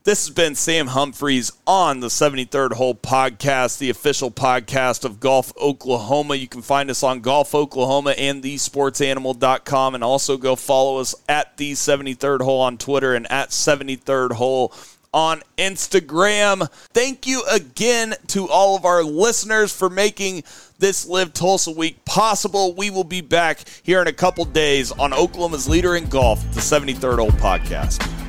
This 0.03 0.25
has 0.25 0.33
been 0.33 0.55
Sam 0.55 0.87
Humphreys 0.87 1.51
on 1.67 1.99
the 1.99 2.07
73rd 2.07 2.73
Hole 2.73 2.95
Podcast, 2.95 3.77
the 3.77 3.91
official 3.91 4.31
podcast 4.31 5.05
of 5.05 5.19
Golf 5.19 5.53
Oklahoma. 5.61 6.33
You 6.33 6.47
can 6.47 6.63
find 6.63 6.89
us 6.89 7.03
on 7.03 7.19
Golf 7.19 7.53
Oklahoma 7.53 8.15
and 8.17 8.41
thesportsanimal.com 8.41 9.93
and 9.93 10.03
also 10.03 10.37
go 10.37 10.55
follow 10.55 10.97
us 10.97 11.13
at 11.29 11.55
the 11.57 11.73
73rd 11.73 12.41
Hole 12.41 12.61
on 12.61 12.79
Twitter 12.79 13.13
and 13.13 13.31
at 13.31 13.49
73rd 13.49 14.31
Hole 14.31 14.73
on 15.13 15.43
Instagram. 15.59 16.67
Thank 16.93 17.27
you 17.27 17.43
again 17.51 18.15
to 18.29 18.49
all 18.49 18.75
of 18.75 18.85
our 18.85 19.03
listeners 19.03 19.71
for 19.71 19.87
making 19.87 20.43
this 20.79 21.05
LIV 21.05 21.33
Tulsa 21.33 21.69
week 21.69 22.03
possible. 22.05 22.73
We 22.73 22.89
will 22.89 23.03
be 23.03 23.21
back 23.21 23.59
here 23.83 24.01
in 24.01 24.07
a 24.07 24.13
couple 24.13 24.45
days 24.45 24.91
on 24.91 25.13
Oklahoma's 25.13 25.69
Leader 25.69 25.95
in 25.95 26.07
Golf, 26.07 26.41
the 26.55 26.59
73rd 26.59 27.19
Hole 27.19 27.29
Podcast. 27.29 28.20